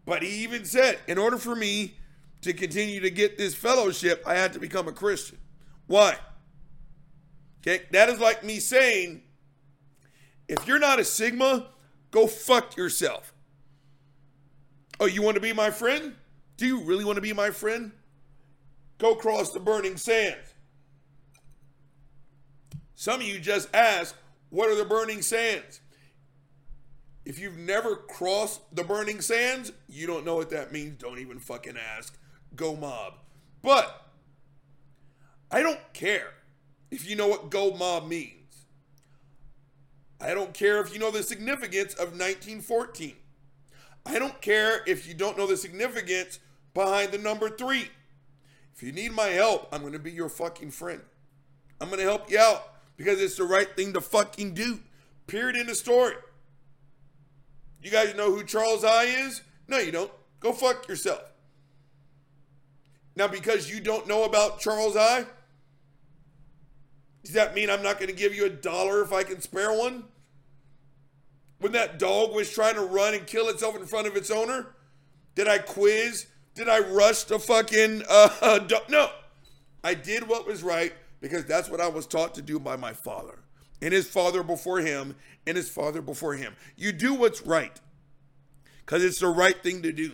But 0.04 0.22
he 0.22 0.44
even 0.44 0.66
said, 0.66 0.98
in 1.08 1.16
order 1.16 1.38
for 1.38 1.56
me 1.56 1.94
to 2.42 2.52
continue 2.52 3.00
to 3.00 3.10
get 3.10 3.38
this 3.38 3.54
fellowship, 3.54 4.22
I 4.26 4.34
had 4.34 4.52
to 4.52 4.58
become 4.58 4.86
a 4.86 4.92
Christian. 4.92 5.38
Why? 5.86 6.18
Okay, 7.62 7.84
that 7.90 8.10
is 8.10 8.20
like 8.20 8.44
me 8.44 8.58
saying, 8.58 9.22
if 10.46 10.66
you're 10.66 10.78
not 10.78 11.00
a 11.00 11.04
Sigma, 11.06 11.68
go 12.10 12.26
fuck 12.26 12.76
yourself. 12.76 13.32
Oh, 14.98 15.06
you 15.06 15.22
want 15.22 15.34
to 15.34 15.40
be 15.40 15.52
my 15.52 15.70
friend? 15.70 16.14
Do 16.56 16.66
you 16.66 16.82
really 16.82 17.04
want 17.04 17.16
to 17.16 17.22
be 17.22 17.32
my 17.32 17.50
friend? 17.50 17.92
Go 18.98 19.14
cross 19.14 19.52
the 19.52 19.60
burning 19.60 19.96
sands. 19.96 20.54
Some 22.94 23.20
of 23.20 23.26
you 23.26 23.38
just 23.38 23.68
ask, 23.74 24.16
what 24.48 24.70
are 24.70 24.74
the 24.74 24.84
burning 24.86 25.20
sands? 25.20 25.80
If 27.26 27.38
you've 27.38 27.58
never 27.58 27.96
crossed 27.96 28.74
the 28.74 28.84
burning 28.84 29.20
sands, 29.20 29.72
you 29.88 30.06
don't 30.06 30.24
know 30.24 30.36
what 30.36 30.50
that 30.50 30.72
means. 30.72 30.96
Don't 30.98 31.18
even 31.18 31.40
fucking 31.40 31.76
ask. 31.76 32.16
Go 32.54 32.74
mob. 32.74 33.14
But 33.62 34.06
I 35.50 35.60
don't 35.60 35.92
care 35.92 36.32
if 36.90 37.08
you 37.08 37.16
know 37.16 37.26
what 37.26 37.50
go 37.50 37.74
mob 37.74 38.08
means. 38.08 38.66
I 40.20 40.32
don't 40.32 40.54
care 40.54 40.80
if 40.80 40.92
you 40.94 40.98
know 40.98 41.10
the 41.10 41.22
significance 41.22 41.92
of 41.92 42.12
1914. 42.12 43.16
I 44.06 44.18
don't 44.18 44.40
care 44.40 44.82
if 44.86 45.08
you 45.08 45.14
don't 45.14 45.36
know 45.36 45.46
the 45.46 45.56
significance 45.56 46.38
behind 46.74 47.10
the 47.10 47.18
number 47.18 47.50
three. 47.50 47.90
If 48.74 48.82
you 48.82 48.92
need 48.92 49.12
my 49.12 49.28
help, 49.28 49.68
I'm 49.72 49.80
going 49.80 49.94
to 49.94 49.98
be 49.98 50.12
your 50.12 50.28
fucking 50.28 50.70
friend. 50.70 51.00
I'm 51.80 51.88
going 51.88 51.98
to 51.98 52.04
help 52.04 52.30
you 52.30 52.38
out 52.38 52.74
because 52.96 53.20
it's 53.20 53.36
the 53.36 53.44
right 53.44 53.74
thing 53.74 53.92
to 53.94 54.00
fucking 54.00 54.54
do. 54.54 54.80
Period 55.26 55.56
in 55.56 55.66
the 55.66 55.74
story. 55.74 56.14
You 57.82 57.90
guys 57.90 58.14
know 58.14 58.32
who 58.32 58.44
Charles 58.44 58.84
I 58.84 59.04
is? 59.04 59.42
No, 59.66 59.78
you 59.78 59.90
don't. 59.90 60.10
Go 60.40 60.52
fuck 60.52 60.88
yourself. 60.88 61.22
Now, 63.16 63.26
because 63.26 63.70
you 63.70 63.80
don't 63.80 64.06
know 64.06 64.24
about 64.24 64.60
Charles 64.60 64.96
I, 64.96 65.24
does 67.24 67.34
that 67.34 67.54
mean 67.54 67.70
I'm 67.70 67.82
not 67.82 67.98
going 67.98 68.10
to 68.10 68.16
give 68.16 68.34
you 68.34 68.44
a 68.44 68.50
dollar 68.50 69.02
if 69.02 69.12
I 69.12 69.24
can 69.24 69.40
spare 69.40 69.72
one? 69.72 70.04
When 71.58 71.72
that 71.72 71.98
dog 71.98 72.34
was 72.34 72.50
trying 72.50 72.74
to 72.74 72.82
run 72.82 73.14
and 73.14 73.26
kill 73.26 73.48
itself 73.48 73.76
in 73.76 73.86
front 73.86 74.06
of 74.06 74.16
its 74.16 74.30
owner? 74.30 74.74
Did 75.34 75.48
I 75.48 75.58
quiz? 75.58 76.26
Did 76.54 76.68
I 76.68 76.80
rush 76.80 77.24
the 77.24 77.38
fucking 77.38 78.02
uh, 78.08 78.66
no? 78.88 79.10
I 79.84 79.94
did 79.94 80.26
what 80.26 80.46
was 80.46 80.62
right 80.62 80.92
because 81.20 81.44
that's 81.44 81.68
what 81.70 81.80
I 81.80 81.88
was 81.88 82.06
taught 82.06 82.34
to 82.34 82.42
do 82.42 82.58
by 82.58 82.76
my 82.76 82.92
father 82.92 83.38
and 83.80 83.92
his 83.92 84.08
father 84.08 84.42
before 84.42 84.80
him 84.80 85.14
and 85.46 85.56
his 85.56 85.68
father 85.68 86.02
before 86.02 86.34
him. 86.34 86.56
You 86.76 86.92
do 86.92 87.14
what's 87.14 87.42
right 87.42 87.78
because 88.84 89.04
it's 89.04 89.20
the 89.20 89.28
right 89.28 89.60
thing 89.62 89.82
to 89.82 89.92
do. 89.92 90.12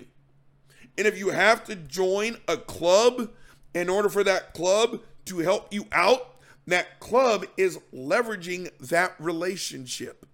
And 0.98 1.06
if 1.06 1.18
you 1.18 1.30
have 1.30 1.64
to 1.64 1.76
join 1.76 2.36
a 2.48 2.56
club 2.56 3.30
in 3.74 3.88
order 3.88 4.08
for 4.08 4.24
that 4.24 4.52
club 4.54 5.00
to 5.26 5.38
help 5.38 5.72
you 5.72 5.86
out, 5.92 6.36
that 6.66 7.00
club 7.00 7.46
is 7.56 7.78
leveraging 7.94 8.70
that 8.88 9.14
relationship. 9.18 10.26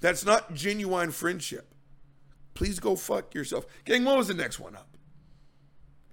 That's 0.00 0.24
not 0.24 0.54
genuine 0.54 1.10
friendship. 1.10 1.74
Please 2.54 2.78
go 2.80 2.96
fuck 2.96 3.34
yourself. 3.34 3.66
Gang, 3.84 4.04
what 4.04 4.16
was 4.16 4.28
the 4.28 4.34
next 4.34 4.58
one 4.58 4.74
up? 4.74 4.88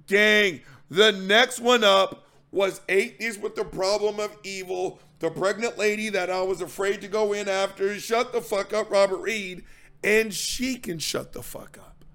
Gang, 0.07 0.61
the 0.89 1.11
next 1.11 1.59
one 1.59 1.83
up 1.83 2.27
was 2.51 2.81
atheist 2.87 3.41
with 3.41 3.55
the 3.55 3.65
problem 3.65 4.19
of 4.19 4.35
evil. 4.43 4.99
The 5.19 5.29
pregnant 5.29 5.77
lady 5.77 6.09
that 6.09 6.29
I 6.29 6.41
was 6.41 6.61
afraid 6.61 7.01
to 7.01 7.07
go 7.07 7.33
in 7.33 7.49
after. 7.49 7.97
Shut 7.99 8.31
the 8.31 8.41
fuck 8.41 8.73
up, 8.73 8.91
Robert 8.91 9.17
Reed. 9.17 9.63
And 10.03 10.33
she 10.33 10.75
can 10.75 10.99
shut 10.99 11.33
the 11.33 11.41
fuck 11.41 11.77
up. 11.79 12.05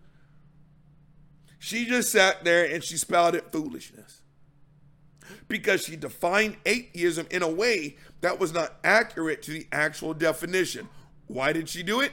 She 1.59 1.85
just 1.85 2.11
sat 2.11 2.45
there 2.45 2.65
and 2.65 2.83
she 2.83 2.97
spouted 2.97 3.45
foolishness 3.53 4.23
because 5.47 5.83
she 5.83 5.97
defined 5.97 6.57
atheism 6.65 7.27
in 7.31 7.43
a 7.43 7.49
way 7.49 7.97
that 8.21 8.39
was 8.39 8.55
not 8.55 8.77
accurate 8.83 9.43
to 9.43 9.51
the 9.51 9.67
actual 9.73 10.15
definition. 10.15 10.89
Why 11.31 11.53
did 11.53 11.69
she 11.69 11.85
do 11.85 12.01
it? 12.01 12.11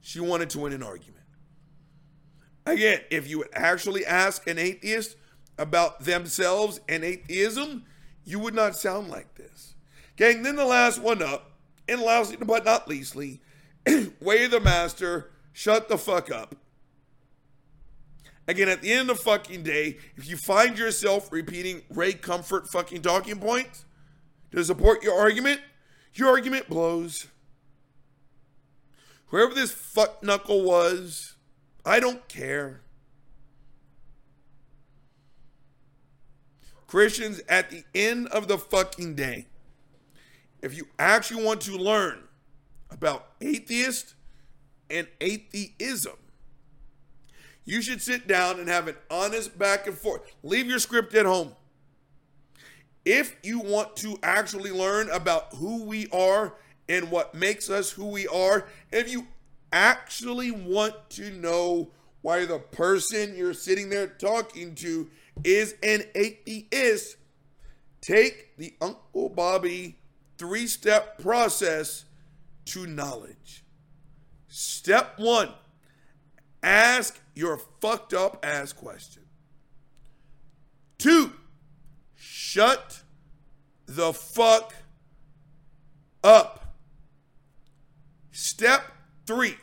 She 0.00 0.20
wanted 0.20 0.48
to 0.50 0.60
win 0.60 0.72
an 0.72 0.82
argument. 0.84 1.24
Again, 2.64 3.00
if 3.10 3.28
you 3.28 3.38
would 3.38 3.48
actually 3.52 4.06
ask 4.06 4.46
an 4.46 4.58
atheist 4.58 5.16
about 5.58 6.04
themselves 6.04 6.80
and 6.88 7.02
atheism, 7.02 7.84
you 8.24 8.38
would 8.38 8.54
not 8.54 8.76
sound 8.76 9.10
like 9.10 9.34
this. 9.34 9.74
Gang, 10.14 10.44
then 10.44 10.54
the 10.54 10.64
last 10.64 11.02
one 11.02 11.20
up, 11.20 11.50
and 11.88 12.00
lastly 12.00 12.36
but 12.36 12.64
not 12.64 12.86
leastly, 12.86 13.40
Way 14.20 14.46
the 14.46 14.60
Master, 14.60 15.32
shut 15.52 15.88
the 15.88 15.98
fuck 15.98 16.30
up. 16.30 16.54
Again, 18.46 18.68
at 18.68 18.82
the 18.82 18.92
end 18.92 19.10
of 19.10 19.16
the 19.16 19.22
fucking 19.24 19.64
day, 19.64 19.98
if 20.16 20.28
you 20.28 20.36
find 20.36 20.78
yourself 20.78 21.32
repeating 21.32 21.82
Ray 21.90 22.12
Comfort 22.12 22.68
fucking 22.68 23.02
talking 23.02 23.40
points 23.40 23.84
to 24.52 24.62
support 24.62 25.02
your 25.02 25.18
argument, 25.18 25.60
your 26.14 26.28
argument 26.28 26.68
blows. 26.68 27.26
Whoever 29.34 29.52
this 29.52 29.72
fuck 29.72 30.22
knuckle 30.22 30.62
was, 30.62 31.34
I 31.84 31.98
don't 31.98 32.28
care. 32.28 32.82
Christians, 36.86 37.42
at 37.48 37.68
the 37.68 37.82
end 37.96 38.28
of 38.28 38.46
the 38.46 38.56
fucking 38.56 39.16
day, 39.16 39.48
if 40.62 40.76
you 40.76 40.86
actually 41.00 41.42
want 41.42 41.62
to 41.62 41.76
learn 41.76 42.28
about 42.92 43.26
atheist 43.40 44.14
and 44.88 45.08
atheism, 45.20 46.14
you 47.64 47.82
should 47.82 48.02
sit 48.02 48.28
down 48.28 48.60
and 48.60 48.68
have 48.68 48.86
an 48.86 48.94
honest 49.10 49.58
back 49.58 49.88
and 49.88 49.98
forth. 49.98 50.32
Leave 50.44 50.68
your 50.68 50.78
script 50.78 51.12
at 51.16 51.26
home. 51.26 51.50
If 53.04 53.34
you 53.42 53.58
want 53.58 53.96
to 53.96 54.16
actually 54.22 54.70
learn 54.70 55.10
about 55.10 55.54
who 55.54 55.82
we 55.82 56.06
are 56.12 56.54
and 56.88 57.10
what 57.10 57.34
makes 57.34 57.70
us 57.70 57.90
who 57.90 58.06
we 58.06 58.26
are, 58.28 58.66
if 58.92 59.10
you 59.10 59.26
actually 59.72 60.50
want 60.50 60.94
to 61.10 61.30
know 61.30 61.90
why 62.22 62.46
the 62.46 62.58
person 62.58 63.36
you're 63.36 63.54
sitting 63.54 63.90
there 63.90 64.06
talking 64.06 64.74
to 64.76 65.08
is 65.44 65.74
an 65.82 66.02
atheist, 66.14 67.16
take 68.00 68.56
the 68.56 68.74
Uncle 68.80 69.28
Bobby 69.28 69.98
three 70.38 70.66
step 70.66 71.18
process 71.18 72.04
to 72.66 72.86
knowledge. 72.86 73.64
Step 74.48 75.18
one 75.18 75.50
ask 76.64 77.20
your 77.34 77.58
fucked 77.80 78.14
up 78.14 78.44
ass 78.44 78.72
question. 78.72 79.22
Two, 80.98 81.32
shut 82.14 83.02
the 83.86 84.12
fuck 84.12 84.74
up. 86.24 86.63
Step 88.36 88.82
three, 89.28 89.54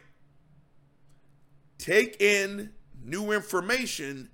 take 1.78 2.22
in 2.22 2.72
new 3.04 3.34
information 3.34 4.30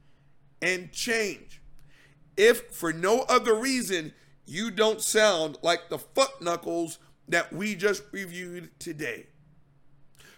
and 0.62 0.92
change. 0.92 1.60
If 2.38 2.72
for 2.72 2.94
no 2.94 3.22
other 3.22 3.56
reason 3.56 4.14
you 4.46 4.70
don't 4.70 5.02
sound 5.02 5.58
like 5.64 5.90
the 5.90 5.98
fuck 5.98 6.40
knuckles 6.40 7.00
that 7.28 7.52
we 7.52 7.74
just 7.74 8.04
reviewed 8.12 8.70
today. 8.78 9.26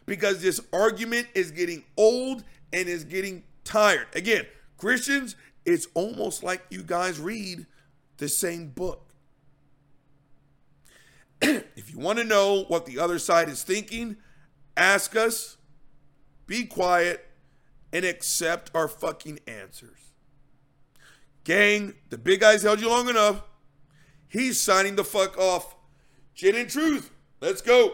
Because 0.06 0.42
this 0.42 0.62
argument 0.72 1.28
is 1.36 1.52
getting 1.52 1.84
old 1.98 2.46
and 2.72 2.88
is 2.88 3.04
getting 3.04 3.44
tired. 3.66 4.08
Again, 4.16 4.46
Christians, 4.78 5.36
it's 5.66 5.90
almost 5.94 6.42
like 6.42 6.66
you 6.70 6.84
guys 6.84 7.20
read 7.20 7.66
the 8.16 8.30
same 8.30 8.70
book. 8.70 9.09
If 11.42 11.92
you 11.92 12.00
want 12.00 12.20
to 12.20 12.24
know 12.24 12.66
what 12.68 12.86
the 12.86 13.00
other 13.00 13.20
side 13.20 13.50
is 13.50 13.64
thinking, 13.64 14.18
ask 14.76 15.16
us, 15.16 15.58
be 16.46 16.66
quiet, 16.66 17.26
and 17.92 18.06
accept 18.06 18.72
our 18.74 18.88
fucking 18.88 19.40
answers. 19.48 19.98
Gang, 21.44 21.96
the 22.10 22.18
big 22.18 22.42
guy's 22.42 22.64
held 22.64 22.80
you 22.80 22.90
long 22.90 23.10
enough. 23.10 23.42
He's 24.28 24.60
signing 24.60 24.96
the 24.96 25.04
fuck 25.04 25.38
off. 25.38 25.76
Gin 26.36 26.56
and 26.56 26.70
truth. 26.70 27.12
Let's 27.42 27.62
go. 27.62 27.94